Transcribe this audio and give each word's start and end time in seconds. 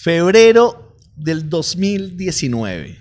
Febrero 0.00 0.96
del 1.16 1.50
2019. 1.50 2.98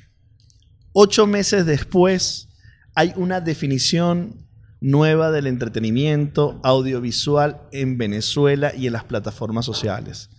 Ocho 0.94 1.28
meses 1.28 1.67
después, 1.67 2.49
hay 2.96 3.13
una 3.15 3.39
definición 3.39 4.47
nueva 4.81 5.29
del 5.29 5.46
entretenimiento 5.46 6.60
audiovisual 6.63 7.62
en 7.71 7.99
Venezuela 7.99 8.74
y 8.74 8.88
en 8.88 8.94
las 8.94 9.03
plataformas 9.03 9.63
sociales. 9.63 10.31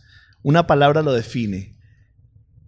Una 0.43 0.67
palabra 0.67 1.01
lo 1.03 1.13
define. 1.13 1.77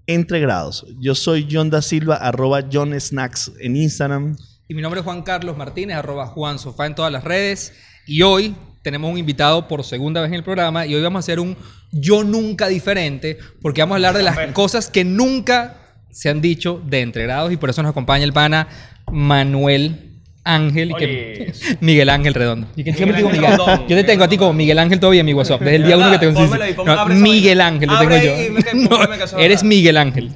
Entre 0.07 0.39
grados. 0.39 0.87
Yo 1.01 1.17
soy 1.17 1.49
John 1.51 1.69
da 1.69 1.83
Silva, 1.83 2.15
arroba 2.15 2.69
John 2.73 2.99
Snacks 2.99 3.51
en 3.59 3.75
Instagram. 3.75 4.37
Y 4.69 4.75
mi 4.75 4.83
nombre 4.83 5.01
es 5.01 5.05
Juan 5.05 5.23
Carlos 5.23 5.57
Martínez, 5.57 5.97
arroba 5.97 6.29
Juan 6.29 6.61
Sofá 6.61 6.87
en 6.87 6.95
todas 6.95 7.11
las 7.11 7.25
redes. 7.25 7.73
Y 8.07 8.23
hoy 8.23 8.55
tenemos 8.83 9.11
un 9.11 9.19
invitado 9.19 9.69
por 9.69 9.85
segunda 9.85 10.21
vez 10.21 10.29
en 10.29 10.35
el 10.35 10.45
programa 10.45 10.87
y 10.87 10.95
hoy 10.95 11.03
vamos 11.03 11.19
a 11.19 11.25
hacer 11.25 11.41
un 11.41 11.57
yo 11.93 12.25
nunca 12.25 12.69
diferente 12.69 13.39
porque 13.61 13.83
vamos 13.83 13.95
a 13.95 13.97
hablar 13.97 14.17
de 14.17 14.23
las 14.23 14.53
cosas 14.53 14.89
que 14.89 15.05
nunca 15.05 15.77
se 16.11 16.29
han 16.29 16.41
dicho 16.41 16.83
de 16.87 17.03
entregrados 17.03 17.53
y 17.53 17.57
por 17.57 17.71
eso 17.71 17.83
nos 17.83 17.91
acompaña 17.91 18.25
el 18.25 18.33
pana 18.33 18.69
Manuel 19.11 20.11
Ángel, 20.43 20.95
que, 20.99 21.53
Miguel 21.81 22.09
Ángel 22.09 22.33
Redondo. 22.33 22.67
¿Y 22.75 22.83
que 22.83 22.95
siempre 22.95 23.19
digo 23.19 23.29
Miguel? 23.29 23.53
Yo 23.89 23.97
te 23.97 24.05
tengo 24.05 24.25
a 24.25 24.29
ti 24.29 24.39
como 24.39 24.53
Miguel 24.53 24.79
Ángel 24.79 24.99
todavía 24.99 25.21
en 25.21 25.27
mi 25.27 25.35
WhatsApp. 25.35 25.61
Desde 25.61 25.77
el 25.77 25.85
día 25.85 25.97
uno 25.97 26.11
que 26.11 26.19
te 26.19 26.33
consigo. 26.33 26.85
No, 26.85 27.07
Miguel 27.07 27.61
Ángel, 27.61 27.89
te 27.91 27.97
tengo 27.97 28.17
yo. 28.17 29.39
eres 29.39 29.63
Miguel 29.63 29.97
Ángel. 29.97 30.35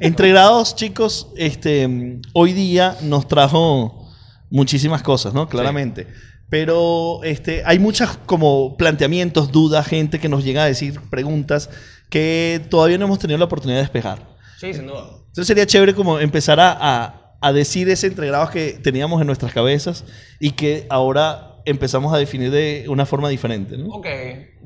Entregrados, 0.00 0.74
chicos, 0.74 1.28
este, 1.36 2.18
hoy 2.32 2.52
día 2.52 2.96
nos 3.02 3.28
trajo 3.28 4.10
muchísimas 4.50 5.02
cosas, 5.02 5.34
¿no? 5.34 5.48
Claramente. 5.48 6.06
Pero 6.48 7.20
este, 7.24 7.62
hay 7.64 7.78
muchas 7.78 8.16
como 8.26 8.76
planteamientos, 8.76 9.50
dudas, 9.50 9.86
gente 9.86 10.20
que 10.20 10.28
nos 10.28 10.44
llega 10.44 10.62
a 10.62 10.66
decir 10.66 11.00
preguntas 11.10 11.70
que 12.08 12.60
todavía 12.70 12.98
no 12.98 13.06
hemos 13.06 13.18
tenido 13.18 13.38
la 13.38 13.46
oportunidad 13.46 13.78
de 13.78 13.82
despejar. 13.82 14.20
Sí, 14.58 14.72
sin 14.72 14.86
duda. 14.86 15.08
Entonces 15.18 15.46
sería 15.46 15.66
chévere 15.66 15.94
como 15.94 16.18
empezar 16.20 16.60
a, 16.60 17.36
a 17.40 17.52
decir 17.52 17.88
ese 17.88 18.06
entregrados 18.06 18.50
que 18.50 18.72
teníamos 18.72 19.20
en 19.20 19.26
nuestras 19.26 19.52
cabezas 19.52 20.04
y 20.38 20.52
que 20.52 20.86
ahora 20.88 21.56
empezamos 21.66 22.14
a 22.14 22.18
definir 22.18 22.50
de 22.50 22.86
una 22.88 23.04
forma 23.04 23.28
diferente. 23.28 23.76
¿no? 23.76 23.88
Ok, 23.88 24.06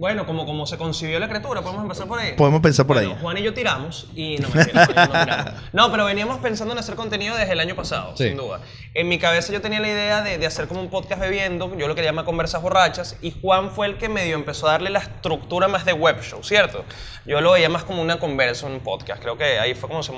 bueno, 0.01 0.25
como, 0.25 0.47
como 0.47 0.67
se 0.67 0.79
concibió 0.79 1.21
la 1.21 1.29
criatura, 1.29 1.61
podemos 1.61 1.83
empezar 1.83 2.09
por 2.09 2.19
ahí. 2.19 2.33
Podemos 2.33 2.63
pensar 2.63 2.87
por 2.87 2.97
ahí. 2.97 3.15
Juan 3.21 3.37
y 3.37 3.43
yo 3.43 3.53
tiramos 3.53 4.07
y 4.17 4.39
no, 4.39 4.49
no, 4.49 4.65
tiramos. 4.65 5.53
no, 5.75 5.91
pero 5.91 6.07
veníamos 6.07 6.39
pensando 6.39 6.73
en 6.73 6.79
hacer 6.79 6.95
contenido 6.95 7.37
desde 7.37 7.53
el 7.53 7.61
año 7.61 7.77
pasado, 7.77 8.17
sin 8.17 8.35
duda. 8.35 8.61
En 8.95 9.09
mi 9.09 9.19
cabeza 9.19 9.53
yo 9.53 9.61
tenía 9.61 9.79
la 9.79 9.89
idea 9.89 10.23
de, 10.23 10.39
de, 10.39 10.47
hacer 10.47 10.69
como 10.69 10.81
un 10.81 10.89
podcast 10.89 11.21
bebiendo, 11.21 11.77
yo 11.77 11.87
lo 11.87 11.95
que 11.95 12.01
llamo 12.01 12.25
conversas 12.25 12.63
borrachas, 12.63 13.19
y 13.21 13.35
Juan 13.43 13.73
fue 13.73 13.89
el 13.89 13.99
que 13.99 14.09
medio 14.09 14.37
empezó 14.37 14.69
a 14.69 14.73
darle 14.73 14.89
la 14.89 15.01
estructura 15.01 15.69
más 15.69 15.85
de 15.85 15.93
web 15.93 16.23
show, 16.23 16.43
¿cierto? 16.43 16.87
Yo 17.27 17.41
lo 17.41 17.53
veía 17.53 17.69
más 17.69 17.85
como 17.85 18.01
una 18.01 18.19
conversa, 18.19 18.67
un 18.67 18.81
podcast. 18.81 19.21
Creo 19.21 19.37
que 19.37 19.59
ahí 19.59 19.75
fue 19.75 19.89
como 19.89 20.03
se 20.03 20.13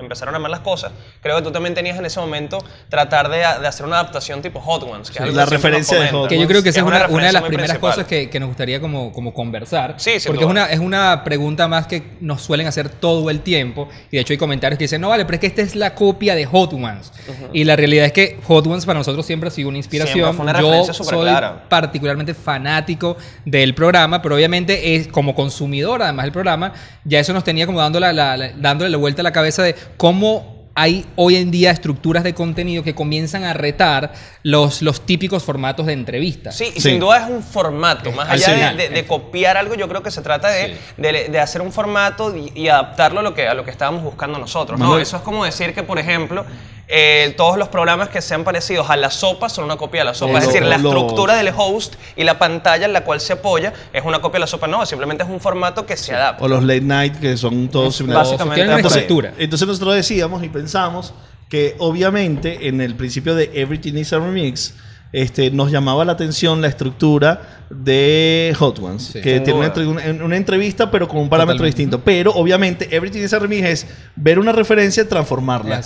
empezaron 0.00 0.34
a 0.34 0.36
armar 0.36 0.50
las 0.50 0.60
cosas. 0.60 0.92
Creo 1.20 1.36
que 1.36 1.42
tú 1.42 1.50
también 1.50 1.74
tenías 1.74 1.98
en 1.98 2.06
ese 2.06 2.20
momento 2.20 2.58
tratar 2.88 3.28
de, 3.28 3.38
de 3.38 3.66
hacer 3.66 3.84
una 3.84 3.96
adaptación 3.96 4.42
tipo 4.42 4.60
Hot 4.60 4.84
Ones. 4.84 5.10
Que 5.10 5.24
es 5.24 5.34
la 5.34 5.46
referencia 5.46 5.98
de 5.98 6.06
Hot 6.06 6.14
Ones. 6.14 6.28
Que 6.28 6.38
yo 6.38 6.46
creo 6.46 6.62
que 6.62 6.68
esa 6.68 6.80
es 6.80 6.86
una, 6.86 7.08
una, 7.08 7.26
de 7.26 7.32
las 7.32 7.42
primeras 7.42 7.78
cosas 7.78 8.06
que, 8.06 8.30
que, 8.30 8.38
nos 8.38 8.48
gustaría 8.48 8.80
como, 8.80 9.12
como 9.16 9.32
conversar. 9.32 9.94
Sí, 9.96 10.12
Porque 10.26 10.44
es 10.44 10.50
una, 10.50 10.66
es 10.66 10.78
una 10.78 11.24
pregunta 11.24 11.66
más 11.68 11.86
que 11.86 12.02
nos 12.20 12.42
suelen 12.42 12.66
hacer 12.66 12.90
todo 12.90 13.30
el 13.30 13.40
tiempo. 13.40 13.88
Y 14.10 14.16
de 14.16 14.20
hecho 14.20 14.34
hay 14.34 14.36
comentarios 14.36 14.76
que 14.76 14.84
dicen, 14.84 15.00
no, 15.00 15.08
vale, 15.08 15.24
pero 15.24 15.36
es 15.36 15.40
que 15.40 15.46
esta 15.46 15.62
es 15.62 15.74
la 15.74 15.94
copia 15.94 16.34
de 16.34 16.44
Hot 16.44 16.74
Ones. 16.74 17.10
Y 17.54 17.64
la 17.64 17.76
realidad 17.76 18.04
es 18.04 18.12
que 18.12 18.38
Hot 18.46 18.66
Ones 18.66 18.84
para 18.84 18.98
nosotros 18.98 19.24
siempre 19.24 19.48
ha 19.48 19.50
sido 19.50 19.70
una 19.70 19.78
inspiración. 19.78 20.34
Fue 20.34 20.44
una 20.44 20.60
yo 20.60 20.92
soy 20.92 21.06
clara. 21.06 21.66
particularmente 21.66 22.34
fanático 22.34 23.16
del 23.46 23.74
programa, 23.74 24.20
pero 24.20 24.34
obviamente 24.34 24.96
es 24.96 25.08
como 25.08 25.34
consumidor 25.34 26.02
además 26.02 26.26
del 26.26 26.32
programa, 26.32 26.74
ya 27.04 27.18
eso 27.18 27.32
nos 27.32 27.42
tenía 27.42 27.64
como 27.64 27.80
dando 27.80 27.98
la, 27.98 28.12
la, 28.12 28.52
dándole 28.54 28.90
la 28.90 28.98
vuelta 28.98 29.22
a 29.22 29.24
la 29.24 29.32
cabeza 29.32 29.62
de 29.62 29.74
cómo 29.96 30.55
hay 30.78 31.06
hoy 31.16 31.36
en 31.36 31.50
día 31.50 31.70
estructuras 31.70 32.22
de 32.22 32.34
contenido 32.34 32.84
que 32.84 32.94
comienzan 32.94 33.44
a 33.44 33.54
retar 33.54 34.12
los, 34.42 34.82
los 34.82 35.06
típicos 35.06 35.42
formatos 35.42 35.86
de 35.86 35.94
entrevistas. 35.94 36.54
Sí, 36.54 36.70
y 36.74 36.80
sin 36.82 37.00
duda 37.00 37.24
es 37.24 37.30
un 37.30 37.42
formato. 37.42 38.12
Más 38.12 38.28
allá 38.28 38.74
de, 38.74 38.90
de, 38.90 39.06
copiar 39.06 39.56
algo, 39.56 39.74
yo 39.74 39.88
creo 39.88 40.02
que 40.02 40.10
se 40.10 40.20
trata 40.20 40.50
de, 40.50 40.76
de, 40.98 41.28
de 41.30 41.40
hacer 41.40 41.62
un 41.62 41.72
formato 41.72 42.34
y, 42.54 42.68
adaptarlo 42.68 43.20
a 43.20 43.22
lo, 43.22 43.32
que, 43.32 43.48
a 43.48 43.54
lo 43.54 43.64
que 43.64 43.70
estábamos 43.70 44.02
buscando 44.02 44.38
nosotros. 44.38 44.78
¿no? 44.78 44.98
Eso 44.98 45.16
es 45.16 45.22
como 45.22 45.46
decir 45.46 45.72
que, 45.72 45.82
por 45.82 45.98
ejemplo, 45.98 46.44
eh, 46.88 47.34
todos 47.36 47.58
los 47.58 47.68
programas 47.68 48.08
que 48.08 48.22
sean 48.22 48.44
parecidos 48.44 48.88
a 48.90 48.96
la 48.96 49.10
sopa 49.10 49.48
son 49.48 49.64
una 49.64 49.76
copia 49.76 50.02
de 50.02 50.04
la 50.04 50.14
sopa. 50.14 50.38
es 50.38 50.46
decir, 50.46 50.62
la 50.62 50.76
estructura 50.76 51.36
del 51.36 51.52
host 51.56 51.96
y 52.14 52.24
la 52.24 52.38
pantalla 52.38 52.86
en 52.86 52.92
la 52.92 53.02
cual 53.02 53.20
se 53.20 53.32
apoya 53.32 53.72
es 53.92 54.04
una 54.04 54.20
copia 54.20 54.34
de 54.34 54.40
la 54.40 54.46
sopa. 54.46 54.68
No, 54.68 54.86
simplemente 54.86 55.24
es 55.24 55.30
un 55.30 55.40
formato 55.40 55.84
que 55.84 55.96
se 55.96 56.14
adapta. 56.14 56.44
O 56.44 56.48
los 56.48 56.62
late 56.62 56.82
night 56.82 57.16
que 57.18 57.36
son 57.36 57.68
todos 57.68 57.96
similares. 57.96 58.28
Básicamente. 58.30 58.54
Tienen 58.56 58.74
una 58.78 58.86
estructura. 58.86 59.32
Entonces 59.38 59.66
nosotros 59.66 59.94
decíamos 59.96 60.44
y 60.44 60.48
pensamos 60.48 61.12
que 61.48 61.74
obviamente 61.78 62.68
en 62.68 62.80
el 62.80 62.94
principio 62.94 63.34
de 63.34 63.50
Everything 63.54 63.94
is 63.94 64.12
a 64.12 64.18
Remix 64.18 64.74
este, 65.12 65.50
nos 65.50 65.70
llamaba 65.70 66.04
la 66.04 66.12
atención 66.12 66.60
la 66.60 66.68
estructura 66.68 67.64
de 67.70 68.54
Hot 68.58 68.78
Ones, 68.78 69.10
que 69.12 69.40
tiene 69.40 69.54
una, 69.54 70.24
una, 70.24 70.36
entrevista 70.36 70.90
pero 70.90 71.08
con 71.08 71.18
un 71.18 71.28
parámetro 71.28 71.64
distinto. 71.64 72.00
Pero 72.00 72.32
obviamente 72.32 72.94
Everything 72.94 73.22
is 73.22 73.32
a 73.32 73.38
Remix 73.38 73.66
es 73.66 73.86
ver 74.14 74.38
una 74.38 74.52
referencia, 74.52 75.08
transformarla. 75.08 75.82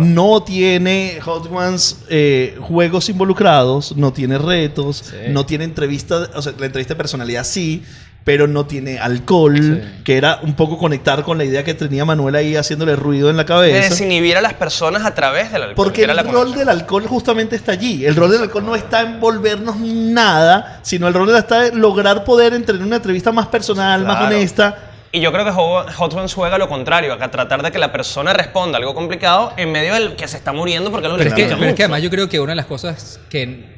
no 0.00 0.42
tiene 0.42 1.18
Hot 1.22 1.50
Ones 1.50 2.04
eh, 2.08 2.56
juegos 2.60 3.08
involucrados, 3.08 3.96
no 3.96 4.12
tiene 4.12 4.38
retos, 4.38 5.12
no 5.30 5.46
tiene 5.46 5.64
entrevista, 5.64 6.30
o 6.34 6.42
sea, 6.42 6.52
la 6.58 6.66
entrevista 6.66 6.94
de 6.94 6.98
personalidad 6.98 7.44
sí, 7.44 7.82
pero 8.24 8.46
no 8.46 8.64
tiene 8.64 8.98
alcohol, 8.98 9.82
que 10.02 10.16
era 10.16 10.40
un 10.42 10.54
poco 10.54 10.78
conectar 10.78 11.22
con 11.22 11.36
la 11.36 11.44
idea 11.44 11.62
que 11.62 11.74
tenía 11.74 12.06
Manuel 12.06 12.34
ahí 12.34 12.56
haciéndole 12.56 12.96
ruido 12.96 13.28
en 13.28 13.36
la 13.36 13.44
cabeza. 13.44 13.76
De 13.76 13.90
desinhibir 13.90 14.38
a 14.38 14.40
las 14.40 14.54
personas 14.54 15.04
a 15.04 15.14
través 15.14 15.52
del 15.52 15.62
alcohol. 15.62 15.76
Porque 15.76 16.04
el 16.04 16.32
rol 16.32 16.54
del 16.54 16.70
alcohol 16.70 17.06
justamente 17.06 17.54
está 17.54 17.72
allí. 17.72 18.06
El 18.06 18.16
rol 18.16 18.30
del 18.30 18.42
alcohol 18.42 18.64
no 18.64 18.74
está 18.74 19.02
en 19.02 19.20
volvernos 19.20 19.76
nada, 19.76 20.80
sino 20.82 21.06
el 21.06 21.12
rol 21.12 21.36
está 21.36 21.66
en 21.66 21.80
lograr 21.80 22.24
poder 22.24 22.54
en 22.54 22.82
una 22.82 22.96
entrevista 22.96 23.30
más 23.30 23.48
personal, 23.48 24.04
más 24.04 24.22
honesta. 24.22 24.90
Y 25.12 25.20
yo 25.20 25.30
creo 25.30 25.44
que 25.44 25.52
Hot 25.52 26.14
Ones 26.14 26.34
juega 26.34 26.58
lo 26.58 26.68
contrario, 26.68 27.12
a 27.12 27.30
tratar 27.30 27.62
de 27.62 27.70
que 27.70 27.78
la 27.78 27.92
persona 27.92 28.32
responda 28.32 28.78
algo 28.78 28.94
complicado 28.94 29.52
en 29.56 29.70
medio 29.70 29.94
del 29.94 30.16
que 30.16 30.26
se 30.26 30.36
está 30.38 30.52
muriendo 30.52 30.90
porque 30.90 31.06
lo 31.08 31.16
pero 31.16 31.28
es 31.28 31.36
que, 31.36 31.46
pero 31.46 31.66
es 31.66 31.74
que 31.74 31.84
además 31.84 32.02
yo 32.02 32.10
creo 32.10 32.28
que 32.28 32.40
una 32.40 32.50
de 32.50 32.56
las 32.56 32.66
cosas 32.66 33.20
que 33.28 33.74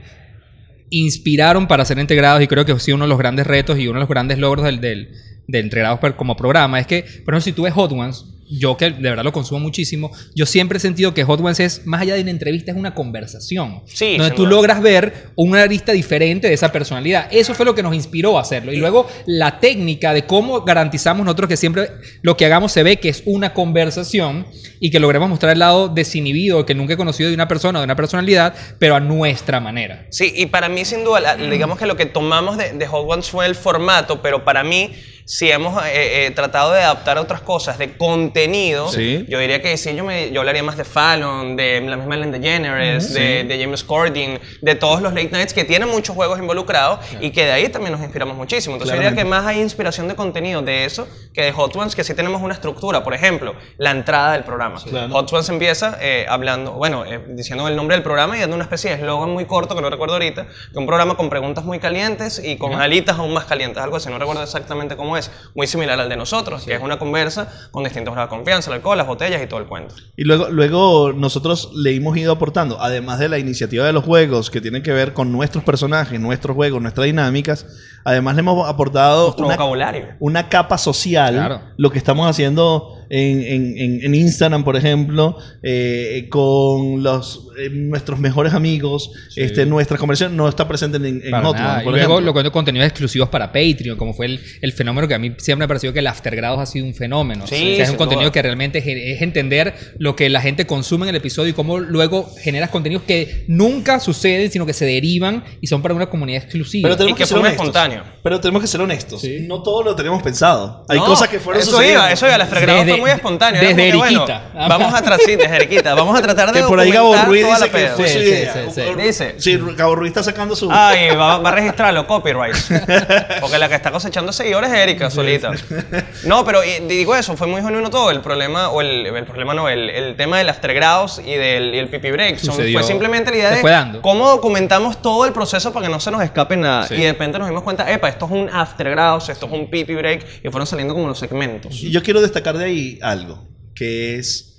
inspiraron 0.91 1.67
para 1.67 1.85
ser 1.85 1.99
integrados 1.99 2.43
y 2.43 2.47
creo 2.47 2.65
que 2.65 2.73
ha 2.73 2.79
sido 2.79 2.97
uno 2.97 3.05
de 3.05 3.11
los 3.11 3.19
grandes 3.19 3.47
retos 3.47 3.79
y 3.79 3.89
uno 3.89 3.99
de 3.99 4.01
los 4.01 4.09
grandes 4.09 4.39
logros 4.39 4.65
del, 4.65 4.81
del, 4.81 5.11
de 5.47 5.61
integrados 5.61 6.01
como 6.15 6.37
programa 6.37 6.81
es 6.81 6.87
que, 6.87 7.03
por 7.03 7.35
ejemplo, 7.35 7.41
si 7.41 7.53
tú 7.53 7.63
ves 7.63 7.75
Hot 7.75 7.93
Ones, 7.93 8.25
yo 8.49 8.77
que 8.77 8.91
de 8.91 9.11
verdad 9.11 9.25
lo 9.25 9.33
consumo 9.33 9.61
muchísimo, 9.61 10.11
yo 10.35 10.47
siempre 10.47 10.79
he 10.79 10.81
sentido 10.81 11.15
que 11.15 11.25
Hot 11.25 11.41
Ones 11.41 11.61
es, 11.61 11.87
más 11.87 12.03
allá 12.03 12.15
de 12.15 12.23
una 12.23 12.31
entrevista, 12.31 12.73
es 12.73 12.77
una 12.77 12.95
conversación. 12.95 13.83
Sí, 13.87 14.17
donde 14.17 14.35
tú 14.35 14.47
logras 14.47 14.81
ver 14.81 15.31
una 15.35 15.63
arista 15.63 15.93
diferente 15.93 16.49
de 16.49 16.55
esa 16.55 16.73
personalidad. 16.73 17.29
Eso 17.31 17.55
fue 17.55 17.67
lo 17.67 17.75
que 17.75 17.83
nos 17.83 17.95
inspiró 17.95 18.39
a 18.39 18.43
hacerlo. 18.43 18.73
Y 18.73 18.77
luego 18.77 19.09
la 19.27 19.59
técnica 19.61 20.13
de 20.13 20.27
cómo 20.27 20.63
garantizamos 20.63 21.25
nosotros 21.25 21.49
que 21.49 21.57
siempre 21.57 21.91
lo 22.23 22.37
que 22.37 22.47
hagamos 22.47 22.73
se 22.73 22.83
ve 22.83 22.99
que 22.99 23.09
es 23.09 23.23
una 23.27 23.53
conversación 23.53 24.47
y 24.81 24.91
que 24.91 25.01
logremos 25.01 25.29
mostrar 25.29 25.53
el 25.53 25.59
lado 25.59 25.89
desinhibido 25.89 26.67
que 26.67 26.75
nunca 26.75 26.95
he 26.95 26.97
conocido 26.97 27.29
de 27.29 27.35
una 27.35 27.49
persona 27.49 27.79
o 27.79 27.83
de 27.83 27.85
una 27.85 27.97
personalidad, 27.97 28.55
pero 28.79 28.95
a 28.95 29.01
nuestra 29.01 29.61
manera. 29.61 30.07
Sí, 30.11 30.33
y 30.37 30.47
para 30.47 30.69
mí 30.69 30.85
sin 30.85 31.05
duda, 31.05 31.37
digamos 31.37 31.79
que 31.79 31.87
lo 31.87 31.97
que 31.97 32.07
tomamos 32.07 32.57
de, 32.59 32.73
de 32.73 32.87
Hot 32.87 33.07
Ones 33.09 33.31
fue 33.31 33.47
el 33.47 33.55
formato, 33.55 34.23
pero 34.23 34.45
para 34.45 34.63
mí 34.65 34.93
si 35.27 35.51
hemos 35.51 35.85
eh, 35.85 36.27
eh, 36.27 36.31
tratado 36.31 36.73
de 36.73 36.83
adaptar 36.83 37.19
otras 37.19 37.41
cosas 37.41 37.79
de 37.79 37.97
contenido, 37.97 38.89
yo 38.93 39.41
diría 39.41 39.61
que 39.61 39.77
sí, 39.77 39.93
yo, 39.97 40.05
me, 40.05 40.31
yo 40.31 40.41
hablaría 40.41 40.63
más 40.63 40.77
de 40.77 40.85
Fallon, 40.85 41.57
de 41.57 41.81
la 41.81 41.97
misma 41.97 42.15
Ellen 42.15 42.31
DeGeneres, 42.31 43.13
de, 43.13 43.43
de, 43.43 43.61
James 43.61 43.83
Corden, 43.83 44.39
de 44.61 44.75
todos 44.77 45.03
los 45.03 45.13
late 45.13 45.31
nights 45.33 45.53
que 45.53 45.65
tienen 45.65 45.89
muchos 45.89 46.15
juegos 46.15 46.39
involucrados 46.39 47.01
y 47.21 47.31
que 47.31 47.45
de 47.45 47.51
ahí 47.51 47.69
también 47.69 47.93
nos 47.93 48.03
inspiramos 48.03 48.37
muchísimo. 48.37 48.77
Entonces 48.77 48.97
yo 48.97 49.03
diría 49.03 49.17
que 49.17 49.29
más 49.29 49.45
hay 49.45 49.61
inspiración 49.61 50.07
de 50.07 50.15
contenido 50.15 50.63
de 50.63 50.85
eso 50.85 51.09
que 51.35 51.43
de 51.43 51.53
Hot 51.53 51.75
Ones, 51.75 51.97
que 51.97 52.05
sí 52.05 52.15
tenemos 52.15 52.41
una 52.41 52.55
estructura. 52.55 53.03
Por 53.03 53.13
ejemplo, 53.13 53.57
la 53.79 53.91
entrada 53.91 54.33
del 54.33 54.45
programa. 54.45 54.79
Hot 55.11 55.33
Ones 55.33 55.49
empieza 55.49 55.99
eh, 56.01 56.27
hablando, 56.29 56.73
bueno, 56.75 57.05
diciendo 57.31 57.67
el 57.67 57.75
nombre 57.75 57.97
del 57.97 58.05
programa 58.05 58.37
y 58.37 58.41
dando 58.41 58.55
una 58.55 58.65
especie 58.65 58.91
de 58.91 58.97
eslogan 58.97 59.31
muy 59.31 59.45
corto, 59.45 59.75
que 59.75 59.83
no 59.83 59.91
recuerdo 59.91 60.15
ahorita, 60.15 60.47
de 60.71 60.79
un 60.79 60.87
programa 60.87 61.17
con 61.17 61.29
preguntas 61.29 61.65
muy 61.65 61.81
calientes 61.81 62.41
y 62.43 62.57
con 62.57 62.75
alitas 62.75 63.19
aún 63.19 63.33
más 63.33 63.47
calientes, 63.47 63.83
algo 63.83 63.97
así, 63.97 64.09
no 64.09 64.19
recuerdo 64.19 64.45
exactamente 64.45 64.95
cómo 64.97 65.16
es, 65.17 65.31
muy 65.55 65.67
similar 65.67 65.99
al 65.99 66.09
de 66.09 66.17
nosotros, 66.17 66.65
que 66.65 66.75
es 66.75 66.83
una 66.83 66.99
conversa 66.99 67.49
con 67.71 67.85
distintos 67.85 68.15
grados 68.15 68.31
de 68.31 68.37
confianza, 68.37 68.71
el 68.71 68.77
alcohol, 68.77 68.99
las 68.99 69.07
botellas 69.07 69.43
y 69.43 69.47
todo 69.47 69.61
el 69.61 69.67
cuento. 69.67 69.95
Y 70.17 70.25
luego, 70.25 70.49
luego 70.49 71.13
nosotros 71.13 71.71
le 71.75 71.95
hemos 71.95 72.17
ido 72.17 72.33
aportando, 72.33 72.81
además 72.81 73.19
de 73.19 73.29
la 73.29 73.39
iniciativa 73.39 73.87
de 73.87 73.93
los 73.93 74.05
juegos 74.05 74.51
que 74.51 74.61
tienen 74.61 74.83
que 74.83 74.93
ver 74.93 75.13
con 75.13 75.33
nuestros 75.33 75.65
personajes, 75.65 76.21
nuestros 76.21 76.55
juegos, 76.55 76.81
nuestras 76.81 77.07
dinámicas, 77.07 77.67
además 78.05 78.35
le 78.37 78.41
hemos 78.41 78.69
aportado 78.69 79.35
una, 79.39 79.55
vocabulario. 79.55 80.09
una 80.21 80.49
capa 80.49 80.79
social, 80.79 81.73
lo 81.77 81.91
que 81.91 81.99
estamos 81.99 82.29
haciendo 82.29 82.97
en, 83.11 84.15
Instagram, 84.15 84.65
por 84.65 84.77
ejemplo, 84.77 85.39
eh, 85.63 86.27
con 86.31 87.03
los 87.03 87.49
eh, 87.59 87.71
nuestros 87.71 88.19
mejores 88.19 88.55
amigos, 88.55 89.11
este, 89.37 89.67
nuestra 89.67 89.99
conversación 89.99 90.37
no 90.37 90.49
está 90.49 90.67
presente 90.69 90.97
en, 90.97 91.07
en. 91.07 91.23
Y 91.25 91.91
luego 91.91 92.21
lo 92.21 92.35
que 92.35 92.51
contenidos 92.51 92.89
exclusivos 92.89 93.29
para 93.29 93.53
Patreon, 93.53 93.97
como 93.97 94.15
fue 94.15 94.27
el, 94.61 94.73
fenómeno 94.73 95.06
que 95.09 95.15
a 95.15 95.19
mí 95.19 95.35
siempre 95.39 95.61
me 95.61 95.65
ha 95.65 95.69
parecido 95.69 95.93
que 95.93 96.01
el 96.01 96.07
Aftergrados 96.07 96.61
ha 96.61 96.67
sido 96.67 96.87
un 96.87 96.95
fenómeno. 96.95 97.45
es 97.51 97.91
un 97.91 97.97
contenido 97.97 98.33
que 98.33 98.43
realmente 98.43 98.79
es 98.79 99.23
entender 99.23 99.75
lo 99.99 100.17
que 100.17 100.29
la 100.29 100.41
gente 100.41 100.67
consume 100.67 101.05
en 101.05 101.11
el 101.11 101.17
episodio 101.17 101.51
y 101.51 101.53
cómo 101.53 101.79
luego 101.79 102.29
generas 102.41 102.71
contenidos 102.71 103.05
que 103.05 103.45
nunca 103.49 104.01
suceden, 104.01 104.51
sino 104.51 104.67
que 104.67 104.73
se 104.73 104.85
derivan 104.85 105.45
y 105.61 105.67
son 105.67 105.83
para 105.83 105.95
una 105.95 106.07
comunidad 106.07 106.43
exclusiva. 106.43 106.89
Pero 106.89 106.97
tenemos 106.97 107.19
que, 107.19 107.27
ser 107.27 107.47
espontáneo. 107.47 108.03
Pero 108.23 108.41
tenemos 108.41 108.63
que 108.63 108.69
ser 108.69 108.81
honestos. 108.81 109.23
No 109.43 109.63
todo 109.63 109.83
lo 109.83 109.97
tenemos 109.97 110.23
pensado. 110.23 110.85
Hay 110.89 110.99
cosas 110.99 111.29
que 111.29 111.41
fueron 111.41 111.63
eso 111.63 111.83
iba, 111.83 112.11
eso 112.11 112.27
iba. 112.27 112.35
El 112.35 112.43
Aftergrado 112.43 112.85
fue 112.85 112.97
muy 112.97 113.11
espontáneo. 113.11 113.61
Desde 113.61 113.89
Eriquita. 113.89 114.51
vamos 114.55 114.93
a 114.93 115.03
tratar, 115.03 115.21
sí, 115.21 115.37
desde 115.37 115.57
Eriquita. 115.57 115.95
Vamos 115.95 116.19
a 116.19 116.23
tratar 116.23 116.53
de 116.53 116.61
que 116.61 116.67
por 116.67 116.79
ahí 116.79 116.91
Gabo 116.91 117.17
Ruiz 117.25 117.47
dice 117.47 117.71
que 117.71 117.89
fue 117.89 118.09
su 118.09 118.19
idea. 118.19 118.97
Dice. 118.97 119.35
Sí, 119.39 119.59
Gabo 119.77 119.95
Ruiz 119.95 120.11
está 120.11 120.23
sacando 120.23 120.57
su... 120.57 120.69
Ay, 120.71 121.15
va, 121.17 121.39
va 121.39 121.49
a 121.49 121.53
registrarlo, 121.53 122.07
copyright. 122.07 122.57
Porque 123.41 123.59
la 123.59 123.69
que 123.69 123.75
está 123.75 123.91
cosechando 123.91 124.33
seguidores 124.33 124.71
es 124.71 124.79
Solita. 125.11 125.53
No, 126.25 126.45
pero 126.45 126.61
digo 126.89 127.15
eso, 127.15 127.37
fue 127.37 127.47
muy 127.47 127.63
genuino 127.63 127.91
todo. 127.91 128.11
El 128.11 128.21
problema, 128.21 128.71
o 128.71 128.81
el, 128.81 129.07
el 129.07 129.25
problema 129.25 129.55
no, 129.55 129.69
el, 129.69 129.91
el 129.91 130.17
tema 130.17 130.39
del 130.39 130.49
aftergrados 130.49 131.21
y 131.25 131.35
del 131.35 131.75
y 131.75 131.79
el 131.79 131.89
pipi 131.89 132.11
break. 132.11 132.39
fue 132.39 132.83
simplemente 132.83 133.31
la 133.31 133.37
idea 133.37 133.51
de 133.51 134.01
cómo 134.01 134.29
documentamos 134.29 135.01
todo 135.03 135.25
el 135.27 135.33
proceso 135.33 135.73
para 135.73 135.87
que 135.87 135.93
no 135.93 136.01
se 136.01 136.11
nos 136.11 136.23
escape 136.23 136.57
nada. 136.57 136.87
Y 136.91 137.03
de 137.03 137.13
repente 137.13 137.39
nos 137.39 137.49
dimos 137.49 137.63
cuenta, 137.63 137.91
epa, 137.91 138.09
esto 138.09 138.27
es 138.27 138.33
un 138.33 138.49
aftergrados, 138.51 139.29
esto 139.29 139.47
es 139.47 139.53
un 139.53 139.71
pipi 139.71 139.95
break, 139.95 140.45
y 140.45 140.49
fueron 140.51 140.67
saliendo 140.67 140.95
como 140.95 141.09
los 141.09 141.19
segmentos. 141.19 141.83
Y 141.83 141.91
yo 141.91 142.03
quiero 142.03 142.21
destacar 142.21 142.57
de 142.59 142.65
ahí 142.65 142.99
algo, 143.03 143.47
que 143.75 144.17
es 144.17 144.57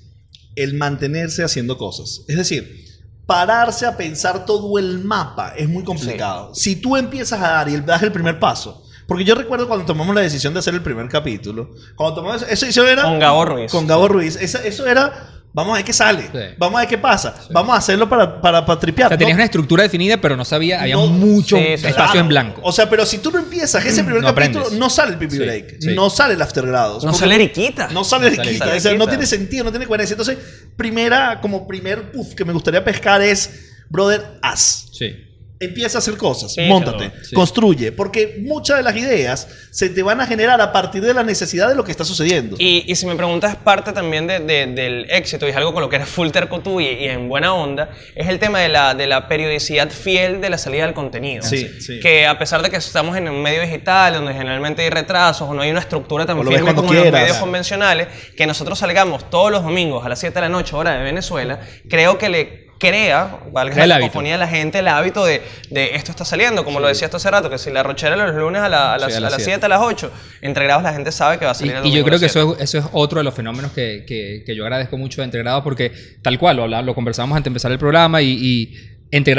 el 0.55 0.73
mantenerse 0.73 1.43
haciendo 1.43 1.77
cosas. 1.77 2.23
Es 2.27 2.37
decir, 2.37 2.85
pararse 3.25 3.85
a 3.85 3.95
pensar 3.95 4.45
todo 4.45 4.79
el 4.79 4.99
mapa 5.03 5.53
es 5.55 5.69
muy 5.69 5.83
complicado. 5.83 6.55
Si 6.55 6.77
tú 6.77 6.95
empiezas 6.97 7.39
a 7.41 7.49
dar 7.49 7.69
y 7.69 7.77
das 7.77 8.01
el 8.01 8.11
primer 8.11 8.39
paso, 8.39 8.86
porque 9.07 9.23
yo 9.23 9.35
recuerdo 9.35 9.67
cuando 9.67 9.85
tomamos 9.85 10.13
la 10.13 10.21
decisión 10.21 10.53
de 10.53 10.59
hacer 10.59 10.73
el 10.73 10.81
primer 10.81 11.07
capítulo, 11.09 11.73
cuando 11.95 12.15
tomamos 12.15 12.43
eso, 12.43 12.87
era 12.87 13.03
con 13.03 13.19
Gabo 13.19 13.45
Ruiz. 13.45 13.71
Con 13.71 13.87
Gabo 13.87 14.07
Ruiz. 14.07 14.35
eso 14.35 14.85
era 14.87 15.37
Vamos 15.57 15.73
a 15.73 15.77
ver 15.77 15.85
qué 15.85 15.93
sale. 15.93 16.55
Vamos 16.59 16.77
a 16.77 16.81
ver 16.81 16.89
qué 16.89 16.99
pasa. 16.99 17.33
Vamos 17.49 17.73
a 17.73 17.79
hacerlo 17.79 18.07
para, 18.07 18.39
para, 18.39 18.63
para 18.63 18.79
tripear. 18.79 19.07
O 19.07 19.09
sea, 19.09 19.17
tenías 19.17 19.33
una 19.35 19.45
estructura 19.45 19.81
definida, 19.81 20.17
pero 20.17 20.37
no 20.37 20.45
sabía, 20.45 20.81
había 20.81 20.97
mucho 20.97 21.57
espacio 21.57 22.19
en 22.19 22.27
blanco. 22.27 22.61
O 22.63 22.71
sea, 22.71 22.87
pero 22.87 23.07
si 23.07 23.17
tú 23.17 23.31
no 23.31 23.39
empiezas 23.39 23.83
ese 23.83 24.03
primer 24.03 24.21
capítulo, 24.21 24.69
no 24.71 24.87
sale 24.91 25.13
el 25.13 25.17
pipi 25.17 25.39
break. 25.39 25.83
No 25.95 26.11
sale 26.11 26.35
el 26.35 26.41
aftergrados. 26.43 27.03
No 27.03 27.11
sale 27.11 27.33
Eriquita. 27.35 27.87
No 27.91 28.03
sale 28.03 28.27
Eriquita. 28.27 28.75
O 28.75 28.79
sea, 28.79 28.93
no 28.93 29.07
tiene 29.07 29.25
sentido, 29.25 29.63
no 29.63 29.71
tiene 29.71 29.87
coherencia. 29.87 30.13
Entonces, 30.13 30.37
primera, 30.75 31.41
como 31.41 31.67
primer 31.67 32.11
puff 32.11 32.35
que 32.35 32.45
me 32.45 32.53
gustaría 32.53 32.83
pescar 32.83 33.23
es, 33.23 33.71
brother, 33.89 34.37
haz. 34.43 34.89
Sí 34.91 35.26
empieza 35.59 35.97
a 35.97 35.99
hacer 35.99 36.17
cosas, 36.17 36.55
montate, 36.67 37.11
construye, 37.33 37.91
porque 37.91 38.37
muchas 38.41 38.77
de 38.77 38.83
las 38.83 38.95
ideas 38.95 39.47
se 39.71 39.89
te 39.89 40.03
van 40.03 40.21
a 40.21 40.27
generar 40.27 40.61
a 40.61 40.71
partir 40.71 41.03
de 41.03 41.13
la 41.13 41.23
necesidad 41.23 41.67
de 41.67 41.75
lo 41.75 41.83
que 41.83 41.91
está 41.91 42.05
sucediendo. 42.05 42.55
Y, 42.59 42.95
si 42.95 43.05
me 43.05 43.15
preguntas 43.15 43.55
parte 43.55 43.93
también 43.93 44.27
del 44.27 45.07
éxito, 45.09 45.47
y 45.47 45.51
es 45.51 45.55
algo 45.55 45.73
con 45.73 45.81
lo 45.81 45.89
que 45.89 45.97
eres 45.97 46.09
full 46.09 46.29
terco 46.29 46.59
tú 46.61 46.79
y, 46.79 46.87
en 46.87 47.29
buena 47.29 47.53
onda, 47.53 47.89
es 48.15 48.27
el 48.27 48.39
tema 48.39 48.59
de 48.59 48.69
la, 48.69 48.93
de 48.93 49.07
la 49.07 49.27
periodicidad 49.27 49.89
fiel 49.89 50.41
de 50.41 50.49
la 50.49 50.57
salida 50.57 50.85
del 50.85 50.93
contenido. 50.93 51.43
Sí, 51.43 51.67
que 52.01 52.27
a 52.27 52.37
pesar 52.37 52.61
de 52.61 52.69
que 52.69 52.77
estamos 52.77 53.17
en 53.17 53.27
un 53.29 53.41
medio 53.41 53.61
digital, 53.61 54.13
donde 54.13 54.33
generalmente 54.33 54.83
hay 54.83 54.89
retrasos 54.89 55.49
o 55.49 55.53
no 55.53 55.61
hay 55.61 55.71
una 55.71 55.79
estructura 55.79 56.25
tan 56.25 56.37
firme 56.45 56.73
como 56.73 56.93
en 56.93 57.03
los 57.03 57.11
medios 57.11 57.37
convencionales, 57.37 58.07
que 58.35 58.45
nosotros 58.45 58.79
salgamos 58.79 59.29
todos 59.29 59.51
los 59.51 59.63
domingos 59.63 60.05
a 60.05 60.09
las 60.09 60.19
7 60.19 60.35
de 60.35 60.41
la 60.41 60.49
noche, 60.49 60.75
hora 60.75 60.97
de 60.97 61.03
Venezuela, 61.03 61.59
creo 61.89 62.17
que 62.17 62.29
le 62.29 62.66
crea, 62.79 63.39
valga 63.51 63.85
la 63.85 64.11
ponía 64.11 64.35
a 64.35 64.37
la 64.37 64.47
gente 64.47 64.79
el 64.79 64.87
hábito 64.87 65.25
de, 65.25 65.41
de 65.69 65.95
esto 65.95 66.11
está 66.11 66.25
saliendo, 66.25 66.63
como 66.63 66.79
lo 66.79 66.87
decía 66.87 67.05
esto 67.05 67.17
hace 67.17 67.31
rato, 67.31 67.49
que 67.49 67.57
si 67.57 67.71
la 67.71 67.83
rochera 67.83 68.15
los 68.15 68.35
lunes 68.35 68.61
a, 68.61 68.69
las, 68.69 69.15
a 69.15 69.19
las 69.19 69.43
7, 69.43 69.65
a 69.65 69.69
las 69.69 69.81
8, 69.81 70.11
entre 70.41 70.65
grados 70.65 70.83
la 70.83 70.93
gente 70.93 71.11
sabe 71.11 71.39
que 71.39 71.45
va 71.45 71.51
a 71.51 71.55
salir 71.55 71.75
Y, 71.83 71.89
y 71.89 71.91
yo 71.91 72.03
creo 72.03 72.19
que 72.19 72.27
eso 72.27 72.55
es, 72.55 72.61
eso 72.61 72.77
es 72.79 72.85
otro 72.91 73.19
de 73.19 73.23
los 73.23 73.33
fenómenos 73.33 73.71
que, 73.71 74.05
que, 74.07 74.43
que 74.45 74.55
yo 74.55 74.63
agradezco 74.63 74.97
mucho 74.97 75.21
de 75.21 75.25
Entre 75.25 75.41
Grados, 75.41 75.63
porque 75.63 75.91
tal 76.21 76.37
cual, 76.37 76.57
lo, 76.57 76.67
lo 76.67 76.95
conversamos 76.95 77.35
antes 77.35 77.45
de 77.45 77.49
empezar 77.49 77.71
el 77.71 77.79
programa 77.79 78.21
y, 78.21 78.31
y 78.31 78.75
Entre 79.11 79.35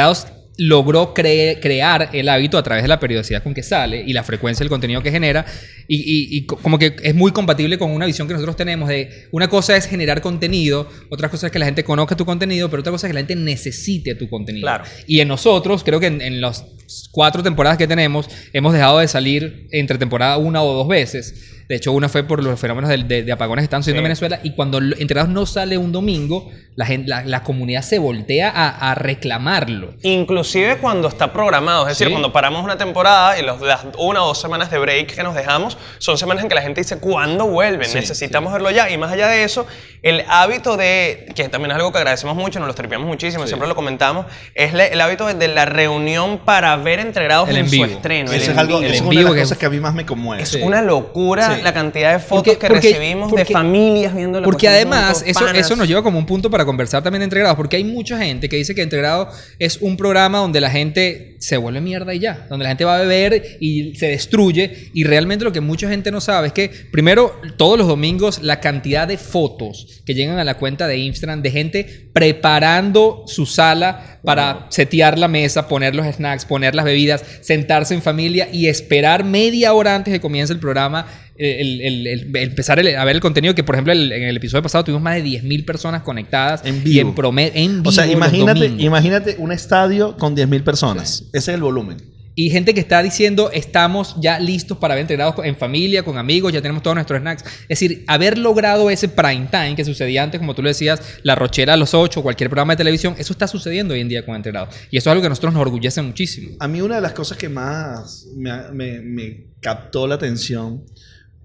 Logró 0.59 1.15
crear 1.15 2.11
el 2.13 2.29
hábito 2.29 2.59
a 2.59 2.63
través 2.63 2.83
de 2.83 2.89
la 2.89 2.99
periodicidad 2.99 3.43
con 3.43 3.55
que 3.55 3.63
sale 3.63 4.03
y 4.05 4.13
la 4.13 4.25
frecuencia 4.25 4.65
del 4.65 4.69
contenido 4.69 5.01
que 5.03 5.11
genera 5.11 5.47
y, 5.87 6.45
como 6.47 6.79
que 6.79 6.97
es 7.03 7.15
muy 7.15 7.33
compatible 7.33 7.79
con 7.79 7.91
una 7.91 8.05
visión 8.05 8.29
que 8.29 8.35
nosotros 8.35 8.57
tenemos 8.57 8.89
de 8.89 9.29
una 9.31 9.49
cosa 9.49 9.77
es 9.77 9.87
generar 9.87 10.21
contenido, 10.21 10.89
otra 11.09 11.31
cosa 11.31 11.47
es 11.47 11.53
que 11.53 11.59
la 11.59 11.65
gente 11.65 11.85
conozca 11.85 12.17
tu 12.17 12.27
contenido, 12.27 12.69
pero 12.69 12.81
otra 12.81 12.93
cosa 12.93 13.07
es 13.07 13.11
que 13.11 13.15
la 13.15 13.21
gente 13.21 13.37
necesite 13.37 14.15
tu 14.15 14.29
contenido. 14.29 14.65
Claro. 14.65 14.85
Y 15.07 15.21
en 15.21 15.29
nosotros, 15.29 15.83
creo 15.85 15.99
que 16.01 16.07
en, 16.07 16.41
las 16.41 16.65
cuatro 17.11 17.43
temporadas 17.43 17.79
que 17.79 17.87
tenemos, 17.87 18.29
hemos 18.53 18.73
dejado 18.73 18.99
de 18.99 19.09
salir 19.09 19.67
entre 19.71 19.97
temporada 19.97 20.37
una 20.37 20.63
o 20.63 20.75
dos 20.75 20.89
veces. 20.89 21.58
De 21.69 21.77
hecho, 21.77 21.93
una 21.93 22.09
fue 22.09 22.23
por 22.23 22.43
los 22.43 22.59
fenómenos 22.59 22.89
de, 22.89 23.31
apagones 23.31 23.63
que 23.63 23.65
están 23.65 23.83
sucediendo 23.83 24.01
en 24.01 24.05
Venezuela 24.05 24.41
y 24.43 24.53
cuando 24.53 24.79
Entrenados 24.79 25.29
no 25.29 25.45
sale 25.45 25.77
un 25.77 25.93
domingo, 25.93 26.51
la, 26.77 27.25
la, 27.27 27.43
comunidad 27.43 27.83
se 27.83 27.99
voltea 27.99 28.51
a, 28.51 28.95
reclamarlo. 28.95 29.95
Inclusive 30.03 30.79
cuando 30.79 31.09
está 31.09 31.31
programado, 31.31 31.83
es 31.87 31.99
decir, 31.99 32.11
cuando 32.11 32.33
paramos 32.33 32.65
una 32.65 32.79
temporada 32.79 33.39
y 33.39 33.43
las 33.45 33.59
una 33.99 34.23
o 34.23 34.29
dos 34.29 34.41
semanas 34.41 34.71
de 34.71 34.79
break 34.79 35.15
que 35.15 35.23
nos 35.23 35.35
dejamos, 35.35 35.77
son 35.99 36.17
semanas 36.17 36.45
en 36.45 36.49
que 36.49 36.55
la 36.55 36.63
gente 36.63 36.81
dice, 36.81 37.01
¿cuándo 37.01 37.47
vuelven? 37.47 37.93
Necesitamos 37.93 38.53
verlo 38.53 38.71
ya. 38.71 38.89
Y 38.89 38.97
más 38.97 39.13
allá 39.13 39.29
de 39.29 39.45
eso, 39.45 39.67
el 40.03 40.25
hábito 40.29 40.77
de, 40.77 41.27
que 41.35 41.49
también 41.49 41.73
es 41.73 41.77
algo 41.77 41.93
que 41.93 41.99
agradecemos 41.99 42.37
mucho, 42.37 42.61
nos 42.61 42.69
lo 42.69 42.75
tripeamos 42.75 43.07
muchísimo, 43.07 43.47
siempre 43.47 43.69
lo 43.69 43.75
comentamos, 43.75 44.25
es 44.55 44.73
el 44.73 45.01
hábito 45.01 45.27
de 45.27 45.49
la 45.49 45.67
reunión 45.67 46.39
para 46.39 46.77
ver 46.77 47.01
entregados 47.01 47.51
en, 47.51 47.69
su 47.69 47.85
estreno. 47.85 48.33
Eso 48.33 48.53
es, 48.53 48.57
algo, 48.57 48.81
es 48.81 49.01
una 49.03 49.21
de 49.21 49.25
las 49.25 49.35
cosas 49.35 49.59
que 49.59 49.67
a 49.67 49.71
mí 49.71 49.81
más 49.81 49.95
me 49.95 50.07
conmueve. 50.07 50.43
Es 50.45 50.55
una 50.55 50.81
locura 50.81 51.58
la 51.63 51.73
cantidad 51.73 52.13
de 52.13 52.19
fotos 52.19 52.57
que 52.57 52.69
recibimos 52.69 53.33
de 53.33 53.45
familias 53.45 54.15
viendo 54.15 54.41
la 54.41 54.45
Porque 54.45 54.69
además, 54.69 55.23
eso, 55.27 55.49
eso 55.49 55.77
nos 55.77 55.89
lleva 55.89 56.03
como 56.03 56.19
un 56.19 56.27
punto 56.27 56.51
para 56.51 56.65
conversar 56.65 57.03
también 57.03 57.21
de 57.21 57.25
Entregrados, 57.25 57.57
porque 57.57 57.77
hay 57.77 57.85
mucha 57.85 58.19
gente 58.19 58.49
que 58.49 58.57
dice 58.57 58.75
que 58.75 58.83
Entregrados 58.83 59.35
es 59.59 59.79
un 59.81 59.97
programa 59.97 60.39
donde 60.39 60.61
la 60.61 60.71
gente 60.71 61.37
se 61.39 61.57
vuelve 61.57 61.81
mierda 61.81 62.15
y 62.15 62.19
ya, 62.19 62.47
donde 62.49 62.65
la 62.65 62.71
gente 62.71 62.85
va 62.85 62.97
a 62.97 63.01
beber 63.01 63.59
y 63.61 63.95
se 63.97 64.09
destruye, 64.09 64.91
y 64.93 65.05
realmente 65.05 65.45
lo 65.45 65.53
que 65.53 65.61
mucha 65.61 65.89
gente 65.89 66.11
no 66.11 66.21
sabe 66.21 66.49
es 66.49 66.53
que, 66.53 66.71
primero, 66.91 67.41
todos 67.57 67.79
los 67.79 67.87
domingos, 67.87 68.43
la 68.43 68.61
cantidad 68.61 69.07
de 69.07 69.19
fotos 69.19 70.03
que 70.05 70.15
llegan 70.15 70.39
a 70.39 70.45
la 70.45 70.55
cuenta 70.55 70.87
de 70.87 70.97
Instagram 70.99 71.43
de 71.43 71.51
gente 71.51 72.09
preparando 72.13 73.25
su 73.27 73.47
sala 73.47 74.19
para 74.25 74.67
setear 74.71 75.19
la 75.19 75.29
mesa, 75.29 75.69
poner 75.69 75.95
los 75.95 76.07
snacks, 76.07 76.45
poner 76.45 76.75
las 76.75 76.85
bebidas, 76.85 77.25
sentarse 77.41 77.95
en 77.95 78.03
familia 78.03 78.49
y 78.53 78.67
esperar 78.67 79.25
media 79.25 79.73
hora 79.73 79.95
antes 79.95 80.13
de 80.13 80.19
que 80.19 80.23
comience 80.23 80.53
el 80.53 80.59
programa 80.59 81.07
el, 81.39 82.37
empezar 82.37 82.79
a 82.79 83.05
ver 83.05 83.17
el 83.17 83.21
contenido 83.21 83.55
que, 83.55 83.65
por 83.65 83.75
ejemplo, 83.75 83.93
en 83.93 84.23
el 84.23 84.37
episodio 84.37 84.63
pasado 84.63 84.85
tuvimos 84.85 85.03
más 85.03 85.17
de 85.17 85.25
10.000 85.25 85.65
personas 85.65 86.03
conectadas 86.03 86.63
en 86.65 86.83
vivo. 86.83 86.97
Y 86.97 86.99
en 87.01 87.15
promedio, 87.15 87.53
en 87.55 87.77
vivo 87.83 87.89
O 87.89 87.93
sea, 87.93 88.07
imagínate, 88.07 88.67
imagínate 88.79 89.37
un 89.39 89.53
estadio 89.53 90.17
con 90.17 90.37
10.000 90.37 90.63
personas. 90.63 91.25
Ese 91.33 91.39
es 91.39 91.49
el 91.49 91.63
volumen. 91.63 91.99
Y 92.39 92.51
gente 92.51 92.73
que 92.73 92.79
está 92.79 93.03
diciendo, 93.03 93.51
estamos 93.53 94.15
ya 94.21 94.39
listos 94.39 94.79
para 94.79 94.95
ver 94.95 95.01
entrenados 95.01 95.35
en 95.43 95.57
familia, 95.57 96.05
con 96.05 96.19
amigos, 96.19 96.53
ya 96.53 96.63
tenemos 96.63 96.85
todos 96.85 96.95
nuestros 96.95 97.21
snacks. 97.21 97.43
Es 97.63 97.81
decir, 97.81 98.05
haber 98.07 98.39
logrado 98.39 98.91
ese 98.91 99.09
prime 99.09 99.49
time 99.51 99.75
que 99.75 99.85
sucedía 99.85 100.23
antes, 100.23 100.39
como 100.39 100.55
tú 100.55 100.63
le 100.63 100.69
decías, 100.69 101.19
La 101.25 101.35
Rochera 101.35 101.75
a 101.75 101.77
los 101.77 101.95
8, 101.95 102.23
cualquier 102.23 102.49
programa 102.49 102.75
de 102.75 102.77
televisión, 102.77 103.17
eso 103.19 103.33
está 103.33 103.49
sucediendo 103.49 103.93
hoy 103.95 104.03
en 104.03 104.09
día 104.09 104.25
con 104.25 104.37
entrenados. 104.37 104.73
Y 104.89 104.99
eso 104.99 105.11
es 105.11 105.13
algo 105.13 105.21
que 105.21 105.27
a 105.27 105.31
nosotros 105.31 105.53
nos 105.53 105.63
orgullece 105.63 106.01
muchísimo. 106.01 106.51
A 106.61 106.69
mí 106.69 106.81
una 106.81 106.95
de 106.95 107.01
las 107.01 107.13
cosas 107.13 107.37
que 107.37 107.49
más 107.49 108.29
me, 108.37 109.01
me 109.01 109.47
captó 109.61 110.07
la 110.07 110.15
atención 110.15 110.85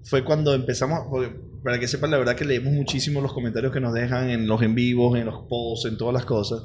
fue 0.04 0.22
cuando 0.22 0.54
empezamos, 0.54 1.06
para 1.62 1.80
que 1.80 1.88
sepan 1.88 2.10
la 2.10 2.18
verdad 2.18 2.36
que 2.36 2.44
leemos 2.44 2.72
muchísimo 2.72 3.20
los 3.20 3.32
comentarios 3.32 3.72
que 3.72 3.80
nos 3.80 3.94
dejan 3.94 4.28
en 4.30 4.46
los 4.46 4.62
en 4.62 4.74
vivos, 4.74 5.18
en 5.18 5.24
los 5.24 5.46
posts, 5.48 5.88
en 5.88 5.96
todas 5.96 6.12
las 6.12 6.26
cosas. 6.26 6.62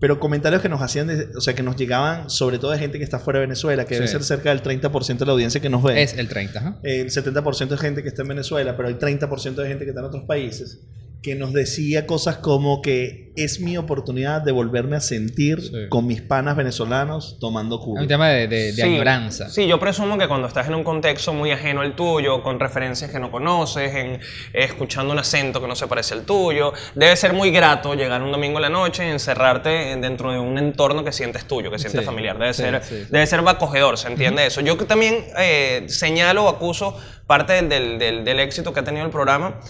Pero 0.00 0.20
comentarios 0.20 0.60
que 0.60 0.68
nos 0.68 0.82
hacían, 0.82 1.08
o 1.34 1.40
sea, 1.40 1.54
que 1.54 1.62
nos 1.62 1.76
llegaban 1.76 2.28
sobre 2.28 2.58
todo 2.58 2.72
de 2.72 2.78
gente 2.78 2.98
que 2.98 3.04
está 3.04 3.18
fuera 3.18 3.38
de 3.38 3.46
Venezuela, 3.46 3.86
que 3.86 3.94
debe 3.94 4.06
ser 4.06 4.22
cerca 4.22 4.50
del 4.50 4.62
30% 4.62 5.18
de 5.18 5.24
la 5.24 5.32
audiencia 5.32 5.62
que 5.62 5.70
nos 5.70 5.82
ve. 5.82 6.02
Es 6.02 6.12
el 6.18 6.28
30%. 6.28 6.80
El 6.82 7.10
70% 7.10 7.68
de 7.68 7.78
gente 7.78 8.02
que 8.02 8.08
está 8.08 8.22
en 8.22 8.28
Venezuela, 8.28 8.76
pero 8.76 8.88
hay 8.88 8.94
30% 8.94 9.54
de 9.54 9.66
gente 9.66 9.84
que 9.84 9.90
está 9.90 10.00
en 10.00 10.06
otros 10.06 10.24
países, 10.24 10.80
que 11.22 11.36
nos 11.36 11.54
decía 11.54 12.06
cosas 12.06 12.36
como 12.36 12.82
que 12.82 13.23
es 13.36 13.60
mi 13.60 13.76
oportunidad 13.76 14.42
de 14.42 14.52
volverme 14.52 14.96
a 14.96 15.00
sentir 15.00 15.88
con 15.88 16.06
mis 16.06 16.22
panas 16.22 16.56
venezolanos 16.56 17.38
tomando 17.40 17.80
cuba. 17.80 18.02
un 18.02 18.08
tema 18.08 18.28
de, 18.28 18.46
de, 18.46 18.82
añoranza. 18.82 19.48
Sí, 19.48 19.66
yo 19.66 19.78
presumo 19.78 20.18
que 20.18 20.28
cuando 20.28 20.46
estás 20.48 20.68
en 20.68 20.74
un 20.74 20.84
contexto 20.84 21.32
muy 21.32 21.50
ajeno 21.50 21.80
al 21.80 21.96
tuyo, 21.96 22.42
con 22.42 22.60
referencias 22.60 23.10
que 23.10 23.18
no 23.18 23.30
conoces, 23.30 23.94
en, 23.94 24.20
escuchando 24.52 25.12
un 25.12 25.18
acento 25.18 25.60
que 25.60 25.68
no 25.68 25.74
se 25.74 25.86
parece 25.86 26.14
al 26.14 26.24
tuyo, 26.24 26.72
debe 26.94 27.16
ser 27.16 27.32
muy 27.32 27.50
grato 27.50 27.94
llegar 27.94 28.22
un 28.22 28.32
domingo 28.32 28.58
en 28.58 28.62
la 28.62 28.70
noche 28.70 29.06
y 29.06 29.10
encerrarte 29.10 29.96
dentro 29.96 30.32
de 30.32 30.38
un 30.38 30.58
entorno 30.58 31.04
que 31.04 31.12
sientes 31.12 31.46
tuyo, 31.46 31.70
que 31.70 31.78
sientes 31.78 32.04
familiar. 32.04 32.38
Debe, 32.38 32.54
ser, 32.54 32.82
debe 33.10 33.26
ser 33.26 33.40
acogedor, 33.46 33.98
¿se 33.98 34.08
entiende 34.08 34.46
eso? 34.46 34.60
Yo 34.60 34.76
también 34.78 35.24
eh, 35.38 35.84
señalo 35.88 36.44
o 36.44 36.48
acuso 36.48 36.96
parte 37.26 37.54
del, 37.54 37.98
del, 37.98 38.24
del, 38.24 38.40
éxito 38.40 38.74
que 38.74 38.80
ha 38.80 38.84
tenido 38.84 39.06
el 39.06 39.10
programa 39.10 39.60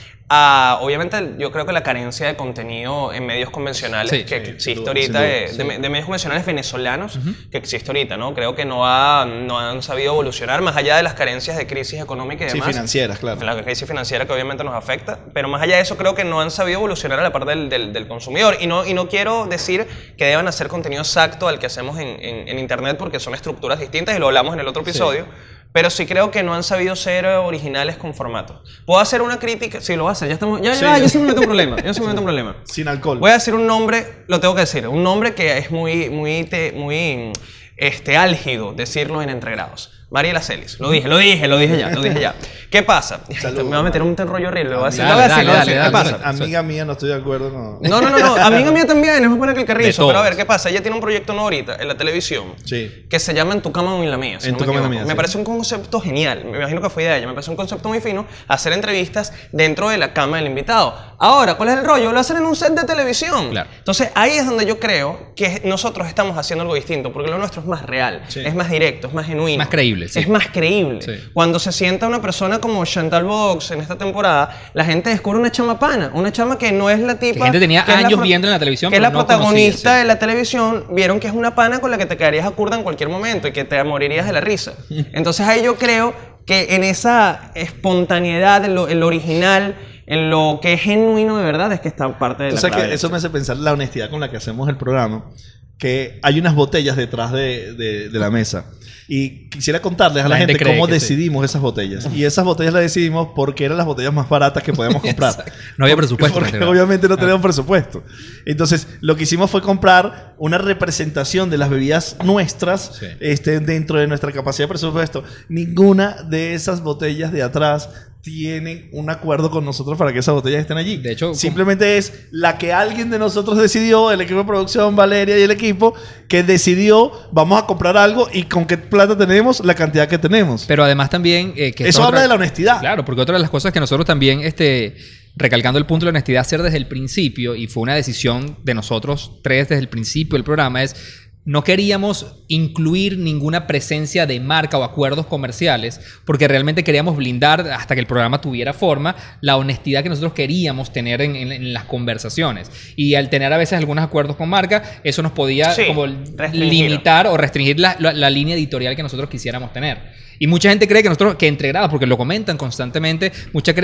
obviamente 0.80 1.34
yo 1.38 1.50
creo 1.52 1.66
que 1.66 1.72
la 1.72 1.82
carencia 1.82 2.26
de 2.26 2.36
contenido 2.36 3.12
en 3.12 3.26
medios 3.26 3.50
convencionales 3.54 4.24
que 4.24 4.36
existe 4.36 4.86
ahorita, 4.86 5.20
de, 5.20 5.88
medios 5.88 6.04
convencionales 6.04 6.44
venezolanos 6.44 7.18
que 7.50 7.58
existe 7.58 7.90
ahorita, 7.90 8.16
¿no? 8.16 8.34
Creo 8.34 8.54
que 8.54 8.64
no, 8.64 8.84
no 9.24 9.58
han 9.58 9.82
sabido 9.82 10.12
evolucionar 10.12 10.60
más 10.62 10.76
allá 10.76 10.96
de 10.96 11.02
las 11.02 11.14
carencias 11.14 11.56
de 11.56 11.66
crisis 11.66 12.00
económica 12.00 12.44
y 12.44 12.48
demás. 12.48 12.66
Sí, 12.66 12.72
financieras, 12.72 13.18
claro. 13.18 13.42
La 13.44 13.62
crisis 13.62 13.86
financiera 13.86 14.26
que 14.26 14.32
obviamente 14.32 14.64
nos 14.64 14.74
afecta, 14.74 15.18
pero 15.32 15.48
más 15.48 15.62
allá 15.62 15.76
de 15.76 15.82
eso 15.82 15.96
creo 15.96 16.14
que 16.14 16.24
no 16.24 16.40
han 16.40 16.50
sabido 16.50 16.78
evolucionar 16.78 17.18
a 17.18 17.22
la 17.22 17.32
parte 17.32 17.50
del, 17.50 17.92
del, 17.92 18.08
consumidor. 18.08 18.56
Y 18.60 18.66
no, 18.66 18.84
y 18.84 18.94
no 18.94 19.08
quiero 19.08 19.46
decir 19.46 19.86
que 20.16 20.26
deban 20.26 20.48
hacer 20.48 20.68
contenido 20.68 21.02
exacto 21.02 21.48
al 21.48 21.58
que 21.58 21.66
hacemos 21.66 21.98
en, 21.98 22.18
en, 22.20 22.58
Internet 22.58 22.96
porque 22.98 23.20
son 23.20 23.34
estructuras 23.34 23.78
distintas 23.78 24.16
y 24.16 24.18
lo 24.18 24.26
hablamos 24.26 24.54
en 24.54 24.60
el 24.60 24.68
otro 24.68 24.82
episodio 24.82 25.26
pero 25.74 25.90
sí 25.90 26.06
creo 26.06 26.30
que 26.30 26.44
no 26.44 26.54
han 26.54 26.62
sabido 26.62 26.94
ser 26.94 27.26
originales 27.26 27.96
con 27.96 28.14
formato. 28.14 28.62
Puedo 28.86 29.00
hacer 29.00 29.22
una 29.22 29.40
crítica, 29.40 29.80
sí 29.80 29.96
lo 29.96 30.08
hace, 30.08 30.28
ya 30.28 30.34
estamos, 30.34 30.62
ya, 30.62 30.72
ya, 30.72 30.98
yo 30.98 31.08
sí 31.08 31.18
me 31.18 31.26
meto 31.26 31.40
un 31.40 31.46
problema, 31.46 31.82
yo 31.82 31.92
sí 31.92 32.00
me 32.00 32.06
meto 32.06 32.20
un 32.20 32.26
problema. 32.26 32.56
Sin 32.64 32.86
alcohol. 32.86 33.18
Voy 33.18 33.32
a 33.32 33.34
decir 33.34 33.54
un 33.56 33.66
nombre, 33.66 34.22
lo 34.28 34.38
tengo 34.38 34.54
que 34.54 34.60
decir, 34.60 34.86
un 34.86 35.02
nombre 35.02 35.34
que 35.34 35.58
es 35.58 35.72
muy, 35.72 36.10
muy, 36.10 36.48
muy, 36.76 37.32
este, 37.76 38.16
álgido 38.16 38.72
decirlo 38.72 39.20
en 39.20 39.30
entregrados. 39.30 39.90
Mariela 40.14 40.40
Celis. 40.40 40.78
Lo 40.78 40.92
dije, 40.92 41.08
lo 41.08 41.18
dije, 41.18 41.48
lo 41.48 41.58
dije 41.58 41.76
ya, 41.76 41.90
lo 41.90 42.00
dije 42.00 42.20
ya. 42.20 42.36
¿Qué 42.70 42.84
pasa? 42.84 43.22
me 43.56 43.62
va 43.64 43.78
a 43.78 43.82
meter 43.82 44.00
un 44.00 44.16
rollo 44.16 44.46
horrible. 44.46 44.70
Lo 44.70 44.78
voy 44.78 44.86
a 44.86 44.90
decir. 44.90 45.04
Lo 45.04 45.14
voy 45.14 45.24
a 45.24 45.58
decir, 45.58 45.80
¿Qué 45.82 45.90
pasa? 45.90 46.20
Amiga 46.22 46.62
mía, 46.62 46.84
no 46.84 46.92
estoy 46.92 47.08
de 47.08 47.16
acuerdo 47.16 47.52
con. 47.52 47.82
No, 47.82 48.00
no, 48.00 48.10
no, 48.10 48.18
no. 48.20 48.36
Amiga 48.36 48.70
mía 48.70 48.86
también, 48.86 49.24
es 49.24 49.28
muy 49.28 49.38
buena 49.38 49.54
que 49.54 49.62
el 49.62 49.66
carrizo. 49.66 50.06
Pero 50.06 50.20
a 50.20 50.22
ver, 50.22 50.36
¿qué 50.36 50.44
pasa? 50.44 50.70
Ella 50.70 50.82
tiene 50.82 50.94
un 50.94 51.00
proyecto 51.00 51.32
no 51.32 51.40
ahorita 51.40 51.78
en 51.80 51.88
la 51.88 51.96
televisión. 51.96 52.54
Sí. 52.64 53.06
Que 53.10 53.18
se 53.18 53.34
llama 53.34 53.54
En 53.54 53.62
tu 53.62 53.72
cama 53.72 53.92
o 53.96 54.04
en 54.04 54.10
la 54.12 54.16
mía. 54.16 54.38
en 54.40 54.56
tu 54.56 54.64
cama 54.64 54.76
en 54.76 54.82
la 54.84 54.88
mía. 54.88 55.04
Me 55.04 55.16
parece 55.16 55.36
un 55.36 55.42
concepto 55.42 56.00
genial. 56.00 56.44
Me 56.44 56.58
imagino 56.58 56.80
que 56.80 56.90
fue 56.90 57.02
de 57.02 57.18
ella. 57.18 57.26
Me 57.26 57.32
parece 57.34 57.50
un 57.50 57.56
concepto 57.56 57.88
muy 57.88 58.00
fino 58.00 58.24
hacer 58.46 58.72
entrevistas 58.72 59.32
dentro 59.50 59.88
de 59.88 59.98
la 59.98 60.12
cama 60.12 60.36
del 60.36 60.46
invitado. 60.46 60.96
Ahora, 61.24 61.54
¿cuál 61.54 61.70
es 61.70 61.78
el 61.78 61.84
rollo? 61.86 62.12
Lo 62.12 62.20
hacen 62.20 62.36
en 62.36 62.44
un 62.44 62.54
set 62.54 62.74
de 62.74 62.84
televisión. 62.84 63.48
Claro. 63.48 63.70
Entonces, 63.78 64.10
ahí 64.14 64.32
es 64.32 64.44
donde 64.44 64.66
yo 64.66 64.78
creo 64.78 65.32
que 65.34 65.62
nosotros 65.64 66.06
estamos 66.06 66.36
haciendo 66.36 66.60
algo 66.60 66.74
distinto. 66.74 67.14
Porque 67.14 67.30
lo 67.30 67.38
nuestro 67.38 67.62
es 67.62 67.66
más 67.66 67.82
real. 67.86 68.20
Es 68.34 68.54
más 68.54 68.68
directo, 68.68 69.08
es 69.08 69.14
más 69.14 69.26
genuino. 69.26 69.56
Más 69.56 69.68
creíble. 69.68 70.04
Es 70.04 70.28
más 70.28 70.48
creíble. 70.48 71.00
Cuando 71.32 71.58
se 71.58 71.72
sienta 71.72 72.06
una 72.06 72.20
persona 72.20 72.58
como 72.58 72.84
Chantal 72.84 73.24
Box 73.24 73.70
en 73.70 73.80
esta 73.80 73.96
temporada, 73.96 74.54
la 74.74 74.84
gente 74.84 75.08
descubre 75.08 75.38
una 75.38 75.50
chama 75.50 75.78
pana, 75.78 76.10
una 76.12 76.30
chama 76.30 76.58
que 76.58 76.72
no 76.72 76.90
es 76.90 77.00
la 77.00 77.18
tipa. 77.18 77.38
La 77.38 77.44
gente 77.46 77.60
tenía 77.60 77.84
años 77.86 78.20
viendo 78.20 78.46
en 78.46 78.52
la 78.52 78.58
televisión. 78.58 78.90
Que 78.90 78.96
es 78.96 79.02
la 79.02 79.10
protagonista 79.10 79.96
de 79.96 80.04
la 80.04 80.18
televisión, 80.18 80.84
vieron 80.90 81.20
que 81.20 81.28
es 81.28 81.32
una 81.32 81.54
pana 81.54 81.80
con 81.80 81.90
la 81.90 81.96
que 81.96 82.04
te 82.04 82.18
quedarías 82.18 82.46
a 82.46 82.50
curda 82.50 82.76
en 82.76 82.82
cualquier 82.82 83.08
momento 83.08 83.48
y 83.48 83.52
que 83.52 83.64
te 83.64 83.82
morirías 83.82 84.26
de 84.26 84.32
la 84.34 84.42
risa. 84.42 84.74
Entonces 84.90 85.46
ahí 85.46 85.62
yo 85.64 85.76
creo 85.76 86.34
que 86.46 86.74
en 86.74 86.84
esa 86.84 87.50
espontaneidad, 87.54 88.64
en 88.64 88.74
lo, 88.74 89.06
original, 89.06 89.76
en 90.06 90.30
lo 90.30 90.58
que 90.62 90.74
es 90.74 90.80
genuino 90.80 91.36
de 91.38 91.44
verdad, 91.44 91.72
es 91.72 91.80
que 91.80 91.88
está 91.88 92.18
parte 92.18 92.44
de 92.44 92.52
la 92.52 92.70
que 92.70 92.94
eso 92.94 93.10
me 93.10 93.16
hace 93.16 93.30
pensar 93.30 93.56
la 93.56 93.72
honestidad 93.72 94.10
con 94.10 94.20
la 94.20 94.30
que 94.30 94.36
hacemos 94.36 94.68
el 94.68 94.76
programa, 94.76 95.30
que 95.78 96.18
hay 96.22 96.38
unas 96.38 96.54
botellas 96.54 96.96
detrás 96.96 97.32
de, 97.32 97.74
de 97.74 98.18
la 98.18 98.30
mesa. 98.30 98.66
Y 99.06 99.50
quisiera 99.50 99.82
contarles 99.82 100.24
a 100.24 100.28
la, 100.28 100.38
gente, 100.38 100.58
cómo 100.58 100.86
decidimos 100.86 101.44
esas 101.44 101.60
botellas. 101.60 102.08
Y 102.14 102.24
esas 102.24 102.44
botellas 102.44 102.72
las 102.72 102.82
decidimos 102.82 103.28
porque 103.34 103.66
eran 103.66 103.76
las 103.76 103.86
botellas 103.86 104.14
más 104.14 104.28
baratas 104.28 104.62
que 104.62 104.72
podíamos 104.72 105.02
comprar. 105.02 105.44
no 105.76 105.84
había 105.84 105.96
presupuesto. 105.96 106.40
Porque 106.40 106.64
obviamente 106.64 107.06
no 107.06 107.16
teníamos 107.16 107.42
presupuesto. 107.42 108.02
Entonces, 108.46 108.88
lo 109.00 109.14
que 109.16 109.24
hicimos 109.24 109.50
fue 109.50 109.60
comprar 109.60 110.34
una 110.38 110.56
representación 110.56 111.50
de 111.50 111.58
las 111.58 111.68
bebidas 111.68 112.16
nuestras 112.24 113.02
este, 113.20 113.60
dentro 113.60 113.98
de 113.98 114.06
nuestra 114.06 114.32
capacidad 114.32 114.64
de 114.64 114.70
presupuesto. 114.70 115.22
Ninguna 115.48 116.22
de 116.22 116.54
esas 116.54 116.80
botellas 116.80 117.30
de 117.30 117.42
atrás 117.42 117.90
tienen 118.24 118.88
un 118.92 119.10
acuerdo 119.10 119.50
con 119.50 119.66
nosotros 119.66 119.98
para 119.98 120.10
que 120.10 120.20
esas 120.20 120.34
botellas 120.34 120.62
estén 120.62 120.78
allí. 120.78 120.96
De 120.96 121.12
hecho, 121.12 121.34
simplemente 121.34 121.98
es 121.98 122.26
la 122.30 122.56
que 122.56 122.72
alguien 122.72 123.10
de 123.10 123.18
nosotros 123.18 123.58
decidió, 123.58 124.10
el 124.10 124.22
equipo 124.22 124.38
de 124.38 124.46
producción, 124.46 124.96
Valeria 124.96 125.38
y 125.38 125.42
el 125.42 125.50
equipo, 125.50 125.94
que 126.26 126.42
decidió, 126.42 127.12
vamos 127.32 127.62
a 127.62 127.66
comprar 127.66 127.98
algo 127.98 128.26
y 128.32 128.44
con 128.44 128.64
qué 128.64 128.78
plata 128.78 129.16
tenemos, 129.16 129.62
la 129.62 129.74
cantidad 129.74 130.08
que 130.08 130.16
tenemos. 130.16 130.64
Pero 130.66 130.82
además 130.82 131.10
también... 131.10 131.52
Eh, 131.54 131.72
que 131.72 131.86
Eso 131.86 132.02
habla 132.02 132.22
de 132.22 132.28
la 132.28 132.36
honestidad. 132.36 132.80
Claro, 132.80 133.04
porque 133.04 133.20
otra 133.20 133.34
de 133.34 133.42
las 133.42 133.50
cosas 133.50 133.74
que 133.74 133.80
nosotros 133.80 134.06
también, 134.06 134.40
este, 134.40 134.96
recalcando 135.36 135.78
el 135.78 135.84
punto 135.84 136.06
de 136.06 136.12
la 136.12 136.16
honestidad, 136.16 136.40
hacer 136.40 136.62
desde 136.62 136.78
el 136.78 136.88
principio, 136.88 137.54
y 137.54 137.66
fue 137.66 137.82
una 137.82 137.94
decisión 137.94 138.56
de 138.62 138.72
nosotros 138.72 139.32
tres 139.42 139.68
desde 139.68 139.82
el 139.82 139.90
principio 139.90 140.38
del 140.38 140.44
programa, 140.44 140.82
es 140.82 140.96
no 141.44 141.62
queríamos 141.62 142.36
incluir 142.48 143.18
ninguna 143.18 143.66
presencia 143.66 144.26
de 144.26 144.40
marca 144.40 144.78
o 144.78 144.82
acuerdos 144.82 145.26
comerciales, 145.26 146.00
porque 146.24 146.48
realmente 146.48 146.84
queríamos 146.84 147.16
blindar, 147.16 147.68
hasta 147.70 147.94
que 147.94 148.00
el 148.00 148.06
programa 148.06 148.40
tuviera 148.40 148.72
forma, 148.72 149.14
la 149.42 149.56
honestidad 149.56 150.02
que 150.02 150.08
nosotros 150.08 150.32
queríamos 150.32 150.92
tener 150.92 151.20
en, 151.20 151.72
las 151.72 151.84
conversaciones. 151.84 152.70
Y 152.96 153.14
al 153.14 153.28
tener 153.28 153.52
a 153.52 153.58
veces 153.58 153.78
algunos 153.78 154.04
acuerdos 154.04 154.36
con 154.36 154.48
marca, 154.48 154.82
eso 155.04 155.22
nos 155.22 155.32
podía 155.32 155.74
como 155.86 156.06
limitar 156.06 157.26
o 157.26 157.36
restringir 157.36 157.78
la, 157.78 157.96
la 157.98 158.30
línea 158.30 158.54
editorial 158.54 158.96
que 158.96 159.02
nosotros 159.02 159.28
quisiéramos 159.28 159.72
tener. 159.72 160.24
Y 160.38 160.46
mucha 160.46 160.70
gente 160.70 160.88
cree 160.88 161.02
que 161.02 161.08
nosotros, 161.08 161.36
que 161.36 161.48
Entregrados, 161.48 161.90
porque 161.90 162.06
lo 162.06 162.16
comentan 162.16 162.56
constantemente, 162.56 163.32
mucha, 163.52 163.74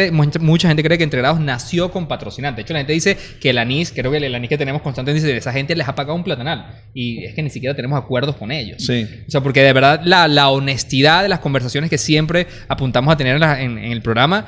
mucha, 0.40 0.69
gente 0.69 0.83
cree 0.83 0.99
que 0.99 1.04
Entregrados 1.04 1.40
nació 1.40 1.90
con 1.90 2.09
patrocinante. 2.09 2.57
De 2.59 2.62
hecho, 2.62 2.73
la 2.73 2.80
gente 2.80 2.92
dice 2.92 3.16
que 3.40 3.50
el 3.50 3.59
anís, 3.59 3.92
creo 3.92 4.11
que 4.11 4.19
el 4.19 4.35
anís 4.35 4.49
que 4.49 4.59
tenemos 4.59 4.83
constantemente, 4.83 5.26
dice, 5.26 5.37
esa 5.37 5.52
gente 5.52 5.75
les 5.76 5.88
ha 5.88 5.95
pagado 5.95 6.14
un 6.14 6.25
platanal. 6.25 6.80
Y 6.95 7.25
es 7.25 7.35
que 7.35 7.42
ni 7.42 7.50
siquiera 7.50 7.75
tenemos 7.75 7.99
acuerdos 7.99 8.37
con 8.37 8.50
ellos. 8.50 8.85
Sí. 8.85 9.07
O 9.26 9.30
sea, 9.30 9.40
porque 9.40 9.62
de 9.62 9.73
verdad 9.73 10.00
la, 10.04 10.28
la 10.28 10.50
honestidad 10.50 11.23
de 11.23 11.28
las 11.28 11.40
conversaciones 11.40 11.90
que 11.90 11.99
siempre 11.99 12.47
apuntamos 12.69 13.12
a 13.12 13.16
tener 13.16 13.37
en, 13.37 13.78
en 13.78 13.92
el 13.92 14.02
programa, 14.02 14.47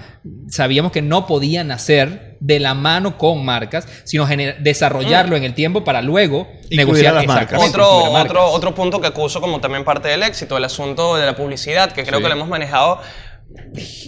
sabíamos 0.49 0.93
que 0.93 1.03
no 1.03 1.27
podían 1.27 1.69
nacer 1.69 2.32
de 2.43 2.59
la 2.59 2.75
mano 2.75 3.17
con 3.17 3.45
marcas, 3.45 3.87
sino 4.03 4.27
desarrollarlo 4.27 5.35
mm. 5.35 5.39
en 5.39 5.45
el 5.45 5.55
tiempo 5.55 5.85
para 5.85 6.03
luego 6.03 6.49
negociar 6.71 7.15
las 7.15 7.27
marcas. 7.27 7.61
Otro, 7.63 7.89
otro, 8.11 8.47
otro 8.47 8.75
punto 8.75 9.01
que 9.01 9.07
acuso 9.07 9.41
como 9.41 9.61
también 9.61 9.85
parte 9.85 10.09
del 10.09 10.25
éxito, 10.25 10.57
el 10.57 10.65
asunto 10.65 11.17
de 11.17 11.25
la 11.25 11.37
publicidad, 11.37 11.93
que 11.93 12.05
creo 12.05 12.21
que 12.21 12.29
lo 12.29 12.35
hemos 12.35 12.49
manejado 12.49 13.01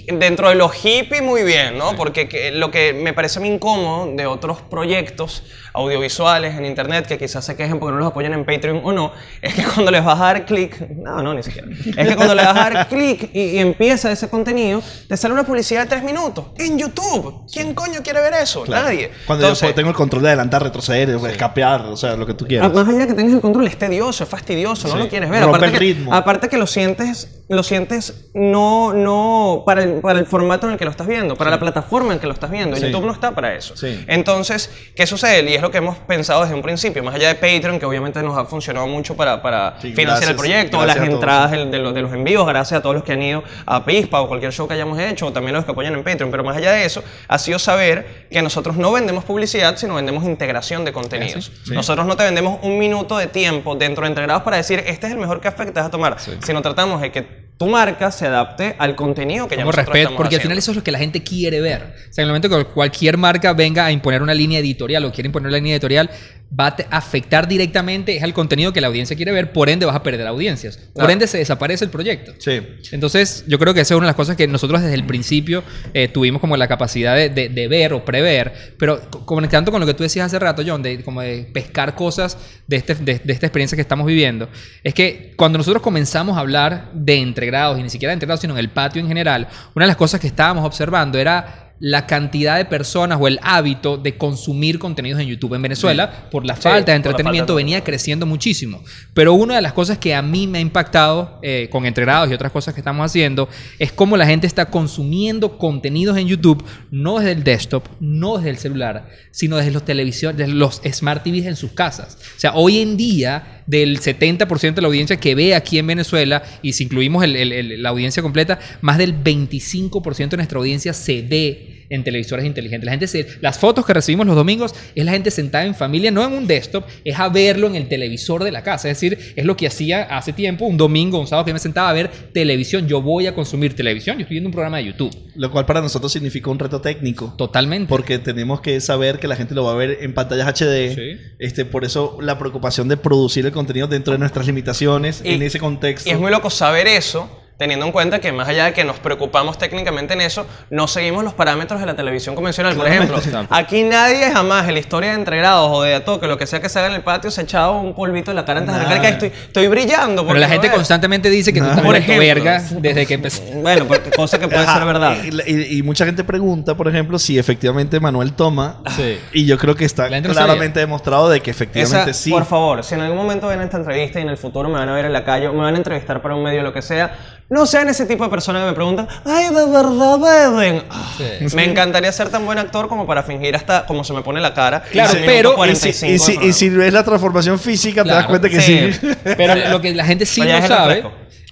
dentro 0.07 0.49
de 0.49 0.55
lo 0.55 0.71
hippie 0.71 1.23
muy 1.23 1.43
bien, 1.43 1.79
¿no? 1.79 1.97
Porque 1.97 2.51
lo 2.55 2.71
que 2.71 2.93
me 2.93 3.13
parece 3.13 3.41
muy 3.41 3.49
incómodo 3.49 4.15
de 4.15 4.27
otros 4.27 4.61
proyectos 4.63 5.43
audiovisuales 5.73 6.57
en 6.57 6.65
internet 6.65 7.07
que 7.07 7.19
quizás 7.19 7.45
se 7.45 7.57
quejen 7.57 7.79
porque 7.79 7.93
no 7.93 7.99
los 7.99 8.09
apoyan 8.09 8.33
en 8.33 8.45
Patreon 8.45 8.81
o 8.85 8.93
no, 8.93 9.13
es 9.43 9.55
que 9.55 9.65
cuando 9.65 9.91
les 9.91 10.05
vas 10.05 10.21
a 10.21 10.25
dar 10.25 10.47
clic, 10.47 10.89
no, 10.91 11.23
no, 11.23 11.35
ni 11.35 11.43
siquiera, 11.43 11.69
es 11.71 12.09
que 12.09 12.17
cuando 12.17 12.35
le 12.35 12.45
vas 12.45 12.57
a 12.57 12.71
dar 12.71 12.89
clic 12.89 13.31
y, 13.35 13.59
empieza 13.59 14.13
ese 14.13 14.29
contenido, 14.29 14.83
te 15.09 15.17
sale 15.17 15.35
una 15.35 15.45
publicidad 15.45 15.83
de 15.83 15.89
tres 15.89 16.03
minutos 16.03 16.47
en 16.59 16.79
YouTube. 16.79 17.47
¿Quién 17.53 17.75
coño 17.75 18.03
quiere 18.03 18.21
ver 18.21 18.35
eso? 18.35 18.65
Nadie. 18.67 19.11
Cuando 19.27 19.53
yo 19.53 19.75
tengo 19.75 19.91
el 19.91 19.97
control 19.97 20.23
de 20.23 20.29
adelantar, 20.29 20.63
retroceder, 20.63 21.11
escapear, 21.11 21.83
o 21.83 21.97
sea, 21.97 22.17
lo 22.17 22.27
que 22.27 22.35
tú 22.35 22.47
quieras. 22.47 22.73
Más 22.73 22.89
allá 22.89 23.07
que 23.07 23.15
tengas 23.15 23.35
el 23.35 23.41
control, 23.41 23.67
es 23.67 23.79
tedioso, 23.79 24.25
es 24.25 24.31
fastidioso, 24.31 24.89
no 24.89 24.97
lo 24.97 25.09
quieres 25.09 25.31
ver. 25.31 25.43
aparte, 25.43 25.67
el 25.67 25.75
ritmo. 25.75 26.11
Que, 26.11 26.17
aparte 26.17 26.49
que 26.49 26.57
lo 26.57 26.67
sientes, 26.67 27.44
lo 27.49 27.63
sientes 27.63 28.31
no, 28.33 28.95
no 28.95 29.63
para 29.67 29.83
el, 29.83 30.01
para 30.01 30.19
el 30.19 30.27
formato 30.27 30.67
en 30.67 30.73
el 30.73 30.79
que 30.79 30.85
lo 30.85 30.91
estás 30.91 31.07
viendo, 31.07 31.37
para 31.37 31.51
la 31.51 31.61
plataforma 31.61 32.15
en 32.15 32.19
que 32.19 32.27
lo 32.27 32.33
estás 32.33 32.51
viendo. 32.51 32.77
YouTube 32.77 33.05
no 33.05 33.13
está 33.13 33.33
para 33.33 33.55
eso. 33.55 33.75
Entonces, 34.07 34.71
¿qué 34.97 35.07
sucede? 35.07 35.51
Y 35.51 35.55
es 35.55 35.63
lo 35.63 35.71
que 35.71 35.79
hemos 35.79 35.99
pensado 35.99 36.43
desde 36.43 36.55
un 36.55 36.63
principio, 36.63 37.03
más 37.03 37.15
allá 37.15 37.29
de 37.29 37.35
Patreon, 37.35 37.79
que 37.79 37.87
obviamente 37.87 38.23
nos 38.23 38.37
ha 38.39 38.47
funcionado 38.47 38.87
mucho 38.87 39.15
para, 39.15 39.43
para 39.43 39.73
financiar 39.73 40.31
el 40.31 40.37
proyecto, 40.37 40.85
las 40.85 40.97
entradas 40.97 41.51
de, 41.51 41.67
de, 41.67 41.79
los, 41.79 42.13
envíos, 42.13 42.47
gracias 42.47 42.79
a 42.79 42.83
todos 42.83 42.95
los 42.95 43.05
que 43.05 43.13
han 43.13 43.23
ido 43.23 43.45
a 43.67 43.85
Pispa 43.85 44.21
o 44.21 44.29
cualquier 44.29 44.53
show 44.53 44.67
que 44.67 44.75
hayamos 44.75 44.99
hecho, 44.99 45.27
o 45.27 45.33
también 45.33 45.55
los 45.55 45.65
que 45.65 45.73
apoyan 45.73 45.95
en 45.95 46.03
Patreon, 46.03 46.31
pero 46.31 46.45
más 46.45 46.57
allá 46.57 46.73
de 46.73 46.85
eso, 46.85 47.03
ha 47.29 47.39
sido 47.39 47.59
saber 47.59 48.27
que 48.31 48.41
nosotros 48.41 48.77
no 48.77 48.91
vendemos 48.93 49.25
publicidad, 49.25 49.77
sino 49.77 49.95
vendemos 49.95 50.25
integración 50.25 50.85
de 50.85 50.93
contenidos. 50.93 51.53
Nosotros 51.67 52.07
no 52.07 52.17
te 52.17 52.25
vendemos 52.25 52.59
un 52.63 52.79
minuto 52.79 53.19
de 53.19 53.27
tiempo 53.27 53.75
dentro 53.75 54.05
de 54.05 54.09
integrados 54.09 54.43
para 54.43 54.57
decir, 54.57 54.83
este 54.87 55.07
es 55.07 55.13
el 55.13 55.19
mejor 55.19 55.41
café 55.41 55.67
que 55.67 55.73
te 55.73 55.81
vas 55.81 55.89
a 55.89 55.91
tomar, 55.91 56.17
sino 56.19 56.63
tratamos 56.63 57.01
de 57.01 57.13
que 57.13 57.34
right 57.35 57.45
tu 57.57 57.67
marca 57.67 58.11
se 58.11 58.27
adapte 58.27 58.75
al 58.79 58.97
contenido 58.97 59.47
que 59.47 59.57
ya 59.57 59.65
nosotros 59.65 59.87
respeto, 59.87 60.17
porque 60.17 60.37
al 60.37 60.43
final 60.43 60.59
eso 60.59 60.73
es 60.73 60.77
lo 60.77 60.83
que 60.83 60.91
la 60.91 60.99
gente 60.99 61.23
quiere 61.23 61.61
ver. 61.61 61.95
O 62.11 62.13
sea, 62.13 62.23
en 62.23 62.29
el 62.29 62.29
momento 62.29 62.49
que 62.49 62.65
cualquier 62.65 63.17
marca 63.17 63.53
venga 63.53 63.87
a 63.87 63.93
imponer 63.93 64.23
una 64.23 64.35
línea 64.35 64.59
editorial 64.59 65.05
o 65.05 65.13
quiere 65.13 65.29
imponer 65.29 65.49
una 65.49 65.57
línea 65.59 65.75
editorial, 65.75 66.11
va 66.59 66.69
a 66.69 66.97
afectar 66.97 67.49
directamente 67.49 68.17
es 68.17 68.23
al 68.23 68.33
contenido 68.33 68.73
que 68.73 68.81
la 68.81 68.87
audiencia 68.87 69.17
quiere 69.17 69.33
ver, 69.33 69.53
por 69.53 69.69
ende 69.69 69.87
vas 69.87 69.97
a 69.97 70.03
perder 70.03 70.27
audiencias. 70.27 70.79
Por 70.95 71.11
ende 71.11 71.27
se 71.27 71.39
desaparece 71.39 71.85
el 71.85 71.91
proyecto. 71.91 72.33
Sí. 72.39 72.61
Entonces, 72.93 73.45
yo 73.47 73.59
creo 73.59 73.75
que 73.75 73.81
esa 73.81 73.95
es 73.95 73.99
una 73.99 74.07
de 74.07 74.11
las 74.11 74.17
cosas 74.17 74.37
que 74.37 74.47
nosotros 74.47 74.83
desde 74.83 74.95
el 74.95 75.05
principio 75.05 75.65
eh, 75.95 76.09
tuvimos 76.09 76.41
como 76.41 76.57
la 76.57 76.69
capacidad 76.69 77.17
de, 77.17 77.29
de, 77.29 77.69
ver 77.69 77.93
o 77.93 78.05
prever, 78.05 78.53
pero 78.79 79.01
conectando 79.25 79.73
con 79.73 79.81
lo 79.81 79.87
que 79.87 79.95
tú 79.95 80.03
decías 80.03 80.27
hace 80.27 80.39
rato, 80.39 80.63
John, 80.65 80.83
de 80.83 81.03
como 81.03 81.23
de 81.23 81.49
pescar 81.53 81.95
cosas 81.95 82.39
de, 82.67 82.77
este, 82.77 82.95
de, 82.95 83.21
de 83.25 83.33
esta 83.33 83.47
experiencia 83.47 83.77
que 83.77 83.83
estamos 83.83 84.07
viviendo, 84.07 84.49
es 84.83 84.95
que 84.95 85.33
cuando 85.37 85.59
nosotros 85.59 85.83
comenzamos 85.83 86.37
a 86.37 86.41
hablar 86.41 86.91
de 86.93 87.17
entregrados, 87.45 87.79
y 87.79 87.83
ni 87.83 87.91
siquiera 87.91 88.13
sino 88.41 88.55
en 88.55 88.59
el 88.59 88.71
patio 88.71 89.01
en 89.01 89.09
general, 89.09 89.49
una 89.75 89.85
de 89.85 89.89
las 89.89 89.97
cosas 89.97 90.21
que 90.21 90.27
estábamos 90.27 90.65
observando 90.65 91.19
era 91.19 91.64
la 91.81 92.07
cantidad 92.07 92.57
de 92.57 92.65
personas 92.65 93.19
o 93.21 93.27
el 93.27 93.39
hábito 93.43 93.97
de 93.97 94.17
consumir 94.17 94.79
contenidos 94.79 95.21
en 95.21 95.29
YouTube 95.29 95.55
en 95.55 95.63
Venezuela 95.63 96.29
por 96.31 96.47
la 96.47 96.55
falta 96.55 96.93
de 96.93 96.97
entretenimiento 96.97 97.57
venía 97.57 97.83
creciendo 97.83 98.27
muchísimo. 98.27 98.83
Pero 99.13 99.35
una 99.35 99.57
de 99.57 99.63
las 99.63 99.73
cosas 99.73 99.99
que 99.99 100.15
a 100.15 100.23
mí 100.23 100.47
me 100.47 100.59
ha 100.59 100.61
impactado 100.61 101.39
eh, 101.43 101.69
con 101.71 101.85
entregrados 101.85 102.31
y 102.31 102.35
otras 102.35 102.53
cosas 102.53 102.75
que 102.75 102.81
estamos 102.81 103.05
haciendo 103.05 103.49
es 103.79 103.93
cómo 103.93 104.17
la 104.17 104.27
gente 104.27 104.47
está 104.47 104.67
consumiendo 104.67 105.59
contenidos 105.59 106.17
en 106.17 106.29
YouTube 106.29 106.65
no 106.91 107.19
desde 107.19 107.33
el 107.33 107.45
desktop, 107.45 107.89
no 108.01 108.37
desde 108.37 108.51
el 108.51 108.59
celular, 108.59 109.09
sino 109.31 109.57
desde 109.57 109.73
los 109.73 109.85
televisores, 109.85 110.37
desde 110.37 110.53
los 110.53 110.81
smart 110.91 111.25
TVs 111.25 111.47
en 111.47 111.57
sus 111.57 111.73
casas. 111.73 112.19
O 112.37 112.41
sea, 112.41 112.55
hoy 112.55 112.79
en 112.79 112.97
día 112.97 113.63
del 113.67 114.01
70% 114.01 114.75
de 114.75 114.83
la 114.83 114.89
audiencia 114.89 115.17
que 115.17 115.35
ve 115.35 115.55
aquí 115.55 115.79
en 115.79 115.87
Venezuela, 115.87 116.43
y 116.63 116.73
si 116.73 116.85
incluimos 116.85 117.25
la 117.27 117.89
audiencia 117.89 118.23
completa, 118.23 118.59
más 118.81 118.99
del 118.99 119.15
25% 119.23 120.29
de 120.31 120.37
nuestra 120.37 120.59
audiencia 120.59 120.93
se 120.93 121.23
ve 121.23 121.64
en 121.91 122.05
televisores 122.05 122.45
inteligentes. 122.45 122.85
La 122.85 122.93
gente 122.93 123.07
se, 123.07 123.27
las 123.41 123.59
fotos 123.59 123.85
que 123.85 123.93
recibimos 123.93 124.27
los 124.27 124.37
domingos 124.37 124.75
es 124.95 125.05
la 125.05 125.13
gente 125.13 125.31
sentada 125.31 125.65
en 125.65 125.75
familia, 125.75 126.11
no 126.11 126.25
en 126.25 126.33
un 126.33 126.47
desktop, 126.47 126.85
es 127.05 127.19
a 127.19 127.29
verlo 127.29 127.67
en 127.67 127.77
el 127.77 127.89
televisor 127.89 128.45
de 128.45 128.53
la 128.53 128.63
casa. 128.63 128.89
Es 128.91 129.01
decir, 129.01 129.33
es 129.37 129.45
lo 129.45 129.57
que 129.57 129.67
hacía 129.67 130.03
hace 130.05 130.33
tiempo, 130.33 130.67
un 130.67 130.77
domingo, 130.77 131.19
un 131.19 131.27
sábado 131.27 131.47
que 131.47 131.53
me 131.53 131.59
sentaba 131.59 131.91
a 131.91 131.93
ver 131.93 132.11
televisión. 132.33 132.87
Yo 132.87 133.03
voy 133.03 133.27
a 133.27 133.35
consumir 133.35 133.75
televisión, 133.75 134.17
yo 134.17 134.23
estoy 134.23 134.37
viendo 134.37 134.49
un 134.49 134.53
programa 134.53 134.79
de 134.79 134.87
YouTube. 134.87 135.15
Lo 135.37 135.51
cual 135.51 135.67
para 135.67 135.81
nosotros 135.81 136.13
significa 136.13 136.51
un 136.51 136.59
reto 136.59 136.81
técnico. 136.81 137.35
Totalmente. 137.37 137.89
Porque 137.89 138.19
tenemos 138.19 138.61
que 138.61 138.81
saber 138.81 139.19
que 139.19 139.29
la 139.29 139.37
gente 139.37 139.55
lo 139.55 139.65
va 139.65 139.73
a 139.73 139.77
ver 139.77 139.99
en 140.01 140.15
pantallas 140.15 140.61
HD. 140.61 141.19
Este, 141.39 141.65
por 141.65 141.85
eso 141.85 142.19
la 142.21 142.39
preocupación 142.39 142.89
de 142.89 142.97
producir 142.97 143.45
el 143.47 143.53
contenido 143.53 143.87
dentro 143.87 144.13
de 144.13 144.19
nuestras 144.19 144.47
limitaciones 144.47 145.21
en 145.25 145.43
ese 145.43 145.59
contexto. 145.59 146.11
Es 146.11 146.19
muy 146.19 146.31
loco 146.31 146.51
saber 146.51 146.87
eso 146.87 147.44
teniendo 147.59 147.87
en 147.87 147.93
cuenta 147.93 148.19
que 148.19 148.33
más 148.33 148.49
allá 148.49 148.67
de 148.67 148.73
que 148.73 148.85
nos 148.85 148.99
preocupamos 148.99 149.59
técnicamente 149.59 150.15
en 150.15 150.21
eso, 150.21 150.47
no 150.71 150.89
seguimos 150.89 151.23
los 151.23 151.35
parámetros 151.35 151.81
de 151.81 151.87
la 151.87 151.95
televisión 151.95 152.35
convencional. 152.35 152.75
Por 152.75 152.87
ejemplo, 152.87 153.21
aquí 153.51 153.85
nadie 153.85 154.31
jamás 154.33 154.67
en 154.69 154.75
la 154.75 154.81
historia 154.81 155.11
de 155.11 155.17
entregrados 155.17 155.71
o 155.73 155.83
de 155.83 156.01
toque, 156.01 156.27
lo 156.27 156.37
que 156.37 156.47
sea 156.47 156.61
que 156.61 156.69
se 156.69 156.79
haga 156.79 156.89
en 156.89 156.95
el 156.95 157.03
patio, 157.03 157.31
se 157.31 157.41
ha 157.41 157.45
echado 157.45 157.81
un 157.81 157.95
polvito 157.95 158.33
en 158.33 158.37
la 158.37 158.45
cara 158.45 158.61
antes 158.61 158.89
de 158.89 159.01
que 159.01 159.09
estoy, 159.09 159.33
estoy 159.47 159.69
brillando. 159.69 160.27
Pero 160.27 160.39
la 160.39 160.49
gente 160.49 160.71
constantemente 160.71 161.31
dice 161.31 161.53
que 161.53 161.61
tú 161.61 161.67
estás 161.67 161.85
por 161.85 162.01
verga 162.01 162.63
desde 162.79 163.07
que 163.07 163.15
empezó. 163.15 163.43
Bueno, 163.55 163.87
cosa 164.17 164.39
que 164.39 164.49
puede 164.49 164.67
ser 164.67 164.85
verdad. 164.85 165.17
Y, 165.47 165.83
mucha 165.83 166.07
gente 166.07 166.25
pregunta, 166.25 166.75
por 166.75 166.89
ejemplo, 166.89 167.19
si 167.19 167.39
efectivamente 167.39 168.01
Manuel 168.01 168.33
toma. 168.33 168.81
Sí. 168.97 169.19
Y 169.33 169.47
yo 169.47 169.59
creo 169.59 169.75
que 169.75 169.85
está 169.85 170.09
claramente 170.09 170.81
demostrado 170.81 171.29
de 171.29 171.41
que 171.41 171.51
efectivamente 171.51 172.15
sí. 172.15 172.31
Por 172.31 172.47
favor, 172.47 172.83
si 172.83 172.95
en 172.95 173.03
algún 173.03 173.17
momento 173.17 173.49
ven 173.49 173.61
esta 173.61 173.77
entrevista 173.77 174.19
y 174.19 174.23
en 174.23 174.29
el 174.29 174.37
futuro 174.37 174.69
me 174.69 174.79
van 174.79 174.89
a 174.89 174.95
ver 174.95 175.05
en 175.05 175.13
la 175.13 175.25
calle, 175.25 175.49
me 175.51 175.59
van 175.59 175.75
a 175.75 175.77
entrevistar 175.77 176.21
para 176.23 176.35
un 176.35 176.43
medio 176.43 176.61
o 176.61 176.65
lo 176.65 176.73
que 176.73 176.83
sea, 176.83 177.17
no 177.51 177.67
sean 177.67 177.89
ese 177.89 178.07
tipo 178.07 178.25
de 178.25 178.31
personas 178.31 178.63
que 178.63 178.69
me 178.69 178.75
preguntan, 178.75 179.07
ay, 179.25 179.47
de 179.47 179.67
verdad 179.67 180.19
beben. 180.19 180.83
Ah, 180.91 181.17
me 181.55 181.65
encantaría 181.65 182.11
ser 182.13 182.29
tan 182.31 182.45
buen 182.47 182.59
actor 182.59 182.89
como 182.89 183.07
para 183.07 183.23
fingir 183.23 183.55
hasta 183.55 183.87
como 183.87 184.03
se 184.05 184.13
me 184.13 184.23
pone 184.23 184.41
la 184.41 184.55
cara. 184.55 184.83
Claro, 184.83 185.15
pero. 185.25 185.55
Y 185.67 186.53
si, 186.53 186.69
ves 186.71 186.93
la 186.93 187.05
transformación 187.05 187.59
física, 187.59 188.03
te 188.03 188.11
das 188.11 188.27
cuenta 188.27 188.49
que 188.49 188.61
sí. 188.61 188.91
Pero 189.23 189.55
lo 189.71 189.81
que 189.81 189.95
la 189.95 190.05
gente 190.05 190.27
sí 190.27 190.41
no 190.41 190.67
sabe 190.67 191.05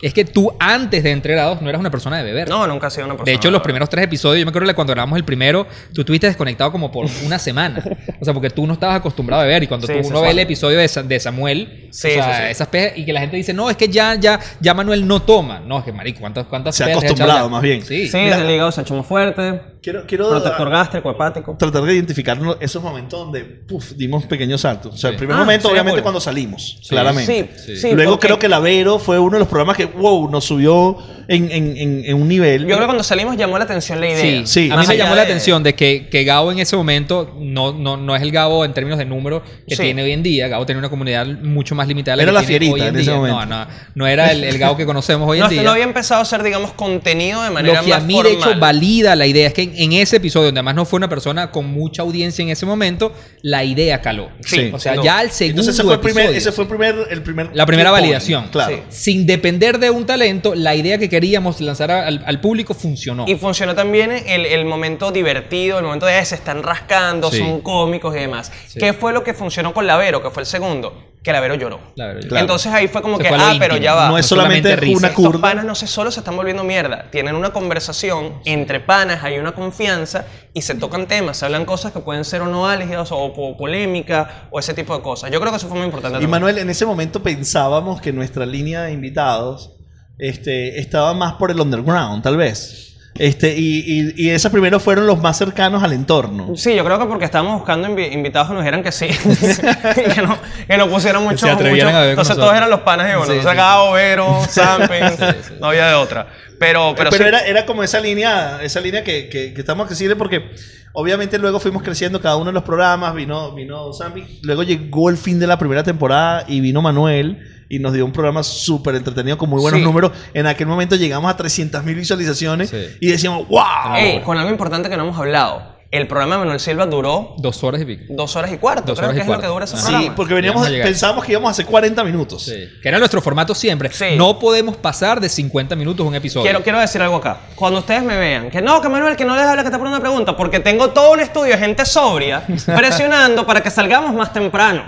es 0.02 0.12
que 0.12 0.24
tú 0.24 0.52
antes 0.58 1.02
de 1.04 1.12
Entregrados 1.12 1.62
no 1.62 1.68
eras 1.68 1.80
una 1.80 1.90
persona 1.90 2.18
de 2.18 2.24
beber. 2.24 2.48
No, 2.48 2.66
nunca 2.66 2.88
has 2.88 2.92
sido 2.92 3.06
una 3.06 3.14
persona. 3.14 3.30
De 3.30 3.36
hecho, 3.36 3.50
los 3.50 3.62
primeros 3.62 3.88
tres 3.88 4.04
episodios, 4.04 4.40
yo 4.40 4.46
me 4.46 4.50
acuerdo 4.50 4.68
que 4.68 4.74
cuando 4.74 4.92
grabamos 4.92 5.16
el 5.16 5.24
primero, 5.24 5.66
tú 5.94 6.00
estuviste 6.00 6.26
desconectado 6.26 6.72
como 6.72 6.90
por 6.90 7.06
una 7.26 7.38
semana. 7.38 7.82
O 8.20 8.24
sea, 8.24 8.34
porque 8.34 8.50
tú 8.50 8.66
no 8.66 8.74
estabas 8.74 8.96
acostumbrado 8.96 9.42
a 9.42 9.46
beber. 9.46 9.62
Y 9.62 9.66
cuando 9.68 9.86
tú 9.86 9.94
uno 10.02 10.20
ve 10.20 10.30
el 10.30 10.38
episodio 10.40 10.78
de, 10.78 10.88
de 11.04 11.20
Samuel, 11.20 11.88
o 11.90 11.92
sea, 11.92 12.50
esas 12.50 12.68
y 12.96 13.04
que 13.04 13.12
la 13.12 13.20
gente 13.20 13.36
dice, 13.36 13.52
no, 13.52 13.70
es 13.70 13.76
que 13.76 13.88
ya, 13.88 14.14
ya, 14.16 14.40
ya 14.60 14.74
Manuel 14.74 15.06
no 15.06 15.22
toma. 15.22 15.60
No, 15.60 15.78
es 15.78 15.84
que 15.84 15.92
marico, 15.92 16.20
¿cuántas, 16.20 16.46
cuántas 16.46 16.74
Se 16.74 16.84
ha 16.84 16.88
acostumbrado, 16.88 17.48
más 17.48 17.62
bien. 17.62 17.82
Sí, 17.82 18.08
sí 18.08 18.18
el 18.18 18.50
hígado 18.50 18.72
se 18.72 18.80
ha 18.80 18.82
hecho 18.82 18.94
más 18.94 19.06
fuerte. 19.06 19.60
Quiero, 19.82 20.06
quiero 20.06 20.30
Protector 20.30 20.70
gástrico, 20.70 21.10
hepático. 21.10 21.56
Tratar 21.58 21.82
de 21.82 21.94
identificar 21.94 22.38
esos 22.60 22.80
momentos 22.80 23.18
donde 23.18 23.40
puf, 23.42 23.92
dimos 23.92 24.24
pequeños 24.26 24.60
saltos. 24.60 24.94
O 24.94 24.96
sea, 24.96 25.10
el 25.10 25.16
primer 25.16 25.36
ah, 25.36 25.40
momento, 25.40 25.70
obviamente, 25.70 26.02
cuando 26.02 26.20
salimos, 26.20 26.80
claramente. 26.88 27.50
Sí, 27.56 27.92
Luego 27.92 28.20
creo 28.20 28.38
que 28.38 28.46
el 28.46 28.52
Avero 28.52 28.98
fue 28.98 29.18
uno 29.18 29.32
de 29.32 29.38
los 29.40 29.48
programas 29.48 29.76
que, 29.76 29.86
wow, 29.96 30.30
nos 30.30 30.44
subió 30.44 30.96
en, 31.28 31.50
en, 31.50 32.04
en, 32.06 32.14
un 32.14 32.28
nivel. 32.28 32.62
Yo 32.62 32.66
creo 32.66 32.80
que 32.80 32.84
cuando 32.86 33.04
salimos 33.04 33.36
llamó 33.36 33.58
la 33.58 33.64
atención 33.64 34.00
la 34.00 34.08
idea. 34.10 34.46
Sí, 34.46 34.70
A 34.70 34.76
mí 34.76 34.86
me 34.86 34.96
llamó 34.96 35.14
la 35.14 35.22
atención 35.22 35.62
de 35.62 35.74
que, 35.74 36.08
que 36.10 36.24
Gabo 36.24 36.52
en 36.52 36.58
ese 36.58 36.76
momento 36.76 37.34
no, 37.38 37.72
no, 37.72 37.96
no 37.96 38.16
es 38.16 38.22
el 38.22 38.30
Gabo 38.30 38.64
en 38.64 38.72
términos 38.72 38.98
de 38.98 39.04
número 39.04 39.42
que 39.66 39.76
tiene 39.76 40.02
hoy 40.02 40.12
en 40.12 40.22
día. 40.22 40.48
Gabo 40.48 40.66
tenía 40.66 40.78
una 40.78 40.90
comunidad 40.90 41.26
mucho 41.26 41.74
más 41.74 41.88
limitada. 41.88 42.16
La 42.16 42.24
era 42.24 42.32
la 42.32 42.42
fierita 42.42 42.88
en, 42.88 42.96
ese 42.96 43.12
momento. 43.12 43.46
No, 43.46 43.46
no, 43.46 43.66
no 43.94 44.06
era 44.06 44.30
el, 44.32 44.44
el 44.44 44.58
Gabo 44.58 44.76
que 44.76 44.86
conocemos 44.86 45.28
hoy 45.28 45.40
en 45.40 45.48
día. 45.48 45.62
No 45.62 45.70
había 45.70 45.84
empezado 45.84 46.20
a 46.20 46.22
hacer, 46.22 46.42
digamos, 46.42 46.72
contenido 46.72 47.42
de 47.42 47.50
manera 47.50 47.80
Lo 47.80 47.86
que 47.86 47.94
a 47.94 48.00
mí, 48.00 48.22
de 48.22 48.32
hecho, 48.32 48.58
valida 48.58 49.16
la 49.16 49.26
idea 49.26 49.46
es 49.46 49.54
que 49.54 49.62
en 49.62 49.92
ese 49.92 50.16
episodio 50.16 50.46
donde 50.46 50.60
además 50.60 50.74
no 50.74 50.84
fue 50.84 50.96
una 50.96 51.08
persona 51.08 51.50
con 51.50 51.66
mucha 51.66 52.02
audiencia 52.02 52.42
en 52.42 52.50
ese 52.50 52.66
momento, 52.66 53.12
la 53.42 53.64
idea 53.64 54.00
caló. 54.00 54.30
Sí, 54.44 54.70
o 54.72 54.78
sea, 54.78 55.00
ya 55.02 55.22
el 55.22 55.30
segundo 55.30 55.62
Entonces 55.62 55.74
ese 55.74 55.84
fue 55.84 55.94
el 55.94 56.00
primer, 56.00 56.34
ese 56.34 56.52
fue 56.52 56.64
el 56.64 56.68
primer, 56.68 56.94
el 57.10 57.22
primer 57.22 57.50
la 57.54 57.66
primera 57.66 57.90
validación. 57.90 58.48
Claro. 58.48 58.82
Sin 58.88 59.26
depender 59.26 59.78
de 59.78 59.81
un 59.90 60.06
talento, 60.06 60.54
la 60.54 60.74
idea 60.74 60.98
que 60.98 61.08
queríamos 61.08 61.60
lanzar 61.60 61.90
al, 61.90 62.40
público 62.40 62.74
funcionó. 62.74 63.24
Y 63.26 63.36
funcionó 63.36 63.74
también 63.74 64.10
el, 64.10 64.46
el, 64.46 64.64
momento 64.64 65.12
divertido, 65.12 65.78
el 65.78 65.84
momento 65.84 66.06
de 66.06 66.24
se 66.24 66.34
están 66.34 66.62
rascando, 66.62 67.30
son 67.30 67.60
cómicos 67.60 68.14
y 68.16 68.20
demás. 68.20 68.52
¿Qué 68.78 68.92
fue 68.92 69.12
lo 69.12 69.24
que 69.24 69.34
funcionó 69.34 69.72
con 69.74 69.86
Lavero, 69.86 70.22
que 70.22 70.30
fue 70.30 70.42
el 70.42 70.46
segundo? 70.46 71.11
Que 71.22 71.32
Lavero 71.32 71.54
lloró. 71.54 71.80
lloró. 71.94 72.36
Entonces 72.36 72.72
ahí 72.72 72.88
fue 72.88 73.00
como 73.00 73.18
que, 73.18 73.28
ah, 73.28 73.54
pero 73.58 73.76
ya 73.76 73.94
va. 73.94 74.08
No 74.08 74.18
es 74.18 74.26
solamente, 74.26 74.74
una 74.94 75.14
curva. 75.14 75.28
Estos 75.28 75.40
panas 75.40 75.64
no 75.64 75.74
sé, 75.74 75.86
solo 75.86 76.10
se 76.10 76.20
están 76.20 76.36
volviendo 76.36 76.64
mierda. 76.64 77.06
Tienen 77.10 77.36
una 77.36 77.52
conversación 77.52 78.40
entre 78.44 78.80
panas, 78.80 79.22
hay 79.22 79.38
una 79.38 79.52
confianza 79.52 80.26
y 80.52 80.62
se 80.62 80.74
tocan 80.74 81.06
temas, 81.06 81.36
se 81.36 81.44
hablan 81.44 81.64
cosas 81.64 81.92
que 81.92 82.00
pueden 82.00 82.24
ser 82.24 82.42
o 82.42 82.46
no 82.46 82.66
álgidas 82.66 83.08
o, 83.12 83.56
polémica 83.56 84.48
o 84.50 84.58
ese 84.58 84.74
tipo 84.74 84.96
de 84.96 85.02
cosas. 85.02 85.30
Yo 85.30 85.40
creo 85.40 85.52
que 85.52 85.58
eso 85.58 85.68
fue 85.68 85.76
muy 85.76 85.86
importante. 85.86 86.22
Y 86.22 86.26
Manuel, 86.26 86.58
en 86.58 86.70
ese 86.70 86.84
momento 86.84 87.22
pensábamos 87.22 88.00
que 88.00 88.12
nuestra 88.12 88.44
línea 88.44 88.82
de 88.82 88.92
invitados 88.92 89.76
este, 90.18 90.80
estaba 90.80 91.14
más 91.14 91.34
por 91.34 91.50
el 91.50 91.60
underground, 91.60 92.22
tal 92.22 92.36
vez. 92.36 92.91
Este, 93.18 93.54
y, 93.56 94.14
y, 94.16 94.30
esos 94.30 94.50
primeros 94.50 94.82
fueron 94.82 95.06
los 95.06 95.20
más 95.20 95.36
cercanos 95.36 95.82
al 95.82 95.92
entorno. 95.92 96.56
Sí, 96.56 96.74
yo 96.74 96.82
creo 96.82 96.98
que 96.98 97.04
porque 97.04 97.26
estábamos 97.26 97.58
buscando 97.58 97.86
invitados 97.88 98.48
que 98.48 98.54
nos 98.54 98.62
dijeran 98.62 98.82
que 98.82 98.90
sí. 98.90 99.06
que, 100.14 100.22
no, 100.22 100.38
que 100.66 100.76
no 100.78 100.88
pusieran 100.88 101.22
mucho. 101.22 101.46
entonces 101.46 102.36
todos 102.36 102.54
eran 102.54 102.70
los 102.70 102.80
panas 102.80 103.08
de 103.08 103.16
uno. 103.16 103.26
Sí, 103.26 103.32
entonces 103.32 103.56
Gabo, 103.56 103.92
Vero, 103.92 104.40
Samping, 104.48 105.58
no 105.60 105.68
había 105.68 105.88
de 105.88 105.94
otra. 105.94 106.26
Pero, 106.58 106.94
pero, 106.96 107.10
pero 107.10 107.26
era, 107.26 107.40
era, 107.40 107.66
como 107.66 107.82
esa 107.82 108.00
línea, 108.00 108.60
esa 108.62 108.80
línea 108.80 109.02
que, 109.02 109.28
que, 109.28 109.52
que 109.52 109.60
estamos 109.60 109.88
creciendo 109.88 110.16
porque 110.16 110.50
obviamente 110.92 111.38
luego 111.38 111.60
fuimos 111.60 111.82
creciendo 111.82 112.20
cada 112.20 112.36
uno 112.36 112.46
de 112.46 112.52
los 112.52 112.62
programas, 112.62 113.14
vino, 113.14 113.52
vino 113.54 113.92
Sampi, 113.92 114.40
luego 114.42 114.62
llegó 114.62 115.10
el 115.10 115.16
fin 115.16 115.38
de 115.38 115.46
la 115.46 115.58
primera 115.58 115.82
temporada 115.82 116.44
y 116.48 116.60
vino 116.60 116.82
Manuel 116.82 117.38
y 117.68 117.78
nos 117.78 117.94
dio 117.94 118.04
un 118.04 118.12
programa 118.12 118.42
súper 118.42 118.94
entretenido 118.96 119.38
con 119.38 119.48
muy 119.48 119.60
buenos 119.60 119.80
números. 119.80 120.12
En 120.34 120.46
aquel 120.46 120.66
momento 120.66 120.94
llegamos 120.94 121.32
a 121.32 121.36
300.000 121.38 121.84
visualizaciones 121.94 122.74
y 123.00 123.06
decíamos, 123.06 123.48
¡wow! 123.48 124.22
con 124.24 124.36
algo 124.36 124.50
importante 124.50 124.90
que 124.90 124.96
no 124.96 125.04
hemos 125.04 125.18
hablado. 125.18 125.71
El 125.92 126.08
programa 126.08 126.36
de 126.36 126.38
Manuel 126.38 126.58
Silva 126.58 126.86
duró... 126.86 127.34
Dos 127.36 127.62
horas 127.62 127.82
y 127.82 127.84
pico. 127.84 128.04
Dos 128.08 128.34
horas 128.34 128.50
y 128.50 128.56
cuarto, 128.56 128.84
dos 128.86 128.98
creo 128.98 129.10
horas 129.10 129.14
que 129.14 129.18
y 129.18 129.20
es 129.20 129.26
cuarto. 129.26 129.42
lo 129.42 129.48
que 129.48 129.52
dura 129.52 129.64
ese 129.66 129.76
programa. 129.76 130.02
Sí, 130.04 130.10
porque 130.16 130.32
veníamos, 130.32 130.66
pensábamos 130.66 131.22
que 131.22 131.32
íbamos 131.32 131.48
a 131.48 131.50
hacer 131.50 131.66
40 131.66 132.02
minutos. 132.04 132.44
Sí. 132.46 132.66
Que 132.80 132.88
era 132.88 132.98
nuestro 132.98 133.20
formato 133.20 133.54
siempre. 133.54 133.90
No 134.16 134.38
podemos 134.38 134.78
pasar 134.78 135.20
de 135.20 135.28
50 135.28 135.76
minutos 135.76 136.06
un 136.06 136.14
episodio. 136.14 136.44
Quiero, 136.44 136.62
quiero 136.62 136.80
decir 136.80 137.02
algo 137.02 137.16
acá. 137.16 137.40
Cuando 137.56 137.80
ustedes 137.80 138.02
me 138.02 138.16
vean, 138.16 138.48
que 138.48 138.62
no, 138.62 138.80
que 138.80 138.88
Manuel, 138.88 139.16
que 139.16 139.26
no 139.26 139.36
les 139.36 139.44
habla 139.44 139.62
que 139.62 139.68
está 139.68 139.76
por 139.76 139.86
una 139.86 140.00
pregunta, 140.00 140.34
porque 140.34 140.60
tengo 140.60 140.88
todo 140.92 141.12
un 141.12 141.20
estudio 141.20 141.52
de 141.52 141.58
gente 141.58 141.84
sobria 141.84 142.42
presionando 142.74 143.44
para 143.44 143.62
que 143.62 143.70
salgamos 143.70 144.14
más 144.14 144.32
temprano. 144.32 144.84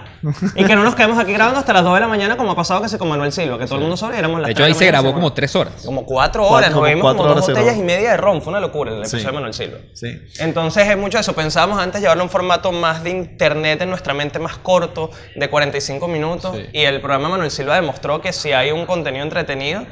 y 0.55 0.65
que 0.65 0.75
no 0.75 0.85
nos 0.85 0.95
quedemos 0.95 1.19
aquí 1.19 1.35
grabando 1.35 1.61
hasta 1.61 1.75
las 1.75 1.85
2 1.85 1.95
de 1.97 2.01
la 2.01 2.09
mañana 2.09 2.39
como 2.39 2.53
ha 2.53 2.57
pasado 2.57 2.81
que 2.81 2.97
con 2.97 3.11
Manuel 3.11 3.31
Silva, 3.31 3.59
que 3.59 3.67
todo 3.67 3.75
el 3.75 3.83
mundo 3.83 3.99
sobre 3.99 4.19
éramos 4.19 4.41
las 4.41 4.47
De 4.47 4.53
hecho, 4.53 4.65
ahí 4.65 4.73
se 4.73 4.87
grabó 4.87 5.13
como 5.13 5.35
3 5.35 5.55
horas. 5.57 5.75
Como 5.85 6.07
4 6.07 6.47
horas, 6.47 6.71
nos 6.71 6.83
vimos 6.83 7.15
como 7.15 7.29
dos 7.29 7.47
botellas 7.47 7.77
y 7.77 7.83
media 7.83 8.13
de 8.13 8.17
ron, 8.17 8.41
fue 8.41 8.53
una 8.53 8.61
locura 8.61 8.93
el 8.93 9.01
episodio 9.01 9.27
de 9.27 9.33
Manuel 9.33 9.53
Silva. 9.53 9.79
Sí. 9.93 10.19
Entonces 10.39 10.94
es 10.95 11.01
mucho 11.01 11.19
eso, 11.19 11.35
pensábamos 11.35 11.79
antes 11.79 12.01
llevarlo 12.01 12.23
a 12.23 12.25
un 12.25 12.31
formato 12.31 12.73
más 12.73 13.03
de 13.03 13.11
internet 13.11 13.83
en 13.83 13.91
nuestra 13.91 14.15
mente, 14.15 14.39
más 14.39 14.57
corto, 14.59 15.11
de 15.35 15.51
45 15.51 16.09
minutos. 16.09 16.57
Y 16.73 16.83
el 16.83 17.01
programa 17.01 17.29
Manuel 17.29 17.51
Silva 17.51 17.77
demostró 17.77 18.21
que 18.21 18.33
si 18.33 18.53
hay 18.53 18.71
un 18.71 18.87
contenido 18.87 19.25
entretenido, 19.25 19.87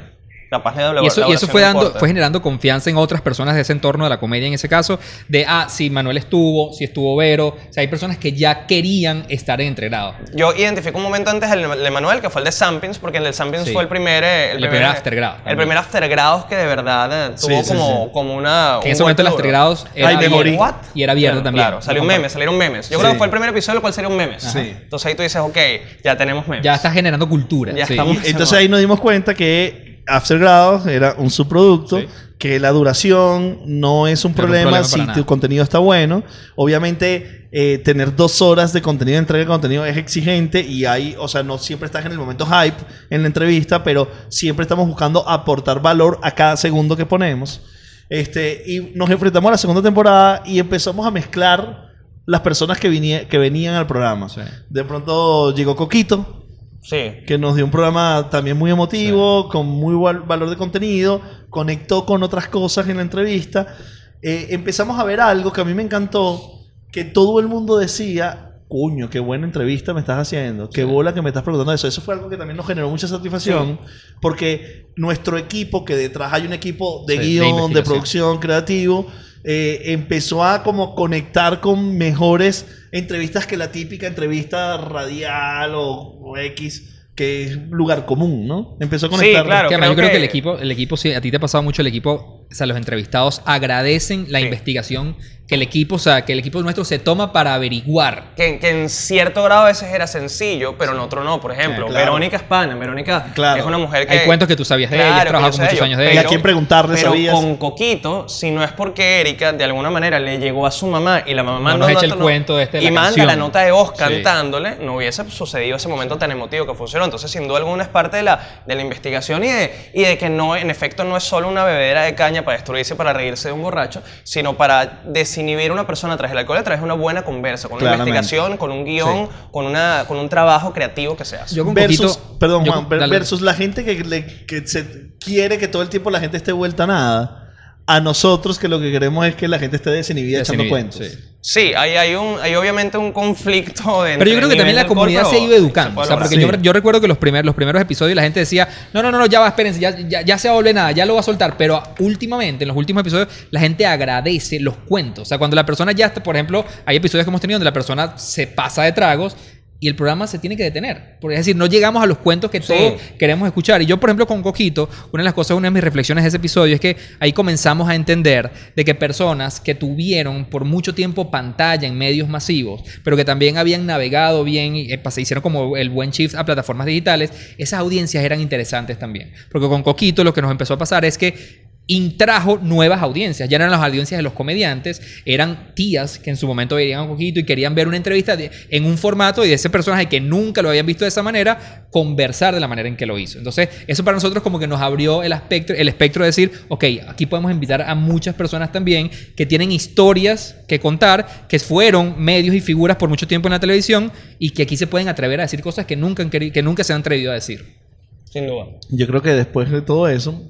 capaz 0.53 0.75
de 0.75 1.01
y 1.01 1.07
eso, 1.07 1.27
y 1.27 1.33
eso 1.33 1.47
fue, 1.47 1.61
dando, 1.61 1.91
fue 1.93 2.07
generando 2.07 2.41
confianza 2.41 2.89
en 2.89 2.97
otras 2.97 3.21
personas 3.21 3.55
de 3.55 3.61
ese 3.61 3.73
entorno 3.73 4.03
de 4.03 4.09
la 4.11 4.19
comedia 4.19 4.47
en 4.47 4.53
ese 4.53 4.69
caso, 4.69 4.99
de, 5.27 5.45
ah, 5.47 5.65
si 5.67 5.89
Manuel 5.89 6.17
estuvo, 6.17 6.71
si 6.73 6.83
estuvo 6.83 7.15
Vero, 7.15 7.47
o 7.47 7.73
sea, 7.73 7.81
hay 7.81 7.87
personas 7.87 8.17
que 8.17 8.33
ya 8.33 8.67
querían 8.67 9.25
estar 9.29 9.59
en 9.61 9.73
entregrado. 9.73 10.13
Yo 10.35 10.53
identifico 10.53 10.97
un 10.99 11.03
momento 11.03 11.31
antes 11.31 11.51
el 11.51 11.83
de 11.83 11.91
Manuel, 11.91 12.21
que 12.21 12.29
fue 12.29 12.41
el 12.41 12.45
de 12.45 12.51
Sampins, 12.51 12.99
porque 12.99 13.17
el 13.17 13.23
de 13.23 13.33
Sampins 13.33 13.71
fue 13.71 13.81
el 13.81 13.89
primer... 13.89 14.23
Eh, 14.23 14.51
el, 14.51 14.59
primer, 14.59 14.83
aftergrado. 14.83 15.37
El 15.45 15.57
primer 15.57 15.77
aftergrados 15.77 16.45
que 16.45 16.55
de 16.55 16.67
verdad 16.67 17.31
eh, 17.31 17.35
tuvo 17.39 17.63
como, 17.63 18.11
como 18.11 18.35
una... 18.35 18.79
en 18.83 18.91
ese 18.91 19.01
momento 19.01 19.23
el 19.23 19.27
aftergrados 19.29 19.87
era, 19.95 20.09
abierto, 20.09 20.75
y 20.93 21.01
era 21.01 21.13
abierto 21.13 21.41
también. 21.41 21.65
Claro, 21.65 21.81
salió 21.81 22.01
un 22.01 22.07
meme, 22.07 22.29
salieron 22.29 22.57
memes. 22.57 22.89
Yo 22.89 22.99
creo 22.99 23.11
que 23.11 23.17
fue 23.17 23.25
el 23.25 23.31
primer 23.31 23.49
episodio, 23.49 23.77
el 23.77 23.81
cual 23.81 23.93
salió 23.93 24.09
un 24.09 24.17
meme. 24.17 24.37
Entonces 24.55 25.05
ahí 25.07 25.15
tú 25.15 25.23
dices, 25.23 25.41
ok, 25.41 25.57
ya 26.03 26.15
tenemos 26.15 26.47
memes. 26.47 26.63
Ya 26.63 26.75
está 26.75 26.91
generando 26.91 27.27
cultura. 27.27 27.73
Ya 27.73 27.83
estamos 27.83 28.17
Entonces 28.23 28.57
ahí 28.57 28.69
nos 28.69 28.79
dimos 28.79 28.99
cuenta 28.99 29.33
que 29.33 29.92
After 30.07 30.39
Grados 30.39 30.85
era 30.87 31.15
un 31.17 31.29
subproducto, 31.29 31.99
que 32.37 32.59
la 32.59 32.71
duración 32.71 33.59
no 33.65 34.07
es 34.07 34.25
un 34.25 34.33
problema, 34.33 34.83
si 34.83 35.05
tu 35.13 35.25
contenido 35.25 35.63
está 35.63 35.79
bueno. 35.79 36.23
Obviamente, 36.55 37.47
eh, 37.51 37.77
tener 37.77 38.15
dos 38.15 38.41
horas 38.41 38.73
de 38.73 38.81
contenido, 38.81 39.15
de 39.15 39.19
entrega 39.19 39.43
de 39.43 39.47
contenido 39.47 39.85
es 39.85 39.95
exigente 39.95 40.61
y 40.61 40.85
hay, 40.85 41.15
o 41.19 41.27
sea, 41.27 41.43
no 41.43 41.57
siempre 41.57 41.85
estás 41.85 42.05
en 42.05 42.11
el 42.11 42.17
momento 42.17 42.45
hype 42.45 42.83
en 43.09 43.21
la 43.21 43.27
entrevista, 43.27 43.83
pero 43.83 44.09
siempre 44.27 44.63
estamos 44.63 44.87
buscando 44.87 45.27
aportar 45.29 45.81
valor 45.81 46.19
a 46.21 46.31
cada 46.31 46.57
segundo 46.57 46.97
que 46.97 47.05
ponemos. 47.05 47.61
Este, 48.09 48.63
y 48.65 48.91
nos 48.95 49.09
enfrentamos 49.09 49.47
a 49.47 49.51
la 49.51 49.57
segunda 49.57 49.81
temporada 49.81 50.43
y 50.45 50.59
empezamos 50.59 51.05
a 51.05 51.11
mezclar 51.11 51.93
las 52.25 52.41
personas 52.41 52.79
que, 52.79 53.27
que 53.29 53.37
venían 53.37 53.75
al 53.75 53.87
programa. 53.87 54.27
De 54.69 54.83
pronto 54.83 55.53
llegó 55.55 55.75
Coquito, 55.75 56.42
Sí. 56.83 57.23
Que 57.25 57.37
nos 57.37 57.55
dio 57.55 57.65
un 57.65 57.71
programa 57.71 58.27
también 58.29 58.57
muy 58.57 58.69
emotivo, 58.69 59.47
con 59.49 59.65
muy 59.67 59.95
valor 59.95 60.49
de 60.49 60.57
contenido, 60.57 61.21
conectó 61.49 62.05
con 62.05 62.21
otras 62.23 62.47
cosas 62.49 62.87
en 62.89 62.97
la 62.97 63.01
entrevista. 63.01 63.75
Eh, 64.21 64.47
empezamos 64.51 64.99
a 64.99 65.03
ver 65.03 65.19
algo 65.21 65.51
que 65.51 65.61
a 65.61 65.63
mí 65.63 65.73
me 65.73 65.83
encantó, 65.83 66.61
que 66.91 67.05
todo 67.05 67.39
el 67.39 67.47
mundo 67.47 67.77
decía, 67.77 68.53
cuño, 68.67 69.09
qué 69.09 69.19
buena 69.19 69.45
entrevista 69.45 69.93
me 69.93 69.99
estás 69.99 70.17
haciendo, 70.17 70.69
qué 70.69 70.83
bola 70.83 71.13
que 71.13 71.21
me 71.21 71.29
estás 71.29 71.43
preguntando 71.43 71.73
eso. 71.73 71.87
Eso 71.87 72.01
fue 72.01 72.15
algo 72.15 72.27
que 72.27 72.37
también 72.37 72.57
nos 72.57 72.67
generó 72.67 72.89
mucha 72.89 73.07
satisfacción, 73.07 73.79
porque 74.21 74.87
nuestro 74.95 75.37
equipo, 75.37 75.85
que 75.85 75.95
detrás 75.95 76.33
hay 76.33 76.45
un 76.45 76.53
equipo 76.53 77.05
de 77.07 77.17
guion, 77.17 77.71
de, 77.71 77.81
producción, 77.81 78.39
creativo, 78.39 79.07
eh, 79.43 79.81
empezó 79.87 80.43
a 80.43 80.63
como 80.63 80.95
conectar 80.95 81.59
con 81.59 81.97
mejores 81.97 82.65
entrevistas 82.91 83.45
que 83.45 83.57
la 83.57 83.71
típica 83.71 84.07
entrevista 84.07 84.77
radial 84.77 85.73
o, 85.75 86.37
X 86.37 86.89
que 87.15 87.43
es 87.43 87.57
lugar 87.69 88.05
común, 88.07 88.47
¿no? 88.47 88.75
Empezó 88.79 89.05
a 89.05 89.09
conectar. 89.09 89.43
Sí, 89.43 89.47
claro. 89.47 89.69
yo 89.69 89.95
creo 89.95 90.09
que... 90.09 90.17
el 90.17 90.23
equipo, 90.23 90.57
el 90.57 90.71
equipo, 90.71 90.97
sí, 90.97 91.13
a 91.13 91.21
ti 91.21 91.29
te 91.29 91.37
ha 91.37 91.39
pasado 91.39 91.61
mucho 91.61 91.83
el 91.83 91.87
equipo, 91.87 92.42
o 92.53 92.55
sea, 92.55 92.67
los 92.67 92.77
entrevistados 92.77 93.41
agradecen 93.45 94.27
la 94.29 94.39
investigación 94.39 95.17
que 95.47 95.55
el 95.55 95.61
equipo, 95.61 95.95
o 95.95 95.99
sea, 95.99 96.23
que 96.23 96.31
el 96.31 96.39
equipo 96.39 96.61
nuestro 96.61 96.85
se 96.85 96.99
toma 96.99 97.33
para 97.33 97.53
averiguar. 97.53 98.33
Que, 98.35 98.59
que 98.59 98.69
en 98.69 98.89
cierto 98.89 99.43
grado 99.43 99.63
a 99.63 99.65
veces 99.65 99.91
era 99.91 100.07
sencillo, 100.07 100.77
pero 100.77 100.93
en 100.93 100.99
otro 100.99 101.23
no. 101.23 101.41
Por 101.41 101.51
ejemplo, 101.51 101.89
Verónica 101.89 102.37
Espana. 102.37 102.75
Verónica 102.75 103.25
es 103.57 103.63
una 103.65 103.77
mujer 103.77 104.07
que... 104.07 104.19
Hay 104.19 104.25
cuentos 104.25 104.47
que 104.47 104.55
tú 104.55 104.63
sabías 104.63 104.89
de 104.89 104.97
ella, 104.97 105.25
trabajado 105.25 105.57
muchos 105.57 105.81
años 105.81 105.97
de 105.97 106.11
ella. 106.11 106.21
¿Y 106.21 106.25
a 106.25 106.27
quién 106.27 106.41
preguntarle 106.41 106.95
pero 106.95 107.13
con 107.31 107.57
Coquito, 107.57 108.29
si 108.29 108.51
no 108.51 108.63
es 108.63 108.71
porque 108.71 109.19
Erika 109.19 109.51
de 109.51 109.63
alguna 109.65 109.89
manera 109.89 110.17
le 110.17 110.37
llegó 110.37 110.65
a 110.65 110.71
su 110.71 110.87
mamá 110.87 111.23
y 111.25 111.33
la 111.33 111.43
mamá 111.43 111.75
no, 111.75 111.89
el 111.89 112.15
cuento 112.15 112.57
de 112.57 112.63
este 112.63 112.81
Y 112.81 112.91
manda 112.91 113.25
la 113.25 113.35
nota 113.35 113.59
de 113.59 113.71
voz 113.71 113.91
cantándole, 113.91 114.77
no 114.77 114.95
hubiese 114.95 115.29
sucedido 115.29 115.75
ese 115.75 115.89
momento 115.89 116.17
tan 116.17 116.31
emotivo 116.31 116.65
que 116.65 116.73
funcionó. 116.73 117.03
Entonces, 117.05 117.29
sin 117.29 117.47
duda 117.47 117.57
alguna 117.57 117.83
es 117.83 117.89
parte 117.89 118.17
de 118.17 118.23
la, 118.23 118.61
de 118.65 118.75
la 118.75 118.81
investigación 118.81 119.43
y 119.43 119.47
de, 119.47 119.91
y 119.93 120.03
de 120.03 120.17
que 120.17 120.29
no, 120.29 120.55
en 120.55 120.69
efecto, 120.69 121.03
no 121.03 121.17
es 121.17 121.23
solo 121.23 121.49
una 121.49 121.65
bebedera 121.65 122.03
de 122.03 122.15
caña 122.15 122.42
para 122.43 122.57
destruirse, 122.57 122.95
para 122.95 123.13
reírse 123.13 123.49
de 123.49 123.53
un 123.53 123.61
borracho, 123.61 124.01
sino 124.23 124.55
para 124.55 125.01
desinhibir 125.05 125.71
a 125.71 125.73
una 125.73 125.87
persona 125.87 126.13
a 126.13 126.17
través 126.17 126.31
del 126.31 126.39
alcohol, 126.39 126.57
a 126.57 126.63
través 126.63 126.81
de 126.81 126.85
una 126.85 126.93
buena 126.93 127.23
conversa, 127.23 127.69
con 127.69 127.81
una 127.81 127.93
investigación, 127.93 128.57
con 128.57 128.71
un 128.71 128.85
guion, 128.85 129.29
con, 129.51 129.65
una, 129.65 130.05
con 130.07 130.17
un 130.17 130.29
trabajo 130.29 130.73
creativo 130.73 131.15
que 131.17 131.25
se 131.25 131.37
hace. 131.37 131.55
Yo 131.55 131.65
versus, 131.73 132.17
perdón, 132.39 132.65
Juan, 132.65 132.87
versus 132.89 133.41
la 133.41 133.53
gente 133.53 133.83
que, 133.83 134.03
le, 134.03 134.45
que 134.45 134.67
se 134.67 135.13
quiere 135.19 135.57
que 135.57 135.67
todo 135.67 135.81
el 135.81 135.89
tiempo 135.89 136.09
la 136.09 136.19
gente 136.19 136.37
esté 136.37 136.51
vuelta 136.51 136.83
a 136.83 136.87
nada 136.87 137.42
a 137.85 137.99
nosotros 137.99 138.57
que 138.59 138.67
lo 138.67 138.79
que 138.79 138.91
queremos 138.91 139.25
es 139.25 139.35
que 139.35 139.47
la 139.47 139.59
gente 139.59 139.75
esté 139.75 139.89
desinhibida, 139.89 140.39
echando 140.39 140.67
cuentos. 140.69 141.01
Sí, 141.41 141.73
hay, 141.75 141.97
hay, 141.97 142.15
un, 142.15 142.37
hay 142.41 142.55
obviamente 142.55 142.97
un 142.97 143.11
conflicto 143.11 144.03
de 144.03 144.17
Pero 144.17 144.29
yo 144.31 144.37
creo 144.37 144.47
que 144.47 144.55
también 144.55 144.77
la 144.77 144.87
comunidad 144.87 145.29
se 145.29 145.35
ha 145.35 145.39
ido 145.39 145.53
educando. 145.53 145.99
O 145.99 146.05
sea, 146.05 146.17
porque 146.17 146.39
yo, 146.39 146.49
yo, 146.61 146.71
recuerdo 146.71 147.01
que 147.01 147.07
los, 147.09 147.17
primer, 147.17 147.45
los 147.45 147.53
primeros 147.53 147.81
episodios 147.81 148.15
la 148.15 148.21
gente 148.21 148.39
decía, 148.39 148.69
no, 148.93 149.03
no, 149.03 149.11
no, 149.11 149.19
no 149.19 149.25
ya 149.25 149.41
va, 149.41 149.49
espérense, 149.49 149.77
ya, 149.77 149.93
ya, 150.07 150.21
ya 150.21 150.37
se 150.37 150.47
va 150.47 150.53
a 150.53 150.55
volver 150.55 150.73
nada, 150.73 150.91
ya 150.93 151.05
lo 151.05 151.15
va 151.15 151.19
a 151.19 151.23
soltar. 151.23 151.57
Pero 151.57 151.83
últimamente, 151.99 152.63
en 152.63 152.69
los 152.69 152.77
últimos 152.77 153.01
episodios, 153.01 153.27
la 153.51 153.59
gente 153.59 153.85
agradece 153.85 154.61
los 154.61 154.77
cuentos. 154.77 155.23
O 155.23 155.25
sea, 155.25 155.37
cuando 155.37 155.55
la 155.57 155.65
persona 155.65 155.91
ya, 155.91 156.13
por 156.13 156.37
ejemplo, 156.37 156.65
hay 156.85 156.95
episodios 156.95 157.25
que 157.25 157.29
hemos 157.29 157.41
tenido 157.41 157.57
donde 157.57 157.65
la 157.65 157.73
persona 157.73 158.17
se 158.17 158.47
pasa 158.47 158.83
de 158.83 158.93
tragos 158.93 159.35
y 159.83 159.89
el 159.89 159.97
programa 159.97 160.27
se 160.27 160.39
tiene 160.39 160.55
que 160.55 160.63
detener. 160.63 161.17
Porque, 161.19 161.35
es 161.35 161.41
decir, 161.41 161.57
no 161.57 161.65
llegamos 161.65 162.01
a 162.01 162.05
los 162.05 162.19
cuentos 162.19 162.49
que 162.49 162.61
todos 162.61 162.93
queremos 163.19 163.45
escuchar. 163.45 163.81
Y 163.81 163.85
yo, 163.85 163.99
por 163.99 164.09
ejemplo, 164.09 164.25
con 164.25 164.41
Coquito, 164.41 164.89
una 165.11 165.23
de 165.23 165.25
las 165.25 165.33
cosas, 165.33 165.57
una 165.57 165.67
de 165.67 165.71
mis 165.71 165.83
reflexiones 165.83 166.23
de 166.23 166.29
ese 166.29 166.37
episodio 166.37 166.73
es 166.73 166.79
que 166.79 166.95
ahí 167.19 167.33
comenzamos 167.33 167.89
a 167.89 167.95
entender 167.95 168.49
de 168.77 168.85
que 168.85 168.95
personas 168.95 169.59
que 169.59 169.75
tuvieron 169.75 170.45
por 170.45 170.63
mucho 170.63 170.95
tiempo 170.95 171.29
pantalla 171.29 171.85
en 171.85 171.97
medios 171.97 172.29
masivos, 172.29 172.81
pero 173.03 173.17
que 173.17 173.25
también 173.25 173.57
habían 173.57 173.85
navegado 173.85 174.45
bien, 174.45 174.77
y 174.77 174.93
eh, 174.93 175.01
se 175.09 175.21
hicieron 175.21 175.41
como 175.41 175.75
el 175.75 175.89
buen 175.89 176.11
shift 176.11 176.35
a 176.35 176.45
plataformas 176.45 176.87
digitales, 176.87 177.33
esas 177.57 177.81
audiencias 177.81 178.23
eran 178.23 178.39
interesantes 178.39 178.97
también. 178.97 179.33
Porque 179.51 179.67
con 179.67 179.83
Coquito 179.83 180.23
lo 180.23 180.33
que 180.33 180.41
nos 180.41 180.49
empezó 180.49 180.75
a 180.75 180.77
pasar 180.77 181.03
es 181.03 181.17
que 181.17 181.62
intrajo 181.87 182.57
nuevas 182.57 183.01
audiencias. 183.01 183.49
Ya 183.49 183.57
eran 183.57 183.71
las 183.71 183.81
audiencias 183.81 184.17
de 184.17 184.23
los 184.23 184.33
comediantes, 184.33 185.01
eran 185.25 185.73
tías 185.75 186.17
que 186.17 186.29
en 186.29 186.37
su 186.37 186.47
momento 186.47 186.75
veían 186.75 187.01
un 187.01 187.09
poquito 187.09 187.39
y 187.39 187.43
querían 187.43 187.75
ver 187.75 187.87
una 187.87 187.97
entrevista 187.97 188.37
en 188.69 188.85
un 188.85 188.97
formato 188.97 189.43
y 189.45 189.49
de 189.49 189.55
ese 189.55 189.69
personaje 189.69 190.07
que 190.07 190.21
nunca 190.21 190.61
lo 190.61 190.69
habían 190.69 190.85
visto 190.85 191.03
de 191.03 191.09
esa 191.09 191.23
manera, 191.23 191.87
conversar 191.91 192.53
de 192.53 192.59
la 192.59 192.67
manera 192.67 192.87
en 192.87 192.95
que 192.95 193.05
lo 193.05 193.17
hizo. 193.17 193.37
Entonces, 193.37 193.69
eso 193.87 194.03
para 194.03 194.15
nosotros 194.15 194.43
como 194.43 194.59
que 194.59 194.67
nos 194.67 194.81
abrió 194.81 195.23
el 195.23 195.33
espectro, 195.33 195.75
el 195.75 195.87
espectro 195.87 196.23
de 196.23 196.27
decir, 196.27 196.51
ok, 196.69 196.85
aquí 197.07 197.25
podemos 197.25 197.51
invitar 197.51 197.81
a 197.81 197.95
muchas 197.95 198.35
personas 198.35 198.71
también 198.71 199.11
que 199.35 199.45
tienen 199.45 199.71
historias 199.71 200.55
que 200.67 200.79
contar, 200.79 201.47
que 201.47 201.59
fueron 201.59 202.15
medios 202.17 202.55
y 202.55 202.61
figuras 202.61 202.97
por 202.97 203.09
mucho 203.09 203.27
tiempo 203.27 203.47
en 203.47 203.53
la 203.53 203.59
televisión 203.59 204.11
y 204.39 204.51
que 204.51 204.63
aquí 204.63 204.77
se 204.77 204.87
pueden 204.87 205.09
atrever 205.09 205.39
a 205.41 205.43
decir 205.43 205.61
cosas 205.61 205.85
que 205.85 205.95
nunca, 205.95 206.27
que 206.29 206.61
nunca 206.63 206.83
se 206.83 206.93
han 206.93 207.01
atrevido 207.01 207.31
a 207.31 207.35
decir. 207.35 207.83
Sin 208.31 208.47
duda. 208.47 208.65
Yo 208.89 209.05
creo 209.05 209.21
que 209.21 209.29
después 209.29 209.69
de 209.69 209.81
todo 209.81 210.07
eso, 210.07 210.41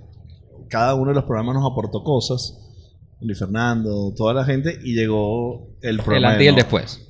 cada 0.74 0.96
uno 0.96 1.12
de 1.12 1.16
los 1.16 1.26
programas 1.26 1.54
nos 1.54 1.72
aportó 1.72 2.04
cosas. 2.04 2.58
Luis 3.22 3.38
Fernando, 3.38 4.12
toda 4.18 4.34
la 4.34 4.44
gente, 4.44 4.80
y 4.84 4.96
llegó 4.96 5.68
el 5.84 5.98
programa. 5.98 6.18
El 6.18 6.26
antes 6.26 6.46
y 6.46 6.48
el 6.48 6.56
después. 6.56 7.08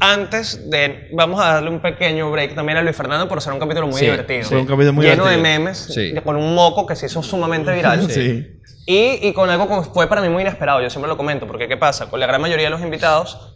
Antes 0.00 0.68
de. 0.68 1.08
Vamos 1.14 1.40
a 1.40 1.54
darle 1.54 1.70
un 1.70 1.80
pequeño 1.80 2.32
break 2.32 2.56
también 2.56 2.78
a 2.78 2.82
Luis 2.82 2.96
Fernando 2.96 3.28
por 3.28 3.40
ser 3.40 3.52
un 3.52 3.60
capítulo 3.60 3.86
muy 3.86 4.00
divertido. 4.00 4.42
Fue 4.42 4.58
un 4.58 4.66
capítulo 4.66 4.92
muy 4.92 5.06
Lleno 5.06 5.24
de 5.24 5.36
memes, 5.36 5.96
con 6.24 6.34
un 6.34 6.52
moco 6.52 6.84
que 6.84 6.96
se 6.96 7.06
hizo 7.06 7.22
sumamente 7.22 7.72
viral. 7.72 8.10
sí. 8.10 8.60
Y, 8.86 9.28
y, 9.28 9.32
con 9.32 9.50
algo 9.50 9.68
que 9.68 9.88
fue 9.88 10.08
para 10.08 10.20
mí 10.20 10.28
muy 10.28 10.42
inesperado. 10.42 10.82
Yo 10.82 10.90
siempre 10.90 11.08
lo 11.08 11.16
comento, 11.16 11.46
porque 11.46 11.68
¿qué 11.68 11.76
pasa? 11.76 12.10
Con 12.10 12.18
la 12.18 12.26
gran 12.26 12.40
mayoría 12.40 12.66
de 12.66 12.70
los 12.70 12.82
invitados 12.82 13.55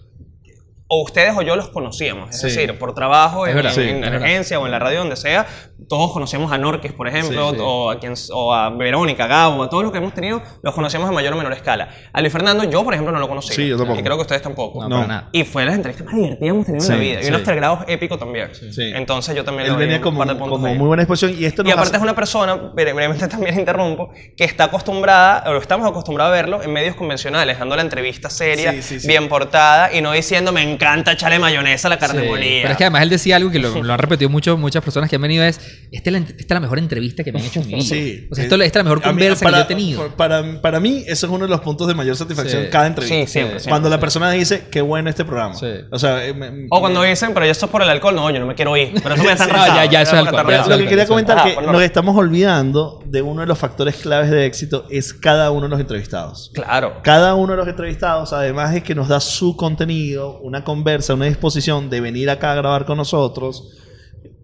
o 0.93 1.03
ustedes 1.05 1.33
o 1.37 1.43
yo 1.43 1.55
los 1.55 1.69
conocíamos. 1.69 2.35
Es 2.35 2.43
decir, 2.43 2.77
por 2.77 2.95
trabajo, 2.95 3.47
en, 3.47 3.57
emergencia 3.57 4.59
o 4.59 4.67
en 4.67 4.73
la 4.73 4.81
radio, 4.81 4.99
donde 4.99 5.15
sea, 5.15 5.47
todos 5.89 6.13
conocemos 6.13 6.51
a 6.51 6.59
Norquis, 6.59 6.93
por 6.93 7.07
ejemplo, 7.07 7.51
O, 7.61 7.91
a 7.91 8.01
quien, 8.01 8.15
o 8.33 8.53
a 8.53 8.71
Verónica, 8.71 9.29
Gabo, 9.29 9.63
a 9.63 9.71
todos 9.71 9.85
los 9.85 9.93
que 9.93 9.99
hemos 9.99 10.13
tenido, 10.15 10.43
los 10.63 10.75
conocemos 10.75 11.09
en 11.09 11.15
mayor 11.15 11.33
o 11.33 11.37
menor 11.37 11.53
escala. 11.53 11.91
A 12.13 12.21
Luis 12.21 12.33
Fernando, 12.33 12.65
yo, 12.65 12.83
por 12.83 12.93
ejemplo, 12.93 13.13
no 13.13 13.21
lo 13.21 13.29
conocí. 13.29 13.55
Sí, 13.55 13.69
yo 13.69 13.77
tampoco. 13.77 14.01
Y 14.01 14.03
creo 14.03 14.17
que 14.17 14.23
ustedes 14.23 14.43
tampoco. 14.43 14.89
No, 14.89 15.07
Nada. 15.07 15.29
Y 15.31 15.45
fue 15.45 15.65
las 15.65 15.77
entrevistas 15.77 16.07
más 16.07 16.17
divertidas 16.17 16.41
que 16.41 16.49
hemos 16.49 16.67
tenido 16.67 16.85
en 16.85 16.91
la 16.91 16.97
vida. 16.97 17.23
Y 17.23 17.29
unos 17.29 17.45
grados 17.45 17.81
épico 17.87 18.19
también. 18.19 18.51
Entonces 18.77 19.37
yo 19.37 19.45
también 19.45 19.71
Él 19.71 19.77
venía 19.77 20.01
como, 20.01 20.27
como 20.27 20.59
muy 20.59 20.87
buena 20.89 21.05
exposición. 21.05 21.41
Y, 21.41 21.45
esto 21.45 21.63
y 21.65 21.71
aparte 21.71 21.97
es 21.97 22.03
una 22.03 22.17
persona, 22.17 22.57
brevemente 22.57 23.29
también 23.29 23.59
interrumpo, 23.61 24.11
que 24.37 24.43
está 24.43 24.65
acostumbrada, 24.65 25.49
o 25.51 25.57
estamos 25.57 25.89
acostumbrados 25.89 26.33
a 26.33 26.35
verlo 26.35 26.63
en 26.65 26.73
medios 26.73 26.97
convencionales, 26.97 27.61
dando 27.61 27.77
la 27.77 27.83
entrevista 27.83 28.29
seria, 28.29 28.75
bien 29.05 29.29
portada, 29.29 29.93
y 29.95 30.01
no 30.03 30.11
diciendo, 30.11 30.51
me 30.51 30.63
encanta 30.81 31.13
echarle 31.13 31.39
mayonesa 31.39 31.89
la 31.89 31.99
carne 31.99 32.23
molida. 32.23 32.63
Pero 32.63 32.73
es 32.73 32.77
que 32.77 32.85
además 32.85 33.03
él 33.03 33.11
decía 33.11 33.37
algo 33.37 33.51
que 33.51 33.59
lo, 33.59 33.93
han 33.93 33.99
repetido 33.99 34.31
mucho, 34.31 34.57
muchas 34.57 34.83
personas 34.83 35.11
que 35.11 35.17
han 35.17 35.23
venido: 35.23 35.45
es, 35.45 35.61
esta 35.93 36.11
es, 36.11 36.47
la, 36.49 36.61
mejor 36.61 36.79
entrevista 36.79 37.23
que 37.23 37.33
me 37.33 37.41
han 37.41 37.47
hecho 37.47 37.61
en 37.61 37.67
mi 37.67 37.75
vida. 37.75 37.85
Sí, 37.85 38.29
o 38.31 38.35
sea, 38.35 38.45
esto, 38.45 38.57
esta 38.57 38.79
es 38.79 38.85
la 38.85 38.91
mejor 38.91 39.03
conversa 39.03 39.47
que 39.47 39.53
yo 39.53 39.59
he 39.59 39.65
tenido. 39.65 40.17
Para, 40.17 40.61
para 40.61 40.81
mí, 40.81 41.05
eso 41.07 41.27
es 41.27 41.33
uno 41.33 41.45
de 41.45 41.51
los 41.51 41.61
puntos 41.61 41.87
de 41.89 41.95
mayor 41.95 42.17
satisfacción 42.17 42.67
cada 42.71 42.87
entrevista. 42.87 43.27
Sí, 43.27 43.33
siempre, 43.33 43.59
Cuando 43.69 43.89
la 43.89 44.01
persona 44.01 44.31
dice, 44.31 44.65
qué 44.71 44.81
bueno 44.81 45.11
este 45.11 45.25
programa. 45.25 45.55
O 45.91 45.99
sea, 45.99 46.27
eh, 46.27 46.67
o 46.71 46.81
cuando 46.81 47.03
dicen, 47.03 47.33
pero 47.35 47.47
ya 47.47 47.53
esto 47.53 47.67
es 47.67 47.73
por 47.73 47.83
el 47.83 47.89
alcohol. 47.89 48.15
No, 48.15 48.31
yo 48.31 48.41
no 48.41 48.47
me 48.47 48.55
quiero 48.55 48.77
ir. 48.77 48.93
Pero 49.03 49.15
eso 49.15 49.25
me 49.25 49.33
está 49.33 49.47
ya, 49.49 49.85
ya, 49.85 50.03
eso 50.03 50.17
es 50.17 50.27
alcohol. 50.27 50.47
Lo 50.69 50.79
que 50.79 50.87
quería 50.87 51.07
comentar 51.07 51.47
es 51.47 51.57
que 51.57 51.63
nos 51.63 51.83
estamos 51.83 52.17
olvidando 52.17 53.00
de 53.11 53.23
uno 53.23 53.41
de 53.41 53.47
los 53.47 53.59
factores 53.59 53.97
claves 53.97 54.31
de 54.31 54.47
éxito 54.47 54.87
es 54.89 55.13
cada 55.13 55.51
uno 55.51 55.63
de 55.63 55.69
los 55.69 55.81
entrevistados. 55.81 56.51
Claro. 56.55 57.01
Cada 57.03 57.35
uno 57.35 57.53
de 57.53 57.57
los 57.57 57.69
entrevistados, 57.69 58.33
además 58.33 58.75
es 58.75 58.85
que 58.85 58.95
nos 58.95 59.09
da 59.09 59.19
su 59.19 59.57
contenido, 59.57 60.39
una 60.41 60.63
conversa, 60.63 61.15
una 61.15 61.25
disposición 61.25 61.91
de 61.91 62.01
venir 62.01 62.31
acá 62.31 62.53
a 62.53 62.55
grabar 62.55 62.85
con 62.85 62.99
nosotros, 62.99 63.77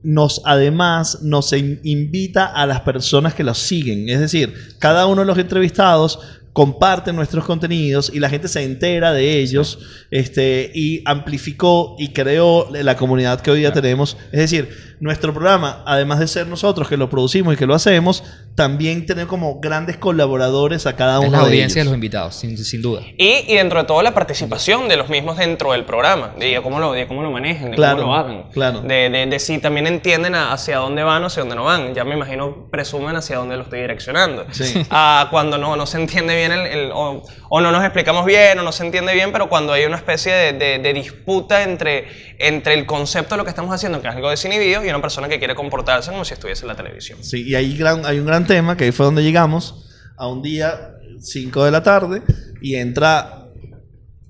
nos 0.03 0.43
además 0.45 1.23
nos 1.23 1.53
invita 1.53 2.47
a 2.47 2.67
las 2.67 2.81
personas 2.81 3.35
que 3.35 3.45
los 3.45 3.59
siguen. 3.59 4.09
Es 4.09 4.21
decir, 4.21 4.55
cada 4.79 5.07
uno 5.07 5.23
de 5.23 5.27
los 5.27 5.39
entrevistados 5.39 6.19
comparten 6.57 7.15
nuestros 7.15 7.45
contenidos 7.45 8.11
y 8.15 8.19
la 8.19 8.31
gente 8.31 8.49
se 8.49 8.63
entera 8.65 9.13
de 9.13 9.41
ellos 9.41 9.79
este, 10.11 10.73
y 10.75 11.03
amplificó 11.05 11.97
y 11.99 12.15
creó 12.15 12.69
la 12.71 12.97
comunidad 12.97 13.43
que 13.43 13.51
hoy 13.51 13.59
día 13.59 13.75
tenemos. 13.75 14.17
Es 14.33 14.41
decir, 14.41 14.96
nuestro 15.01 15.33
programa, 15.33 15.83
además 15.87 16.19
de 16.19 16.29
ser 16.29 16.47
nosotros 16.47 16.89
que 16.89 16.97
lo 16.97 17.11
producimos 17.11 17.55
y 17.55 17.57
que 17.57 17.67
lo 17.67 17.75
hacemos, 17.75 18.23
también 18.55 19.05
tener 19.05 19.27
como 19.27 19.61
grandes 19.61 19.99
colaboradores 19.99 20.87
a 20.87 20.97
cada 20.97 21.21
uno 21.21 21.29
de 21.29 21.29
ellos. 21.29 21.41
La 21.41 21.47
audiencia 21.47 21.81
de 21.83 21.85
los 21.85 21.95
invitados, 21.95 22.37
sin, 22.37 22.83
duda. 22.83 23.03
Y, 23.19 23.45
y, 23.47 23.57
dentro 23.57 23.81
de 23.81 23.87
todo 23.87 24.03
la 24.03 24.15
participación 24.15 24.89
de 24.89 24.97
los 24.97 25.11
mismos 25.11 25.37
dentro 25.37 25.73
del 25.73 25.85
programa, 25.85 26.33
de 26.39 26.59
cómo 26.63 26.81
lo, 26.81 26.93
de 26.93 27.07
cómo 27.07 27.23
lo 27.23 27.31
manejen, 27.31 27.73
de 27.73 27.77
cómo 27.77 27.95
lo 27.95 28.15
hagan. 28.15 28.45
Claro. 28.53 28.81
De, 28.81 29.11
de, 29.11 29.39
si 29.39 29.59
también 29.59 29.87
entienden 29.87 30.35
hacia 30.35 30.79
dónde 30.79 31.03
van 31.03 31.23
o 31.23 31.27
hacia 31.27 31.43
dónde 31.43 31.55
no 31.55 31.65
van. 31.65 31.95
Ya 31.95 32.05
me 32.05 32.15
imagino 32.15 32.69
presumen 32.71 33.15
hacia 33.17 33.37
dónde 33.37 33.57
lo 33.57 33.65
estoy 33.65 33.81
direccionando. 33.81 34.47
Sí. 34.51 34.87
Ah, 34.91 35.29
cuando 35.31 35.59
no, 35.59 35.77
no 35.77 35.85
se 35.87 35.99
entiende 35.99 36.35
bien 36.35 36.53
el, 36.53 36.91
o, 36.93 37.23
o, 37.51 37.61
no 37.61 37.71
nos 37.71 37.85
explicamos 37.85 38.25
bien 38.25 38.59
o 38.59 38.63
no 38.63 38.73
se 38.73 38.85
entiende 38.85 39.13
bien, 39.13 39.33
pero 39.33 39.49
cuando 39.49 39.73
hay 39.73 39.85
una 39.85 39.97
especie 39.97 40.33
de, 40.33 40.79
de, 40.79 40.93
disputa 40.95 41.63
entre, 41.63 42.09
entre 42.39 42.75
el 42.75 42.87
concepto 42.87 43.35
de 43.35 43.39
lo 43.39 43.45
que 43.45 43.51
estamos 43.51 43.75
haciendo, 43.75 44.01
que 44.01 44.09
es 44.09 44.15
algo 44.15 44.31
desinhibido, 44.31 44.83
y 44.87 44.91
una 44.91 45.03
persona 45.03 45.29
que 45.29 45.39
quiere 45.39 45.55
comportarse 45.55 46.11
como 46.11 46.25
si 46.25 46.35
estuviese 46.35 46.63
en 46.63 46.69
la 46.69 46.77
televisión. 46.77 47.23
Sí, 47.23 47.43
y 47.47 47.55
hay, 47.55 47.77
gran, 47.77 48.07
hay 48.07 48.19
un 48.19 48.27
gran 48.27 48.47
tema, 48.47 48.77
que 48.77 48.85
ahí 48.85 48.93
fue 48.93 49.07
donde 49.07 49.23
llegamos, 49.23 49.87
a 50.17 50.29
un 50.29 50.43
día 50.43 50.97
5 51.21 51.65
de 51.65 51.71
la 51.71 51.83
tarde, 51.83 52.23
y 52.61 52.77
entra 52.77 53.47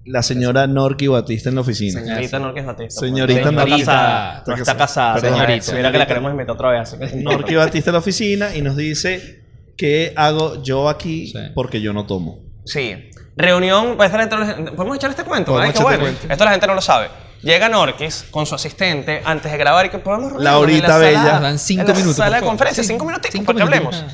la 0.07 0.23
señora 0.23 0.67
Norky 0.67 1.09
Batista 1.09 1.49
en 1.49 1.57
la 1.57 1.61
oficina. 1.63 2.01
Señorita 2.01 2.39
Norky 2.39 2.61
Batista. 2.61 3.01
Señorita 3.01 3.51
Norky. 3.51 3.73
Está 3.73 3.93
casada. 3.93 4.45
No 4.47 4.55
está 4.55 4.77
casada. 4.77 5.21
Señorita. 5.21 5.73
Mira 5.75 5.93
que 5.93 5.99
la 5.99 6.07
queremos 6.07 6.31
invitar 6.31 6.55
otra 6.55 6.71
vez. 6.71 6.97
Norky 7.17 7.55
Batista 7.57 7.91
en 7.91 7.95
la 7.95 7.99
oficina 7.99 8.57
y 8.57 8.63
nos 8.63 8.77
dice, 8.77 9.43
¿qué 9.77 10.13
hago 10.17 10.63
yo 10.63 10.89
aquí? 10.89 11.35
Porque 11.55 11.81
yo 11.81 11.93
no 11.93 12.07
tomo. 12.07 12.41
Sí. 12.65 13.11
Reunión, 13.37 13.97
pues, 13.97 14.11
¿podemos 14.11 14.97
echar 14.97 15.11
este 15.11 15.25
cuento? 15.25 15.53
Podemos 15.53 15.75
echar 15.75 15.93
este 15.93 16.01
cuento. 16.01 16.27
Esto 16.33 16.45
la 16.45 16.51
gente 16.53 16.67
no 16.67 16.75
lo 16.75 16.81
sabe. 16.81 17.09
Llega 17.43 17.69
Norquis 17.69 18.25
con 18.31 18.47
su 18.47 18.55
asistente 18.55 19.23
antes 19.25 19.51
de 19.51 19.59
grabar 19.59 19.87
y 19.87 19.91
que 19.91 19.99
podemos 19.99 20.41
La 20.43 20.59
horita 20.59 20.99
bella. 20.99 21.33
Nos 21.33 21.43
dan 21.43 21.59
cinco 21.59 21.91
en 21.91 21.97
minutos. 21.97 22.17
Sala 22.17 22.41
de 22.41 22.47
conferencia, 22.47 22.83
cinco 22.83 23.05
minutos 23.05 23.31
para 23.45 23.57
que 23.57 23.63
hablemos. 23.63 24.05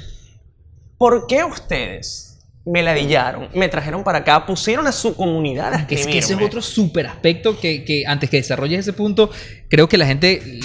¿Por 0.98 1.26
qué 1.26 1.42
ustedes 1.44 2.32
me 2.64 2.82
ladillaron, 2.82 3.48
me 3.54 3.68
trajeron 3.68 4.04
para 4.04 4.18
acá, 4.18 4.46
pusieron 4.46 4.86
a 4.86 4.92
su 4.92 5.16
comunidad 5.16 5.74
a 5.74 5.86
Es 5.88 6.06
que 6.06 6.18
ese 6.18 6.34
es 6.34 6.40
otro 6.40 6.62
súper 6.62 7.08
aspecto 7.08 7.58
que, 7.58 7.84
que, 7.84 8.04
antes 8.06 8.30
que 8.30 8.36
desarrolles 8.36 8.80
ese 8.80 8.92
punto, 8.92 9.30
creo 9.68 9.88
que 9.88 9.98
la 9.98 10.06
gente... 10.06 10.60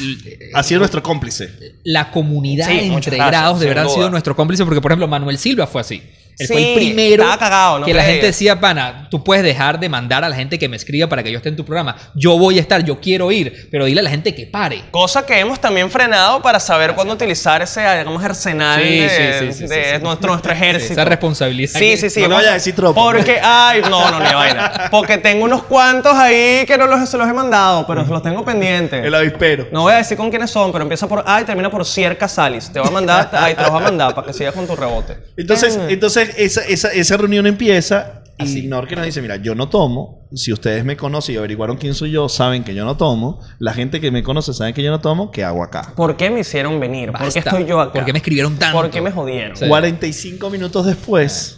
Ha 0.53 0.61
sido 0.61 0.79
nuestro 0.79 1.01
cómplice. 1.01 1.49
La 1.83 2.11
comunidad 2.11 2.69
entre 2.69 3.17
grados 3.17 3.59
de 3.59 3.67
verdad 3.67 3.85
ha 3.85 3.89
sido 3.89 4.09
nuestro 4.09 4.35
cómplice 4.35 4.63
porque, 4.63 4.79
por 4.79 4.91
ejemplo, 4.91 5.07
Manuel 5.07 5.39
Silva 5.39 5.65
fue 5.65 5.81
así. 5.81 6.03
Él 6.39 6.47
fue 6.47 6.73
el 6.73 6.75
primero 6.75 7.25
cagado, 7.39 7.83
que 7.83 7.93
la 7.93 8.03
gente 8.03 8.27
decía, 8.27 8.59
pana, 8.59 9.07
tú 9.09 9.23
puedes 9.23 9.43
dejar 9.43 9.79
de 9.79 9.89
mandar 9.89 10.23
a 10.23 10.29
la 10.29 10.35
gente 10.35 10.59
que 10.59 10.67
me 10.67 10.75
escriba 10.77 11.07
para 11.07 11.23
que 11.23 11.31
yo 11.31 11.37
esté 11.37 11.49
en 11.49 11.55
tu 11.55 11.65
programa. 11.65 11.95
Yo 12.13 12.37
voy 12.37 12.57
a 12.57 12.61
estar, 12.61 12.83
yo 12.83 12.99
quiero 12.99 13.31
ir, 13.31 13.67
pero 13.71 13.85
dile 13.85 14.01
a 14.01 14.03
la 14.03 14.09
gente 14.09 14.35
que 14.35 14.45
pare. 14.45 14.83
Cosa 14.91 15.25
que 15.25 15.39
hemos 15.39 15.59
también 15.59 15.89
frenado 15.89 16.41
para 16.41 16.59
saber 16.59 16.93
cuándo 16.93 17.13
utilizar 17.13 17.61
ese, 17.61 17.81
digamos, 17.81 18.23
arsenal 18.23 18.79
de, 18.81 19.53
de 19.67 19.99
nuestro, 19.99 20.31
nuestro 20.31 20.51
ejército. 20.53 20.93
Esa 20.93 21.05
responsabilidad. 21.05 21.79
Sí, 21.79 21.97
sí, 21.97 22.09
sí. 22.09 22.21
No, 22.21 22.35
vaya 22.35 22.51
a 22.51 22.53
decir 22.53 22.75
tropa. 22.75 23.01
Porque, 23.01 23.39
ay, 23.41 23.81
no, 23.81 24.11
no, 24.11 24.19
ni 24.19 24.33
vaina. 24.33 24.89
Porque 24.91 25.17
tengo 25.17 25.45
unos 25.45 25.63
cuantos 25.63 26.13
ahí 26.13 26.65
que 26.65 26.77
no 26.77 26.85
los, 26.87 27.09
se 27.09 27.17
los 27.17 27.27
he 27.27 27.33
mandado, 27.33 27.85
pero 27.87 28.03
los 28.03 28.21
tengo 28.21 28.45
pendientes. 28.45 29.03
El 29.03 29.15
avispero. 29.15 29.67
No 29.71 29.83
voy 29.83 29.93
a 29.93 29.97
decir 29.97 30.17
con 30.17 30.29
quiénes 30.29 30.51
son, 30.51 30.71
pero 30.71 30.83
empieza 30.83 31.07
por 31.07 31.23
A 31.25 31.41
y 31.41 31.45
termina 31.45 31.69
por 31.69 31.85
Sierra 31.85 32.27
Salis. 32.27 32.71
Te 32.71 32.79
voy 32.79 32.89
a 32.89 32.91
mandar, 32.91 33.29
ay, 33.33 33.55
te 33.55 33.61
los 33.61 33.71
voy 33.71 33.81
a 33.81 33.83
mandar 33.85 34.13
para 34.13 34.27
que 34.27 34.33
sigas 34.33 34.53
con 34.53 34.67
tu 34.67 34.75
rebote. 34.75 35.17
Entonces, 35.35 35.79
entonces 35.89 36.26
esa, 36.37 36.61
esa, 36.65 36.91
esa 36.93 37.17
reunión 37.17 37.47
empieza 37.47 38.23
y 38.39 38.67
Norque 38.67 38.95
nos 38.95 39.05
dice, 39.05 39.21
mira, 39.21 39.37
yo 39.37 39.55
no 39.55 39.67
tomo. 39.69 40.27
Si 40.33 40.53
ustedes 40.53 40.85
me 40.85 40.95
conocen 40.95 41.35
y 41.35 41.37
averiguaron 41.37 41.77
quién 41.77 41.93
soy 41.93 42.11
yo, 42.11 42.29
saben 42.29 42.63
que 42.63 42.75
yo 42.75 42.85
no 42.85 42.97
tomo. 42.97 43.39
La 43.57 43.73
gente 43.73 43.99
que 43.99 44.11
me 44.11 44.21
conoce 44.21 44.53
sabe 44.53 44.73
que 44.73 44.83
yo 44.83 44.91
no 44.91 44.99
tomo. 44.99 45.31
¿Qué 45.31 45.43
hago 45.43 45.63
acá? 45.63 45.93
¿Por 45.95 46.17
qué 46.17 46.29
me 46.29 46.41
hicieron 46.41 46.79
venir? 46.79 47.11
¿Por 47.11 47.33
qué 47.33 47.39
estoy 47.39 47.65
yo 47.65 47.79
acá? 47.79 47.93
¿Por 47.93 48.05
qué 48.05 48.13
me 48.13 48.19
escribieron 48.19 48.57
tanto? 48.57 48.77
¿Por 48.77 48.91
qué 48.91 49.01
me 49.01 49.11
jodieron? 49.11 49.57
45 49.57 50.49
minutos 50.49 50.85
después 50.85 51.56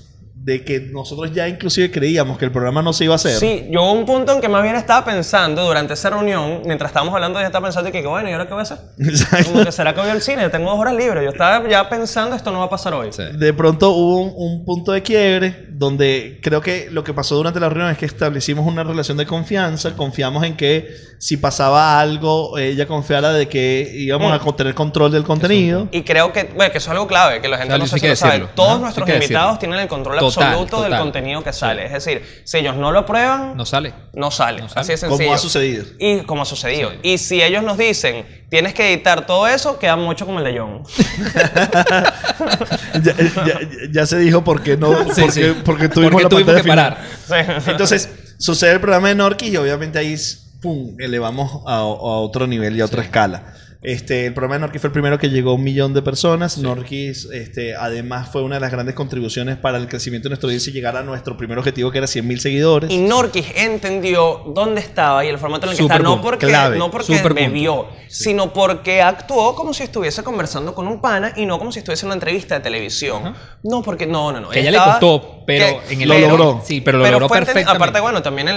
de 0.50 0.64
que 0.64 0.80
nosotros 0.80 1.32
ya 1.32 1.48
inclusive 1.48 1.92
creíamos 1.92 2.40
que 2.40 2.46
el 2.46 2.52
programa 2.52 2.82
no 2.82 2.92
se 2.92 3.04
iba 3.04 3.14
a 3.14 3.18
hacer. 3.18 3.34
Sí, 3.34 3.68
yo 3.70 3.84
hubo 3.84 3.92
un 3.92 4.06
punto 4.06 4.34
en 4.34 4.42
que 4.42 4.50
más 4.50 4.64
bien 4.64 4.76
estaba 4.76 5.06
pensando 5.06 5.64
durante 5.64 5.94
esa 5.94 6.10
reunión, 6.10 6.62
mientras 6.66 6.90
estábamos 6.90 7.14
hablando, 7.14 7.40
ya 7.40 7.46
estaba 7.46 7.68
pensando 7.68 7.92
que, 7.92 8.02
bueno, 8.06 8.30
¿y 8.30 8.32
ahora 8.32 8.48
qué 8.48 8.54
voy 8.54 8.62
a 8.62 8.64
hacer? 8.64 8.80
Como 9.46 9.64
que 9.64 9.72
será 9.72 9.94
que 9.94 10.02
voy 10.02 10.10
al 10.10 10.24
cine, 10.24 10.50
tengo 10.50 10.72
dos 10.72 10.80
horas 10.80 10.96
libres. 10.96 11.24
Yo 11.24 11.30
estaba 11.30 11.70
ya 11.70 11.88
pensando, 11.88 12.36
esto 12.36 12.52
no 12.52 12.60
va 12.60 12.66
a 12.66 12.70
pasar 12.70 12.96
hoy. 12.96 13.12
De 13.38 13.54
pronto 13.54 13.92
hubo 13.92 14.22
un, 14.24 14.66
punto 14.66 14.92
de 14.92 15.04
quiebre 15.04 15.68
donde 15.70 16.40
creo 16.42 16.62
que 16.62 16.90
lo 16.92 17.04
que 17.04 17.14
pasó 17.14 17.36
durante 17.36 17.60
la 17.60 17.70
reunión 17.70 17.92
es 17.92 17.98
que 17.98 18.06
establecimos 18.06 18.66
una 18.66 18.84
relación 18.84 19.18
de 19.18 19.26
confianza, 19.26 19.96
confiamos 19.96 20.44
en 20.44 20.58
que 20.58 20.90
si 21.20 21.38
pasaba 21.38 22.00
algo, 22.00 22.58
ella 22.58 22.88
confiara 22.88 23.32
de 23.34 23.48
que 23.48 23.90
íbamos 23.94 24.32
a 24.32 24.44
mm. 24.44 24.56
tener 24.56 24.74
control 24.74 25.12
del 25.12 25.24
contenido. 25.24 25.88
Y 25.92 26.02
creo 26.02 26.34
que, 26.34 26.46
bueno, 26.56 26.72
que 26.72 26.80
eso 26.80 26.90
es 26.90 26.92
algo 26.92 27.08
clave, 27.08 27.40
que 27.40 27.48
la 27.48 27.58
gente 27.58 27.78
no 27.78 27.86
sé 27.86 28.00
si 28.00 28.08
lo 28.08 28.16
sabe. 28.16 28.48
Todos 28.56 28.82
nuestros 28.82 29.08
invitados 29.08 29.60
tienen 29.60 29.80
el 29.80 29.88
control 29.88 30.18
absoluto 30.18 30.39
del 30.40 30.98
contenido 30.98 31.44
que 31.44 31.54
sale. 31.54 31.86
Es 31.86 31.92
decir, 31.92 32.24
si 32.44 32.58
ellos 32.58 32.76
no 32.76 32.92
lo 32.92 33.06
prueban, 33.06 33.56
no 33.56 33.66
sale. 33.66 33.94
No 34.14 34.32
sale. 34.32 34.64
Así 34.76 34.92
de 34.92 34.98
sencillo. 34.98 35.18
Como 35.18 35.34
ha 35.34 35.38
sucedido. 35.38 35.86
Y 36.00 36.22
como 36.22 36.42
ha 36.42 36.46
sucedido. 36.46 36.92
Y 37.04 37.18
si 37.18 37.42
ellos 37.42 37.64
nos 37.64 37.78
dicen, 37.78 38.26
tienes 38.50 38.74
que 38.74 38.94
editar 38.94 39.26
todo 39.26 39.48
eso, 39.48 39.80
queda 39.80 39.96
mucho 39.96 40.26
como 40.26 40.40
el 40.40 40.46
de 40.46 40.60
John. 40.60 40.84
ya, 43.92 44.06
se 44.06 44.18
dijo 44.20 44.44
por 44.44 44.62
qué 44.62 44.78
no, 44.78 44.92
porque, 44.92 45.56
porque, 45.66 45.90
tuvimos, 45.90 46.24
la 46.24 46.30
tuvimos 46.30 46.56
que 46.56 46.64
parar. 46.68 46.98
Entonces, 47.68 48.10
sucede 48.38 48.74
el 48.74 48.82
programa 48.82 49.10
de 49.10 49.16
Norki 49.16 49.48
y 49.48 49.58
obviamente 49.58 50.00
ahí 50.00 50.16
pum, 50.62 50.96
elevamos 51.00 51.64
a, 51.66 51.78
a 51.78 51.84
otro 51.84 52.48
nivel 52.48 52.76
y 52.76 52.82
a 52.82 52.86
otra 52.86 53.04
escala. 53.04 53.54
Este, 53.82 54.26
el 54.26 54.34
programa 54.34 54.56
de 54.56 54.60
Norquis 54.60 54.82
fue 54.82 54.90
el 54.90 54.92
primero 54.92 55.18
que 55.18 55.30
llegó 55.30 55.52
a 55.52 55.54
un 55.54 55.64
millón 55.64 55.94
de 55.94 56.02
personas. 56.02 56.58
Norquis, 56.58 57.30
este, 57.32 57.76
además, 57.76 58.28
fue 58.30 58.44
una 58.44 58.56
de 58.56 58.62
las 58.62 58.72
grandes 58.72 58.94
contribuciones 58.94 59.56
para 59.56 59.78
el 59.78 59.88
crecimiento 59.88 60.28
de 60.28 60.32
nuestro 60.32 60.48
audiencia 60.48 60.70
y 60.72 60.74
llegar 60.74 60.98
a 60.98 61.04
nuestro 61.04 61.38
primer 61.38 61.58
objetivo, 61.58 61.90
que 61.90 62.00
era 62.00 62.08
100 62.08 62.28
mil 62.28 62.42
seguidores. 62.42 62.92
Y 62.92 62.98
Norquis 62.98 63.46
entendió 63.56 64.44
dónde 64.54 64.82
estaba 64.82 65.24
y 65.24 65.30
el 65.30 65.38
formato 65.38 65.66
en 65.66 65.72
el 65.72 65.78
que 65.78 65.84
está. 65.84 66.00
No 66.00 66.22
porque, 66.22 66.48
no 66.78 66.92
porque 66.92 67.20
me 67.34 67.48
vio, 67.48 67.88
sino 68.10 68.52
porque 68.52 69.02
actuó 69.02 69.56
como 69.56 69.74
si 69.74 69.84
estuviese 69.84 70.24
conversando 70.24 70.76
con 70.76 70.86
un 70.86 71.00
pana 71.00 71.32
y 71.38 71.46
no 71.46 71.58
como 71.58 71.72
si 71.72 71.80
estuviese 71.80 72.06
en 72.06 72.08
una 72.08 72.16
entrevista 72.16 72.56
de 72.56 72.62
televisión. 72.62 73.34
No, 73.64 73.82
porque 73.82 74.06
no, 74.06 74.34
no, 74.34 74.42
no. 74.42 74.50
Que 74.50 74.60
ella 74.60 74.72
le 74.72 74.78
costó, 74.78 75.44
pero 75.46 75.82
en 75.90 76.02
el 76.02 76.10
lo 76.10 76.20
logró. 76.20 76.62
Sí, 76.66 76.82
pero 76.82 76.98
lo 76.98 77.10
logró 77.10 77.30
perfectamente. 77.30 77.72
Aparte, 77.72 78.02
bueno, 78.02 78.22
también 78.22 78.50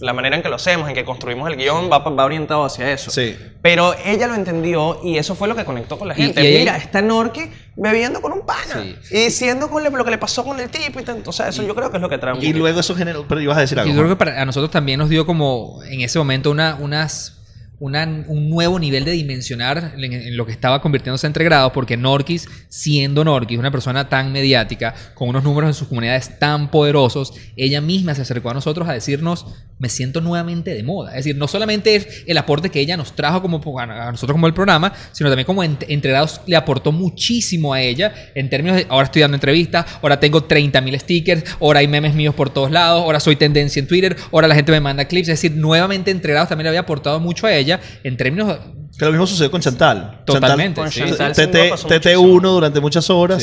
la 0.00 0.12
manera 0.14 0.36
en 0.36 0.42
que 0.42 0.48
lo 0.48 0.56
hacemos, 0.56 0.88
en 0.88 0.94
que 0.94 1.04
construimos 1.04 1.50
el 1.50 1.58
guion, 1.58 1.90
va, 1.92 1.98
va 1.98 2.24
orientado 2.24 2.64
hacia 2.64 2.90
eso. 2.90 3.10
Sí. 3.10 3.36
Pero 3.60 3.94
ella 4.06 4.26
lo 4.28 4.34
entendió 4.34 4.61
y 4.64 5.18
eso 5.18 5.34
fue 5.34 5.48
lo 5.48 5.56
que 5.56 5.64
conectó 5.64 5.98
con 5.98 6.08
la 6.08 6.14
gente. 6.14 6.42
Mira, 6.42 6.76
está 6.76 7.02
Norque 7.02 7.50
bebiendo 7.76 8.20
con 8.20 8.32
un 8.32 8.44
pana 8.44 8.84
y 9.10 9.14
diciendo 9.24 9.70
con 9.70 9.82
lo 9.82 10.04
que 10.04 10.10
le 10.10 10.18
pasó 10.18 10.44
con 10.44 10.60
el 10.60 10.68
tipo 10.68 11.00
y 11.00 11.02
tanto. 11.04 11.30
O 11.30 11.32
sea, 11.32 11.48
eso 11.48 11.62
yo 11.62 11.74
creo 11.74 11.90
que 11.90 11.96
es 11.96 12.02
lo 12.02 12.08
que 12.08 12.18
trae. 12.18 12.36
Y 12.40 12.52
luego 12.52 12.80
eso 12.80 12.94
generó. 12.94 13.26
Pero 13.28 13.40
ibas 13.40 13.56
a 13.56 13.60
decir 13.60 13.78
algo. 13.78 13.92
Yo 13.92 13.98
creo 13.98 14.08
que 14.10 14.16
para, 14.16 14.40
a 14.40 14.44
nosotros 14.44 14.70
también 14.70 14.98
nos 14.98 15.08
dio 15.08 15.26
como 15.26 15.80
en 15.84 16.00
ese 16.00 16.18
momento 16.18 16.50
una, 16.50 16.76
unas 16.76 17.41
un 17.82 18.48
nuevo 18.48 18.78
nivel 18.78 19.04
de 19.04 19.10
dimensionar 19.10 19.94
en, 19.96 20.36
lo 20.36 20.46
que 20.46 20.52
estaba 20.52 20.80
convirtiéndose 20.80 21.26
entre 21.26 21.44
grados, 21.44 21.72
porque 21.72 21.96
Norquis, 21.96 22.48
siendo 22.68 23.24
Norquis, 23.24 23.58
una 23.58 23.72
persona 23.72 24.08
tan 24.08 24.30
mediática, 24.30 24.94
con 25.14 25.28
unos 25.28 25.42
números 25.42 25.68
en 25.68 25.74
sus 25.74 25.88
comunidades 25.88 26.38
tan 26.38 26.70
poderosos, 26.70 27.34
ella 27.56 27.80
misma 27.80 28.14
se 28.14 28.22
acercó 28.22 28.50
a 28.50 28.54
nosotros 28.54 28.88
a 28.88 28.92
decirnos, 28.92 29.46
me 29.80 29.88
siento 29.88 30.20
nuevamente 30.20 30.74
de 30.74 30.84
moda. 30.84 31.10
Es 31.10 31.24
decir, 31.24 31.36
no 31.36 31.48
solamente 31.48 31.96
es 31.96 32.22
el 32.28 32.38
aporte 32.38 32.70
que 32.70 32.78
ella 32.78 32.96
nos 32.96 33.16
trajo 33.16 33.42
como, 33.42 33.80
a 33.80 34.12
nosotros 34.12 34.34
como 34.34 34.46
el 34.46 34.54
programa, 34.54 34.92
sino 35.10 35.28
también 35.28 35.44
como 35.44 35.64
entre 35.64 36.10
grados 36.10 36.40
le 36.46 36.54
aportó 36.54 36.92
muchísimo 36.92 37.74
a 37.74 37.80
ella 37.80 38.14
en 38.36 38.48
términos 38.48 38.76
de, 38.76 38.86
ahora 38.88 39.06
estoy 39.06 39.22
dando 39.22 39.34
entrevistas, 39.34 39.86
ahora 40.00 40.20
tengo 40.20 40.46
30.000 40.46 41.00
stickers, 41.00 41.44
ahora 41.60 41.80
hay 41.80 41.88
memes 41.88 42.14
míos 42.14 42.32
por 42.32 42.50
todos 42.50 42.70
lados, 42.70 43.02
ahora 43.02 43.18
soy 43.18 43.34
tendencia 43.34 43.80
en 43.80 43.88
Twitter, 43.88 44.16
ahora 44.30 44.46
la 44.46 44.54
gente 44.54 44.70
me 44.70 44.78
manda 44.78 45.04
clips. 45.06 45.28
Es 45.28 45.42
decir, 45.42 45.56
nuevamente 45.56 46.12
entre 46.12 46.32
grados 46.32 46.48
también 46.48 46.66
le 46.66 46.68
había 46.68 46.80
aportado 46.80 47.18
mucho 47.18 47.48
a 47.48 47.52
ella 47.52 47.71
en 48.02 48.16
términos... 48.16 48.58
Que 48.98 49.06
lo 49.06 49.10
mismo 49.10 49.26
sucedió 49.26 49.50
con 49.50 49.62
Chantal. 49.62 50.22
Totalmente. 50.26 50.80
TT1 50.80 52.42
durante 52.42 52.78
muchas 52.78 53.08
horas. 53.08 53.42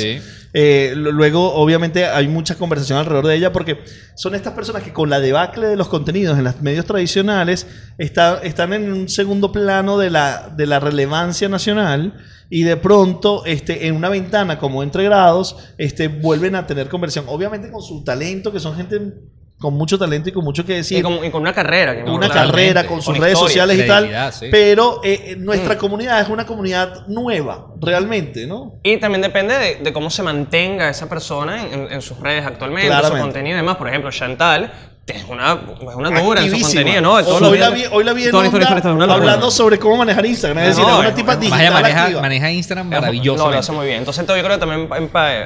Eh, 0.53 0.93
luego, 0.95 1.53
obviamente, 1.55 2.05
hay 2.05 2.27
mucha 2.27 2.55
conversación 2.55 2.99
alrededor 2.99 3.27
de 3.27 3.35
ella 3.35 3.51
porque 3.51 3.79
son 4.15 4.35
estas 4.35 4.53
personas 4.53 4.83
que 4.83 4.93
con 4.93 5.09
la 5.09 5.19
debacle 5.19 5.67
de 5.67 5.75
los 5.75 5.87
contenidos 5.87 6.37
en 6.37 6.43
los 6.43 6.61
medios 6.61 6.85
tradicionales 6.85 7.65
está, 7.97 8.39
están 8.43 8.73
en 8.73 8.91
un 8.91 9.09
segundo 9.09 9.51
plano 9.51 9.97
de 9.97 10.11
la, 10.11 10.53
de 10.55 10.67
la 10.67 10.79
relevancia 10.79 11.49
nacional 11.49 12.13
y 12.49 12.63
de 12.63 12.77
pronto 12.77 13.45
este, 13.45 13.87
en 13.87 13.95
una 13.95 14.09
ventana 14.09 14.57
como 14.57 14.81
entre 14.81 15.03
grados 15.03 15.55
este, 15.77 16.07
vuelven 16.07 16.55
a 16.55 16.65
tener 16.65 16.89
conversión. 16.89 17.25
Obviamente 17.27 17.71
con 17.71 17.81
su 17.81 18.03
talento, 18.03 18.51
que 18.51 18.59
son 18.59 18.75
gente 18.75 19.13
con 19.59 19.73
mucho 19.73 19.99
talento 19.99 20.29
y 20.29 20.31
con 20.31 20.43
mucho 20.43 20.65
que 20.65 20.75
decir. 20.75 20.99
Y 20.99 21.01
con, 21.01 21.41
una 21.41 21.53
carrera. 21.53 22.01
Con 22.01 22.13
una 22.13 22.29
carrera, 22.29 22.87
con 22.87 23.01
sus 23.01 23.17
redes 23.17 23.37
sociales 23.37 23.77
y 23.77 23.85
tal. 23.85 24.09
Pero 24.49 25.01
eh, 25.03 25.35
nuestra 25.37 25.75
mm. 25.75 25.77
comunidad 25.77 26.21
es 26.21 26.29
una 26.29 26.45
comunidad 26.45 27.05
nueva, 27.07 27.67
realmente, 27.79 28.47
¿no? 28.47 28.79
Y 28.83 28.97
también 28.97 29.21
depende 29.21 29.79
de, 29.81 29.93
cómo 29.93 30.09
se 30.09 30.23
mantenga 30.23 30.89
esa 30.89 31.09
persona 31.09 31.67
en, 31.71 32.01
sus 32.01 32.17
redes 32.19 32.45
actualmente, 32.45 32.95
su 33.03 33.17
contenido 33.17 33.55
y 33.55 33.57
demás. 33.57 33.75
Por 33.75 33.89
ejemplo, 33.89 34.09
Chantal 34.11 34.71
es 35.07 35.25
una, 35.27 35.59
es 35.81 35.95
una 35.95 36.21
dura 36.21 36.41
en 36.41 36.55
su 36.55 36.61
contenido, 36.61 37.01
¿no? 37.01 37.13
hoy, 37.13 37.57
la 37.57 37.69
vi, 37.69 37.83
hoy 37.91 38.03
la 38.03 38.13
vi 38.13 38.25
en 38.25 38.35
onda, 38.35 39.13
hablando 39.13 39.51
sobre 39.51 39.77
cómo 39.77 39.97
manejar 39.97 40.25
Instagram. 40.25 40.59
Es 40.59 40.77
decir, 40.77 40.89
es 40.89 40.99
una 40.99 41.13
tipa 41.13 41.35
digital 41.35 41.73
maneja, 41.73 42.09
maneja 42.21 42.51
Instagram 42.51 42.87
maravilloso. 42.87 43.43
No, 43.43 43.51
lo 43.51 43.57
hace 43.57 43.73
muy 43.73 43.87
bien. 43.87 43.99
Entonces, 43.99 44.25
yo 44.25 44.33
creo 44.33 44.57
que 44.57 44.57
también 44.57 44.89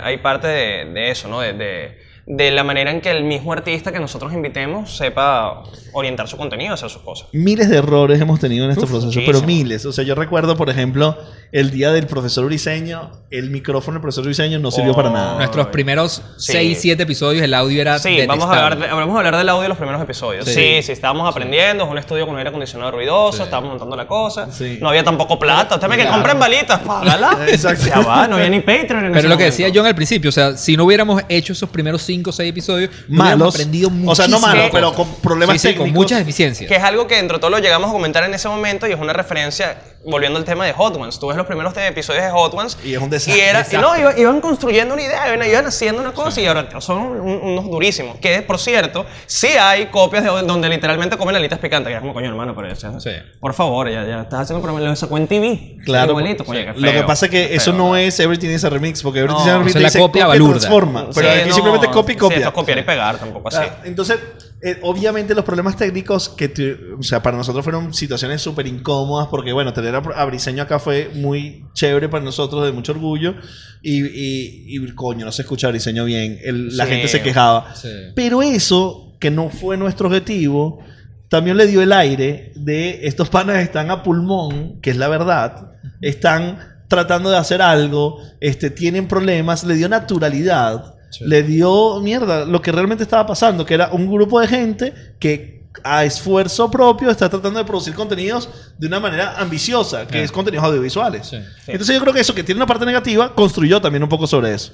hay 0.04 0.18
parte 0.18 0.48
de, 0.48 0.86
de 0.94 1.10
eso, 1.10 1.28
¿no? 1.28 1.40
de, 1.40 1.54
de 1.54 2.03
de 2.26 2.52
la 2.52 2.64
manera 2.64 2.90
en 2.90 3.02
que 3.02 3.12
el 3.12 3.26
mismo 3.26 3.52
artista 3.52 3.92
que 3.92 4.00
nosotros 4.00 4.32
invitemos 4.32 4.96
sepa 4.96 5.64
orientar 5.92 6.28
su 6.30 6.38
contenido, 6.38 6.74
hacer 6.74 6.90
sus 6.90 7.02
cosas. 7.02 7.28
Miles 7.34 7.70
de 7.70 7.78
errores 7.78 8.22
hemos 8.22 8.40
tenido 8.40 8.66
en 8.66 8.72
este 8.72 8.88
proceso, 8.88 9.20
pero 9.26 9.42
miles. 9.42 9.86
O 9.86 9.92
sea, 9.92 10.06
yo 10.06 10.16
recuerdo, 10.16 10.56
por 10.56 10.70
ejemplo, 10.70 11.18
el 11.52 11.72
día 11.72 11.92
del 11.92 12.08
profesor 12.08 12.46
Briseño, 12.46 13.12
el 13.30 13.50
micrófono 13.50 13.96
del 13.96 14.02
profesor 14.02 14.24
Briseño 14.24 14.58
no 14.60 14.72
sirvió 14.72 14.94
para 14.94 15.10
nada. 15.10 15.38
Nuestros 15.38 15.68
primeros 15.68 16.22
6, 16.38 16.78
7 16.80 17.04
episodios, 17.04 17.44
el 17.44 17.54
audio 17.54 17.82
era 17.82 18.00
Sí, 18.00 18.26
vamos 18.26 18.46
a, 18.46 18.68
hablar 18.68 18.90
vamos 18.90 19.16
a 19.16 19.18
hablar 19.18 19.38
del 19.38 19.50
audio 19.50 19.64
de 19.64 19.70
los 19.70 19.78
primeros 19.78 20.02
episodios. 20.02 20.46
Sí, 20.46 20.82
sí, 20.82 20.92
estábamos 20.94 21.30
aprendiendo, 21.30 21.84
es 21.84 21.92
un 21.92 21.98
estudio 21.98 22.26
con 22.26 22.38
aire 22.38 22.50
acondicionado 22.50 22.92
ruidoso, 22.92 23.44
estábamos 23.44 23.72
montando 23.72 23.98
la 23.98 24.08
cosa. 24.08 24.48
No 24.80 24.88
había 24.90 25.04
tampoco 25.04 25.38
plata. 25.38 25.76
Usted 25.76 25.90
me 25.90 25.98
que 25.98 26.08
compren 26.08 26.40
balitas, 26.40 26.80
págala. 26.80 27.38
Exacto. 27.50 27.86
Ya 27.86 28.00
va, 28.00 28.28
no 28.28 28.38
había 28.38 28.50
ni 28.50 28.62
Patreon 28.62 29.12
Pero 29.12 29.28
lo 29.28 29.38
que 29.38 29.46
decía 29.46 29.68
yo 29.68 29.82
en 29.82 29.88
el 29.88 29.96
principio, 29.96 30.30
o 30.30 30.32
sea, 30.32 30.56
si 30.56 30.78
no 30.78 30.86
hubiéramos 30.86 31.22
hecho 31.28 31.52
esos 31.52 31.70
primeros 31.70 32.02
5 32.02 32.13
o 32.26 32.32
6 32.32 32.50
episodios, 32.50 32.92
malos, 33.08 33.56
aprendido 33.56 33.90
muchísimo. 33.90 34.12
O 34.12 34.16
sea, 34.16 34.28
no 34.28 34.40
malos, 34.40 34.70
pero 34.72 34.94
con 34.94 35.16
problemas 35.16 35.62
técnicos. 35.62 35.86
con 35.86 35.94
muchas 35.94 36.20
deficiencias. 36.20 36.68
Que 36.68 36.76
es 36.76 36.84
algo 36.84 37.08
que 37.08 37.16
dentro 37.16 37.38
de 37.38 37.42
todo 37.42 37.52
lo 37.52 37.60
llegamos 37.60 37.90
a 37.90 37.94
comentar 37.94 38.24
en 38.24 38.34
ese 38.34 38.48
momento 38.48 38.88
y 38.88 38.92
es 38.92 39.00
una 39.00 39.14
referencia 39.14 39.78
volviendo 40.06 40.38
al 40.38 40.46
tema 40.46 40.66
de 40.66 40.74
Hot 40.74 40.96
Ones, 40.96 41.20
tú 41.20 41.28
ves 41.28 41.38
los 41.38 41.46
primeros 41.46 41.76
episodios 41.78 42.24
de 42.24 42.32
Hot 42.32 42.54
Ones 42.54 42.78
y 42.84 42.94
es 42.94 43.02
un 43.02 43.10
desastre. 43.10 43.38
Y, 43.38 43.48
era, 43.48 43.66
no, 43.82 44.18
iban, 44.18 44.42
construyendo 44.42 44.94
una 44.94 45.04
idea, 45.04 45.48
iban, 45.48 45.66
haciendo 45.66 46.02
una 46.02 46.12
cosa 46.12 46.42
y 46.42 46.46
ahora 46.46 46.70
son 46.82 47.20
unos 47.22 47.66
durísimos. 47.66 48.18
Que 48.18 48.42
por 48.42 48.60
cierto, 48.60 49.06
sí 49.26 49.48
hay 49.48 49.88
copias 49.88 50.24
de, 50.24 50.30
donde 50.30 50.70
literalmente 50.70 51.18
comen 51.18 51.36
alitas 51.36 51.60
picantes, 51.60 51.90
que 51.90 51.96
es 51.96 52.02
como 52.02 52.14
coño 52.14 52.30
hermano, 52.30 52.56
pero 52.56 52.68
eso, 52.68 53.00
sí. 53.00 53.12
por 53.40 53.54
favor, 53.54 53.90
ya, 53.90 54.06
ya 54.06 54.22
estás 54.22 54.42
haciendo 54.42 54.62
problema, 54.62 54.88
lo 54.90 54.96
sacó 54.96 55.18
en 55.18 55.28
TV. 55.28 55.78
Claro. 55.86 56.12
Igualito, 56.12 56.44
lo 56.44 56.92
que 56.92 57.04
pasa 57.04 57.26
es 57.26 57.32
que 57.32 57.56
eso 57.56 57.74
no 57.74 57.96
es 57.96 58.20
Everything 58.20 58.50
is 58.50 58.64
a 58.64 58.70
Remix, 58.70 59.02
porque 59.02 59.20
Everything 59.20 59.42
is 59.42 59.48
a 59.48 59.58
Remix 59.58 59.76
es 59.76 59.94
la 59.96 60.00
copia 60.00 60.28
balurda. 60.28 60.60
transforma. 60.60 61.08
Pero 61.14 61.30
aquí 61.30 61.52
simplemente 61.52 61.88
copia 61.88 62.14
y 62.14 62.18
copia. 62.18 62.48
Sí, 62.48 62.54
copiar 62.54 62.78
y 62.80 62.84
pegar, 62.84 63.18
tampoco 63.18 63.50
así. 63.50 63.64
entonces 63.84 64.20
eh, 64.66 64.80
obviamente 64.82 65.36
los 65.36 65.44
problemas 65.44 65.76
técnicos 65.76 66.30
que, 66.30 66.78
o 66.98 67.04
sea, 67.04 67.22
para 67.22 67.36
nosotros 67.36 67.66
fueron 67.66 67.94
situaciones 67.94 68.42
súper 68.42 68.66
incómodas 68.66 69.28
porque, 69.28 69.52
bueno, 69.52 69.74
tener 69.74 69.94
a, 69.94 70.26
Briseño 70.26 70.64
acá 70.64 70.80
fue 70.80 71.12
muy 71.14 71.66
chévere 71.74 72.08
para 72.08 72.24
nosotros, 72.24 72.66
de 72.66 72.72
mucho 72.72 72.94
orgullo. 72.94 73.36
Y, 73.82 74.06
y, 74.06 74.96
coño, 74.96 75.26
no 75.26 75.34
se 75.34 75.42
escucha 75.42 75.68
a 75.68 75.72
Briseño 75.72 76.06
bien. 76.06 76.40
la 76.78 76.86
gente 76.86 77.10
se 77.10 77.22
quejaba. 77.22 77.74
Pero 78.16 78.42
eso, 78.42 79.18
que 79.20 79.30
no 79.30 79.50
fue 79.50 79.76
nuestro 79.76 80.08
objetivo, 80.08 80.80
también 81.28 81.58
le 81.58 81.68
dio 81.68 81.82
el 81.82 81.92
aire 81.92 82.54
de 82.56 83.02
estos 83.04 83.28
panas 83.28 83.58
están 83.58 83.92
a 83.92 84.02
pulmón, 84.02 84.80
que 84.80 84.92
es 84.92 84.98
la 84.98 85.10
verdad, 85.10 85.74
están 86.00 86.60
tratando 86.88 87.30
de 87.30 87.38
hacer 87.38 87.62
algo, 87.62 88.22
este, 88.40 88.70
tienen 88.70 89.10
problemas, 89.10 89.66
le 89.66 89.76
dio 89.76 89.90
naturalidad 89.90 90.96
le 91.22 91.44
dio 91.44 92.00
mierda 92.02 92.46
lo 92.46 92.62
que 92.62 92.72
realmente 92.72 93.04
estaba 93.04 93.26
pasando, 93.26 93.66
que 93.66 93.74
era 93.74 93.90
un 93.92 94.12
grupo 94.12 94.40
de 94.40 94.48
gente 94.48 94.94
que 95.20 95.64
a 95.84 96.04
esfuerzo 96.04 96.70
propio 96.70 97.10
está 97.10 97.30
tratando 97.30 97.60
de 97.60 97.66
producir 97.66 97.94
contenidos 97.94 98.50
de 98.78 98.88
una 98.88 99.00
manera 99.00 99.36
ambiciosa, 99.38 100.08
que 100.08 100.24
es 100.24 100.32
contenidos 100.32 100.66
audiovisuales. 100.66 101.34
Entonces 101.68 101.96
yo 101.96 102.02
creo 102.02 102.14
que 102.14 102.20
eso 102.20 102.36
que 102.36 102.44
tiene 102.44 102.60
una 102.60 102.68
parte 102.68 102.86
negativa 102.86 103.34
construyó 103.34 103.82
también 103.82 104.04
un 104.04 104.10
poco 104.10 104.28
sobre 104.28 104.54
eso. 104.54 104.74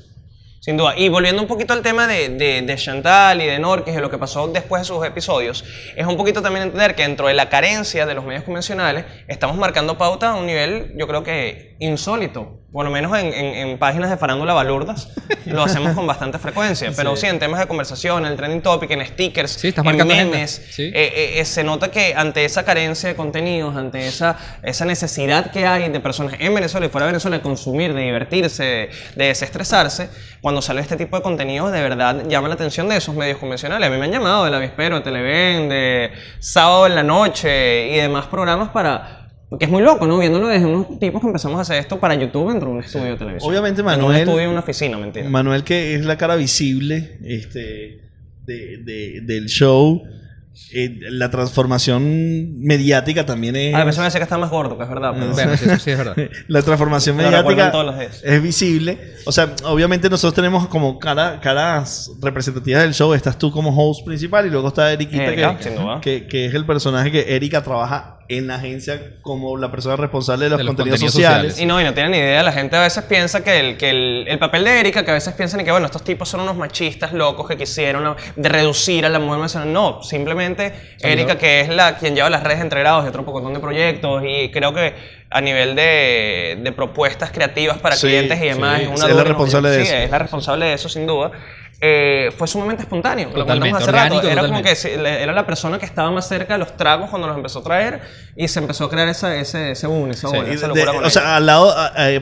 Sin 0.59 0.75
duda. 0.75 0.93
Y 0.97 1.07
volviendo 1.07 1.41
un 1.41 1.47
poquito 1.47 1.71
al 1.71 1.81
tema 1.81 2.05
de, 2.05 2.29
de, 2.29 2.75
Chantal 2.75 3.41
y 3.41 3.45
de 3.45 3.59
Norquis 3.59 3.95
y 3.95 3.99
lo 3.99 4.09
que 4.09 4.17
pasó 4.17 4.49
después 4.49 4.81
de 4.81 4.85
sus 4.85 5.05
episodios, 5.05 5.63
es 5.95 6.05
un 6.05 6.17
poquito 6.17 6.41
también 6.41 6.63
entender 6.63 6.95
que 6.95 7.03
dentro 7.03 7.27
de 7.27 7.33
la 7.33 7.47
carencia 7.47 8.05
de 8.05 8.13
los 8.13 8.25
medios 8.25 8.43
convencionales, 8.43 9.05
estamos 9.29 9.55
marcando 9.55 9.97
pauta 9.97 10.31
a 10.31 10.35
un 10.35 10.45
nivel, 10.45 10.93
yo 10.97 11.07
creo 11.07 11.23
que 11.23 11.68
insólito 11.79 12.59
por 12.71 12.85
lo 12.85 12.91
menos 12.91 13.17
en, 13.17 13.33
en, 13.33 13.79
páginas 13.79 14.11
de 14.11 14.17
farándula 14.17 14.53
balurdas, 14.53 15.09
lo 15.45 15.63
hacemos 15.63 15.95
con 15.95 16.05
bastante 16.05 16.37
frecuencia. 16.37 16.91
Pero 16.95 17.15
sí. 17.15 17.25
en 17.25 17.39
temas 17.39 17.59
de 17.59 17.67
conversación, 17.67 18.25
en 18.25 18.31
el 18.31 18.37
trending 18.37 18.61
topic, 18.61 18.91
en 18.91 19.05
stickers, 19.05 19.63
en 19.63 20.07
memes, 20.07 20.59
eh, 20.77 20.91
eh, 20.93 21.33
eh, 21.39 21.45
se 21.45 21.63
nota 21.63 21.89
que 21.89 22.13
ante 22.15 22.45
esa 22.45 22.63
carencia 22.63 23.09
de 23.09 23.15
contenidos, 23.15 23.75
ante 23.75 24.05
esa, 24.05 24.37
esa 24.61 24.85
necesidad 24.85 25.51
que 25.51 25.65
hay 25.65 25.89
de 25.89 25.99
personas 25.99 26.35
en 26.37 26.53
Venezuela 26.53 26.85
y 26.85 26.89
fuera 26.89 27.07
de 27.07 27.13
Venezuela 27.13 27.37
de 27.37 27.43
consumir, 27.43 27.93
de 27.93 28.01
divertirse, 28.01 28.89
de, 29.15 29.25
desestresarse, 29.25 30.09
cuando 30.41 30.61
sale 30.61 30.81
este 30.81 30.95
tipo 30.95 31.17
de 31.17 31.23
contenidos, 31.23 31.71
de 31.71 31.81
verdad 31.81 32.23
llama 32.27 32.49
la 32.49 32.53
atención 32.53 32.87
de 32.87 32.97
esos 32.97 33.15
medios 33.15 33.39
convencionales. 33.39 33.87
A 33.87 33.91
mí 33.91 33.97
me 33.97 34.05
han 34.05 34.11
llamado 34.11 34.45
de 34.45 34.51
La 34.51 34.59
Vispero, 34.59 34.97
de 34.97 35.01
Televen, 35.01 35.69
de 35.69 36.11
Sábado 36.39 36.85
en 36.85 36.95
la 36.95 37.03
Noche 37.03 37.87
y 37.89 37.95
demás 37.95 38.27
programas 38.27 38.69
para 38.69 39.18
porque 39.49 39.65
es 39.65 39.71
muy 39.71 39.81
loco, 39.81 40.05
¿no? 40.05 40.19
Viéndolo 40.19 40.47
desde 40.47 40.67
unos 40.67 40.99
tipos 40.99 41.21
que 41.21 41.27
empezamos 41.27 41.57
a 41.57 41.61
hacer 41.61 41.77
esto 41.77 41.99
para 41.99 42.13
YouTube 42.13 42.51
dentro 42.51 42.69
de 42.69 42.75
un 42.75 42.83
estudio 42.83 43.05
de 43.05 43.17
televisión. 43.17 43.49
Obviamente, 43.49 43.81
Manuel. 43.81 44.09
un 44.09 44.15
estudio 44.15 44.41
en 44.41 44.49
una 44.49 44.59
oficina, 44.59 44.97
mentira. 44.97 45.27
Manuel, 45.27 45.63
que 45.63 45.95
es 45.95 46.05
la 46.05 46.17
cara 46.19 46.35
visible 46.35 47.17
este, 47.23 47.99
de, 48.45 49.21
del 49.23 49.47
show. 49.47 50.03
Eh, 50.73 50.99
la 51.09 51.31
transformación 51.31 52.59
mediática 52.59 53.25
también 53.25 53.55
es. 53.55 53.73
A 53.73 53.85
veces 53.85 53.99
me 53.99 54.05
dice 54.05 54.19
que 54.19 54.23
está 54.23 54.37
más 54.37 54.51
gordo, 54.51 54.77
que 54.77 54.83
es 54.83 54.89
verdad. 54.89 55.13
Pero... 55.17 55.31
Bueno, 55.31 55.53
eso 55.53 55.77
sí 55.77 55.91
es 55.91 55.97
verdad. 55.97 56.15
la 56.47 56.61
transformación 56.61 57.15
mediática 57.15 57.71
es 58.23 58.43
visible. 58.43 58.99
O 59.25 59.31
sea, 59.31 59.55
obviamente 59.63 60.11
nosotros 60.11 60.35
tenemos 60.35 60.67
como 60.67 60.99
cara, 60.99 61.39
caras 61.39 62.11
representativas 62.21 62.83
del 62.83 62.93
show. 62.93 63.15
Estás 63.15 63.37
tú 63.39 63.51
como 63.51 63.75
host 63.75 64.05
principal 64.05 64.45
y 64.45 64.51
luego 64.51 64.67
está 64.67 64.91
Eriquita, 64.91 65.57
que, 66.01 66.27
que, 66.27 66.45
es 66.45 66.53
el 66.53 66.65
personaje 66.65 67.11
que 67.11 67.35
Erika 67.35 67.63
trabaja 67.63 68.18
en 68.29 68.45
la 68.45 68.55
agencia 68.55 69.15
como 69.23 69.57
la 69.57 69.71
persona 69.71 69.95
responsable 69.95 70.45
de 70.45 70.51
los, 70.51 70.63
contenidos, 70.63 70.99
sociales. 70.99 71.59
Y 71.59 71.65
no, 71.65 71.81
y 71.81 71.83
no 71.83 71.95
tienen 71.95 72.11
ni 72.11 72.19
idea. 72.19 72.43
La 72.43 72.51
gente 72.51 72.75
a 72.75 72.81
veces 72.81 73.03
piensa 73.05 73.43
que 73.43 73.59
el, 73.59 73.77
que 73.77 73.89
el, 73.89 74.37
papel 74.37 74.63
de 74.65 74.79
Erika, 74.79 75.03
que 75.03 75.09
a 75.09 75.15
veces 75.15 75.33
piensan 75.33 75.65
que, 75.65 75.71
bueno, 75.71 75.87
estos 75.87 76.03
tipos 76.03 76.29
son 76.29 76.41
unos 76.41 76.55
machistas 76.55 77.11
locos 77.11 77.47
que 77.47 77.57
quisieron 77.57 78.15
de 78.35 78.49
reducir 78.49 79.03
a 79.03 79.09
la 79.09 79.17
mujer 79.17 79.65
No, 79.65 80.03
simplemente 80.03 80.73
Erika, 81.01 81.39
que 81.39 81.61
es 81.61 81.69
la 81.69 81.97
quien 81.97 82.13
lleva 82.13 82.29
las 82.29 82.43
redes 82.43 82.61
entregados 82.61 83.03
y 83.05 83.07
otro 83.07 83.23
montón 83.23 83.55
de 83.55 83.59
proyectos. 83.59 84.23
Y 84.23 84.51
creo 84.51 84.75
que 84.75 84.93
a 85.31 85.41
nivel 85.41 85.75
de, 85.75 86.59
de 86.61 86.71
propuestas 86.71 87.31
creativas 87.31 87.79
para 87.79 87.95
clientes 87.95 88.39
y 88.41 88.45
demás, 88.45 88.81
es, 88.81 88.87
una 88.87 89.07
es 89.07 89.15
la 89.15 89.23
responsable 89.23 89.69
de 89.71 89.81
eso. 89.81 89.95
es 89.95 90.11
la 90.11 90.19
responsable 90.19 90.65
de 90.67 90.73
eso, 90.73 90.87
sin 90.87 91.07
duda. 91.07 91.31
Eh, 91.81 92.31
fue 92.37 92.47
sumamente 92.47 92.83
espontáneo. 92.83 93.29
Lo 93.33 93.43
hace 93.75 93.91
rato. 93.91 94.21
Era 94.21 94.41
como 94.45 94.61
que 94.61 94.73
era 94.73 95.31
la 95.31 95.45
persona 95.45 95.79
que 95.79 95.85
estaba 95.85 96.11
más 96.11 96.27
cerca 96.27 96.53
de 96.53 96.59
los 96.59 96.75
tragos 96.75 97.09
cuando 97.09 97.27
los 97.27 97.37
empezó 97.37 97.59
a 97.59 97.63
traer 97.63 98.01
y 98.35 98.47
se 98.47 98.59
empezó 98.59 98.85
a 98.85 98.89
crear 98.89 99.07
esa, 99.07 99.35
ese, 99.35 99.71
ese 99.71 99.87
boom, 99.87 100.11
esa, 100.11 100.27
locura 100.67 100.91
O 101.03 101.09
sea, 101.09 101.37
al 101.37 101.45
lado, 101.45 101.73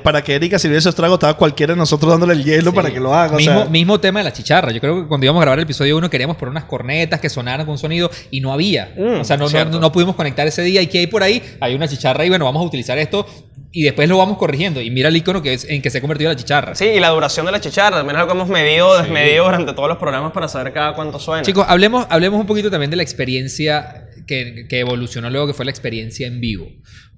para 0.04 0.24
que 0.24 0.36
Erika 0.36 0.60
sirviera 0.60 0.80
esos 0.80 0.96
tragos, 0.96 1.15
estaba 1.15 1.36
cualquiera 1.36 1.74
de 1.74 1.78
nosotros 1.78 2.12
dándole 2.12 2.34
el 2.34 2.43
hielo 2.43 2.74
para 2.74 2.91
que 2.91 3.00
lo 3.00 3.13
haga. 3.13 3.36
Mismo, 3.36 3.65
mismo 3.65 4.00
tema 4.00 4.20
de 4.20 4.26
la 4.26 4.34
chicharra. 4.34 4.72
Yo 4.72 4.80
creo 4.80 5.02
que 5.02 5.08
cuando 5.08 5.26
íbamos 5.26 5.41
a 5.41 5.46
grabar 5.46 5.60
el 5.60 5.63
episodio 5.63 5.98
1 5.98 6.10
queríamos 6.10 6.38
poner 6.38 6.52
unas 6.52 6.65
cornetas 6.65 7.20
que 7.20 7.30
sonaran 7.30 7.65
con 7.65 7.78
sonido 7.78 8.12
y 8.30 8.41
no 8.41 8.54
había. 8.54 8.93
Mm, 8.96 9.22
o 9.22 9.24
sea, 9.24 9.38
no, 9.38 9.50
no, 9.50 9.80
no, 9.80 9.91
pudimos 9.91 10.15
conectar 10.15 10.46
ese 10.46 10.62
día. 10.62 10.82
¿Y 10.82 10.88
que 10.88 11.00
hay 11.00 11.08
por 11.08 11.24
ahí? 11.24 11.41
Hay 11.60 11.74
una 11.74 11.88
chicharra 11.88 12.26
y 12.26 12.30
bueno, 12.30 12.46
vamos 12.46 12.62
a 12.62 12.65
utilizar 12.65 12.98
esto 12.98 13.26
y 13.72 13.84
después 13.84 14.08
lo 14.10 14.17
vamos 14.17 14.38
corrigiendo. 14.38 14.82
Y 14.82 14.89
mira 14.89 15.10
el 15.10 15.15
icono 15.15 15.41
que 15.41 15.54
es, 15.54 15.65
en 15.65 15.82
que 15.82 15.89
se 15.89 16.00
ha 16.00 16.02
convertido 16.02 16.32
la 16.32 16.36
chicharra. 16.36 16.76
Sí, 16.76 16.86
y 16.86 17.00
la 17.00 17.10
duración 17.10 17.46
de 17.46 17.52
la 17.52 17.62
chicharra. 17.62 17.98
También 17.98 18.15
es 18.15 18.22
algo 18.22 18.34
que 18.34 18.38
hemos 18.38 18.50
medido, 18.50 18.98
desmedido 18.98 19.47
durante 19.48 19.74
todos 19.74 19.90
los 19.90 19.98
programas 19.98 20.32
para 20.32 20.48
saber 20.48 20.74
cada 20.74 20.94
cuánto 20.94 21.20
suena. 21.20 21.44
Chicos, 21.44 21.66
hablemos, 21.68 22.06
hablemos 22.10 22.40
un 22.40 22.48
poquito 22.48 22.70
también 22.70 22.90
de 22.90 22.98
la 22.98 23.04
experiencia 23.04 24.07
que, 24.28 24.68
que, 24.68 24.80
evolucionó 24.80 25.30
luego, 25.30 25.48
que 25.48 25.54
fue 25.54 25.66
la 25.66 25.72
experiencia 25.72 26.28
en 26.28 26.40
vivo. 26.40 26.70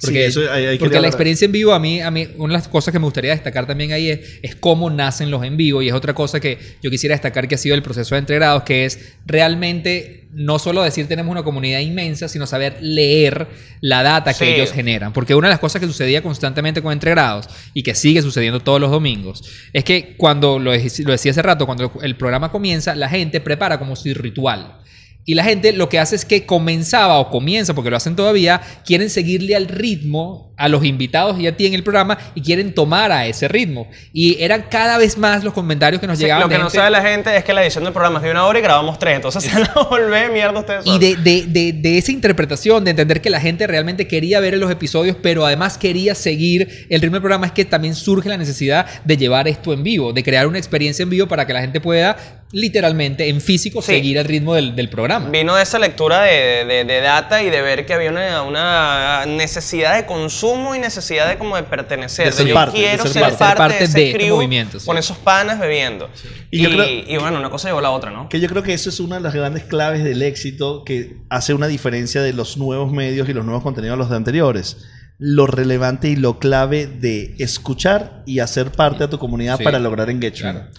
Porque, 0.01 0.31
porque 0.79 1.01
la 1.01 1.07
experiencia 1.07 1.45
en 1.45 1.51
vivo, 1.51 1.73
a 1.73 1.79
mí, 1.79 1.99
a 1.99 2.09
mí, 2.09 2.29
una 2.37 2.53
de 2.53 2.59
las 2.59 2.69
cosas 2.69 2.93
que 2.93 2.99
me 2.99 3.05
gustaría 3.05 3.31
destacar 3.31 3.67
también 3.67 3.91
ahí 3.91 4.09
es, 4.09 4.39
es 4.41 4.55
cómo 4.55 4.89
nacen 4.89 5.29
los 5.29 5.43
en 5.43 5.57
vivo. 5.57 5.81
Y 5.81 5.89
es 5.89 5.93
otra 5.93 6.13
cosa 6.13 6.39
que 6.39 6.57
yo 6.81 6.89
quisiera 6.89 7.15
destacar 7.15 7.49
que 7.49 7.55
ha 7.55 7.57
sido 7.57 7.75
el 7.75 7.81
proceso 7.81 8.15
de 8.15 8.19
entregrados, 8.19 8.63
que 8.63 8.85
es 8.85 9.15
realmente 9.25 10.27
no 10.31 10.59
solo 10.59 10.83
decir 10.83 11.07
tenemos 11.07 11.31
una 11.31 11.43
comunidad 11.43 11.79
inmensa, 11.79 12.29
sino 12.29 12.45
saber 12.47 12.77
leer 12.81 13.47
la 13.81 14.03
data 14.03 14.33
que 14.33 14.55
ellos 14.55 14.71
generan. 14.71 15.11
Porque 15.11 15.35
una 15.35 15.49
de 15.49 15.53
las 15.53 15.59
cosas 15.59 15.81
que 15.81 15.87
sucedía 15.87 16.21
constantemente 16.21 16.81
con 16.81 16.93
entregrados 16.93 17.49
y 17.73 17.83
que 17.83 17.93
sigue 17.95 18.21
sucediendo 18.21 18.61
todos 18.61 18.79
los 18.79 18.91
domingos 18.91 19.43
es 19.73 19.83
que 19.83 20.15
cuando, 20.17 20.59
lo, 20.59 20.71
lo 20.71 21.11
decía 21.11 21.31
hace 21.31 21.41
rato, 21.41 21.65
cuando 21.65 21.91
el 22.01 22.15
programa 22.15 22.51
comienza, 22.51 22.95
la 22.95 23.09
gente 23.09 23.41
prepara 23.41 23.79
como 23.79 23.95
si 23.95 24.13
ritual. 24.13 24.77
Y 25.25 25.35
la 25.35 25.43
gente 25.43 25.73
lo 25.73 25.89
que 25.89 25.99
hace 25.99 26.15
es 26.15 26.25
que 26.25 26.45
comenzaba 26.45 27.19
o 27.19 27.29
comienza, 27.29 27.75
porque 27.75 27.89
lo 27.89 27.97
hacen 27.97 28.15
todavía, 28.15 28.61
quieren 28.85 29.09
seguirle 29.09 29.55
al 29.55 29.67
ritmo 29.67 30.48
a 30.59 30.67
los 30.67 30.83
invitados 30.83 31.39
y 31.39 31.47
a 31.47 31.55
ti 31.55 31.65
en 31.65 31.73
el 31.73 31.83
programa 31.83 32.17
y 32.35 32.41
quieren 32.41 32.75
tomar 32.75 33.11
a 33.11 33.25
ese 33.25 33.47
ritmo. 33.47 33.87
Y 34.13 34.41
eran 34.43 34.65
cada 34.69 34.97
vez 34.97 35.17
más 35.17 35.43
los 35.43 35.53
comentarios 35.53 36.01
que 36.01 36.07
nos 36.07 36.19
llegaban. 36.19 36.43
Lo 36.43 36.49
que 36.49 36.61
no 36.61 36.69
sabe 36.69 36.91
la 36.91 37.01
gente 37.01 37.35
es 37.35 37.43
que 37.45 37.53
la 37.53 37.63
edición 37.63 37.85
del 37.85 37.93
programa 37.93 38.19
es 38.19 38.25
de 38.25 38.31
una 38.31 38.45
hora 38.45 38.59
y 38.59 38.61
grabamos 38.61 38.99
tres, 38.99 39.15
entonces 39.15 39.43
se 39.43 39.57
la 39.57 39.73
volvé 39.89 40.29
mierda 40.29 40.59
ustedes. 40.59 40.85
Y 40.85 40.99
de, 40.99 41.15
de, 41.15 41.45
de, 41.47 41.73
de, 41.73 41.97
esa 41.97 42.11
interpretación, 42.11 42.83
de 42.83 42.91
entender 42.91 43.21
que 43.21 43.29
la 43.29 43.39
gente 43.39 43.65
realmente 43.67 44.07
quería 44.07 44.39
ver 44.41 44.57
los 44.57 44.69
episodios, 44.69 45.15
pero 45.21 45.45
además 45.45 45.77
quería 45.77 46.13
seguir 46.13 46.87
el 46.89 47.01
ritmo 47.01 47.15
del 47.15 47.21
programa, 47.21 47.47
es 47.47 47.53
que 47.53 47.63
también 47.63 47.95
surge 47.95 48.27
la 48.27 48.37
necesidad 48.37 48.85
de 49.05 49.15
llevar 49.15 49.47
esto 49.47 49.71
en 49.71 49.83
vivo, 49.83 50.11
de 50.11 50.23
crear 50.23 50.45
una 50.45 50.57
experiencia 50.57 51.03
en 51.03 51.09
vivo 51.09 51.27
para 51.27 51.47
que 51.47 51.53
la 51.53 51.61
gente 51.61 51.79
pueda 51.79 52.17
literalmente 52.51 53.29
en 53.29 53.41
físico 53.41 53.81
seguir 53.81 54.17
el 54.17 54.25
ritmo 54.25 54.55
del, 54.55 54.75
del, 54.75 54.89
programa. 54.89 55.29
Vino 55.29 55.55
de 55.55 55.63
esa 55.63 55.77
lectura 55.77 56.21
de, 56.21 56.65
de, 56.65 57.01
data 57.01 57.43
y 57.43 57.49
de 57.49 57.61
ver 57.61 57.85
que 57.85 57.93
había 57.93 58.09
una, 58.09 58.41
una, 58.41 59.25
necesidad 59.27 59.95
de 59.95 60.05
consumo 60.05 60.48
y 60.75 60.79
necesidad 60.79 61.27
de 61.27 61.37
como 61.37 61.55
de 61.55 61.63
pertenecer. 61.63 62.33
De 62.33 62.45
yo 62.45 62.55
quiero 62.71 63.05
ser, 63.05 63.35
parte, 63.37 63.73
de, 63.73 63.83
ese 63.85 64.11
este 64.11 64.29
movimiento, 64.29 64.77
con 64.85 64.97
esos 64.97 65.17
panas 65.17 65.59
bebiendo. 65.59 66.09
Y, 66.51 66.65
y, 66.65 67.17
bueno, 67.17 67.39
una 67.39 67.49
cosa 67.49 67.69
llevó 67.69 67.79
a 67.79 67.83
la 67.83 67.91
otra, 67.91 68.11
¿no? 68.11 68.29
Que 68.29 68.39
yo 68.39 68.47
creo 68.47 68.63
que 68.63 68.73
eso 68.73 68.89
es 68.89 68.99
una 68.99 69.15
de 69.15 69.21
las 69.21 69.33
grandes 69.33 69.63
claves 69.63 70.03
del 70.03 70.21
éxito 70.21 70.83
que 70.83 71.17
hace 71.29 71.53
una 71.53 71.67
diferencia 71.67 72.21
de 72.21 72.33
los 72.33 72.57
nuevos 72.57 72.91
medios 72.91 73.27
y 73.29 73.33
los 73.33 73.45
nuevos 73.45 73.63
contenidos 73.63 73.95
a 73.95 73.97
los 73.97 74.09
de 74.09 74.15
anteriores 74.15 74.77
lo 75.21 75.47
relevante 75.47 76.07
y 76.07 76.15
lo 76.15 76.39
clave 76.39 76.87
de 76.87 77.35
escuchar 77.39 78.23
y 78.25 78.39
hacer 78.39 78.71
parte 78.71 79.03
de 79.03 79.09
tu 79.09 79.19
comunidad 79.19 79.59
para 79.61 79.77
lograr 79.77 80.09
engagement 80.09 80.69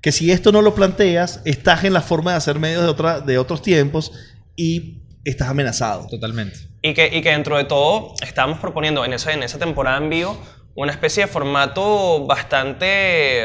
que 0.00 0.12
si 0.12 0.30
esto 0.30 0.52
no 0.52 0.62
lo 0.62 0.74
planteas, 0.74 1.40
estás 1.44 1.84
en 1.84 1.92
la 1.92 2.00
forma 2.00 2.32
de 2.32 2.38
hacer 2.38 2.58
medios 2.58 2.82
de, 2.82 2.88
otra, 2.88 3.20
de 3.20 3.38
otros 3.38 3.62
tiempos 3.62 4.12
y 4.56 5.02
estás 5.24 5.48
amenazado. 5.48 6.06
Totalmente. 6.06 6.69
Y 6.82 6.94
que, 6.94 7.08
y 7.12 7.20
que 7.20 7.30
dentro 7.30 7.56
de 7.56 7.64
todo 7.64 8.14
estamos 8.22 8.58
proponiendo 8.58 9.04
en 9.04 9.12
esa, 9.12 9.32
en 9.32 9.42
esa 9.42 9.58
temporada 9.58 9.98
en 9.98 10.08
vivo 10.08 10.36
una 10.74 10.92
especie 10.92 11.24
de 11.24 11.28
formato 11.30 12.24
bastante, 12.26 13.44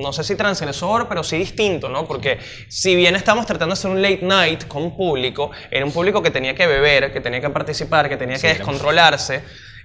no 0.00 0.12
sé 0.12 0.24
si 0.24 0.36
transgresor, 0.36 1.08
pero 1.08 1.22
sí 1.22 1.36
distinto, 1.36 1.88
¿no? 1.88 2.06
Porque 2.06 2.38
si 2.68 2.94
bien 2.94 3.16
estamos 3.16 3.44
tratando 3.44 3.74
de 3.74 3.78
hacer 3.78 3.90
un 3.90 4.00
late 4.00 4.20
night 4.22 4.66
con 4.66 4.84
un 4.84 4.96
público, 4.96 5.50
era 5.70 5.84
un 5.84 5.92
público 5.92 6.22
que 6.22 6.30
tenía 6.30 6.54
que 6.54 6.66
beber, 6.66 7.12
que 7.12 7.20
tenía 7.20 7.40
que 7.40 7.50
participar, 7.50 8.08
que 8.08 8.16
tenía 8.16 8.38
que 8.38 8.48
descontrolarse 8.48 9.42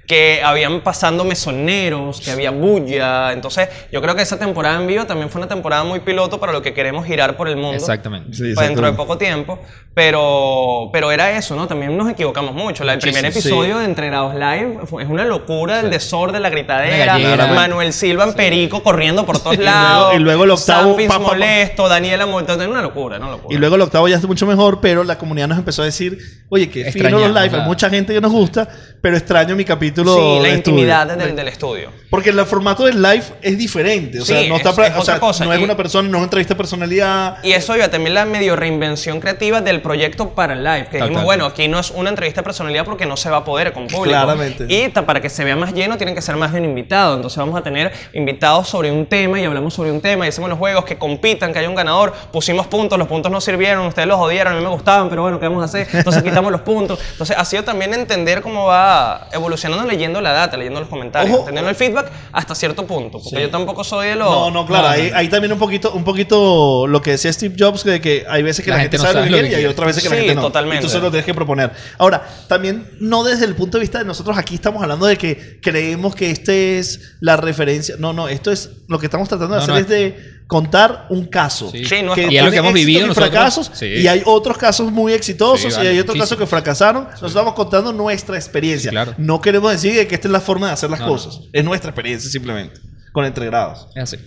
que 0.07 0.41
habían 0.43 0.81
pasando 0.81 1.23
mesoneros, 1.23 2.21
que 2.21 2.31
había 2.31 2.51
bulla. 2.51 3.33
Entonces, 3.33 3.69
yo 3.91 4.01
creo 4.01 4.15
que 4.15 4.21
esa 4.21 4.37
temporada 4.37 4.79
en 4.79 4.87
vivo 4.87 5.05
también 5.05 5.29
fue 5.29 5.39
una 5.41 5.47
temporada 5.47 5.83
muy 5.83 5.99
piloto 5.99 6.39
para 6.39 6.51
lo 6.51 6.61
que 6.61 6.73
queremos 6.73 7.05
girar 7.05 7.35
por 7.35 7.47
el 7.47 7.55
mundo. 7.55 7.77
Exactamente. 7.77 8.29
Pues 8.37 8.55
dentro 8.55 8.85
de 8.85 8.93
poco 8.93 9.17
tiempo. 9.17 9.59
Pero, 9.93 10.89
pero 10.91 11.09
era 11.09 11.37
eso, 11.37 11.55
¿no? 11.55 11.67
También 11.67 11.95
nos 11.95 12.09
equivocamos 12.09 12.53
mucho. 12.53 12.83
el 12.83 12.99
primer 12.99 13.25
episodio 13.25 13.79
de 13.79 13.85
Entrenados 13.85 14.35
Live 14.35 14.79
es 15.01 15.09
una 15.09 15.23
locura, 15.23 15.79
el 15.79 15.89
desorden, 15.89 16.41
la 16.41 16.49
gritadera. 16.49 17.17
Manuel 17.55 17.93
Silva 17.93 18.25
en 18.25 18.33
perico 18.33 18.83
corriendo 18.83 19.25
por 19.25 19.39
todos 19.39 19.57
lados. 19.59 20.13
y 20.15 20.19
luego 20.19 20.43
el 20.43 20.51
octavo. 20.51 20.97
Pa, 21.07 21.19
molesto, 21.19 21.87
Daniela 21.87 22.25
Es 22.25 22.67
una 22.67 22.81
locura, 22.81 23.19
¿no? 23.19 23.31
Locura. 23.31 23.55
Y 23.55 23.57
luego 23.57 23.75
el 23.75 23.81
octavo 23.81 24.07
ya 24.07 24.15
está 24.15 24.27
mucho 24.27 24.45
mejor, 24.45 24.81
pero 24.81 25.03
la 25.03 25.17
comunidad 25.17 25.47
nos 25.47 25.57
empezó 25.57 25.81
a 25.81 25.85
decir, 25.85 26.17
oye, 26.49 26.69
que 26.69 26.91
fino 26.91 27.11
los 27.11 27.29
live, 27.29 27.57
hay 27.57 27.65
mucha 27.65 27.89
gente 27.89 28.13
que 28.13 28.19
nos 28.19 28.31
gusta, 28.31 28.67
pero 29.01 29.15
extraño 29.15 29.55
mi 29.55 29.63
capítulo 29.63 29.94
Sí, 29.95 30.39
la 30.41 30.49
intimidad 30.49 31.07
del, 31.07 31.47
estudio. 31.47 31.91
Porque 32.09 32.29
el 32.29 32.45
formato 32.45 32.85
del 32.85 33.01
live 33.01 33.23
es 33.41 33.57
diferente. 33.57 34.19
O 34.19 34.25
sea, 34.25 34.47
no, 34.47 34.57
está 34.57 34.69
es, 34.69 35.39
no 35.41 35.53
es 35.53 35.61
una 35.61 35.77
persona, 35.77 36.07
no 36.09 36.17
es 36.17 36.19
una 36.19 36.23
entrevista 36.23 36.53
de 36.53 36.57
personalidad. 36.57 37.37
Y 37.43 37.51
eso 37.51 37.75
iba 37.75 37.87
también 37.89 38.13
la 38.13 38.25
medio 38.25 38.55
reinvención 38.55 39.19
creativa 39.19 39.61
del 39.61 39.81
proyecto 39.81 40.29
para 40.29 40.53
el 40.53 40.63
live. 40.63 40.87
Que 40.89 40.97
dijimos, 40.97 41.23
bueno, 41.23 41.45
aquí 41.45 41.67
no 41.67 41.79
es 41.79 41.91
una 41.91 42.09
entrevista 42.09 42.41
de 42.41 42.45
personalidad 42.45 42.85
porque 42.85 43.05
no 43.05 43.17
se 43.17 43.29
va 43.29 43.37
a 43.37 43.45
poder 43.45 43.73
con 43.73 43.87
público. 43.87 44.03
Claramente. 44.03 44.65
Y 44.67 44.89
para 44.89 45.21
que 45.21 45.29
se 45.29 45.43
vea 45.43 45.55
más 45.55 45.73
lleno, 45.73 45.97
tienen 45.97 46.15
que 46.15 46.21
ser 46.21 46.35
más 46.35 46.51
de 46.51 46.59
un 46.59 46.65
invitado. 46.65 47.15
Entonces 47.15 47.37
vamos 47.37 47.59
a 47.59 47.63
tener 47.63 47.91
invitados 48.13 48.67
sobre 48.67 48.91
un 48.91 49.05
tema 49.05 49.39
y 49.39 49.45
hablamos 49.45 49.73
sobre 49.73 49.91
un 49.91 50.01
tema 50.01 50.25
y 50.25 50.29
hacemos 50.29 50.49
los 50.49 50.59
juegos 50.59 50.85
que 50.85 50.97
compitan, 50.97 51.53
que 51.53 51.59
haya 51.59 51.69
un 51.69 51.75
ganador. 51.75 52.13
Pusimos 52.31 52.67
puntos, 52.67 52.97
los 52.97 53.07
puntos 53.07 53.31
no 53.31 53.41
sirvieron, 53.41 53.85
ustedes 53.87 54.07
los 54.07 54.19
odiaron, 54.19 54.53
a 54.53 54.55
mí 54.57 54.63
me 54.63 54.69
gustaban, 54.69 55.09
pero 55.09 55.21
bueno, 55.21 55.39
¿qué 55.39 55.47
vamos 55.47 55.61
a 55.61 55.65
hacer? 55.65 55.87
Entonces 55.91 56.23
quitamos 56.35 56.51
los 56.51 56.61
puntos. 56.61 56.99
Entonces 57.11 57.35
ha 57.37 57.45
sido 57.45 57.63
también 57.63 57.93
entender 57.93 58.41
cómo 58.41 58.65
va 58.65 59.27
evolucionando 59.31 59.84
leyendo 59.85 60.21
la 60.21 60.31
data, 60.31 60.57
leyendo 60.57 60.79
los 60.79 60.89
comentarios, 60.89 61.45
teniendo 61.45 61.69
el 61.69 61.75
feedback 61.75 62.11
hasta 62.31 62.55
cierto 62.55 62.85
punto. 62.85 63.19
Porque 63.23 63.41
yo 63.41 63.49
tampoco 63.49 63.83
soy 63.83 64.09
de 64.09 64.15
los. 64.15 64.29
No, 64.29 64.51
no, 64.51 64.65
claro. 64.65 64.87
ahí, 64.87 65.27
también 65.29 65.53
un 65.53 65.59
poquito, 65.59 65.91
un 65.93 66.03
poquito 66.03 66.87
lo 66.87 67.01
que 67.01 67.11
decía 67.11 67.31
Steve 67.31 67.55
Jobs, 67.57 67.83
de 67.83 68.01
que 68.01 68.25
hay 68.27 68.43
veces 68.43 68.63
que 68.63 68.71
la, 68.71 68.79
gente, 68.79 68.97
sabe 68.97 69.13
lo 69.13 69.23
que 69.23 69.29
quiere 69.29 69.49
y 69.49 69.53
hay 69.55 69.65
otras 69.65 69.87
veces 69.87 70.03
que 70.03 70.09
la 70.09 70.15
gente 70.15 70.35
no. 70.35 70.41
totalmente. 70.41 70.85
Y 70.85 70.87
tú 70.87 70.91
solo 70.91 71.09
tienes 71.09 71.25
que 71.25 71.33
proponer. 71.33 71.71
Ahora, 71.97 72.27
también 72.47 72.89
no 72.99 73.23
desde 73.23 73.45
el 73.45 73.55
punto 73.55 73.77
de 73.77 73.81
vista 73.81 73.99
de 73.99 74.05
nosotros 74.05 74.37
aquí 74.37 74.55
estamos 74.55 74.81
hablando 74.81 75.05
de 75.05 75.17
que 75.17 75.59
creemos 75.61 76.15
que 76.15 76.31
este 76.31 76.79
es 76.79 77.15
la 77.19 77.37
referencia. 77.37 77.95
No, 77.99 78.13
no, 78.13 78.27
esto 78.27 78.51
es 78.51 78.69
lo 78.87 78.99
que 78.99 79.05
estamos 79.07 79.29
tratando 79.29 79.55
de 79.55 79.61
hacer 79.61 79.75
es 79.77 79.87
de 79.87 80.34
contar 80.47 81.07
un 81.09 81.25
caso. 81.25 81.71
Sí. 81.71 81.83
que 81.83 82.27
y 82.29 82.37
es 82.37 82.43
lo 82.43 82.51
que 82.51 82.57
hemos 82.57 82.73
vivido. 82.73 83.07
Y 83.11 83.13
fracasos. 83.13 83.71
Y 83.81 84.07
hay 84.07 84.21
otros 84.25 84.57
casos 84.57 84.91
muy 84.91 85.13
exitosos 85.13 85.77
y 85.77 85.87
hay 85.87 85.99
otros 85.99 86.17
casos 86.17 86.37
que 86.37 86.45
fracasaron. 86.45 87.05
Nosotros 87.05 87.31
estamos 87.31 87.53
contando 87.53 87.91
nuestra 87.93 88.35
experiencia. 88.35 88.91
No 89.17 89.41
queremos 89.41 89.71
decir 89.71 90.07
que 90.07 90.15
esta 90.15 90.27
es 90.27 90.31
la 90.31 90.41
forma 90.41 90.67
de 90.67 90.73
hacer 90.73 90.89
las 90.89 91.01
cosas. 91.01 91.41
Es 91.51 91.63
nuestra 91.63 91.89
experiencia 91.89 92.29
simplemente. 92.29 92.79
Con 93.11 93.25
entregrados. 93.25 93.87
Es 93.95 94.03
así. 94.03 94.17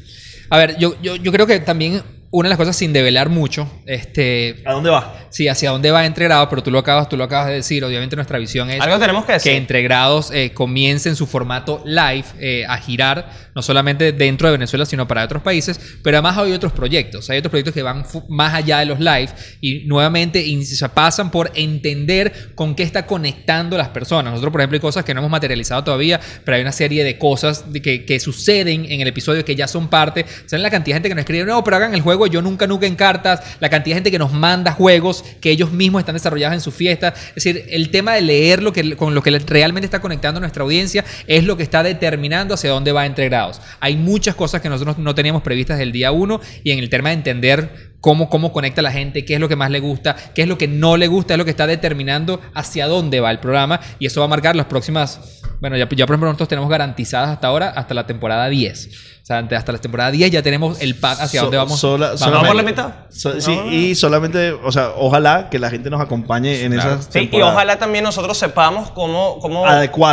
A 0.51 0.57
ver, 0.57 0.79
yo, 0.79 0.95
yo, 1.03 1.17
yo 1.17 1.31
creo 1.31 1.47
que 1.47 1.61
también 1.61 2.03
una 2.31 2.49
de 2.49 2.51
las 2.51 2.59
cosas 2.59 2.77
sin 2.77 2.93
develar 2.93 3.31
mucho, 3.31 3.71
este... 3.87 4.63
¿A 4.67 4.73
dónde 4.73 4.91
va? 4.91 5.15
Sí, 5.31 5.49
hacia 5.49 5.71
dónde 5.71 5.91
va 5.91 6.05
Entregrados, 6.05 6.49
pero 6.51 6.63
tú 6.63 6.71
lo 6.71 6.79
acabas, 6.79 7.09
tú 7.09 7.17
lo 7.17 7.25
acabas 7.25 7.49
de 7.49 7.55
decir. 7.55 7.83
Obviamente 7.85 8.17
nuestra 8.17 8.39
visión 8.39 8.71
es... 8.71 8.81
Algo 8.81 8.99
tenemos 8.99 9.25
que 9.25 9.33
decir. 9.33 9.53
Que 9.53 9.57
Entregrados 9.57 10.31
eh, 10.31 10.53
comience 10.53 11.09
en 11.09 11.17
su 11.17 11.27
formato 11.27 11.83
live 11.87 12.25
eh, 12.39 12.67
a 12.69 12.77
girar, 12.79 13.31
no 13.55 13.63
solamente 13.63 14.13
dentro 14.13 14.49
de 14.49 14.53
Venezuela, 14.53 14.85
sino 14.85 15.09
para 15.09 15.25
otros 15.25 15.43
países, 15.43 15.81
pero 16.03 16.19
además 16.19 16.37
hay 16.37 16.53
otros 16.53 16.73
proyectos. 16.73 17.31
Hay 17.31 17.39
otros 17.39 17.51
proyectos 17.51 17.73
que 17.73 17.83
van 17.83 18.05
más 18.29 18.55
allá 18.55 18.81
de 18.81 18.87
los 18.87 19.01
live 19.01 19.29
y 19.61 19.87
nuevamente 19.87 20.45
se 20.65 20.89
pasan 20.91 21.31
por 21.31 21.51
entender 21.55 22.53
con 22.55 22.75
qué 22.75 22.83
está 22.83 23.07
conectando 23.07 23.79
las 23.79 23.89
personas. 23.89 24.33
Nosotros, 24.33 24.53
por 24.53 24.61
ejemplo, 24.61 24.77
hay 24.77 24.81
cosas 24.81 25.05
que 25.05 25.15
no 25.15 25.21
hemos 25.21 25.31
materializado 25.31 25.83
todavía, 25.83 26.21
pero 26.45 26.57
hay 26.57 26.63
una 26.63 26.73
serie 26.73 27.05
de 27.05 27.17
cosas 27.17 27.65
que, 27.83 28.05
que 28.05 28.21
suceden 28.21 28.85
en 28.91 29.01
el 29.01 29.09
episodio 29.09 29.45
que 29.47 29.57
ya 29.57 29.67
son 29.67 29.89
parte. 29.89 30.27
¿Saben 30.47 30.63
la 30.63 30.71
cantidad 30.71 30.95
de 30.95 30.99
gente 30.99 31.09
que 31.09 31.15
nos 31.15 31.23
escribe? 31.23 31.45
No, 31.47 31.65
pero 31.65 31.77
hagan 31.77 31.95
el 31.95 32.01
juego 32.01 32.18
yo 32.27 32.43
Nunca 32.43 32.67
Nunca 32.67 32.87
en 32.87 32.97
cartas, 32.97 33.41
la 33.61 33.69
cantidad 33.69 33.95
de 33.95 33.99
gente 33.99 34.11
que 34.11 34.19
nos 34.19 34.33
manda 34.33 34.73
juegos 34.73 35.25
que 35.41 35.51
ellos 35.51 35.73
mismos 35.73 36.01
están 36.01 36.15
desarrollados 36.15 36.55
en 36.55 36.61
su 36.61 36.71
fiesta. 36.71 37.15
Es 37.29 37.45
decir, 37.45 37.65
el 37.71 37.91
tema 37.91 38.15
de 38.15 38.23
leer 38.23 38.63
lo 38.63 38.73
que, 38.73 38.97
con 38.97 39.15
lo 39.15 39.23
que 39.23 39.31
realmente 39.39 39.87
está 39.87 40.01
conectando 40.01 40.41
nuestra 40.41 40.63
audiencia 40.63 41.05
es 41.27 41.45
lo 41.45 41.57
que 41.57 41.63
está 41.63 41.83
determinando 41.83 42.55
hacia 42.55 42.71
dónde 42.71 42.93
va 42.93 43.07
entre 43.07 43.29
grados. 43.29 43.61
Hay 43.81 43.97
muchas 43.97 44.35
cosas 44.35 44.61
que 44.61 44.69
nosotros 44.69 44.99
no 44.99 45.15
teníamos 45.15 45.43
previstas 45.43 45.79
del 45.79 45.93
día 45.93 46.13
uno 46.13 46.41
y 46.65 46.73
en 46.73 46.79
el 46.79 46.91
tema 46.91 47.11
de 47.11 47.17
entender 47.17 47.89
cómo, 48.01 48.29
cómo 48.29 48.53
conecta 48.53 48.83
la 48.83 48.93
gente, 48.93 49.25
qué 49.25 49.35
es 49.35 49.41
lo 49.41 49.49
que 49.49 49.57
más 49.57 49.71
le 49.71 49.81
gusta, 49.81 50.17
qué 50.35 50.43
es 50.43 50.49
lo 50.49 50.59
que 50.59 50.69
no 50.69 50.97
le 50.97 51.07
gusta, 51.07 51.35
es 51.35 51.39
lo 51.39 51.45
que 51.45 51.51
está 51.51 51.67
determinando 51.67 52.41
hacia 52.55 52.87
dónde 52.87 53.21
va 53.21 53.31
el 53.31 53.39
programa 53.39 53.81
y 53.99 54.07
eso 54.07 54.21
va 54.21 54.27
a 54.27 54.29
marcar 54.29 54.57
las 54.57 54.67
próximas, 54.67 55.43
bueno, 55.61 55.77
ya, 55.77 55.89
ya 55.89 56.07
por 56.07 56.15
ejemplo 56.15 56.29
nosotros 56.29 56.49
tenemos 56.49 56.71
garantizadas 56.71 57.31
hasta 57.31 57.49
ahora 57.49 57.71
hasta 57.71 57.95
la 57.95 58.07
temporada 58.07 58.49
10 58.49 59.18
sea, 59.29 59.59
hasta 59.59 59.73
la 59.73 59.79
temporada 59.79 60.11
10 60.11 60.31
ya 60.31 60.43
tenemos 60.43 60.81
el 60.81 60.95
pack 60.95 61.21
hacia 61.21 61.43
dónde 61.43 61.59
vamos. 61.59 61.83
vamos 61.83 62.47
por 62.47 62.57
la 62.57 62.63
mitad. 62.63 62.93
sí, 63.11 63.53
y 63.71 63.95
solamente, 63.95 64.53
o 64.53 64.73
sea, 64.73 64.93
ojalá 64.97 65.51
que 65.51 65.59
la 65.59 65.69
gente 65.69 65.91
nos 65.91 66.01
acompañe 66.01 66.63
en 66.63 66.73
esas 66.73 67.09
Sí, 67.11 67.29
y 67.31 67.43
ojalá 67.43 67.79
también 67.79 68.05
nosotros 68.05 68.39
sepamos 68.39 68.91
cómo, 68.91 69.39
cómo 69.41 69.67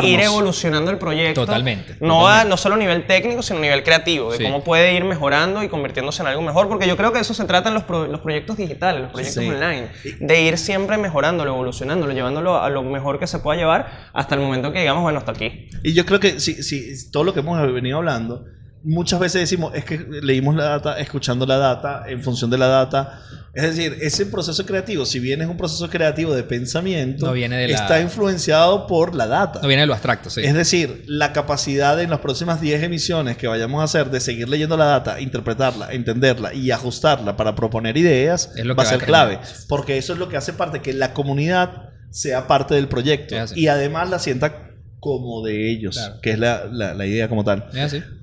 ir 0.04 0.20
evolucionando 0.20 0.92
el 0.92 0.98
proyecto. 0.98 1.46
Totalmente. 1.46 1.96
No, 2.02 2.44
no 2.44 2.58
solo 2.58 2.76
a 2.76 2.78
nivel 2.78 3.08
técnico, 3.08 3.42
sino 3.42 3.60
a 3.60 3.62
nivel 3.62 3.84
creativo, 3.84 4.32
de 4.34 4.44
cómo 4.44 4.64
puede 4.64 4.94
ir 4.94 5.06
mejorando 5.06 5.64
y 5.64 5.70
convirtiéndose 5.70 6.22
en 6.22 6.28
algo 6.28 6.42
mejor, 6.42 6.68
porque 6.68 6.88
yo 6.88 6.98
creo 6.98 7.14
que 7.14 7.20
eso 7.20 7.34
se 7.34 7.46
trata 7.46 7.70
en 7.70 7.76
los, 7.76 7.88
los 7.88 8.20
proyectos 8.20 8.58
digitales, 8.58 9.02
los 9.02 9.12
proyectos 9.12 9.46
online, 9.46 9.90
de 10.20 10.42
ir 10.42 10.58
siempre 10.58 10.98
mejorándolo, 10.98 11.52
evolucionándolo, 11.52 12.12
llevándolo 12.12 12.62
a 12.62 12.70
lo 12.70 12.84
mejor 12.84 13.18
que 13.20 13.28
se 13.28 13.40
pueda 13.40 13.58
llevar 13.58 14.10
hasta 14.14 14.36
el 14.36 14.42
momento 14.42 14.74
que 14.74 14.80
digamos, 14.80 15.04
bueno, 15.04 15.20
hasta 15.20 15.32
aquí. 15.32 15.70
Y 15.84 15.94
yo 15.94 16.06
creo 16.06 16.20
que 16.20 16.42
si, 16.42 16.62
si 16.64 17.12
todo 17.12 17.24
lo 17.24 17.34
que 17.34 17.40
hemos 17.40 17.62
venido 17.72 17.98
hablando 17.98 18.46
muchas 18.86 19.20
veces 19.20 19.42
decimos, 19.42 19.74
es 19.74 19.84
que 19.84 19.98
leímos 19.98 20.56
la 20.56 20.66
data, 20.66 21.00
escuchando 21.00 21.46
la 21.46 21.58
data, 21.58 22.04
en 22.08 22.24
función 22.24 22.50
de 22.50 22.58
la 22.58 22.68
data. 22.68 23.20
Es 23.54 23.64
decir, 23.64 23.98
ese 24.02 24.26
proceso 24.26 24.66
creativo, 24.66 25.06
si 25.06 25.20
bien 25.20 25.42
es 25.42 25.48
un 25.48 25.58
proceso 25.58 25.90
creativo 25.90 26.36
de 26.36 26.44
pensamiento, 26.44 27.34
está 27.34 28.02
influenciado 28.02 28.86
por 28.86 29.16
la 29.16 29.28
data. 29.28 29.60
No 29.62 29.68
viene 29.68 29.84
de 29.84 29.88
lo 29.88 29.94
abstracto, 29.94 30.30
sí. 30.30 30.42
Es 30.44 30.54
decir, 30.54 31.04
la 31.08 31.32
capacidad 31.34 32.00
en 32.02 32.10
las 32.10 32.20
próximas 32.20 32.62
10 32.62 32.84
emisiones 32.84 33.38
que 33.38 33.48
vayamos 33.48 33.82
a 33.82 33.86
hacer 33.86 34.12
de 34.12 34.20
seguir 34.20 34.50
leyendo 34.50 34.78
la 34.78 34.86
data, 34.86 35.20
interpretarla, 35.22 35.92
entenderla 35.94 36.54
y 36.54 36.72
ajustarla 36.72 37.38
para 37.38 37.56
proponer 37.56 37.98
ideas, 37.98 38.52
va 38.78 38.84
a 38.84 38.86
ser 38.86 39.00
clave. 39.00 39.40
Porque 39.68 39.98
eso 39.98 40.14
es 40.14 40.20
lo 40.20 40.30
que 40.30 40.38
hace 40.38 40.54
parte, 40.54 40.82
que 40.82 40.94
la 40.94 41.14
comunidad 41.14 41.90
sea 42.12 42.48
parte 42.48 42.76
del 42.76 42.88
proyecto 42.88 43.36
y 43.56 43.68
además 43.68 44.10
la 44.10 44.20
sienta 44.20 44.65
como 45.06 45.44
de 45.44 45.70
ellos, 45.70 46.00
que 46.20 46.32
es 46.32 46.40
la, 46.40 47.06
idea 47.06 47.30
como 47.30 47.44
tal. 47.44 47.70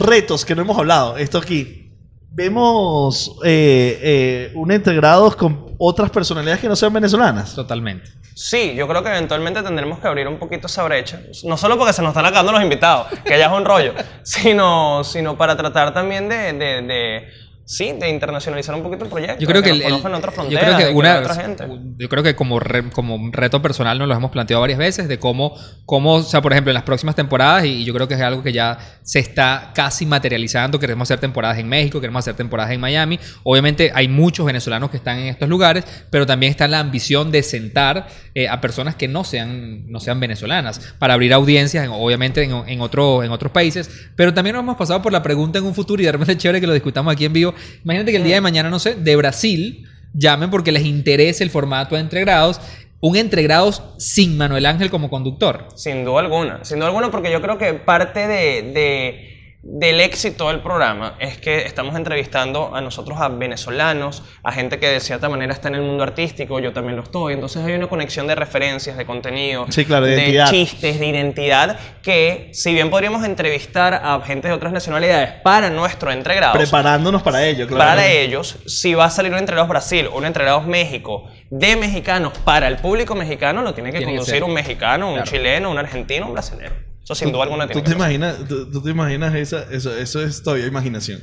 Retos 0.01 0.45
que 0.45 0.57
no 0.57 0.63
hemos 0.63 0.77
hablado, 0.77 1.17
esto 1.17 1.39
aquí. 1.39 1.93
vemos 2.33 3.37
eh, 3.45 4.01
eh, 4.03 4.53
un 4.57 4.73
integrados 4.73 5.37
con 5.37 5.77
otras 5.79 6.11
personalidades 6.11 6.61
que 6.61 6.67
no 6.67 6.75
sean 6.75 6.93
venezolanas. 6.93 7.55
Totalmente. 7.55 8.11
Sí, 8.35 8.75
yo 8.75 8.89
creo 8.89 9.01
que 9.05 9.11
eventualmente 9.11 9.63
tendremos 9.63 10.01
que 10.01 10.09
abrir 10.09 10.27
un 10.27 10.41
poquito 10.41 10.67
esa 10.67 10.83
brecha. 10.83 11.21
No 11.45 11.57
solo 11.57 11.79
porque 11.79 11.93
se 11.93 12.03
nos 12.03 12.11
están 12.11 12.27
acabando 12.27 12.51
los 12.51 12.63
invitados, 12.63 13.07
que 13.25 13.39
ya 13.39 13.47
es 13.47 13.53
un 13.53 13.65
rollo, 13.65 13.95
sino, 14.25 15.05
sino 15.05 15.37
para 15.37 15.57
tratar 15.57 15.95
también 15.95 16.29
de, 16.29 16.53
de 16.53 17.29
sí, 17.73 17.93
de 17.99 18.11
internacionalizar 18.11 18.75
un 18.75 18.83
poquito 18.83 19.05
el 19.05 19.11
proyecto. 19.11 19.41
Yo 19.41 19.47
creo 19.47 19.63
que, 19.63 19.71
el, 19.71 19.83
en 19.83 19.93
otras 19.93 20.35
yo 20.49 20.59
creo 20.59 20.77
que 20.77 20.89
una, 20.91 21.21
otra 21.21 21.35
gente. 21.35 21.65
yo 21.97 22.09
creo 22.09 22.23
que 22.23 22.37
como, 22.37 22.61
como 22.93 23.31
reto 23.33 23.63
personal 23.63 23.99
nos 23.99 24.09
lo 24.09 24.15
hemos 24.15 24.31
planteado 24.31 24.61
varias 24.61 24.79
veces 24.79 25.09
de 25.09 25.19
cómo, 25.19 25.57
cómo, 25.87 26.17
o 26.17 26.23
sea, 26.23 26.43
por 26.43 26.53
ejemplo, 26.53 26.71
en 26.71 26.75
las 26.75 26.83
próximas 26.83 27.15
temporadas 27.15 27.65
y 27.65 27.85
yo 27.85 27.95
creo 27.95 28.07
que 28.07 28.15
es 28.15 28.21
algo 28.21 28.43
que 28.43 28.53
ya 28.53 28.79
se 29.03 29.21
está 29.21 29.73
casi 29.75 30.05
materializando, 30.05 30.79
queremos 30.79 31.07
hacer 31.07 31.19
temporadas 31.19 31.59
en 31.59 31.69
México, 31.69 32.01
queremos 32.01 32.21
hacer 32.21 32.35
temporadas 32.35 32.73
en 32.73 32.81
Miami. 32.81 33.19
Obviamente 33.43 33.91
hay 33.95 34.07
muchos 34.07 34.45
venezolanos 34.45 34.91
que 34.91 34.99
están 34.99 35.19
en 35.19 35.29
estos 35.29 35.49
lugares, 35.49 35.85
pero 36.11 36.27
también 36.27 36.51
está 36.51 36.69
la 36.69 36.79
ambición 36.79 37.33
de 37.33 37.43
sentar 37.43 38.07
eh, 38.35 38.49
a 38.49 38.61
personas 38.61 38.97
que 38.97 39.09
no 39.09 39.25
sean, 39.25 39.91
no 39.91 39.99
sean 39.99 40.21
venezolanas 40.21 40.95
para 40.99 41.15
abrir 41.15 41.33
audiencias, 41.33 41.89
obviamente 41.91 42.43
en, 42.43 42.53
en, 42.67 42.81
otro, 42.83 43.23
en 43.23 43.33
otros 43.33 43.51
países, 43.51 43.91
pero 44.15 44.35
también 44.35 44.55
nos 44.57 44.63
hemos 44.63 44.77
pasado 44.77 45.01
por 45.01 45.13
la 45.13 45.23
pregunta 45.23 45.59
en 45.59 45.65
un 45.65 45.75
futuro 45.75 46.03
y 46.03 46.05
de 46.05 46.13
repente 46.13 46.33
es 46.33 46.39
chévere 46.39 46.61
que 46.61 46.67
lo 46.67 46.75
discutamos 46.75 47.13
aquí 47.13 47.25
en 47.25 47.33
vivo 47.33 47.55
Imagínate 47.85 48.13
que 48.13 48.19
el 48.19 48.25
día 48.25 48.37
de 48.37 48.41
mañana, 48.41 48.71
no 48.71 48.79
sé, 48.79 48.95
de 48.95 49.17
Brasil 49.17 49.87
llamen 50.15 50.51
porque 50.51 50.73
les 50.73 50.85
interese 50.85 51.45
el 51.45 51.51
formato 51.51 51.95
de 51.95 52.01
entregrados. 52.01 52.61
Un 53.01 53.17
entregrados 53.17 53.83
sin 53.99 54.37
Manuel 54.37 54.65
Ángel 54.67 54.89
como 54.89 55.11
conductor. 55.11 55.67
Sin 55.75 56.05
duda 56.05 56.21
alguna, 56.21 56.65
sin 56.65 56.79
duda 56.79 56.89
alguna, 56.89 57.11
porque 57.11 57.33
yo 57.33 57.43
creo 57.43 57.59
que 57.59 57.75
parte 57.75 58.29
de 58.29 59.33
del 59.65 60.01
éxito 60.01 60.49
del 60.49 60.61
programa 60.61 61.15
es 61.21 61.39
que 61.39 61.59
estamos 61.59 61.95
entrevistando 61.95 62.75
a 62.75 62.81
nosotros 62.81 63.21
a 63.21 63.29
venezolanos, 63.29 64.25
a 64.43 64.51
gente 64.51 64.81
que 64.81 64.89
de 64.89 64.99
cierta 64.99 65.29
manera 65.29 65.53
está 65.53 65.69
en 65.69 65.77
el 65.77 65.83
mundo 65.83 66.03
artístico, 66.03 66.59
yo 66.59 66.73
también 66.73 66.97
lo 66.97 67.05
estoy, 67.05 67.35
entonces 67.35 67.65
hay 67.65 67.75
una 67.75 67.87
conexión 67.87 68.27
de 68.27 68.35
referencias, 68.35 68.97
de 68.97 69.07
contenido, 69.07 69.67
de, 69.67 70.45
chistes, 70.51 70.99
de 70.99 71.07
identidad, 71.07 71.79
que 72.03 72.51
si 72.53 72.75
bien 72.75 72.91
podríamos 72.91 73.25
entrevistar 73.25 73.95
a 73.95 74.21
gente 74.23 74.49
de 74.49 74.55
otras 74.55 74.73
nacionalidades 74.73 75.31
para 75.45 75.71
nuestro 75.71 76.11
entregrado, 76.11 76.55
preparándonos 76.55 77.23
para 77.23 77.47
ello, 77.47 77.69
claro. 77.69 77.91
Para 77.91 78.11
ellos, 78.11 78.59
si 78.67 78.95
va 78.95 79.05
a 79.05 79.11
salir 79.11 79.31
un 79.33 79.39
entregrados 79.39 79.69
Brasil 79.69 80.09
o 80.13 80.19
un 80.19 80.25
entregrados 80.25 80.67
México 80.67 81.31
de 81.51 81.77
mexicanos 81.77 82.33
para 82.39 82.67
el 82.67 82.79
público 82.79 83.15
mexicano, 83.15 83.63
lo 83.63 83.75
tiene 83.75 83.93
que 83.93 84.03
conducir 84.03 84.43
un 84.43 84.55
mexicano, 84.55 85.13
un 85.13 85.23
chileno, 85.23 85.71
un 85.71 85.79
argentino, 85.79 86.27
un 86.27 86.33
brasileño. 86.33 86.92
Eso 87.03 87.15
sin 87.15 87.33
duda 87.33 87.45
alguna 87.45 87.67
tiene 87.67 87.83
¿tú 87.83 87.89
te, 87.89 87.97
imaginas, 87.97 88.37
tú, 88.49 88.81
te 88.81 88.91
imaginas 88.91 89.35
esa, 89.35 89.65
eso, 89.71 89.97
eso 89.97 90.23
es 90.23 90.43
todavía 90.43 90.67
imaginación. 90.67 91.21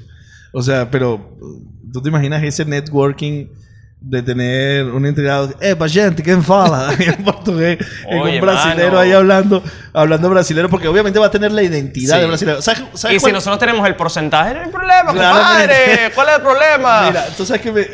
O 0.52 0.62
sea, 0.62 0.90
pero 0.92 1.38
tú 1.92 2.02
te 2.02 2.10
imaginas 2.10 2.44
ese 2.44 2.66
networking 2.66 3.48
de 4.02 4.24
tener 4.24 4.86
un 4.86 5.06
integrado, 5.06 5.54
eh, 5.60 5.76
gente, 5.90 6.24
¿quién 6.24 6.42
fala? 6.42 6.94
en 7.00 7.24
portugués, 7.24 7.78
en 8.08 8.20
un 8.20 8.42
brasilero 8.42 8.98
ahí 8.98 9.12
hablando, 9.12 9.62
hablando 9.92 10.30
brasilero, 10.30 10.70
porque 10.70 10.88
obviamente 10.88 11.20
va 11.20 11.26
a 11.26 11.32
tener 11.32 11.52
la 11.52 11.64
identidad 11.64 12.20
de 12.20 12.28
brasilero. 12.28 12.62
¿Sabes, 12.62 12.82
y 13.12 13.20
si 13.20 13.32
nosotros 13.32 13.60
tenemos 13.60 13.86
el 13.88 13.96
porcentaje, 13.96 14.54
no 14.54 14.62
hay 14.62 14.70
problema, 14.70 15.06
compadre. 15.08 16.12
¿Cuál 16.16 16.30
es 16.30 16.36
el 16.36 16.42
problema? 16.42 17.08
Mira, 17.08 17.26
tú 17.36 17.46
sabes 17.46 17.62
que 17.62 17.72
me, 17.72 17.86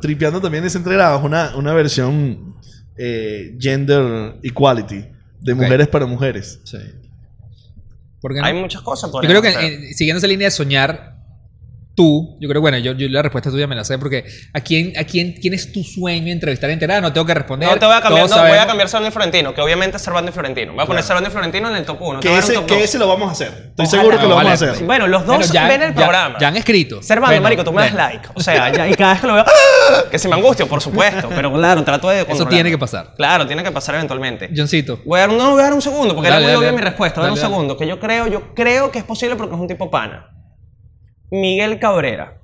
tripeando 0.00 0.40
también 0.40 0.64
ese 0.64 0.78
es 0.78 0.84
una, 1.22 1.56
una 1.56 1.72
versión 1.72 2.54
eh, 2.96 3.56
gender 3.58 4.36
equality, 4.42 5.06
de 5.40 5.54
mujeres 5.54 5.88
para 5.88 6.04
mujeres. 6.04 6.60
Sí. 6.64 6.78
Hay 8.42 8.54
muchas 8.54 8.82
cosas 8.82 9.10
por 9.10 9.22
Yo 9.22 9.28
creo 9.28 9.42
que 9.42 9.94
siguiendo 9.94 10.18
esa 10.18 10.26
línea 10.26 10.48
de 10.48 10.50
soñar, 10.50 11.19
tú, 12.00 12.38
yo 12.40 12.48
creo, 12.48 12.62
bueno, 12.62 12.78
yo, 12.78 12.92
yo, 12.92 13.08
la 13.10 13.20
respuesta 13.20 13.50
tuya 13.50 13.66
me 13.66 13.76
la 13.76 13.84
sé 13.84 13.98
porque 13.98 14.24
¿a 14.54 14.60
quién, 14.60 14.94
a 14.98 15.04
quién, 15.04 15.34
quién 15.34 15.52
es 15.52 15.70
tu 15.70 15.84
sueño 15.84 16.32
entrevistar 16.32 16.70
enterada? 16.70 17.02
No 17.02 17.12
tengo 17.12 17.26
que 17.26 17.34
responder. 17.34 17.68
No, 17.68 17.78
te 17.78 17.84
voy 17.84 17.94
a 17.94 18.00
cambiar, 18.00 18.30
no, 18.30 18.38
voy 18.38 18.56
a 18.56 18.66
cambiar 18.66 18.88
Servando 18.88 19.10
y 19.10 19.12
Florentino, 19.12 19.52
que 19.52 19.60
obviamente 19.60 19.98
es 19.98 20.02
Servando 20.02 20.30
y 20.30 20.32
Florentino. 20.32 20.72
Voy 20.72 20.82
a 20.82 20.86
poner 20.86 21.02
Servando 21.02 21.28
y 21.28 21.32
Florentino 21.32 21.68
en 21.68 21.76
el 21.76 21.84
top 21.84 22.00
1. 22.00 22.20
Que, 22.20 22.38
ese, 22.38 22.64
que 22.64 22.82
ese 22.82 22.98
lo 22.98 23.06
vamos 23.06 23.28
a 23.28 23.32
hacer. 23.32 23.66
Estoy 23.68 23.86
seguro 23.86 24.18
que 24.18 24.26
lo 24.26 24.34
vamos 24.34 24.50
a 24.50 24.54
hacer. 24.54 24.82
Bueno, 24.84 25.06
los 25.08 25.26
dos 25.26 25.52
ven 25.52 25.82
el 25.82 25.92
programa. 25.92 26.38
Ya, 26.40 26.48
han 26.48 26.56
escrito. 26.56 27.02
Servando, 27.02 27.38
marico, 27.42 27.64
tú 27.64 27.72
me 27.72 27.82
das 27.82 27.92
like. 27.92 28.28
O 28.34 28.40
sea, 28.40 28.72
ya, 28.72 28.88
y 28.88 28.94
cada 28.94 29.12
vez 29.12 29.20
que 29.20 29.26
lo 29.26 29.34
veo, 29.34 29.44
que 30.10 30.18
se 30.18 30.26
me 30.28 30.36
angustio, 30.36 30.66
por 30.66 30.80
supuesto. 30.80 31.28
Pero 31.28 31.52
claro, 31.52 31.84
trato 31.84 32.08
de 32.08 32.22
Eso 32.22 32.46
tiene 32.46 32.70
que 32.70 32.78
pasar. 32.78 33.14
Claro, 33.14 33.46
tiene 33.46 33.62
que 33.62 33.72
pasar 33.72 33.96
eventualmente. 33.96 34.48
Johncito. 34.56 35.00
Voy 35.04 35.18
a 35.18 35.26
dar, 35.26 35.36
no, 35.36 35.50
voy 35.50 35.60
a 35.60 35.64
dar 35.64 35.74
un 35.74 35.82
segundo, 35.82 36.14
porque 36.14 36.28
era 36.28 36.40
muy 36.40 36.54
obvia 36.54 36.72
mi 36.72 36.80
respuesta. 36.80 37.20
Voy 37.20 37.26
a 37.26 37.30
dar 37.30 37.32
un 37.32 37.50
segundo, 37.50 37.76
que 37.76 37.86
yo 37.86 38.00
creo, 38.00 38.26
yo 38.26 38.54
creo 38.54 38.90
que 38.90 39.00
es 39.00 39.04
posible 39.04 39.36
porque 39.36 39.54
es 39.54 39.60
un 39.60 39.68
tipo 39.68 39.90
pana. 39.90 40.29
Miguel 41.30 41.78
Cabrera. 41.78 42.38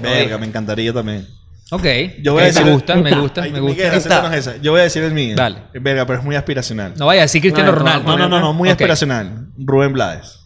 Verga, 0.00 0.38
me 0.38 0.46
encantaría 0.46 0.92
también. 0.92 1.26
Ok. 1.70 1.84
Yo 2.22 2.32
voy 2.32 2.42
a 2.42 2.46
decir, 2.46 2.64
me 2.64 2.72
gusta, 2.72 2.96
me 2.96 3.14
gusta, 3.14 3.42
me 3.42 3.60
gusta. 3.60 4.56
Yo 4.62 4.72
voy 4.72 4.80
a 4.80 4.84
decir 4.84 5.04
el 5.04 5.12
mío. 5.12 5.36
Dale. 5.36 5.64
Verga, 5.74 6.06
pero 6.06 6.18
es 6.20 6.24
muy 6.24 6.36
aspiracional. 6.36 6.94
No 6.96 7.06
vaya 7.06 7.22
a 7.22 7.24
decir 7.24 7.42
Cristiano 7.42 7.72
Ronaldo. 7.72 8.10
No, 8.10 8.16
no, 8.16 8.28
no, 8.28 8.40
no, 8.40 8.52
muy 8.52 8.70
aspiracional. 8.70 9.48
Rubén 9.58 9.92
Blades. 9.92 10.38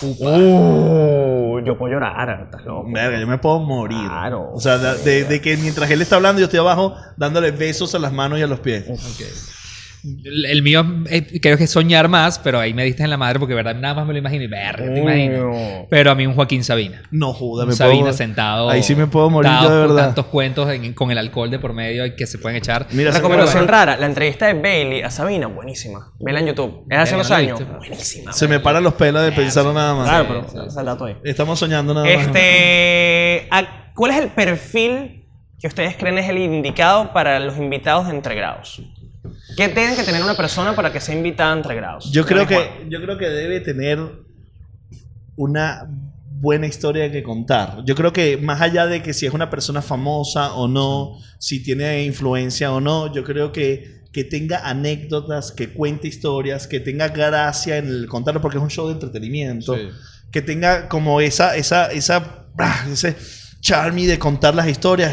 Uh, 0.00 1.60
yo 1.64 1.76
puedo 1.76 1.92
llorar, 1.92 2.42
estás 2.44 2.64
loco. 2.64 2.88
Verga, 2.92 3.18
yo 3.18 3.26
me 3.26 3.38
puedo 3.38 3.60
morir. 3.60 3.98
Claro. 3.98 4.50
O 4.52 4.60
sea, 4.60 4.78
de, 4.78 5.24
de, 5.24 5.40
que 5.40 5.56
mientras 5.56 5.90
él 5.90 6.02
está 6.02 6.16
hablando, 6.16 6.40
yo 6.40 6.44
estoy 6.44 6.60
abajo 6.60 6.96
dándole 7.16 7.50
besos 7.50 7.94
a 7.94 7.98
las 7.98 8.12
manos 8.12 8.38
y 8.38 8.42
a 8.42 8.46
los 8.46 8.60
pies. 8.60 8.84
Ok. 8.88 9.57
El 10.04 10.62
mío 10.62 10.84
eh, 11.10 11.40
creo 11.40 11.56
que 11.56 11.64
es 11.64 11.70
soñar 11.70 12.08
más, 12.08 12.38
pero 12.38 12.60
ahí 12.60 12.72
me 12.72 12.84
diste 12.84 13.02
en 13.02 13.10
la 13.10 13.16
madre 13.16 13.38
porque 13.38 13.54
verdad 13.54 13.74
nada 13.74 13.94
más 13.94 14.06
me 14.06 14.12
lo 14.12 14.18
imagino 14.18 14.44
y 14.44 14.46
verga, 14.46 14.92
te 14.92 15.00
imagino. 15.00 15.86
Pero 15.90 16.10
a 16.10 16.14
mí 16.14 16.26
un 16.26 16.34
Joaquín 16.34 16.62
Sabina. 16.64 17.02
No 17.10 17.32
joda, 17.32 17.66
me 17.66 17.72
Sabina 17.72 18.12
sentado. 18.12 18.70
Ahí 18.70 18.82
sí 18.82 18.94
me 18.94 19.06
puedo 19.06 19.28
morir 19.30 19.50
yo 19.62 19.70
de 19.70 19.80
verdad. 19.80 20.06
tantos 20.06 20.26
cuentos 20.26 20.68
con 20.94 21.10
el 21.10 21.18
alcohol 21.18 21.50
de 21.50 21.58
por 21.58 21.72
medio 21.72 22.04
que 22.16 22.26
se 22.26 22.38
pueden 22.38 22.58
echar. 22.58 22.86
Mira, 22.92 23.10
recomendación 23.10 23.66
rara, 23.66 23.96
la 23.96 24.06
entrevista 24.06 24.46
de 24.46 24.54
Bailey 24.54 25.02
a 25.02 25.10
Sabina, 25.10 25.46
buenísima. 25.46 26.12
Vela 26.18 26.40
en 26.40 26.46
YouTube. 26.46 26.84
Es 26.88 26.98
hace 26.98 27.14
unos 27.14 27.30
años. 27.30 27.60
Buenísima. 27.78 28.32
Se 28.32 28.48
me 28.48 28.60
paran 28.60 28.82
los 28.82 28.94
pelos 28.94 29.22
de 29.22 29.32
pensarlo 29.32 29.72
nada 29.72 29.94
más. 29.94 30.08
Claro, 30.08 30.46
pero 30.46 30.84
dato 30.84 31.04
ahí. 31.04 31.16
Estamos 31.24 31.58
soñando 31.58 31.94
nada 31.94 32.06
más. 32.06 32.26
Este, 32.26 33.48
¿cuál 33.94 34.10
es 34.12 34.18
el 34.18 34.28
perfil 34.28 35.26
que 35.58 35.66
ustedes 35.66 35.96
creen 35.96 36.18
es 36.18 36.28
el 36.28 36.38
indicado 36.38 37.12
para 37.12 37.40
los 37.40 37.56
invitados 37.56 38.06
de 38.06 38.12
entregrados? 38.12 38.80
¿Qué 39.56 39.68
tiene 39.68 39.96
que 39.96 40.02
tener 40.02 40.22
una 40.22 40.36
persona 40.36 40.74
para 40.74 40.92
que 40.92 41.00
sea 41.00 41.14
invitada 41.14 41.56
entre 41.56 41.74
grados? 41.74 42.10
Yo 42.12 42.24
creo, 42.24 42.46
que, 42.46 42.86
yo 42.88 43.00
creo 43.00 43.18
que 43.18 43.28
debe 43.28 43.60
tener 43.60 43.98
una 45.36 45.88
buena 46.40 46.66
historia 46.66 47.10
que 47.10 47.22
contar. 47.22 47.82
Yo 47.84 47.94
creo 47.94 48.12
que 48.12 48.36
más 48.36 48.60
allá 48.60 48.86
de 48.86 49.02
que 49.02 49.12
si 49.12 49.26
es 49.26 49.32
una 49.32 49.50
persona 49.50 49.82
famosa 49.82 50.54
o 50.54 50.68
no, 50.68 51.18
si 51.38 51.62
tiene 51.62 52.04
influencia 52.04 52.72
o 52.72 52.80
no, 52.80 53.12
yo 53.12 53.24
creo 53.24 53.52
que, 53.52 54.02
que 54.12 54.24
tenga 54.24 54.68
anécdotas, 54.68 55.52
que 55.52 55.72
cuente 55.72 56.08
historias, 56.08 56.66
que 56.66 56.80
tenga 56.80 57.08
gracia 57.08 57.78
en 57.78 57.88
el 57.88 58.06
contarlo, 58.06 58.40
porque 58.40 58.58
es 58.58 58.62
un 58.62 58.70
show 58.70 58.86
de 58.86 58.94
entretenimiento. 58.94 59.76
Que 60.30 60.42
tenga 60.42 60.88
como 60.88 61.20
esa, 61.20 61.56
esa, 61.56 61.86
esa, 61.90 62.46
ese, 62.92 63.16
charmy 63.60 64.06
de 64.06 64.18
contar 64.18 64.54
las 64.54 64.68
historias. 64.68 65.12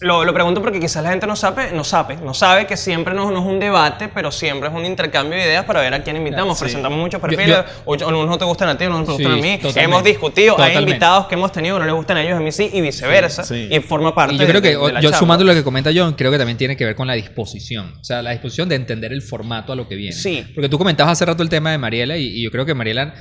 Lo, 0.00 0.24
lo, 0.24 0.34
pregunto 0.34 0.60
porque 0.60 0.80
quizás 0.80 1.02
la 1.02 1.10
gente 1.10 1.26
no 1.26 1.36
sabe, 1.36 1.70
no 1.72 1.84
sabe, 1.84 2.16
no 2.16 2.34
sabe 2.34 2.66
que 2.66 2.76
siempre 2.76 3.14
no, 3.14 3.30
es 3.30 3.44
un 3.44 3.60
debate, 3.60 4.08
pero 4.08 4.32
siempre 4.32 4.68
es 4.68 4.74
un 4.74 4.84
intercambio 4.84 5.38
de 5.38 5.44
ideas 5.44 5.64
para 5.64 5.80
ver 5.80 5.94
a 5.94 6.02
quién 6.02 6.16
invitamos. 6.16 6.58
Presentamos 6.58 6.98
muchos 6.98 7.20
perfiles, 7.20 7.58
o, 7.84 7.94
unos 7.94 8.26
no 8.26 8.38
te 8.38 8.44
gustan 8.44 8.68
a 8.68 8.78
ti, 8.78 8.84
unos 8.86 9.00
no 9.00 9.06
te 9.06 9.12
gustan 9.12 9.32
a 9.32 9.36
mí. 9.36 9.60
Hemos 9.76 10.04
discutido, 10.04 10.60
hay 10.60 10.76
invitados 10.76 11.26
que 11.26 11.34
hemos 11.34 11.52
tenido 11.52 11.76
que 11.76 11.80
no 11.80 11.86
les 11.86 11.94
gustan 11.94 12.16
a 12.16 12.22
ellos, 12.22 12.36
a 12.36 12.40
mí 12.40 12.52
sí, 12.52 12.70
y 12.72 12.80
viceversa. 12.80 13.44
Y 13.54 13.78
forma 13.80 14.14
parte 14.14 14.36
yo 14.36 14.46
creo 14.46 14.62
que, 14.62 15.00
yo 15.02 15.12
sumando 15.12 15.44
lo 15.44 15.54
que 15.54 15.62
comenta 15.62 15.90
John, 15.94 16.14
creo 16.14 16.30
que 16.30 16.38
también 16.38 16.58
tiene 16.58 16.76
que 16.76 16.84
ver 16.84 16.94
con 16.94 17.06
la 17.06 17.14
disposición. 17.14 17.94
O 18.00 18.04
sea, 18.04 18.22
la 18.22 18.30
disposición 18.30 18.68
de 18.68 18.76
entender 18.76 19.12
el 19.12 19.22
formato 19.22 19.72
a 19.72 19.76
lo 19.76 19.88
que 19.88 19.94
viene. 19.94 20.14
Sí. 20.14 20.44
Porque 20.54 20.68
tú 20.68 20.78
comentabas 20.78 21.12
hace 21.12 21.24
rato 21.24 21.42
el 21.42 21.48
tema 21.48 21.70
de 21.70 21.78
Mariela 21.78 22.16
y, 22.16 22.42
yo 22.42 22.50
creo 22.50 22.66
que 22.66 22.74
Mariela, 22.74 23.14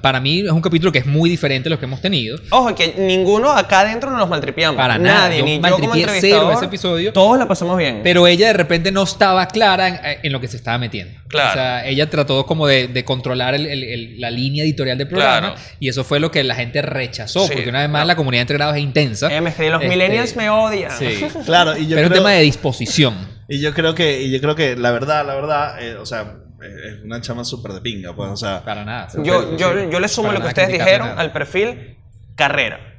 para 0.00 0.18
mí 0.18 0.40
es 0.40 0.50
un 0.50 0.62
capítulo 0.62 0.90
que 0.90 1.00
es 1.00 1.06
muy 1.06 1.28
diferente 1.28 1.68
a 1.68 1.70
los 1.70 1.78
que 1.78 1.84
hemos 1.84 2.00
tenido. 2.00 2.38
Ojo, 2.50 2.74
que 2.74 2.94
ninguno 2.96 3.50
acá 3.50 3.80
adentro 3.80 4.10
no 4.10 4.16
nos 4.16 4.28
maltripiamos. 4.30 4.76
Para 4.76 4.96
Nadie, 4.96 5.38
yo 5.40 5.44
ni 5.44 5.60
yo 5.60 5.78
como 5.78 5.94
cero 5.94 6.52
ese 6.52 6.64
episodio. 6.64 7.12
Todos 7.12 7.38
la 7.38 7.46
pasamos 7.46 7.76
bien. 7.76 8.00
Pero 8.02 8.26
ella 8.26 8.46
de 8.48 8.52
repente 8.54 8.90
no 8.92 9.02
estaba 9.02 9.46
clara 9.48 10.18
en, 10.22 10.32
lo 10.32 10.40
que 10.40 10.48
se 10.48 10.56
estaba 10.56 10.78
metiendo. 10.78 11.20
Claro. 11.28 11.50
O 11.50 11.54
sea, 11.54 11.86
ella 11.86 12.08
trató 12.08 12.46
como 12.46 12.66
de, 12.66 13.04
controlar 13.04 13.58
la 13.60 14.30
línea 14.30 14.64
editorial 14.64 14.96
del 14.96 15.08
programa. 15.08 15.54
Y 15.78 15.88
eso 15.88 16.02
fue 16.02 16.18
lo 16.18 16.30
que 16.30 16.42
la 16.42 16.54
gente 16.54 16.80
rechazó. 16.80 17.46
porque 17.46 17.68
una 17.68 17.80
vez 17.80 17.90
más 17.90 18.06
la 18.06 18.16
comunidad 18.16 18.42
entre 18.42 18.56
grados 18.56 18.76
es 18.76 18.82
intensa. 18.82 19.28
Eh, 19.30 19.40
los 19.40 19.52
este, 19.82 19.88
millennials 19.88 20.34
me 20.36 20.48
odian. 20.48 20.92
Sí. 20.98 21.26
claro. 21.44 21.76
Y 21.76 21.86
yo 21.86 21.96
Pero 21.96 22.06
es 22.06 22.10
un 22.10 22.16
tema 22.16 22.32
de 22.32 22.42
disposición. 22.42 23.14
Y 23.48 23.60
yo 23.60 23.74
creo 23.74 23.94
que, 23.94 24.22
y 24.22 24.30
yo 24.30 24.40
creo 24.40 24.54
que 24.54 24.76
la 24.76 24.92
verdad, 24.92 25.26
la 25.26 25.34
verdad, 25.34 25.82
eh, 25.82 25.96
o 25.96 26.06
sea, 26.06 26.36
es 26.62 27.02
una 27.02 27.20
chama 27.20 27.44
súper 27.44 27.72
de 27.72 27.80
pinga, 27.80 28.14
pues, 28.14 28.30
o 28.30 28.36
sea. 28.36 28.62
Para 28.64 28.84
nada. 28.84 29.08
Yo, 29.22 29.56
yo, 29.56 29.90
yo 29.90 30.00
le 30.00 30.08
sumo 30.08 30.32
lo 30.32 30.40
que 30.40 30.48
ustedes 30.48 30.72
dijeron 30.72 31.18
al 31.18 31.32
perfil 31.32 31.96
carrera 32.36 32.90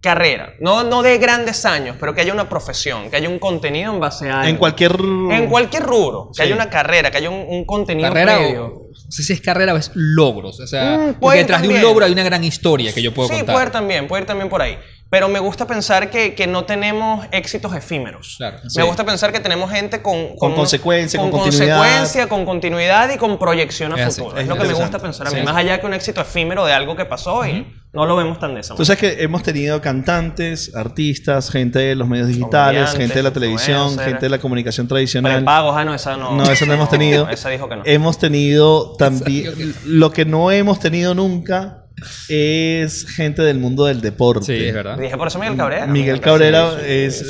carrera, 0.00 0.54
no, 0.60 0.82
no 0.82 1.02
de 1.02 1.18
grandes 1.18 1.64
años, 1.66 1.96
pero 2.00 2.14
que 2.14 2.22
haya 2.22 2.32
una 2.32 2.48
profesión, 2.48 3.10
que 3.10 3.16
haya 3.16 3.28
un 3.28 3.38
contenido 3.38 3.92
en 3.92 4.00
base 4.00 4.30
a... 4.30 4.48
En 4.48 4.56
cualquier... 4.56 4.92
En 4.98 5.46
cualquier 5.48 5.82
rubro, 5.82 6.30
que 6.34 6.42
haya 6.42 6.54
una 6.54 6.70
carrera, 6.70 7.10
que 7.10 7.18
haya 7.18 7.28
un, 7.28 7.64
contenido 7.66 8.08
carrera 8.08 8.38
previo. 8.38 8.88
no 8.88 9.10
sé 9.10 9.22
si 9.22 9.34
es 9.34 9.40
carrera 9.42 9.74
o 9.74 9.76
es 9.76 9.90
logros. 9.94 10.58
O 10.58 10.66
sea, 10.66 10.96
mm, 10.96 11.14
porque 11.20 11.38
detrás 11.38 11.60
de 11.60 11.68
un 11.68 11.82
logro 11.82 12.06
hay 12.06 12.12
una 12.12 12.22
gran 12.22 12.42
historia 12.42 12.94
que 12.94 13.02
yo 13.02 13.12
puedo 13.12 13.28
contar. 13.28 13.46
Sí, 13.46 13.52
puede 13.52 13.66
ir 13.66 13.72
también, 13.72 14.08
puede 14.08 14.22
ir 14.22 14.26
también 14.26 14.48
por 14.48 14.62
ahí. 14.62 14.78
Pero 15.10 15.28
me 15.28 15.40
gusta 15.40 15.66
pensar 15.66 16.08
que, 16.08 16.36
que 16.36 16.46
no 16.46 16.64
tenemos 16.64 17.26
éxitos 17.32 17.74
efímeros. 17.74 18.38
me 18.76 18.84
gusta 18.84 19.04
pensar 19.04 19.32
que 19.32 19.40
tenemos 19.40 19.68
gente 19.68 20.00
con... 20.00 20.36
Con, 20.36 20.54
consecuencia, 20.54 21.18
con, 21.18 21.32
con 21.32 21.40
consecuencia, 21.40 22.28
con 22.28 22.44
continuidad 22.44 23.12
y 23.12 23.18
con 23.18 23.36
proyección 23.36 23.92
a 23.92 24.08
futuro. 24.08 24.38
Es, 24.38 24.46
lo 24.46 24.56
que 24.56 24.68
me 24.68 24.72
gusta 24.72 25.00
pensar 25.00 25.26
a 25.26 25.30
mí. 25.32 25.42
Más 25.42 25.56
allá 25.56 25.80
que 25.80 25.86
un 25.86 25.94
éxito 25.94 26.20
efímero 26.20 26.64
de 26.64 26.72
algo 26.72 26.94
que 26.94 27.06
pasó 27.06 27.44
y 27.44 27.66
no 27.92 28.06
lo 28.06 28.14
vemos 28.14 28.38
tan 28.38 28.54
de 28.54 28.60
esa 28.60 28.74
manera. 28.74 28.84
Sabes 28.84 29.00
que 29.00 29.24
hemos 29.24 29.42
tenido 29.42 29.80
cantantes, 29.80 30.76
artistas, 30.76 31.50
gente 31.50 31.80
de 31.80 31.96
los 31.96 32.06
medios 32.06 32.28
digitales, 32.28 32.92
gente 32.92 33.14
de 33.14 33.22
la 33.24 33.32
televisión, 33.32 33.98
gente 33.98 34.20
de 34.20 34.28
la 34.28 34.38
comunicación 34.38 34.86
tradicional. 34.86 35.42
Pagos, 35.42 35.74
ah, 35.76 35.84
no, 35.84 35.92
esa 35.92 36.16
no. 36.16 36.36
No, 36.36 36.44
esa 36.44 36.66
no 36.66 36.74
hemos 36.74 36.88
tenido. 36.90 37.28
esa 37.28 37.48
dijo 37.48 37.68
que 37.68 37.74
no. 37.74 37.82
Hemos 37.84 38.18
tenido 38.18 38.94
también... 38.96 39.74
Lo 39.84 40.12
que 40.12 40.24
no 40.24 40.52
hemos 40.52 40.78
tenido 40.78 41.16
nunca 41.16 41.79
es 42.28 43.06
gente 43.06 43.42
del 43.42 43.58
mundo 43.58 43.84
del 43.84 44.00
deporte. 44.00 44.46
Sí, 44.46 44.64
es 44.66 44.74
verdad. 44.74 44.98
Dije 44.98 45.16
por 45.16 45.28
eso 45.28 45.38
Miguel 45.38 45.56
Cabrera. 45.56 45.86
Miguel 45.86 46.20
Cabrera 46.20 46.80
es. 46.84 47.24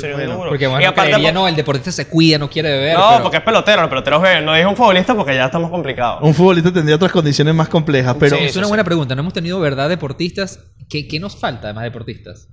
porque 0.47 0.67
bueno, 0.67 0.81
y 0.81 0.85
aparte, 0.85 1.31
no, 1.31 1.47
el 1.47 1.55
deportista 1.55 1.91
se 1.91 2.07
cuida, 2.07 2.37
no 2.37 2.49
quiere 2.49 2.69
beber. 2.69 2.97
No, 2.97 3.21
porque 3.21 3.37
es 3.37 3.43
pelotero, 3.43 3.83
el 3.83 3.89
pelotero 3.89 4.19
bebe. 4.19 4.41
No 4.41 4.53
dije 4.53 4.65
un 4.65 4.75
futbolista 4.75 5.15
porque 5.15 5.35
ya 5.35 5.45
estamos 5.45 5.69
complicados. 5.69 6.19
Un 6.21 6.33
futbolista 6.33 6.71
tendría 6.71 6.95
otras 6.95 7.11
condiciones 7.11 7.53
más 7.53 7.69
complejas, 7.69 8.15
pero. 8.19 8.35
es 8.35 8.55
una 8.55 8.67
buena 8.67 8.83
pregunta. 8.83 9.15
No 9.15 9.21
hemos 9.21 9.33
tenido, 9.33 9.59
¿verdad, 9.59 9.89
deportistas? 9.89 10.59
¿Qué, 10.89 11.07
qué 11.07 11.19
nos 11.19 11.35
falta 11.37 11.67
además 11.67 11.83
deportistas? 11.83 12.47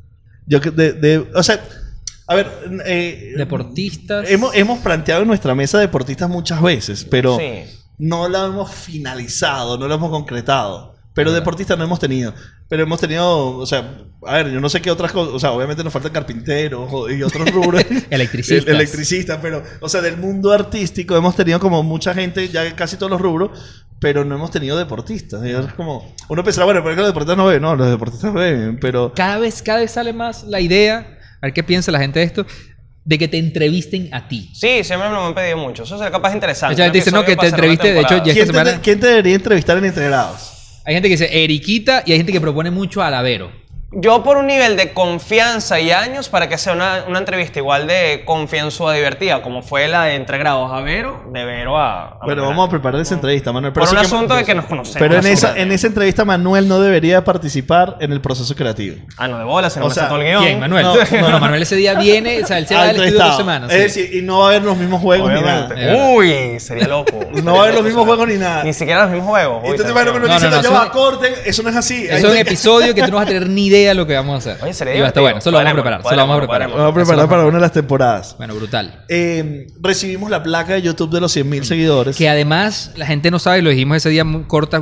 Yo 0.47 0.61
de, 0.61 0.93
de 0.95 1.19
o 1.35 1.43
sea, 1.43 1.61
a 2.27 2.35
ver, 2.35 2.47
eh, 2.85 3.33
deportistas. 3.37 4.31
Hemos, 4.31 4.55
hemos 4.55 4.81
planteado 4.81 5.23
en 5.23 5.29
nuestra 5.29 5.55
mesa 5.55 5.79
deportistas 5.79 6.29
muchas 6.29 6.61
veces, 6.61 7.07
pero 7.11 7.39
no 7.97 8.29
la 8.29 8.47
hemos 8.47 8.71
finalizado, 8.71 9.79
no 9.79 9.89
lo 9.89 9.95
hemos 9.95 10.11
concretado. 10.11 10.98
Pero 11.19 11.33
deportistas 11.33 11.77
no 11.77 11.83
hemos 11.83 11.99
tenido. 11.99 12.33
Pero 12.69 12.85
hemos 12.85 13.01
tenido, 13.01 13.57
o 13.57 13.67
sea, 13.67 13.93
a 14.25 14.37
ver, 14.37 14.53
yo 14.53 14.61
no 14.61 14.69
sé 14.69 14.81
qué 14.81 14.89
otras 14.89 15.11
cosas, 15.11 15.35
o 15.35 15.41
sea, 15.41 15.51
obviamente 15.51 15.83
nos 15.83 15.93
faltan 15.93 16.13
carpinteros 16.13 16.89
y 17.11 17.21
otros 17.25 17.51
rubros. 17.51 17.85
electricistas. 18.11 18.73
electricistas, 18.73 19.41
pero, 19.43 19.65
o 19.81 19.89
sea, 19.89 20.01
del 20.01 20.17
mundo 20.17 20.53
artístico 20.53 21.17
hemos 21.17 21.35
tenido 21.35 21.59
como 21.59 21.83
mucha 21.83 22.15
gente, 22.15 22.49
ya 22.51 22.73
casi 22.77 22.97
todos 22.97 23.11
los 23.11 23.21
rubros, 23.21 23.51
pero 23.99 24.25
no 24.25 24.37
hemos 24.37 24.53
tenido 24.53 24.79
deportistas. 24.79 25.43
es 25.43 25.73
como, 25.73 26.15
uno 26.29 26.45
pensaba, 26.45 26.67
bueno, 26.67 26.83
pero 26.83 26.93
es 26.93 26.95
que 26.95 27.01
los 27.01 27.09
deportistas 27.09 27.37
no 27.37 27.47
ven, 27.47 27.63
no, 27.63 27.75
los 27.75 27.91
deportistas 27.91 28.33
ven, 28.33 28.79
pero... 28.81 29.13
Cada 29.13 29.39
vez, 29.39 29.61
cada 29.61 29.81
vez 29.81 29.91
sale 29.91 30.13
más 30.13 30.45
la 30.45 30.61
idea, 30.61 31.19
a 31.41 31.47
ver 31.47 31.53
qué 31.53 31.65
piensa 31.65 31.91
la 31.91 31.99
gente 31.99 32.21
de 32.21 32.27
esto, 32.27 32.47
de 33.05 33.19
que 33.19 33.27
te 33.27 33.39
entrevisten 33.39 34.09
a 34.13 34.29
ti. 34.29 34.53
Sí, 34.55 34.85
siempre 34.85 35.09
me 35.09 35.15
lo 35.17 35.27
han 35.27 35.35
pedido 35.35 35.57
mucho. 35.57 35.83
Eso 35.83 36.01
es 36.01 36.11
capaz 36.13 36.33
interesante. 36.33 36.77
Ya 36.77 36.89
dice, 36.91 37.11
no, 37.11 37.25
que 37.25 37.35
te 37.35 37.49
entreviste, 37.49 37.93
de 37.93 38.03
hecho, 38.03 38.23
ya 38.23 38.33
¿Quién, 38.33 38.53
te, 38.53 38.81
¿Quién 38.83 39.01
te 39.01 39.07
debería 39.09 39.35
entrevistar 39.35 39.79
en 39.79 39.87
Integrados? 39.87 40.58
Hay 40.89 40.95
gente 40.95 41.09
que 41.11 41.17
dice 41.17 41.45
Eriquita 41.45 42.03
y 42.07 42.13
hay 42.13 42.17
gente 42.17 42.33
que 42.33 42.41
propone 42.41 42.71
mucho 42.71 43.03
a 43.03 43.11
Lavero. 43.11 43.51
Yo 43.91 44.23
por 44.23 44.37
un 44.37 44.47
nivel 44.47 44.77
de 44.77 44.93
confianza 44.93 45.81
y 45.81 45.93
años 45.93 46.29
para 46.29 46.47
que 46.47 46.59
sea 46.59 46.75
una, 46.75 47.05
una 47.09 47.21
entrevista 47.21 47.59
igual 47.59 47.87
de 47.87 48.23
confianzuda 48.27 48.93
divertida, 48.93 49.41
como 49.41 49.63
fue 49.63 49.89
la 49.89 50.05
de 50.05 50.17
Entre 50.17 50.37
Grados 50.37 50.71
a 50.71 50.83
Vero, 50.83 51.25
de 51.33 51.43
Vero 51.43 51.79
a... 51.79 52.19
Pero 52.27 52.43
vamos 52.43 52.69
a 52.69 52.71
preparar 52.71 53.01
esa 53.01 53.15
entrevista, 53.15 53.51
Manuel. 53.51 53.73
Pero 53.73 53.87
por 53.87 53.95
un 53.95 54.01
asunto 54.01 54.35
de 54.35 54.45
que 54.45 54.55
nos 54.55 54.67
conocemos. 54.67 54.99
Pero 54.99 55.17
en 55.17 55.27
esa, 55.27 55.57
en 55.57 55.73
esa 55.73 55.87
entrevista 55.87 56.27
Manuel 56.27 56.69
no 56.69 56.81
debería 56.81 57.25
participar 57.25 57.97
en 58.01 58.13
el 58.13 58.21
proceso 58.21 58.55
creativo. 58.55 58.97
Ah, 59.17 59.27
no, 59.27 59.39
de 59.39 59.45
bola, 59.45 59.71
se 59.71 59.81
nos 59.81 59.97
o 59.97 60.17
el 60.17 60.23
guion. 60.23 60.45
¿Quién, 60.45 60.61
Manuel? 60.61 60.85
No, 60.85 61.31
no, 61.31 61.39
Manuel 61.41 61.63
ese 61.63 61.77
día 61.77 61.95
viene, 61.95 62.43
o 62.43 62.47
sea, 62.47 62.59
él 62.59 62.67
se 62.67 62.75
va 62.75 62.89
del 62.89 63.03
estudio 63.03 63.25
dos 63.25 63.37
semanas. 63.39 63.73
Es 63.73 63.95
decir, 63.95 64.15
y 64.15 64.21
no 64.21 64.41
va 64.41 64.45
a 64.45 64.49
haber 64.49 64.65
los 64.65 64.77
mismos 64.77 65.01
juegos 65.01 65.33
ni 65.33 65.41
nada. 65.41 65.71
Uy, 66.13 66.61
sería 66.61 66.89
loco. 66.89 67.19
no 67.43 67.55
va 67.55 67.61
a 67.61 67.63
haber 67.63 67.75
los 67.77 67.85
mismos 67.85 68.05
juegos 68.05 68.29
ni 68.29 68.37
nada. 68.37 68.65
Ni 68.65 68.75
siquiera 68.75 69.05
los 69.05 69.13
mismos 69.13 69.31
juegos. 69.31 69.63
Entonces, 69.65 69.95
bueno, 69.95 70.13
pero 70.13 70.29
no, 70.29 70.39
no, 70.39 70.63
no, 70.85 70.91
corten, 70.93 71.33
eso 71.47 71.63
no 71.63 71.71
es 71.71 71.77
así. 71.77 72.07
Es 72.07 72.23
un 72.23 72.37
episodio 72.37 72.95
que 72.95 73.03
tú 73.03 73.13
no 73.13 73.17
vas 73.17 73.25
a 73.25 73.29
tener 73.29 73.49
ni 73.49 73.65
idea 73.65 73.78
de 73.87 73.95
lo 73.95 74.07
que 74.07 74.15
vamos 74.15 74.35
a 74.35 74.39
hacer. 74.39 74.63
Oye, 74.63 74.75
sería 74.75 75.07
está 75.07 75.21
bueno, 75.21 75.39
eso 75.39 75.51
lo 75.51 75.59
vamos 75.59 75.73
a 75.73 75.75
preparar. 75.75 76.01
Eso 76.01 76.11
lo 76.11 76.17
vamos 76.17 76.37
a 76.37 76.39
preparar. 76.39 76.71
Vamos 76.71 76.91
a 76.91 76.95
preparar 76.95 77.29
para 77.29 77.45
una 77.45 77.57
de 77.57 77.61
las 77.61 77.73
temporadas. 77.73 78.35
Bueno, 78.39 78.55
brutal. 78.55 79.05
Eh, 79.09 79.67
recibimos 79.81 80.31
la 80.31 80.43
placa 80.43 80.75
de 80.75 80.83
YouTube 80.83 81.11
de 81.11 81.21
los 81.21 81.37
100.000 81.37 81.63
seguidores. 81.65 82.17
Que 82.17 82.29
además 82.29 82.93
la 82.97 83.07
gente 83.07 83.31
no 83.31 83.39
sabe, 83.39 83.63
lo 83.63 83.71
dijimos 83.71 83.99
ese 83.99 84.11
día 84.11 84.25
muy, 84.25 84.45
corta, 84.45 84.81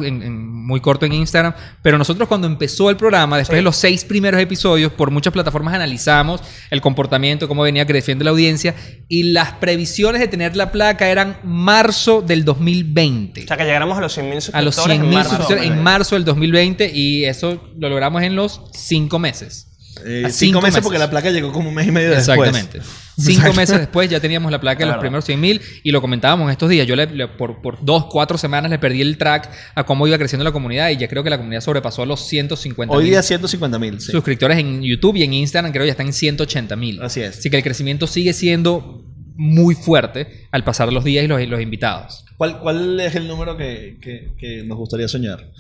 muy 0.66 0.80
corto 0.80 1.06
en 1.06 1.12
Instagram, 1.12 1.54
pero 1.80 1.96
nosotros 1.96 2.26
cuando 2.26 2.48
empezó 2.48 2.90
el 2.90 2.96
programa, 2.96 3.38
después 3.38 3.56
de 3.56 3.62
los 3.62 3.76
seis 3.76 4.04
primeros 4.04 4.40
episodios, 4.40 4.90
por 4.90 5.12
muchas 5.12 5.32
plataformas 5.32 5.74
analizamos 5.74 6.40
el 6.70 6.80
comportamiento, 6.80 7.46
cómo 7.46 7.62
venía 7.62 7.86
creciendo 7.86 8.24
la 8.24 8.32
audiencia 8.32 8.74
y 9.06 9.22
las 9.22 9.52
previsiones 9.52 10.20
de 10.20 10.26
tener 10.26 10.56
la 10.56 10.72
placa 10.72 11.08
eran 11.08 11.38
marzo 11.44 12.20
del 12.20 12.44
2020. 12.44 13.44
O 13.44 13.46
sea, 13.46 13.56
que 13.56 13.64
llegáramos 13.64 13.96
a 13.96 14.00
los 14.00 14.18
100.000 14.18 14.40
suscriptores. 14.40 14.54
A 14.54 14.62
los 14.62 15.00
100.000 15.00 15.22
suscriptores 15.22 15.64
en 15.64 15.82
marzo 15.84 16.16
del 16.16 16.24
2020 16.24 16.90
y 16.92 17.24
eso 17.26 17.62
lo 17.78 17.88
logramos 17.88 18.24
en 18.24 18.34
los 18.34 18.62
cinco 18.72 19.20
meses. 19.20 19.65
Eh, 20.05 20.28
cinco, 20.30 20.61
meses, 20.61 20.80
porque 20.82 20.99
la 20.99 21.11
placa 21.11 21.30
llegó 21.30 21.53
como 21.53 21.68
un 21.68 21.74
mes 21.74 21.86
y 21.86 21.90
medio 21.90 22.11
después. 22.11 22.38
Exactamente. 22.38 22.80
Cinco 23.18 23.53
meses 23.55 23.78
después 23.78 24.11
ya 24.11 24.20
teníamos 24.20 24.53
la 24.53 24.61
placa 24.61 24.84
de 24.84 24.90
los 24.90 24.99
primeros 24.99 25.24
100 25.24 25.40
mil 25.40 25.61
y 25.82 25.90
lo 25.90 26.01
comentábamos 26.01 26.51
estos 26.51 26.68
días. 26.68 26.86
Yo 26.86 26.94
por, 27.38 27.62
por, 27.62 27.82
dos, 27.82 28.07
cuatro 28.11 28.36
semanas 28.36 28.70
le 28.70 28.78
perdí 28.78 29.01
el 29.01 29.16
track 29.16 29.51
a 29.74 29.84
cómo 29.84 30.07
iba 30.07 30.18
creciendo 30.18 30.44
la 30.44 30.53
comunidad 30.53 30.90
y 30.90 30.99
ya 30.99 31.09
creo 31.09 31.24
que 31.24 31.30
la 31.30 31.38
comunidad 31.38 31.62
sobrepasó 31.62 32.05
los 32.05 32.26
150 32.26 32.94
Hoy 32.94 33.05
día 33.05 33.22
150 33.22 33.78
mil. 33.78 34.01
Suscriptores 34.01 34.59
en 34.59 34.82
YouTube 34.82 35.16
y 35.16 35.22
en 35.22 35.32
Instagram 35.32 35.72
creo 35.72 35.82
que 35.84 35.88
ya 35.88 35.92
están 35.92 36.09
en 36.09 36.12
180 36.12 36.76
mil. 36.76 37.03
Así 37.03 37.22
es. 37.22 37.38
Así 37.38 37.49
que 37.49 37.57
el 37.57 37.62
crecimiento 37.62 38.07
sigue 38.07 38.32
siendo 38.32 39.03
muy 39.34 39.74
fuerte 39.74 40.47
al 40.51 40.64
pasar 40.64 40.92
los 40.92 41.05
días 41.05 41.24
y 41.24 41.28
los, 41.28 41.40
los 41.49 41.61
invitados. 41.61 42.24
¿Cuál, 42.36 42.61
¿Cuál, 42.61 43.01
es 43.01 43.14
el 43.14 43.28
número 43.28 43.57
que, 43.57 43.99
que, 44.01 44.32
que 44.38 44.62
nos 44.62 44.76
gustaría 44.76 45.09
soñar? 45.09 45.51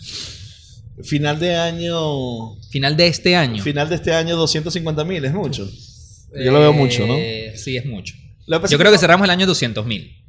Final 1.02 1.38
de 1.38 1.56
año. 1.56 2.56
Final 2.70 2.96
de 2.96 3.06
este 3.06 3.36
año. 3.36 3.62
Final 3.62 3.88
de 3.88 3.96
este 3.96 4.14
año, 4.14 4.36
250 4.36 5.04
mil, 5.04 5.24
es 5.24 5.32
mucho. 5.32 5.68
Yo 6.34 6.52
lo 6.52 6.60
veo 6.60 6.72
mucho, 6.72 7.06
¿no? 7.06 7.14
Eh, 7.16 7.54
sí, 7.56 7.76
es 7.76 7.86
mucho. 7.86 8.14
Yo 8.46 8.78
creo 8.78 8.92
que 8.92 8.98
cerramos 8.98 9.24
el 9.24 9.30
año 9.30 9.46
200 9.46 9.84
mil. 9.86 10.22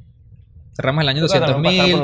Cerramos 0.74 1.02
el 1.02 1.08
año 1.08 1.22
200 1.22 1.60
mil. 1.60 1.94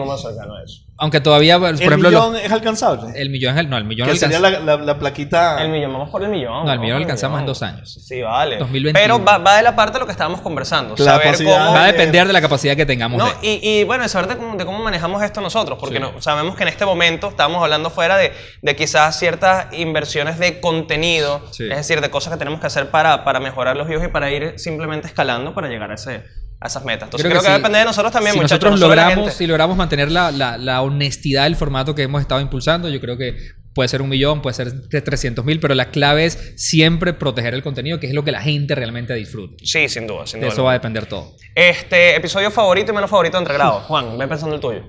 Aunque 0.97 1.21
todavía, 1.21 1.59
por 1.59 1.71
¿El 1.71 1.99
millón 1.99 2.37
es 2.37 2.53
alcanzable? 2.53 3.21
El 3.21 3.31
millón 3.31 3.59
es 3.59 3.67
no, 3.67 3.77
el 3.77 3.85
millón 3.85 4.09
¿Qué 4.09 4.17
sería 4.17 4.39
la, 4.39 4.77
la, 4.77 4.99
plaquita? 4.99 5.61
El 5.61 5.71
millón, 5.71 5.93
vamos 5.93 6.11
por 6.11 6.23
el 6.23 6.31
millón. 6.31 6.65
No, 6.65 6.73
el 6.73 6.79
millón 6.79 6.99
lo 6.99 7.03
alcanzamos 7.03 7.41
en 7.41 7.47
dos 7.47 7.63
años. 7.63 7.99
Sí, 8.07 8.23
vale. 8.23 8.59
Pero 8.93 9.23
va, 9.23 9.39
va, 9.39 9.57
de 9.57 9.65
la 9.65 9.75
parte 9.75 9.95
de 9.95 10.01
lo 10.01 10.07
que 10.07 10.13
estábamos 10.13 10.41
conversando. 10.41 10.97
Saber 10.97 11.37
cómo, 11.37 11.51
va 11.51 11.85
a 11.85 11.87
depender 11.87 12.27
de 12.29 12.33
la 12.33 12.41
capacidad 12.41 12.77
que 12.77 12.87
tengamos. 12.87 13.19
No, 13.19 13.29
y, 13.43 13.59
y, 13.63 13.85
bueno, 13.85 14.09
saber 14.09 14.29
de 14.29 14.37
cómo, 14.37 14.57
de 14.57 14.65
cómo, 14.65 14.79
manejamos 14.85 15.23
esto 15.23 15.41
nosotros. 15.41 15.79
Porque 15.81 15.99
no, 15.99 16.21
sabemos 16.23 16.55
que 16.55 16.63
en 16.63 16.69
este 16.69 16.87
momento 16.87 17.29
estamos 17.29 17.61
hablando 17.61 17.91
fuera 17.91 18.17
de, 18.17 18.33
de 18.63 18.77
quizás 18.77 19.19
ciertas 19.19 19.73
inversiones 19.73 20.39
de 20.39 20.61
contenido. 20.61 21.43
Es 21.51 21.77
decir, 21.77 22.01
de 22.01 22.11
cosas 22.11 22.33
que 22.33 22.39
tenemos 22.39 22.61
que 22.61 22.69
hacer 22.69 22.91
para, 22.91 23.25
para 23.25 23.41
mejorar 23.41 23.77
los 23.77 23.89
views 23.89 24.05
y 24.05 24.09
para 24.09 24.31
ir 24.31 24.55
simplemente 24.59 25.09
escalando 25.09 25.55
para 25.55 25.69
llegar 25.69 25.91
a 25.91 25.95
ese 25.95 26.23
a 26.61 26.67
esas 26.67 26.85
metas. 26.85 27.07
Entonces 27.07 27.29
creo, 27.31 27.43
que, 27.43 27.51
depende 27.51 27.79
de 27.79 27.85
nosotros 27.85 28.13
también, 28.13 28.35
si 28.35 28.41
Nosotros 28.41 28.81
logramos, 28.81 29.35
si 29.35 29.47
logramos 29.47 29.77
mantener 29.77 30.11
la, 30.11 30.31
la, 30.31 30.83
honestidad 30.83 31.45
del 31.45 31.57
formato 31.57 31.95
que 31.95 32.03
hemos 32.03 32.21
estado 32.21 32.41
impulsando, 32.41 32.89
yo 32.89 33.01
creo 33.01 33.17
que 33.17 33.37
puede 33.75 33.89
ser 33.89 34.01
un 34.03 34.09
millón, 34.09 34.41
puede 34.41 34.55
ser 34.55 34.89
300 34.89 35.45
mil, 35.45 35.61
pero 35.61 35.75
la 35.75 35.91
clave 35.91 36.27
es 36.27 36.55
siempre 36.57 37.13
proteger 37.13 37.55
el 37.55 37.63
contenido, 37.63 37.99
que 37.99 38.07
es 38.07 38.15
lo 38.15 38.25
que 38.25 38.33
la 38.33 38.41
gente 38.41 38.75
realmente 38.75 39.15
disfruta. 39.15 39.57
Sí, 39.65 39.89
sin 39.89 40.07
duda, 40.07 40.27
sin 40.27 40.41
duda. 40.41 40.49
De 40.49 40.53
eso 40.55 40.65
va 40.65 40.71
a 40.71 40.75
depender 40.75 41.07
todo. 41.07 41.37
Este, 41.55 42.17
episodio 42.17 42.51
favorito 42.51 42.93
y 42.93 42.95
menos 42.95 43.11
favorito 43.11 43.37
entre 43.37 43.55
grados. 43.55 43.83
Juan, 43.87 44.17
ven 44.17 44.29
pensando 44.29 44.55
el 44.55 44.61
tuyo. 44.61 44.83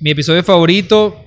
Mi 0.00 0.10
episodio 0.10 0.42
favorito, 0.42 1.24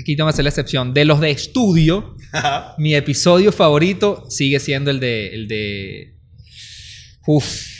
aquí 0.00 0.16
tengo 0.16 0.28
que 0.28 0.32
hacer 0.32 0.44
la 0.44 0.48
excepción, 0.48 0.94
de 0.94 1.04
los 1.04 1.20
de 1.20 1.30
estudio, 1.30 2.16
mi 2.78 2.94
episodio 2.94 3.52
favorito 3.52 4.24
sigue 4.28 4.58
siendo 4.58 4.90
el 4.90 4.98
de... 4.98 5.34
El 5.34 5.46
de 5.46 6.14
uf, 7.26 7.73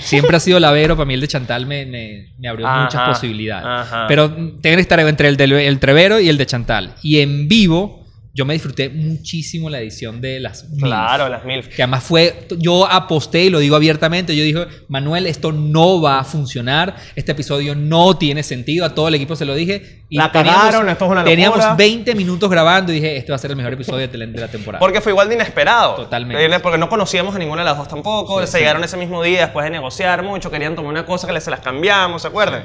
Siempre 0.00 0.36
ha 0.36 0.40
sido 0.40 0.58
lavero, 0.58 0.96
para 0.96 1.06
mí 1.06 1.14
el 1.14 1.20
de 1.20 1.28
Chantal 1.28 1.66
me, 1.66 1.86
me, 1.86 2.48
abrió 2.48 2.66
muchas 2.68 3.08
posibilidades. 3.08 3.88
Pero 4.08 4.30
tengo 4.30 4.76
que 4.76 4.80
estar 4.80 5.00
entre 5.00 5.28
el, 5.28 5.36
del, 5.36 5.52
el 5.52 5.78
Trevero 5.78 6.20
y 6.20 6.28
el 6.28 6.38
de 6.38 6.46
Chantal. 6.46 6.94
Y 7.02 7.20
en 7.20 7.48
vivo, 7.48 7.99
yo 8.32 8.44
me 8.44 8.54
disfruté 8.54 8.88
muchísimo 8.88 9.68
la 9.68 9.80
edición 9.80 10.20
de 10.20 10.38
las 10.38 10.68
MILF. 10.68 10.82
Claro, 10.84 11.28
las 11.28 11.44
MILF. 11.44 11.68
Que 11.68 11.82
además 11.82 12.04
fue, 12.04 12.46
yo 12.58 12.86
aposté 12.86 13.44
y 13.44 13.50
lo 13.50 13.58
digo 13.58 13.74
abiertamente, 13.74 14.36
yo 14.36 14.44
dije, 14.44 14.66
Manuel, 14.88 15.26
esto 15.26 15.50
no 15.50 16.00
va 16.00 16.20
a 16.20 16.24
funcionar, 16.24 16.94
este 17.16 17.32
episodio 17.32 17.74
no 17.74 18.16
tiene 18.16 18.44
sentido, 18.44 18.84
a 18.84 18.94
todo 18.94 19.08
el 19.08 19.16
equipo 19.16 19.34
se 19.34 19.44
lo 19.44 19.54
dije. 19.54 20.04
Y 20.08 20.16
la 20.16 20.30
cagaron, 20.30 20.88
esto 20.88 21.04
es 21.04 21.10
una 21.10 21.24
Teníamos 21.24 21.76
20 21.76 22.14
minutos 22.14 22.48
grabando 22.48 22.92
y 22.92 22.96
dije, 22.96 23.16
este 23.16 23.32
va 23.32 23.36
a 23.36 23.38
ser 23.38 23.50
el 23.50 23.56
mejor 23.56 23.72
episodio 23.72 24.06
de, 24.06 24.18
la 24.18 24.48
temporada. 24.48 24.78
Porque 24.78 25.00
fue 25.00 25.10
igual 25.10 25.28
de 25.28 25.34
inesperado. 25.34 25.96
Totalmente. 25.96 26.60
Porque 26.60 26.78
no 26.78 26.88
conocíamos 26.88 27.34
a 27.34 27.38
ninguna 27.38 27.62
de 27.62 27.68
las 27.68 27.78
dos 27.78 27.88
tampoco, 27.88 28.46
se 28.46 28.58
llegaron 28.58 28.84
ese 28.84 28.96
mismo 28.96 29.22
día 29.22 29.40
después 29.40 29.64
de 29.64 29.70
negociar 29.70 30.22
mucho, 30.22 30.50
querían 30.50 30.76
tomar 30.76 30.92
una 30.92 31.04
cosa 31.04 31.26
que 31.26 31.32
les 31.32 31.44
se 31.44 31.50
las 31.50 31.60
cambiamos, 31.60 32.22
¿se 32.22 32.28
acuerdan? 32.28 32.64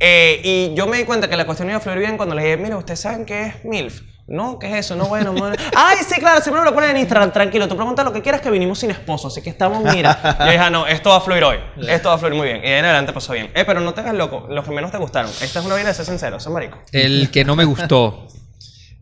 Eh, 0.00 0.40
y 0.42 0.74
yo 0.74 0.86
me 0.86 0.96
di 0.96 1.04
cuenta 1.04 1.28
que 1.28 1.36
la 1.36 1.46
cuestión 1.46 1.68
iba 1.68 1.78
a 1.78 1.80
fluir 1.80 1.98
bien 1.98 2.16
cuando 2.16 2.34
les 2.34 2.44
dije, 2.44 2.56
mira, 2.56 2.76
¿ustedes 2.76 3.00
saben 3.00 3.24
qué 3.24 3.46
es 3.46 3.64
MILF? 3.64 4.13
No, 4.26 4.58
¿qué 4.58 4.68
es 4.72 4.86
eso? 4.86 4.96
No, 4.96 5.04
bueno, 5.06 5.32
bueno. 5.34 5.54
Ay, 5.76 5.98
sí, 6.08 6.18
claro, 6.18 6.40
siempre 6.40 6.60
me 6.62 6.66
lo 6.70 6.74
ponen 6.74 6.90
en 6.92 6.96
Instagram. 6.96 7.30
Tranquilo, 7.30 7.68
tú 7.68 7.76
preguntas 7.76 8.04
lo 8.06 8.12
que 8.12 8.22
quieras 8.22 8.40
que 8.40 8.50
vinimos 8.50 8.78
sin 8.78 8.90
esposo, 8.90 9.28
así 9.28 9.42
que 9.42 9.50
estamos, 9.50 9.82
mira. 9.94 10.36
Yo 10.38 10.44
dije, 10.46 10.58
ah, 10.58 10.70
no, 10.70 10.86
esto 10.86 11.10
va 11.10 11.16
a 11.16 11.20
fluir 11.20 11.44
hoy. 11.44 11.58
Esto 11.86 12.08
va 12.08 12.14
a 12.14 12.18
fluir 12.18 12.34
muy 12.34 12.46
bien. 12.46 12.56
Y 12.58 12.62
de 12.62 12.78
en 12.78 12.84
adelante 12.86 13.12
pasó 13.12 13.34
bien. 13.34 13.50
Eh, 13.54 13.64
pero 13.66 13.80
no 13.80 13.92
te 13.92 14.00
hagas 14.00 14.14
loco, 14.14 14.46
los 14.48 14.64
que 14.64 14.70
menos 14.70 14.90
te 14.90 14.96
gustaron. 14.96 15.30
Esta 15.42 15.58
es 15.60 15.66
una 15.66 15.74
vida 15.74 15.88
de 15.88 15.94
ser 15.94 16.06
sincero, 16.06 16.40
son 16.40 16.54
marico. 16.54 16.78
El 16.90 17.30
que 17.30 17.44
no 17.44 17.54
me 17.54 17.64
gustó. 17.66 18.26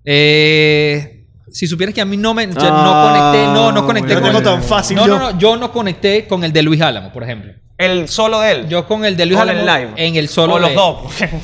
eh, 0.05 1.19
si 1.51 1.67
supieras 1.67 1.95
que 1.95 2.01
a 2.01 2.05
mí 2.05 2.17
no 2.17 2.33
me. 2.35 2.47
yo 2.47 2.53
no 2.55 3.03
conecté, 3.03 3.47
no, 3.53 3.71
no 3.73 3.87
conecté 3.87 4.15
Yo 4.15 4.21
con 4.21 4.25
tengo 4.27 4.39
el- 4.39 4.45
tan 4.45 4.63
fácil 4.63 4.97
No, 4.97 5.07
yo. 5.07 5.19
no, 5.19 5.33
no, 5.33 5.39
yo 5.39 5.57
no 5.57 5.71
conecté 5.71 6.27
con 6.27 6.43
el 6.45 6.53
de 6.53 6.63
Luis 6.63 6.81
Álamo, 6.81 7.13
por 7.13 7.23
ejemplo. 7.23 7.53
El 7.85 8.09
solo 8.09 8.41
de 8.41 8.53
él. 8.53 8.69
Yo 8.69 8.87
con 8.87 9.05
el 9.05 9.17
de 9.17 9.27
Luis 9.27 9.41
el 9.41 9.67
live. 9.67 9.91
En 9.97 10.17
el 10.17 10.29
solo 10.29 10.55
O 10.55 10.59
los 10.59 10.75
dos. 10.75 10.97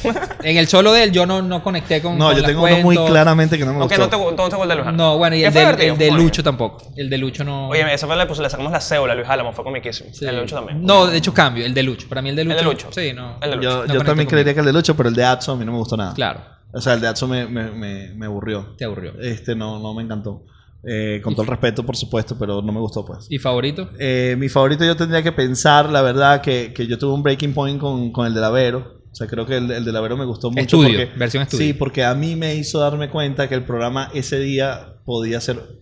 En 0.43 0.57
el 0.57 0.68
solo 0.68 0.93
de 0.93 1.05
él, 1.05 1.12
yo 1.12 1.26
no, 1.26 1.43
no 1.43 1.62
conecté 1.62 2.01
con. 2.01 2.16
No, 2.16 2.26
con 2.26 2.34
yo 2.36 2.43
las 2.43 2.51
tengo 2.51 2.62
uno 2.64 2.74
muy 2.76 2.82
cuentos. 2.97 3.11
claramente 3.11 3.59
que 3.59 3.64
no 3.64 3.72
me 3.72 3.78
Ok, 3.82 3.91
gustó. 3.91 3.99
no 3.99 4.09
te, 4.09 4.16
gu- 4.16 4.30
no 4.30 4.36
te 4.36 4.43
gustó 4.43 4.62
el 4.62 4.68
de 4.68 4.74
Luis 4.76 4.86
Álamo. 4.89 4.97
No, 5.05 5.18
bueno, 5.18 5.36
y 5.36 5.41
Que 5.41 5.47
el 5.47 5.53
fue 5.53 5.61
de, 5.61 5.66
divertido, 5.66 5.93
el 5.93 5.99
de 5.99 6.11
Lucho 6.12 6.43
tampoco. 6.43 6.82
El 6.97 7.11
de 7.11 7.18
Lucho 7.18 7.45
no. 7.45 7.68
Oye, 7.68 7.93
esa 7.95 8.07
fue 8.07 8.16
la 8.16 8.26
pues, 8.26 8.39
le 8.39 8.49
sacamos 8.51 8.72
la 8.72 8.80
cédula 8.80 9.12
a 9.12 9.16
Luis 9.16 9.28
Álamo, 9.28 9.53
fue 9.53 9.64
comiquísimo. 9.64 10.11
Sí. 10.12 10.24
El 10.26 10.34
de 10.36 10.41
Lucho 10.43 10.55
también. 10.57 10.82
No, 10.84 11.07
de 11.07 11.18
hecho 11.18 11.34
cambio, 11.34 11.66
el 11.66 11.74
de 11.74 11.82
Lucho. 11.82 12.09
Para 12.09 12.22
mí 12.22 12.30
el 12.30 12.36
de 12.36 12.43
El 12.43 12.49
Lucho. 12.49 12.59
de 12.59 12.64
Lucho. 12.64 12.89
Sí, 12.93 13.12
no. 13.12 13.36
El 13.43 13.51
de 13.51 13.57
Lucho. 13.57 13.68
Yo, 13.68 13.76
No 13.86 13.95
yo 13.95 13.99
también 14.01 14.07
conmigo. 14.16 14.30
creería 14.30 14.55
que 14.55 14.61
el 14.61 14.66
de 14.66 14.72
Lucho, 14.72 14.97
pero 14.97 15.09
el 15.09 15.14
de 15.14 15.24
Adso 15.24 15.53
a 15.53 15.57
mí 15.57 15.64
no 15.64 15.72
me 15.72 15.78
gustó 15.78 15.97
nada. 15.97 16.14
Claro, 16.14 16.41
O 16.72 16.80
sea, 16.80 16.95
el 16.95 17.01
de 17.01 17.09
Adso 17.09 17.26
me, 17.26 17.47
me, 17.47 17.70
me, 17.70 18.12
me 18.14 18.26
aburrió. 18.26 18.74
te 18.78 18.84
aburrió. 18.84 19.12
Este 19.20 19.55
no, 19.57 19.78
no 19.80 19.93
me 19.95 20.03
encantó. 20.03 20.43
Eh, 20.85 21.20
con 21.22 21.35
todo 21.35 21.43
el 21.43 21.49
respeto, 21.49 21.85
por 21.85 21.97
supuesto, 21.97 22.37
pero 22.39 22.62
no 22.62 22.72
me 22.72 22.81
gustó, 22.81 23.05
pues. 23.05 23.26
¿Y 23.29 23.39
favorito? 23.39 23.91
Eh, 23.99 24.37
mi 24.39 24.49
favorito 24.49 24.85
yo 24.85 24.97
tendría 24.97 25.22
que 25.22 25.33
pensar, 25.33 25.91
la 25.91 26.03
verdad, 26.03 26.41
que, 26.41 26.72
que 26.72 26.87
yo 26.87 26.99
tuve 26.99 27.14
un 27.14 27.22
breaking 27.22 27.53
point 27.53 27.81
con, 27.81 28.12
con 28.12 28.26
el 28.26 28.35
de 28.35 28.41
Lavero. 28.41 28.99
O 29.11 29.14
sea, 29.14 29.26
creo 29.26 29.45
que 29.47 29.57
el, 29.57 29.70
el 29.70 29.85
de 29.85 29.93
Lavero 29.93 30.16
me 30.16 30.24
gustó 30.24 30.51
mucho. 30.51 30.61
Estudio, 30.61 30.99
porque, 31.01 31.18
versión 31.18 31.43
estudio. 31.43 31.66
Sí, 31.66 31.72
porque 31.72 32.05
a 32.05 32.14
mí 32.14 32.37
me 32.37 32.55
hizo 32.55 32.79
darme 32.79 33.11
cuenta 33.11 33.49
que 33.49 33.57
el 33.57 33.64
programa 33.64 34.11
ese 34.14 34.39
día 34.39 34.95
podía 35.05 35.41
ser 35.41 35.81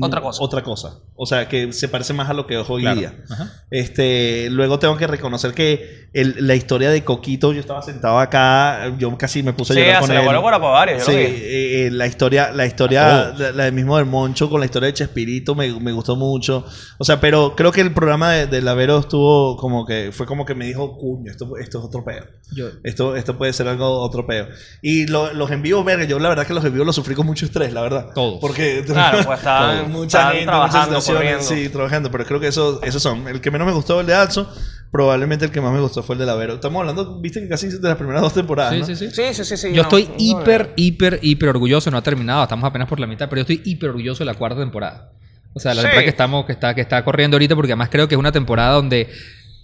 Otra 0.00 0.22
cosa. 0.22 0.42
Otra 0.42 0.62
cosa. 0.62 1.00
O 1.14 1.26
sea, 1.26 1.46
que 1.48 1.72
se 1.72 1.88
parece 1.88 2.12
más 2.14 2.28
a 2.30 2.32
lo 2.34 2.46
que 2.46 2.60
es 2.60 2.68
hoy 2.68 2.82
Claro. 2.82 2.98
día. 3.00 3.14
Ajá. 3.30 3.50
Este, 3.70 4.48
luego 4.50 4.78
tengo 4.78 4.96
que 4.96 5.06
reconocer 5.06 5.52
que 5.52 6.08
el- 6.12 6.46
la 6.46 6.54
historia 6.54 6.90
de 6.90 7.04
Coquito, 7.04 7.52
yo 7.52 7.60
estaba 7.60 7.80
sentado 7.82 8.18
acá, 8.18 8.92
yo 8.98 9.16
casi 9.16 9.42
me 9.42 9.52
puse 9.52 9.72
a 9.72 9.76
Sí, 9.76 9.80
llorar 9.82 10.00
con 10.00 10.08
se 10.08 10.16
él. 10.16 10.24
por 10.40 10.60
varios, 10.60 11.04
Sí, 11.04 11.12
eh, 11.12 11.86
eh, 11.86 11.90
la 11.90 12.06
historia, 12.06 12.50
la 12.52 12.66
historia, 12.66 13.32
la, 13.36 13.52
la 13.52 13.64
del 13.64 13.72
mismo 13.72 13.96
del 13.96 14.06
Moncho 14.06 14.50
con 14.50 14.60
la 14.60 14.66
historia 14.66 14.88
de 14.88 14.94
Chespirito 14.94 15.54
me, 15.54 15.68
me 15.80 15.92
gustó 15.92 16.16
mucho. 16.16 16.64
O 16.98 17.04
sea, 17.04 17.20
pero 17.20 17.54
creo 17.56 17.72
que 17.72 17.80
el 17.80 17.92
programa 17.94 18.32
de, 18.32 18.46
de 18.46 18.60
Lavero 18.60 18.98
estuvo 18.98 19.56
como 19.56 19.86
que, 19.86 20.10
fue 20.12 20.26
como 20.26 20.44
que 20.44 20.54
me 20.54 20.66
dijo, 20.66 20.96
cuño, 20.98 21.30
esto, 21.30 21.56
esto 21.58 21.78
es 21.78 21.84
otro 21.84 22.04
peo. 22.04 22.24
Yo, 22.54 22.66
Esto, 22.84 23.16
esto 23.16 23.38
puede 23.38 23.52
ser 23.54 23.68
algo 23.68 23.86
otro 24.00 24.26
peo. 24.26 24.48
Y 24.82 25.06
lo- 25.06 25.32
los 25.32 25.50
envíos, 25.50 25.82
verga, 25.84 26.04
yo 26.04 26.18
la 26.18 26.28
verdad 26.28 26.46
que 26.46 26.52
los 26.54 26.64
envíos 26.64 26.84
los 26.84 26.94
sufrí 26.94 27.14
con 27.14 27.26
mucho 27.26 27.46
estrés, 27.46 27.72
la 27.72 27.80
verdad. 27.80 28.08
Todos. 28.14 28.38
Porque 28.40 28.82
Claro, 28.84 29.18
pues 29.24 29.38
estaban, 29.38 29.90
mucha 29.90 30.06
estaban 30.18 30.32
gente, 30.32 30.46
trabajando, 30.46 31.00
corriendo. 31.06 31.42
sí, 31.42 31.68
trabajando, 31.68 32.10
pero 32.10 32.24
creo 32.24 32.40
que 32.40 32.48
eso, 32.48 32.80
esos 32.82 33.02
son. 33.02 33.26
El 33.28 33.40
que 33.40 33.50
menos 33.50 33.66
me 33.66 33.72
gustó 33.72 33.94
fue 33.94 34.00
el 34.02 34.06
de 34.06 34.14
Adso, 34.14 34.52
probablemente 34.90 35.44
el 35.46 35.50
que 35.50 35.60
más 35.60 35.72
me 35.72 35.80
gustó 35.80 36.02
fue 36.02 36.14
el 36.14 36.20
de 36.20 36.26
Lavero. 36.26 36.54
Estamos 36.54 36.80
hablando, 36.80 37.20
viste 37.20 37.40
que 37.40 37.48
casi 37.48 37.68
de 37.68 37.80
las 37.88 37.96
primeras 37.96 38.22
dos 38.22 38.34
temporadas, 38.34 38.74
sí, 38.74 38.80
¿no? 38.80 38.86
sí, 38.86 38.96
sí, 38.96 39.10
Sí, 39.10 39.22
sí, 39.34 39.44
sí, 39.44 39.56
sí. 39.56 39.68
Yo 39.70 39.76
no, 39.76 39.82
estoy 39.82 40.04
no, 40.04 40.14
hiper, 40.18 40.66
no. 40.68 40.72
hiper, 40.76 41.18
hiper 41.22 41.48
orgulloso. 41.48 41.90
No 41.90 41.96
ha 41.98 42.02
terminado, 42.02 42.42
estamos 42.42 42.64
apenas 42.68 42.88
por 42.88 43.00
la 43.00 43.06
mitad, 43.06 43.28
pero 43.28 43.42
yo 43.42 43.52
estoy 43.52 43.62
hiper 43.70 43.90
orgulloso 43.90 44.20
de 44.20 44.26
la 44.26 44.34
cuarta 44.34 44.60
temporada. 44.60 45.10
O 45.54 45.60
sea, 45.60 45.74
la 45.74 45.82
Sí. 45.82 45.86
temporada 45.86 46.04
que 46.04 46.10
estamos, 46.10 46.46
que 46.46 46.52
está, 46.52 46.74
que 46.74 46.80
está 46.80 47.04
corriendo 47.04 47.34
ahorita, 47.36 47.54
porque 47.54 47.72
además 47.72 47.88
creo 47.90 48.08
que 48.08 48.14
es 48.14 48.18
una 48.18 48.32
temporada 48.32 48.74
donde 48.74 49.08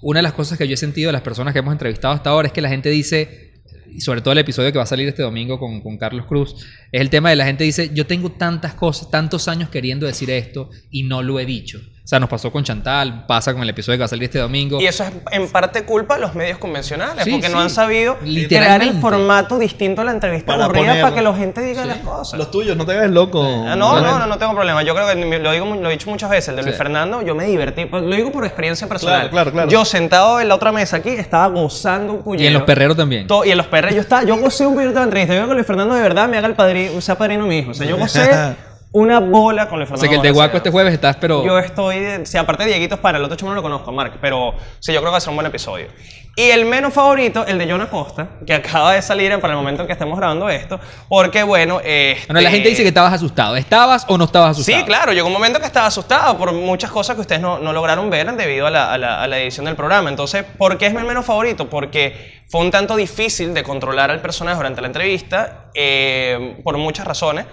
una 0.01 0.18
de 0.18 0.22
las 0.22 0.32
cosas 0.32 0.59
que 0.59 0.68
yo 0.68 0.74
he 0.74 0.76
sentido 0.76 1.09
de 1.09 1.12
las 1.12 1.22
personas 1.22 1.53
que 1.53 1.59
hemos 1.61 1.72
entrevistado 1.72 2.14
hasta 2.14 2.30
ahora 2.30 2.49
es 2.49 2.53
que 2.53 2.61
la 2.61 2.68
gente 2.68 2.89
dice, 2.89 3.47
y 3.91 4.01
sobre 4.01 4.20
todo 4.20 4.32
el 4.32 4.39
episodio 4.39 4.72
que 4.72 4.78
va 4.78 4.84
a 4.84 4.86
salir 4.86 5.09
este 5.09 5.22
domingo 5.22 5.59
con, 5.59 5.80
con 5.80 5.99
Carlos 5.99 6.26
Cruz, 6.26 6.57
es 6.93 7.01
el 7.01 7.11
tema 7.11 7.30
de 7.30 7.36
la 7.36 7.47
gente 7.47 7.64
dice, 7.64 7.91
yo 7.95 8.07
tengo 8.07 8.32
tantas 8.32 8.74
cosas, 8.74 9.11
tantos 9.11 9.49
años 9.49 9.70
queriendo 9.70 10.07
decir 10.07 10.30
esto 10.30 10.70
y 10.91 11.03
no 11.03 11.22
lo 11.22 11.41
he 11.41 11.47
dicho. 11.47 11.80
O 12.09 12.11
sea, 12.11 12.19
nos 12.19 12.31
pasó 12.31 12.51
con 12.51 12.65
Chantal, 12.65 13.27
pasa 13.27 13.53
con 13.53 13.63
el 13.63 13.69
episodio 13.69 13.99
que 13.99 14.01
va 14.01 14.05
a 14.07 14.09
salir 14.09 14.25
este 14.25 14.39
domingo. 14.39 14.81
Y 14.81 14.87
eso 14.87 15.05
es 15.05 15.13
en 15.31 15.47
parte 15.51 15.83
culpa 15.85 16.15
de 16.15 16.23
los 16.23 16.35
medios 16.35 16.57
convencionales, 16.57 17.23
Sí, 17.23 17.33
porque 17.33 17.51
no 17.51 17.61
han 17.61 17.69
sabido 17.69 18.17
crear 18.49 18.81
el 18.81 18.95
formato 18.99 19.59
distinto 19.59 20.01
a 20.01 20.07
la 20.07 20.13
entrevista 20.13 20.47
Para 20.53 20.65
aburrida 20.65 20.87
poner- 20.87 21.03
para 21.03 21.15
que 21.15 21.21
la 21.21 21.35
gente 21.35 21.61
diga 21.61 21.85
las 21.85 21.99
cosas. 21.99 22.39
Los 22.39 22.51
tuyos, 22.51 22.79
no 22.79 22.87
te 22.87 22.93
hagas 22.93 23.11
loco. 23.11 23.43
Ah, 23.45 23.77
No, 23.77 24.01
no, 24.01 24.19
no, 24.19 24.27
no 24.27 24.39
tengo 24.39 24.55
problema. 24.55 24.83
Yo 24.83 24.95
creo 24.95 25.07
que 25.07 25.39
lo, 25.39 25.53
digo, 25.53 25.67
lo 25.67 25.91
he 25.91 25.93
dicho 25.93 26.09
muchas 26.09 26.31
veces. 26.31 26.49
El 26.49 26.57
de 26.57 26.63
Luis. 26.63 26.77
Fernando, 26.79 27.21
yo 27.21 27.35
me 27.35 27.45
divertí. 27.45 27.85
Pues, 27.85 28.03
Lo 28.03 28.17
digo 28.17 28.33
por 28.33 28.47
experiencia 28.47 28.89
personal. 28.89 29.29
Claro, 29.29 29.31
claro, 29.31 29.53
claro. 29.53 29.69
Yo 29.71 29.85
sentado 29.85 30.41
en 30.41 30.49
la 30.49 30.55
otra 30.55 30.73
mesa 30.73 30.97
aquí 30.97 31.11
estaba 31.11 31.49
gozando 31.49 32.15
un 32.15 32.23
puñero. 32.23 32.43
y 32.45 32.47
en 32.47 32.55
los 32.55 32.63
perreros 32.63 32.97
también. 32.97 33.27
Y 33.45 33.51
en 33.51 33.59
los 33.59 33.67
perros 33.67 33.95
yo 33.95 34.01
estaba, 34.01 34.23
yo 34.25 34.39
gocé 34.39 34.67
un 34.67 34.73
puñero 34.73 34.93
de 34.93 34.97
la 35.01 35.05
entrevista. 35.05 35.35
Yo 35.35 35.41
creo 35.41 35.49
que 35.49 35.55
Luis 35.57 35.67
Fernando 35.67 35.95
de 35.95 36.01
verdad 36.01 36.27
me 36.27 36.39
haga 36.39 36.47
el 36.49 36.55
padrino, 36.55 36.99
sea 37.03 37.19
padrino 37.19 37.47
mi 37.47 37.59
hijo. 37.59 37.73
O 37.73 37.75
sea, 37.75 37.87
yo 37.87 37.99
gocé 37.99 38.31
una 38.93 39.20
bola 39.20 39.68
con 39.68 39.82
O 39.82 39.86
Fernando. 39.86 40.01
sea, 40.01 40.09
que 40.09 40.16
el 40.16 40.22
de. 40.22 40.30
Guaco 40.30 40.57
este 40.57 40.70
jueves 40.70 40.95
estás, 40.95 41.16
pero... 41.16 41.45
Yo 41.45 41.59
estoy, 41.59 41.99
de- 42.01 42.26
sí, 42.26 42.39
aparte 42.39 42.64
de 42.64 42.70
Dieguito 42.70 42.95
es 42.95 43.01
para 43.01 43.18
el 43.18 43.24
otro 43.24 43.36
chamo 43.36 43.51
no 43.51 43.57
lo 43.57 43.62
conozco, 43.62 43.93
Mark, 43.93 44.14
pero 44.20 44.55
sí, 44.80 44.93
yo 44.93 45.01
creo 45.01 45.11
que 45.11 45.12
va 45.12 45.18
a 45.18 45.20
ser 45.20 45.30
un 45.30 45.36
buen 45.36 45.47
episodio. 45.47 45.89
Y 46.36 46.51
el 46.51 46.66
menos 46.66 46.95
favorito, 46.95 47.45
el 47.47 47.59
de 47.59 47.68
John 47.68 47.80
Acosta, 47.82 48.28
que 48.47 48.55
acaba 48.55 48.93
de 48.95 49.03
salir 49.03 49.36
para 49.41 49.55
el 49.55 49.59
momento 49.59 49.82
en 49.82 49.89
que 49.89 49.93
estemos 49.93 50.16
grabando 50.16 50.49
esto, 50.49 50.78
porque 51.09 51.43
bueno, 51.43 51.80
este... 51.80 52.26
Bueno, 52.28 52.41
la 52.41 52.51
gente 52.51 52.68
dice 52.68 52.82
que 52.82 52.89
estabas 52.89 53.12
asustado. 53.12 53.57
¿Estabas 53.57 54.05
o 54.09 54.16
no 54.16 54.24
estabas 54.24 54.53
asustado? 54.53 54.78
Sí, 54.78 54.84
claro, 54.84 55.12
llegó 55.12 55.26
un 55.26 55.32
momento 55.32 55.59
que 55.59 55.66
estaba 55.66 55.86
asustado 55.89 56.39
por 56.39 56.53
muchas 56.53 56.93
cosas 56.93 57.16
que 57.16 57.22
ustedes 57.22 57.41
no, 57.43 57.59
no 57.59 57.72
lograron 57.72 58.09
ver 58.09 58.32
debido 58.36 58.68
a 58.68 58.70
la, 58.70 58.93
a 58.93 58.99
la- 58.99 59.20
a 59.22 59.26
la 59.26 59.39
edición 59.41 59.66
del 59.66 59.74
programa. 59.74 60.11
Entonces, 60.11 60.45
¿por 60.57 60.78
qué 60.78 60.86
es 60.86 60.95
mi 60.95 61.03
menos 61.03 61.26
favorito? 61.26 61.68
Porque 61.68 62.41
fue 62.49 62.61
un 62.61 62.70
tanto 62.70 62.95
difícil 62.95 63.53
de 63.53 63.64
controlar 63.64 64.12
al 64.12 64.20
personaje 64.20 64.57
durante 64.59 64.80
la 64.80 64.86
entrevista, 64.86 65.70
eh, 65.74 66.57
por 66.62 66.78
muchas 66.78 67.05
razones. 67.05 67.47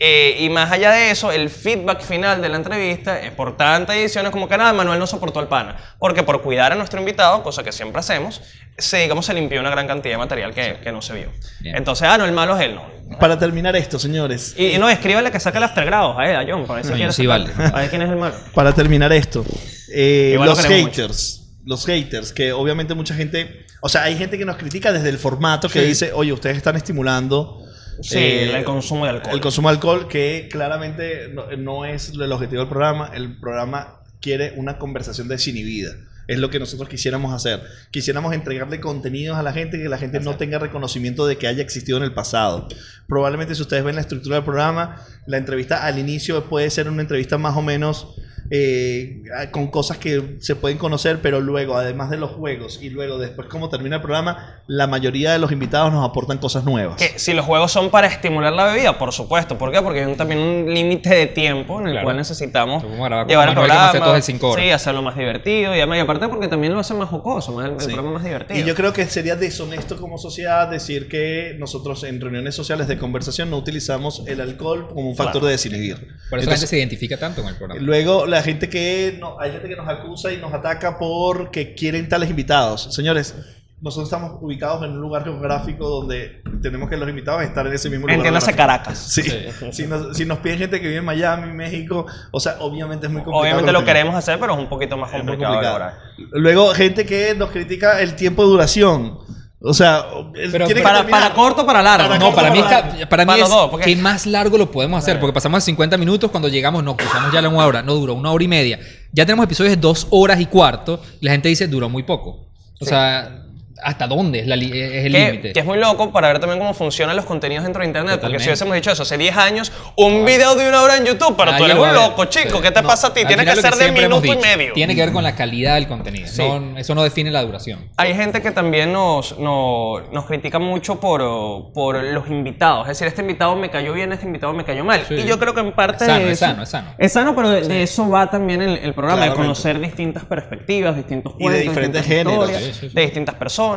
Eh, 0.00 0.36
y 0.40 0.48
más 0.48 0.70
allá 0.70 0.92
de 0.92 1.10
eso, 1.10 1.32
el 1.32 1.50
feedback 1.50 2.02
final 2.02 2.40
de 2.40 2.48
la 2.48 2.56
entrevista, 2.56 3.20
eh, 3.20 3.32
por 3.32 3.56
tantas 3.56 3.96
ediciones 3.96 4.30
como 4.30 4.48
que 4.48 4.56
nada, 4.56 4.72
Manuel 4.72 4.98
no 5.00 5.06
soportó 5.08 5.40
al 5.40 5.48
pana. 5.48 5.76
Porque 5.98 6.22
por 6.22 6.40
cuidar 6.40 6.70
a 6.72 6.76
nuestro 6.76 7.00
invitado, 7.00 7.42
cosa 7.42 7.64
que 7.64 7.72
siempre 7.72 7.98
hacemos, 7.98 8.40
se, 8.76 8.98
digamos, 8.98 9.26
se 9.26 9.34
limpió 9.34 9.58
una 9.60 9.70
gran 9.70 9.88
cantidad 9.88 10.14
de 10.14 10.18
material 10.18 10.54
que, 10.54 10.78
que 10.82 10.92
no 10.92 11.02
se 11.02 11.14
vio. 11.14 11.32
Bien. 11.60 11.76
Entonces, 11.76 12.06
ah, 12.08 12.16
no, 12.16 12.24
el 12.26 12.32
malo 12.32 12.56
es 12.56 12.64
él, 12.64 12.76
no. 12.76 13.18
Para 13.18 13.38
terminar 13.38 13.74
esto, 13.74 13.98
señores. 13.98 14.54
Y, 14.56 14.66
y 14.74 14.78
no, 14.78 14.88
escríbele 14.88 15.32
que 15.32 15.40
saque 15.40 15.58
el 15.58 15.64
after 15.64 15.84
grados 15.84 16.16
a 16.16 16.30
él, 16.30 16.36
a 16.36 16.44
John, 16.48 16.64
para 16.66 16.76
ver 16.82 16.84
si 16.84 16.92
quiere 16.92 17.12
sí, 17.12 17.26
vale. 17.26 17.50
A 17.58 17.80
ver 17.80 17.90
quién 17.90 18.02
es 18.02 18.10
el 18.10 18.16
malo. 18.16 18.34
Para 18.54 18.72
terminar 18.72 19.12
esto, 19.12 19.44
eh, 19.92 20.36
los 20.38 20.64
haters, 20.64 21.42
los 21.64 21.84
haters, 21.86 22.32
que 22.32 22.52
obviamente 22.52 22.94
mucha 22.94 23.14
gente, 23.14 23.66
o 23.80 23.88
sea, 23.88 24.04
hay 24.04 24.16
gente 24.16 24.38
que 24.38 24.44
nos 24.44 24.56
critica 24.58 24.92
desde 24.92 25.08
el 25.08 25.18
formato 25.18 25.68
que 25.68 25.80
Sí. 25.80 25.86
dice, 25.86 26.12
oye, 26.12 26.32
ustedes 26.32 26.56
están 26.56 26.76
estimulando 26.76 27.62
Sí, 28.00 28.18
eh, 28.18 28.56
el 28.56 28.64
consumo 28.64 29.04
de 29.04 29.10
alcohol. 29.10 29.34
el 29.34 29.40
consumo 29.40 29.68
de 29.68 29.74
alcohol, 29.74 30.08
que 30.08 30.48
claramente 30.50 31.28
no, 31.28 31.46
no 31.56 31.84
es 31.84 32.10
el 32.10 32.32
objetivo 32.32 32.60
del 32.60 32.68
programa. 32.68 33.10
El 33.14 33.38
programa 33.38 34.00
quiere 34.20 34.52
una 34.56 34.78
conversación 34.78 35.28
desinhibida. 35.28 35.94
Es 36.28 36.38
lo 36.38 36.50
que 36.50 36.58
nosotros 36.58 36.90
quisiéramos 36.90 37.32
hacer. 37.32 37.62
Quisiéramos 37.90 38.34
entregarle 38.34 38.80
contenidos 38.80 39.38
a 39.38 39.42
la 39.42 39.54
gente 39.54 39.78
que 39.78 39.88
la 39.88 39.96
gente 39.96 40.20
no 40.20 40.36
tenga 40.36 40.58
reconocimiento 40.58 41.26
de 41.26 41.38
que 41.38 41.46
haya 41.46 41.62
existido 41.62 41.96
en 41.96 42.04
el 42.04 42.12
pasado. 42.12 42.68
Probablemente 43.06 43.54
si 43.54 43.62
ustedes 43.62 43.82
ven 43.82 43.94
la 43.94 44.02
estructura 44.02 44.36
del 44.36 44.44
programa, 44.44 45.02
la 45.26 45.38
entrevista 45.38 45.86
al 45.86 45.98
inicio 45.98 46.44
puede 46.44 46.68
ser 46.68 46.88
una 46.88 47.00
entrevista 47.00 47.38
más 47.38 47.56
o 47.56 47.62
menos 47.62 48.14
eh, 48.50 49.22
con 49.50 49.68
cosas 49.68 49.98
que 49.98 50.36
se 50.40 50.56
pueden 50.56 50.78
conocer, 50.78 51.20
pero 51.22 51.40
luego, 51.40 51.76
además 51.76 52.10
de 52.10 52.16
los 52.16 52.30
juegos 52.30 52.78
y 52.82 52.90
luego 52.90 53.18
después 53.18 53.48
cómo 53.48 53.68
termina 53.68 53.96
el 53.96 54.02
programa, 54.02 54.62
la 54.66 54.86
mayoría 54.86 55.32
de 55.32 55.38
los 55.38 55.52
invitados 55.52 55.92
nos 55.92 56.08
aportan 56.08 56.38
cosas 56.38 56.64
nuevas. 56.64 56.96
Que 56.96 57.18
si 57.18 57.32
los 57.34 57.44
juegos 57.44 57.72
son 57.72 57.90
para 57.90 58.06
estimular 58.06 58.52
la 58.52 58.66
bebida, 58.72 58.98
por 58.98 59.12
supuesto. 59.12 59.58
¿Por 59.58 59.72
qué? 59.72 59.82
Porque 59.82 60.00
hay 60.00 60.06
un- 60.06 60.16
también 60.16 60.40
un 60.40 60.72
límite 60.74 61.10
de 61.10 61.26
tiempo 61.26 61.80
en 61.80 61.86
el 61.88 61.92
Claro. 61.92 62.04
cual 62.06 62.16
necesitamos 62.16 62.82
llevar 62.82 63.48
el 63.48 63.54
programa. 63.54 63.88
hacer 63.88 64.00
todos 64.00 64.14
de 64.16 64.22
cinco 64.22 64.50
horas. 64.50 64.64
Sí, 64.64 64.70
hacerlo 64.70 65.02
más 65.02 65.16
divertido 65.16 65.74
y 65.74 65.78
además, 65.78 65.98
y 65.98 66.00
aparte 66.00 66.28
porque 66.28 66.48
también 66.48 66.72
lo 66.72 66.80
hace 66.80 66.94
más 66.94 67.08
jocoso, 67.08 67.52
más 67.52 67.66
el, 67.70 67.78
Sí. 67.80 67.86
programa 67.86 68.12
más 68.12 68.24
divertido. 68.24 68.58
Y 68.58 68.64
yo 68.64 68.74
creo 68.74 68.92
que 68.92 69.06
sería 69.06 69.36
deshonesto 69.36 69.96
como 69.98 70.18
sociedad 70.18 70.68
decir 70.68 71.08
que 71.08 71.54
nosotros 71.58 72.04
en 72.04 72.20
reuniones 72.20 72.54
sociales 72.54 72.88
de 72.88 72.98
conversación 72.98 73.50
no 73.50 73.56
utilizamos 73.58 74.22
el 74.26 74.40
alcohol 74.40 74.88
como 74.88 75.08
un 75.10 75.16
factor 75.16 75.44
de 75.44 75.50
desinhibir. 75.52 75.96
Por 75.96 76.04
eso 76.06 76.10
la 76.10 76.38
Entonces, 76.40 76.60
gente 76.60 76.66
se 76.66 76.78
identifica 76.78 77.16
tanto 77.18 77.42
con 77.42 77.50
el 77.50 77.56
programa. 77.56 77.80
Luego 77.80 78.26
la 78.26 78.37
gente 78.42 78.68
que 78.68 79.16
no, 79.20 79.38
hay 79.40 79.52
gente 79.52 79.68
que 79.68 79.76
nos 79.76 79.88
acusa 79.88 80.32
y 80.32 80.36
nos 80.38 80.52
ataca 80.52 80.98
porque 80.98 81.74
quieren 81.74 82.08
tales 82.08 82.30
invitados. 82.30 82.88
Señores, 82.94 83.34
nosotros 83.80 84.08
estamos 84.08 84.42
ubicados 84.42 84.82
en 84.84 84.90
un 84.92 85.00
lugar 85.00 85.22
geográfico 85.22 85.88
donde 85.88 86.42
tenemos 86.62 86.88
que 86.88 86.96
los 86.96 87.08
invitados 87.08 87.42
estar 87.42 87.64
en 87.66 87.72
ese 87.72 87.88
mismo 87.88 88.06
lugar. 88.06 88.16
Entiéndase. 88.16 88.54
Caracas. 88.54 88.98
Sí. 88.98 89.22
Si, 89.70 89.86
nos, 89.86 90.16
si 90.16 90.24
nos 90.24 90.38
piden 90.38 90.58
gente 90.58 90.80
que 90.80 90.88
vive 90.88 90.98
en 90.98 91.04
Miami, 91.04 91.52
México, 91.52 92.06
o 92.32 92.40
sea, 92.40 92.56
obviamente 92.58 93.06
es 93.06 93.12
muy 93.12 93.22
complicado. 93.22 93.42
Obviamente 93.42 93.72
lo 93.72 93.80
que 93.80 93.84
queremos 93.84 94.14
hacer, 94.16 94.40
pero 94.40 94.54
es 94.54 94.58
un 94.58 94.68
poquito 94.68 94.96
más 94.96 95.12
complicado. 95.12 95.54
complicado. 95.54 95.78
lograr. 95.78 95.98
Luego, 96.32 96.74
gente 96.74 97.06
que 97.06 97.34
nos 97.36 97.50
critica 97.50 98.00
el 98.00 98.16
tiempo 98.16 98.42
de 98.42 98.48
duración. 98.48 99.18
O 99.60 99.74
sea, 99.74 100.06
Pero- 100.32 100.66
tiene 100.66 100.80
que 100.80 100.82
Para, 100.82 101.04
para 101.06 101.34
corto, 101.34 101.66
para 101.66 101.82
largo. 101.82 102.06
Para 102.06 102.18
No, 102.18 102.26
corto, 102.26 102.36
para 102.36 102.50
mí, 102.52 102.60
para 102.60 102.78
está- 102.78 103.08
para 103.08 103.24
mí 103.24 103.26
Para 103.26 103.42
es 103.42 103.48
los 103.48 103.50
dos, 103.50 103.70
porque- 103.70 103.86
que 103.86 103.96
más 103.96 104.24
largo 104.26 104.56
lo 104.56 104.70
podemos 104.70 104.98
hacer, 105.02 105.18
porque 105.18 105.32
pasamos 105.32 105.62
de 105.64 105.66
50 105.66 105.96
minutos 105.96 106.30
cuando 106.30 106.48
llegamos, 106.48 106.84
no, 106.84 106.96
cruzamos 106.96 107.32
ya 107.32 107.42
la 107.42 107.48
una 107.48 107.66
hora, 107.66 107.82
no 107.82 107.94
duró 107.94 108.14
una 108.14 108.30
hora 108.30 108.44
y 108.44 108.48
media. 108.48 108.78
Ya 109.12 109.26
tenemos 109.26 109.44
episodios 109.44 109.74
de 109.74 109.80
dos 109.80 110.06
horas 110.10 110.40
y 110.40 110.46
cuarto, 110.46 111.02
y 111.20 111.26
la 111.26 111.32
gente 111.32 111.48
dice, 111.48 111.66
duró 111.66 111.88
muy 111.88 112.04
poco. 112.04 112.46
O 112.80 112.84
sea, 112.84 113.46
hasta 113.82 114.06
dónde 114.06 114.40
es, 114.40 114.46
la 114.46 114.56
es 114.56 115.06
el 115.06 115.12
límite. 115.12 115.52
Que 115.52 115.60
es 115.60 115.66
muy 115.66 115.78
loco 115.78 116.10
para 116.12 116.28
ver 116.28 116.38
también 116.40 116.58
cómo 116.58 116.74
funcionan 116.74 117.16
los 117.16 117.24
contenidos 117.24 117.64
dentro 117.64 117.82
de 117.82 117.86
Internet. 117.86 118.20
Porque 118.20 118.38
si 118.38 118.46
hubiésemos 118.46 118.74
dicho 118.74 118.90
eso 118.90 119.02
hace 119.02 119.18
10 119.18 119.36
años, 119.36 119.72
un 119.96 120.24
video 120.24 120.54
de 120.54 120.68
una 120.68 120.82
hora 120.82 120.96
en 120.96 121.04
YouTube, 121.04 121.34
pero 121.36 121.56
tú 121.56 121.64
eres 121.64 121.76
un 121.76 121.94
loco, 121.94 122.24
chico. 122.26 122.60
¿Qué 122.60 122.70
te 122.70 122.82
pasa 122.82 123.08
a 123.08 123.14
ti? 123.14 123.24
Tiene 123.24 123.44
que 123.44 123.56
ser 123.56 123.74
de 123.74 123.92
minuto 123.92 124.26
y 124.26 124.36
medio. 124.36 124.72
Tiene 124.74 124.94
que 124.94 125.00
ver 125.00 125.12
con 125.12 125.22
la 125.22 125.34
calidad 125.34 125.74
del 125.74 125.86
contenido. 125.86 126.26
eso 126.26 126.94
no 126.94 127.02
define 127.02 127.30
la 127.30 127.42
duración. 127.42 127.88
Hay 127.96 128.14
gente 128.14 128.42
que 128.42 128.50
también 128.50 128.92
nos, 128.92 129.38
nos, 129.38 130.24
critica 130.26 130.58
mucho 130.58 131.00
por, 131.00 131.72
por 131.72 132.02
los 132.02 132.28
invitados. 132.28 132.82
Es 132.82 132.98
decir, 132.98 133.06
este 133.06 133.22
invitado 133.22 133.56
me 133.56 133.70
cayó 133.70 133.92
bien, 133.92 134.12
este 134.12 134.26
invitado 134.26 134.52
me 134.52 134.64
cayó 134.64 134.84
mal. 134.84 135.04
Y 135.10 135.24
yo 135.24 135.38
creo 135.38 135.54
que 135.54 135.60
en 135.60 135.72
parte. 135.72 136.04
Es 136.04 136.10
sano, 136.10 136.28
es 136.28 136.38
sano, 136.38 136.62
es 136.62 136.68
sano. 136.68 136.88
Es 136.98 137.12
sano, 137.12 137.36
pero 137.36 137.50
de, 137.50 137.82
eso 137.82 138.08
va 138.08 138.28
también 138.30 138.60
el, 138.62 138.94
programa, 138.94 139.24
de 139.24 139.34
conocer 139.34 139.78
distintas 139.80 140.24
perspectivas, 140.24 140.96
distintos 140.96 141.32
puntos. 141.32 141.52
de 141.52 141.60
diferentes 141.60 142.06
géneros. 142.06 142.50
de 142.92 143.00
distintas 143.02 143.34
personas. 143.36 143.67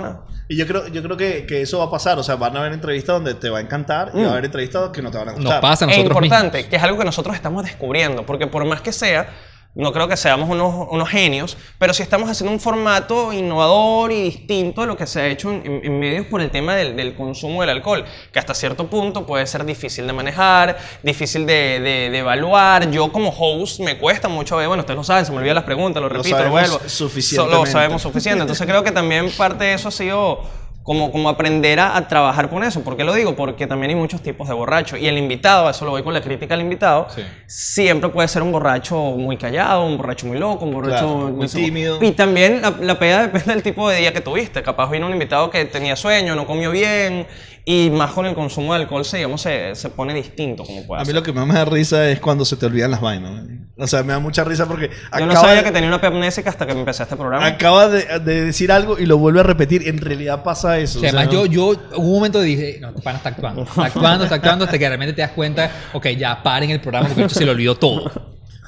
Y 0.47 0.57
yo 0.57 0.67
creo, 0.67 0.87
yo 0.87 1.01
creo 1.01 1.15
que, 1.15 1.45
que, 1.45 1.61
eso 1.61 1.79
va 1.79 1.85
a 1.85 1.89
pasar. 1.89 2.19
O 2.19 2.23
sea, 2.23 2.35
van 2.35 2.55
a 2.57 2.59
haber 2.59 2.73
entrevistas 2.73 3.15
donde 3.15 3.35
te 3.35 3.49
va 3.49 3.59
a 3.59 3.61
encantar 3.61 4.11
y 4.13 4.17
va 4.17 4.23
a 4.23 4.27
mm. 4.27 4.31
haber 4.31 4.45
entrevistas 4.45 4.89
que 4.89 5.01
no 5.01 5.09
te 5.11 5.17
van 5.17 5.29
a 5.29 5.31
gustar. 5.33 5.53
Nos 5.53 5.61
pasa 5.61 5.85
a 5.85 5.87
nosotros 5.87 6.17
Es 6.17 6.23
importante, 6.23 6.67
que 6.67 6.75
es 6.75 6.83
algo 6.83 6.97
que 6.97 7.05
nosotros 7.05 7.35
estamos 7.35 7.63
descubriendo. 7.63 8.25
Porque 8.25 8.47
por 8.47 8.65
más 8.65 8.81
que 8.81 8.91
sea 8.91 9.29
no 9.73 9.93
creo 9.93 10.07
que 10.07 10.17
seamos 10.17 10.49
unos, 10.49 10.87
unos, 10.89 11.07
genios, 11.07 11.57
pero 11.79 11.93
sí 11.93 12.03
estamos 12.03 12.29
haciendo 12.29 12.51
un 12.51 12.59
formato 12.59 13.31
innovador 13.31 14.11
y 14.11 14.21
distinto 14.21 14.81
de 14.81 14.87
lo 14.87 14.97
que 14.97 15.07
se 15.07 15.21
ha 15.21 15.27
hecho 15.27 15.49
en, 15.49 15.99
medios 15.99 16.25
por 16.25 16.41
el 16.41 16.49
tema 16.51 16.75
del, 16.75 16.95
del, 16.97 17.15
consumo 17.15 17.61
del 17.61 17.69
alcohol, 17.69 18.03
que 18.33 18.39
hasta 18.39 18.53
cierto 18.53 18.87
punto 18.87 19.25
puede 19.25 19.47
ser 19.47 19.63
difícil 19.63 20.05
de 20.07 20.13
manejar, 20.13 20.77
difícil 21.03 21.45
de, 21.45 21.79
de, 21.79 22.17
evaluar. 22.17 22.91
Yo 22.91 23.11
como 23.13 23.29
host 23.29 23.79
me 23.79 23.97
cuesta 23.97 24.27
mucho 24.27 24.57
ver, 24.57 24.67
bueno, 24.67 24.81
ustedes 24.81 24.97
lo 24.97 25.03
saben, 25.05 25.25
se 25.25 25.31
me 25.31 25.37
olvidan 25.37 25.55
las 25.55 25.63
preguntas, 25.63 26.01
lo 26.01 26.09
repito, 26.09 26.43
lo, 26.43 26.49
vuelvo. 26.49 26.81
Suficientemente. 26.85 27.65
Lo 27.65 27.65
sabemos 27.65 28.01
suficiente. 28.01 28.41
Entonces 28.41 28.67
creo 28.67 28.83
que 28.83 28.91
también 28.91 29.31
parte 29.31 29.63
de 29.63 29.73
eso 29.75 29.87
ha 29.87 29.91
sido 29.91 30.41
como, 30.83 31.11
como 31.11 31.29
aprender 31.29 31.79
a, 31.79 32.07
trabajar 32.07 32.49
con 32.49 32.63
eso. 32.63 32.83
¿Por 32.83 32.97
qué 32.97 33.03
lo 33.03 33.13
digo? 33.13 33.35
Porque 33.35 33.67
también 33.67 33.91
hay 33.91 33.95
muchos 33.95 34.21
tipos 34.21 34.47
de 34.47 34.53
borrachos. 34.53 34.99
Y 34.99 35.07
el 35.07 35.17
invitado, 35.17 35.69
eso 35.69 35.85
lo 35.85 35.91
voy 35.91 36.03
con 36.03 36.13
la 36.13 36.21
crítica 36.21 36.55
al 36.55 36.61
invitado, 36.61 37.07
siempre 37.45 38.09
puede 38.09 38.27
ser 38.27 38.41
un 38.41 38.51
borracho 38.51 38.95
muy 38.95 39.37
callado, 39.37 39.85
un 39.85 39.97
borracho 39.97 40.25
muy 40.25 40.37
loco, 40.37 40.65
un 40.65 40.73
borracho 40.73 41.07
muy 41.07 41.47
tímido. 41.47 42.03
Y 42.03 42.11
también 42.11 42.61
la, 42.61 42.75
la 42.79 42.97
peda 42.97 43.21
depende 43.21 43.53
del 43.53 43.63
tipo 43.63 43.89
de 43.89 43.97
día 43.97 44.13
que 44.13 44.21
tuviste. 44.21 44.63
Capaz 44.63 44.89
vino 44.89 45.05
un 45.05 45.13
invitado 45.13 45.49
que 45.49 45.65
tenía 45.65 45.95
sueño, 45.95 46.35
no 46.35 46.45
comió 46.45 46.71
bien, 46.71 47.27
y 47.63 47.91
más 47.91 48.11
con 48.11 48.25
el 48.25 48.33
consumo 48.33 48.73
de 48.73 48.81
alcohol 48.81 49.05
se, 49.05 49.17
digamos, 49.17 49.41
se, 49.41 49.75
se 49.75 49.89
pone 49.89 50.13
distinto 50.15 50.63
como 50.63 50.83
puede 50.85 51.03
A 51.03 51.05
mí 51.05 51.13
lo 51.13 51.21
que 51.21 51.31
más 51.31 51.45
me 51.45 51.53
da 51.53 51.65
risa 51.65 52.09
es 52.09 52.19
cuando 52.19 52.43
se 52.43 52.55
te 52.55 52.65
olvidan 52.65 52.89
las 52.89 53.01
vainas. 53.01 53.45
O 53.77 53.85
sea, 53.85 54.01
me 54.01 54.13
da 54.13 54.19
mucha 54.19 54.43
risa 54.43 54.65
porque... 54.65 54.89
Yo 55.17 55.25
no 55.27 55.33
sabía 55.33 55.63
que 55.63 55.71
tenía 55.71 55.87
una 55.87 55.97
amnésica 55.97 56.49
hasta 56.49 56.65
que 56.65 56.71
empecé 56.71 57.03
este 57.03 57.15
programa. 57.15 57.45
Acaba 57.45 57.87
de, 57.87 58.19
de, 58.19 58.45
decir 58.45 58.71
algo 58.71 58.97
y 58.97 59.05
lo 59.05 59.17
vuelve 59.17 59.41
a 59.41 59.43
repetir. 59.43 59.87
En 59.87 59.99
realidad 59.99 60.43
pasa 60.43 60.79
eso. 60.79 60.97
O 60.97 61.01
sea, 61.01 61.09
además 61.09 61.33
yo, 61.33 61.45
yo 61.45 61.67
hubo 61.95 62.07
un 62.07 62.13
momento 62.13 62.41
dije, 62.41 62.79
no, 62.81 62.89
este 62.89 63.01
pana 63.01 63.17
está 63.17 63.29
actuando. 63.29 63.61
Está 63.61 63.85
actuando, 63.85 64.23
está 64.23 64.35
actuando 64.35 64.65
hasta 64.65 64.79
que 64.79 64.87
realmente 64.87 65.13
te 65.13 65.21
das 65.21 65.31
cuenta, 65.31 65.71
ok, 65.93 66.07
ya 66.09 66.41
paren 66.41 66.71
el 66.71 66.81
programa 66.81 67.07
porque 67.07 67.23
esto 67.23 67.37
se 67.37 67.45
le 67.45 67.51
olvidó 67.51 67.75
todo. 67.75 68.11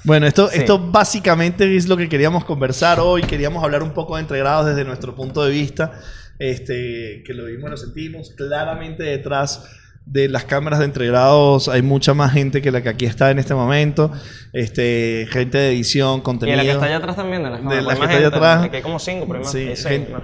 Bueno, 0.03 0.27
esto, 0.27 0.51
esto 0.51 0.79
básicamente 0.79 1.77
es 1.77 1.87
lo 1.87 1.95
que 1.95 2.09
queríamos 2.09 2.43
conversar 2.43 2.99
hoy. 2.99 3.23
Queríamos 3.23 3.63
hablar 3.63 3.81
un 3.81 3.91
poco 3.91 4.15
de 4.15 4.21
entregrados 4.21 4.65
desde 4.65 4.83
nuestro 4.83 5.15
punto 5.15 5.43
de 5.43 5.51
vista 5.51 5.93
este, 6.39 7.23
que 7.25 7.33
lo 7.33 7.45
vimos, 7.45 7.69
lo 7.69 7.77
sentimos. 7.77 8.31
Claramente 8.35 9.03
detrás 9.03 9.63
de 10.05 10.27
las 10.27 10.43
cámaras 10.43 10.79
de 10.79 10.85
entregrados 10.85 11.69
hay 11.69 11.81
mucha 11.81 12.13
más 12.13 12.33
gente 12.33 12.61
que 12.61 12.71
la 12.71 12.83
que 12.83 12.89
aquí 12.89 13.05
está 13.05 13.31
en 13.31 13.39
este 13.39 13.53
momento. 13.53 14.11
Este, 14.51 15.27
gente 15.31 15.57
de 15.57 15.69
edición, 15.69 16.21
contenido. 16.21 16.55
Y 16.55 16.57
la 16.57 16.63
que 16.63 16.71
está 16.71 16.85
allá 16.85 16.97
atrás 16.97 17.15
también, 17.15 17.43
de 17.43 17.49
las 17.49 17.63
de 17.63 17.81
la 17.81 17.95
que 17.95 18.01
está 18.03 18.17
allá 18.17 18.27
atrás. 18.27 18.69
Que 18.69 18.77
hay 18.77 18.83
como 18.83 18.99
cinco, 18.99 19.27
pero 19.27 19.43
sí, 19.45 19.69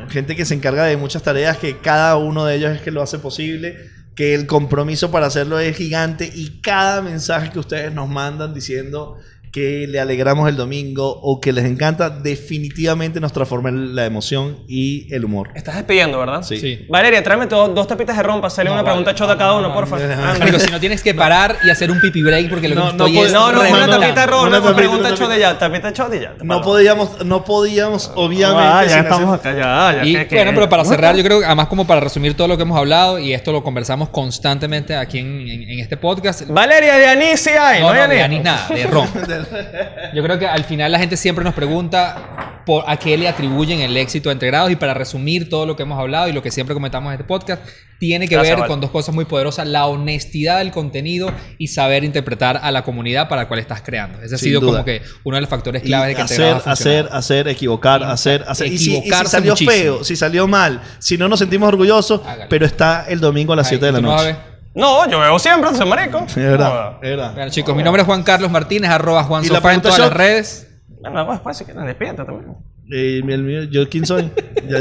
gente, 0.09 0.35
que 0.35 0.45
se 0.45 0.53
encarga 0.53 0.85
de 0.85 0.97
muchas 0.97 1.23
tareas 1.23 1.57
que 1.57 1.77
cada 1.77 2.17
uno 2.17 2.45
de 2.45 2.55
ellos 2.55 2.71
es 2.75 2.81
que 2.81 2.91
lo 2.91 3.01
hace 3.01 3.19
posible 3.19 3.77
que 4.15 4.33
el 4.33 4.47
compromiso 4.47 5.11
para 5.11 5.27
hacerlo 5.27 5.59
es 5.59 5.77
gigante 5.77 6.29
y 6.33 6.59
cada 6.59 7.01
mensaje 7.01 7.51
que 7.51 7.59
ustedes 7.59 7.93
nos 7.93 8.09
mandan 8.09 8.53
diciendo 8.53 9.17
que 9.51 9.87
le 9.87 9.99
alegramos 9.99 10.47
el 10.49 10.55
domingo 10.55 11.19
o 11.21 11.39
que 11.41 11.51
les 11.51 11.65
encanta, 11.65 12.09
definitivamente 12.09 13.19
nos 13.19 13.33
transforma 13.33 13.71
la 13.71 14.05
emoción 14.05 14.57
y 14.67 15.13
el 15.13 15.25
humor. 15.25 15.51
Estás 15.55 15.75
despidiendo, 15.75 16.19
¿verdad? 16.19 16.43
Sí. 16.43 16.85
Valeria, 16.89 17.23
tráeme 17.23 17.47
dos 17.47 17.87
tapitas 17.87 18.15
de 18.17 18.23
rompa, 18.23 18.49
sale 18.49 18.69
una 18.69 18.83
pregunta 18.83 19.15
chota 19.15 19.33
a 19.33 19.37
cada 19.37 19.53
uno, 19.53 19.73
por 19.73 19.87
favor. 19.87 20.11
Amigo, 20.11 20.59
si 20.59 20.71
no 20.71 20.79
tienes 20.79 21.01
que 21.01 21.13
parar 21.13 21.57
y 21.63 21.69
hacer 21.69 21.91
un 21.91 21.99
pipi 21.99 22.21
break 22.21 22.49
porque 22.49 22.67
lo 22.67 22.75
que 22.75 22.81
no, 22.81 22.89
estoy 22.89 23.13
no, 23.31 23.51
no, 23.51 23.61
una 23.61 23.87
tapita 23.87 24.21
de 24.21 24.27
rompa, 24.27 24.59
una 24.59 24.75
pregunta 24.75 25.13
chota 25.15 25.37
ya, 25.37 25.57
tapita 25.57 25.91
chota 25.93 26.15
y 26.15 26.21
ya. 26.21 26.35
No 26.41 26.61
podíamos, 26.61 27.25
no 27.25 27.43
podíamos, 27.43 28.11
obviamente. 28.15 28.63
Ah, 28.63 28.85
ya 28.85 28.99
estamos 28.99 29.39
acá, 29.39 29.53
ya, 29.53 30.03
ya. 30.03 30.27
bueno, 30.29 30.51
pero 30.53 30.69
para 30.69 30.85
cerrar, 30.85 31.15
yo 31.15 31.23
creo 31.23 31.39
que 31.39 31.45
además 31.45 31.67
como 31.67 31.87
para 31.87 32.01
resumir 32.01 32.35
todo 32.35 32.47
lo 32.47 32.57
que 32.57 32.63
hemos 32.63 32.77
hablado 32.77 33.19
y 33.19 33.33
esto 33.33 33.51
lo 33.51 33.63
conversamos 33.63 34.09
constantemente 34.09 34.95
aquí 34.95 35.19
en, 35.19 35.79
este 35.79 35.97
podcast. 35.97 36.47
Valeria, 36.47 36.97
de 36.97 37.07
anís 37.07 37.39
sí 37.39 37.51
hay, 37.51 37.81
no, 37.81 37.93
no, 37.93 38.07
de 38.07 38.21
anís 38.21 38.43
nada, 38.43 38.67
de 38.67 38.85
ron. 38.85 39.07
Yo 40.13 40.23
creo 40.23 40.39
que 40.39 40.47
al 40.47 40.63
final 40.63 40.91
la 40.91 40.99
gente 40.99 41.17
siempre 41.17 41.43
nos 41.43 41.53
pregunta 41.53 42.61
por 42.65 42.83
a 42.87 42.97
qué 42.97 43.17
le 43.17 43.27
atribuyen 43.27 43.79
el 43.81 43.97
éxito 43.97 44.29
entre 44.31 44.47
grados 44.49 44.71
y 44.71 44.75
para 44.75 44.93
resumir 44.93 45.49
todo 45.49 45.65
lo 45.65 45.75
que 45.75 45.83
hemos 45.83 45.97
hablado 45.97 46.27
y 46.27 46.33
lo 46.33 46.43
que 46.43 46.51
siempre 46.51 46.73
comentamos 46.73 47.09
en 47.09 47.13
este 47.13 47.23
podcast, 47.23 47.63
tiene 47.99 48.27
que 48.27 48.37
ver 48.37 48.59
con 48.67 48.79
dos 48.79 48.91
cosas 48.91 49.13
muy 49.13 49.25
poderosas, 49.25 49.67
la 49.67 49.85
honestidad 49.87 50.59
del 50.59 50.71
contenido 50.71 51.31
y 51.57 51.67
saber 51.67 52.03
interpretar 52.03 52.59
a 52.61 52.71
la 52.71 52.83
comunidad 52.83 53.27
para 53.27 53.43
la 53.43 53.47
cual 53.47 53.59
estás 53.59 53.81
creando. 53.81 54.21
Ese 54.21 54.35
ha 54.35 54.37
sido 54.37 54.61
como 54.61 54.85
que 54.85 55.01
uno 55.23 55.35
de 55.35 55.41
los 55.41 55.49
factores 55.49 55.81
claves 55.83 56.09
de 56.09 56.15
que 56.15 56.21
hacer, 56.21 56.57
hacer, 56.65 57.09
hacer, 57.11 57.47
equivocar, 57.47 58.03
hacer, 58.03 58.45
hacer. 58.47 58.67
Y 58.67 58.77
si, 58.77 59.01
salió 59.25 59.55
feo, 59.55 60.03
si 60.03 60.15
salió 60.15 60.47
mal, 60.47 60.81
si 60.99 61.17
no 61.17 61.27
nos 61.27 61.39
sentimos 61.39 61.67
orgullosos, 61.67 62.21
pero 62.49 62.65
está 62.65 63.05
el 63.09 63.19
domingo 63.19 63.53
a 63.53 63.57
las 63.57 63.67
7 63.67 63.85
de 63.85 63.91
la 63.91 64.01
noche. 64.01 64.35
No, 64.79 65.09
yo 65.09 65.19
veo 65.19 65.37
siempre, 65.37 65.75
soy 65.75 65.87
marico. 65.87 66.23
Es 66.25 66.35
verdad, 66.35 66.93
es 67.01 67.09
verdad. 67.09 67.33
Bueno, 67.33 67.51
chicos, 67.51 67.75
mi 67.75 67.83
nombre 67.83 68.01
es 68.01 68.05
Juan 68.05 68.23
Carlos 68.23 68.49
Martínez, 68.49 68.89
arroba 68.89 69.23
Juan 69.23 69.43
Sofá 69.43 69.73
en 69.73 69.81
todas 69.81 69.99
las 69.99 70.13
redes. 70.13 70.67
Bueno, 71.01 71.25
pues, 71.25 71.39
pues, 71.41 71.63
que 71.63 71.73
despierta 71.73 72.25
también. 72.25 72.55
Eh, 72.91 73.21
el 73.23 73.43
mío, 73.43 73.63
¿Yo 73.63 73.87
quién 73.87 74.05
soy? 74.05 74.31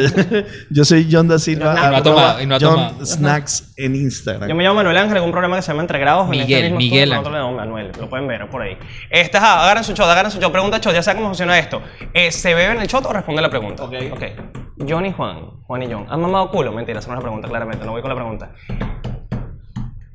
yo 0.71 0.85
soy 0.85 1.09
John 1.11 1.29
da 1.29 1.39
Silva. 1.39 1.75
No, 1.75 1.97
ha 1.97 2.03
tomado, 2.03 2.47
no 2.47 2.57
John 2.59 3.05
Snacks 3.05 3.75
en 3.77 3.95
Instagram. 3.97 4.49
Yo 4.49 4.55
me 4.55 4.63
llamo 4.63 4.77
Manuel 4.77 4.97
Ángel, 4.97 5.19
en 5.19 5.25
un 5.25 5.31
programa 5.31 5.57
que 5.57 5.63
se 5.63 5.73
llama 5.73 5.83
Entre 5.83 5.99
Grados. 5.99 6.29
Miguel, 6.29 6.65
en 6.65 6.65
este 6.67 6.79
Miguel. 6.79 7.11
Le 7.11 7.21
Manuel, 7.21 7.93
lo 8.01 8.09
pueden 8.09 8.27
ver 8.27 8.49
por 8.49 8.63
ahí. 8.63 8.79
Esta, 9.11 9.41
ah, 9.43 9.65
agarren 9.65 9.85
su 9.85 9.93
shot, 9.93 10.07
agarren 10.07 10.31
su 10.31 10.41
shot. 10.41 10.51
Pregunta 10.51 10.79
shot, 10.79 10.95
ya 10.95 11.03
saben 11.03 11.19
cómo 11.19 11.29
funciona 11.31 11.59
esto. 11.59 11.83
Eh, 12.15 12.33
¿Se 12.33 12.55
bebe 12.55 12.73
en 12.73 12.81
el 12.81 12.87
shot 12.87 13.05
o 13.05 13.13
responde 13.13 13.43
la 13.43 13.51
pregunta? 13.51 13.83
Ok. 13.83 13.95
Ok. 14.13 14.23
John 14.87 15.05
y 15.07 15.13
Juan, 15.13 15.39
Juan 15.67 15.83
y 15.83 15.93
John, 15.93 16.07
¿han 16.09 16.21
mamado 16.21 16.51
culo? 16.51 16.73
Mentira, 16.73 17.01
hacemos 17.01 17.17
la 17.17 17.23
pregunta 17.23 17.49
claramente, 17.49 17.85
no 17.85 17.93
voy 17.93 18.01
con 18.01 18.11
la 18.11 18.15
pregunta. 18.15 18.53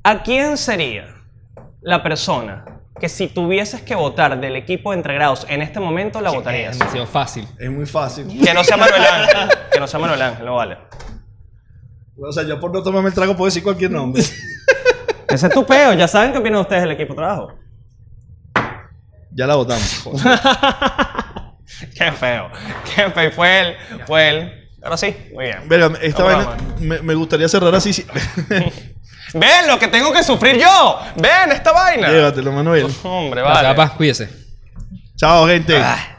¿A 0.06 0.22
quién 0.22 0.58
sería 0.58 1.16
la 1.80 2.04
persona 2.04 2.66
que 3.00 3.08
si 3.08 3.30
tuvieses 3.30 3.82
que 3.82 3.96
votar 3.96 4.38
del 4.38 4.58
equipo 4.58 4.92
de 4.92 4.98
entregrados 4.98 5.46
en 5.48 5.62
este 5.62 5.80
momento 5.80 6.20
la 6.20 6.30
votarías? 6.30 6.74
Es 6.74 6.80
demasiado 6.80 7.08
fácil. 7.08 7.48
Es 7.58 7.72
muy 7.72 7.86
fácil. 7.86 8.28
Que 8.44 8.54
no 8.54 8.66
sea 8.66 8.76
Manuel 8.76 9.02
Ángel. 9.02 9.50
Que 9.72 9.80
no 9.80 9.88
sea 9.88 10.00
Manuel 10.02 10.22
Ángel, 10.22 10.46
no 10.46 10.56
vale. 10.56 10.78
O 12.18 12.32
sea, 12.34 12.44
yo 12.44 12.60
por 12.60 12.74
no 12.74 12.84
tomarme 12.84 13.08
el 13.08 13.16
trago 13.16 13.34
puedo 13.38 13.46
decir 13.46 13.64
cualquier 13.64 13.92
nombre. 13.92 14.22
Ese 15.30 15.48
es 15.48 15.54
tu 15.54 15.66
peo. 15.66 15.94
Ya 15.94 16.10
saben 16.10 16.34
qué 16.34 16.40
opinan 16.40 16.60
ustedes 16.60 16.82
del 16.82 16.92
equipo 16.92 17.14
de 17.14 17.18
trabajo. 17.18 17.54
Ya 19.32 19.48
la 19.48 19.56
votamos. 19.56 20.04
qué 21.98 22.12
feo. 22.12 22.50
Qué 22.94 23.10
feo. 23.10 23.32
Fue 23.32 23.60
él. 23.62 23.76
Fue 24.06 24.30
él. 24.30 24.70
Ahora 24.84 24.98
sí. 24.98 25.16
Muy 25.34 25.46
bien. 25.46 25.60
Pero 25.70 25.96
esta 26.02 26.24
vaina 26.24 26.58
me, 26.82 27.02
me, 27.02 27.16
gustaría 27.16 27.48
cerrar 27.48 27.74
así. 27.74 28.06
Ven 29.34 29.68
lo 29.68 29.80
que 29.80 29.88
tengo 29.88 30.12
que 30.12 30.24
sufrir 30.24 30.58
yo. 30.58 31.00
Ven 31.16 31.52
esta 31.52 31.72
vaina. 31.72 32.10
Llévatelo, 32.10 32.52
Manuel. 32.52 32.88
Hombre, 33.04 33.42
vale. 33.42 33.70
Papá, 33.70 33.90
cuídese. 33.96 34.30
Chao, 35.16 35.48
gente. 35.48 35.76
Ah. 35.78 36.13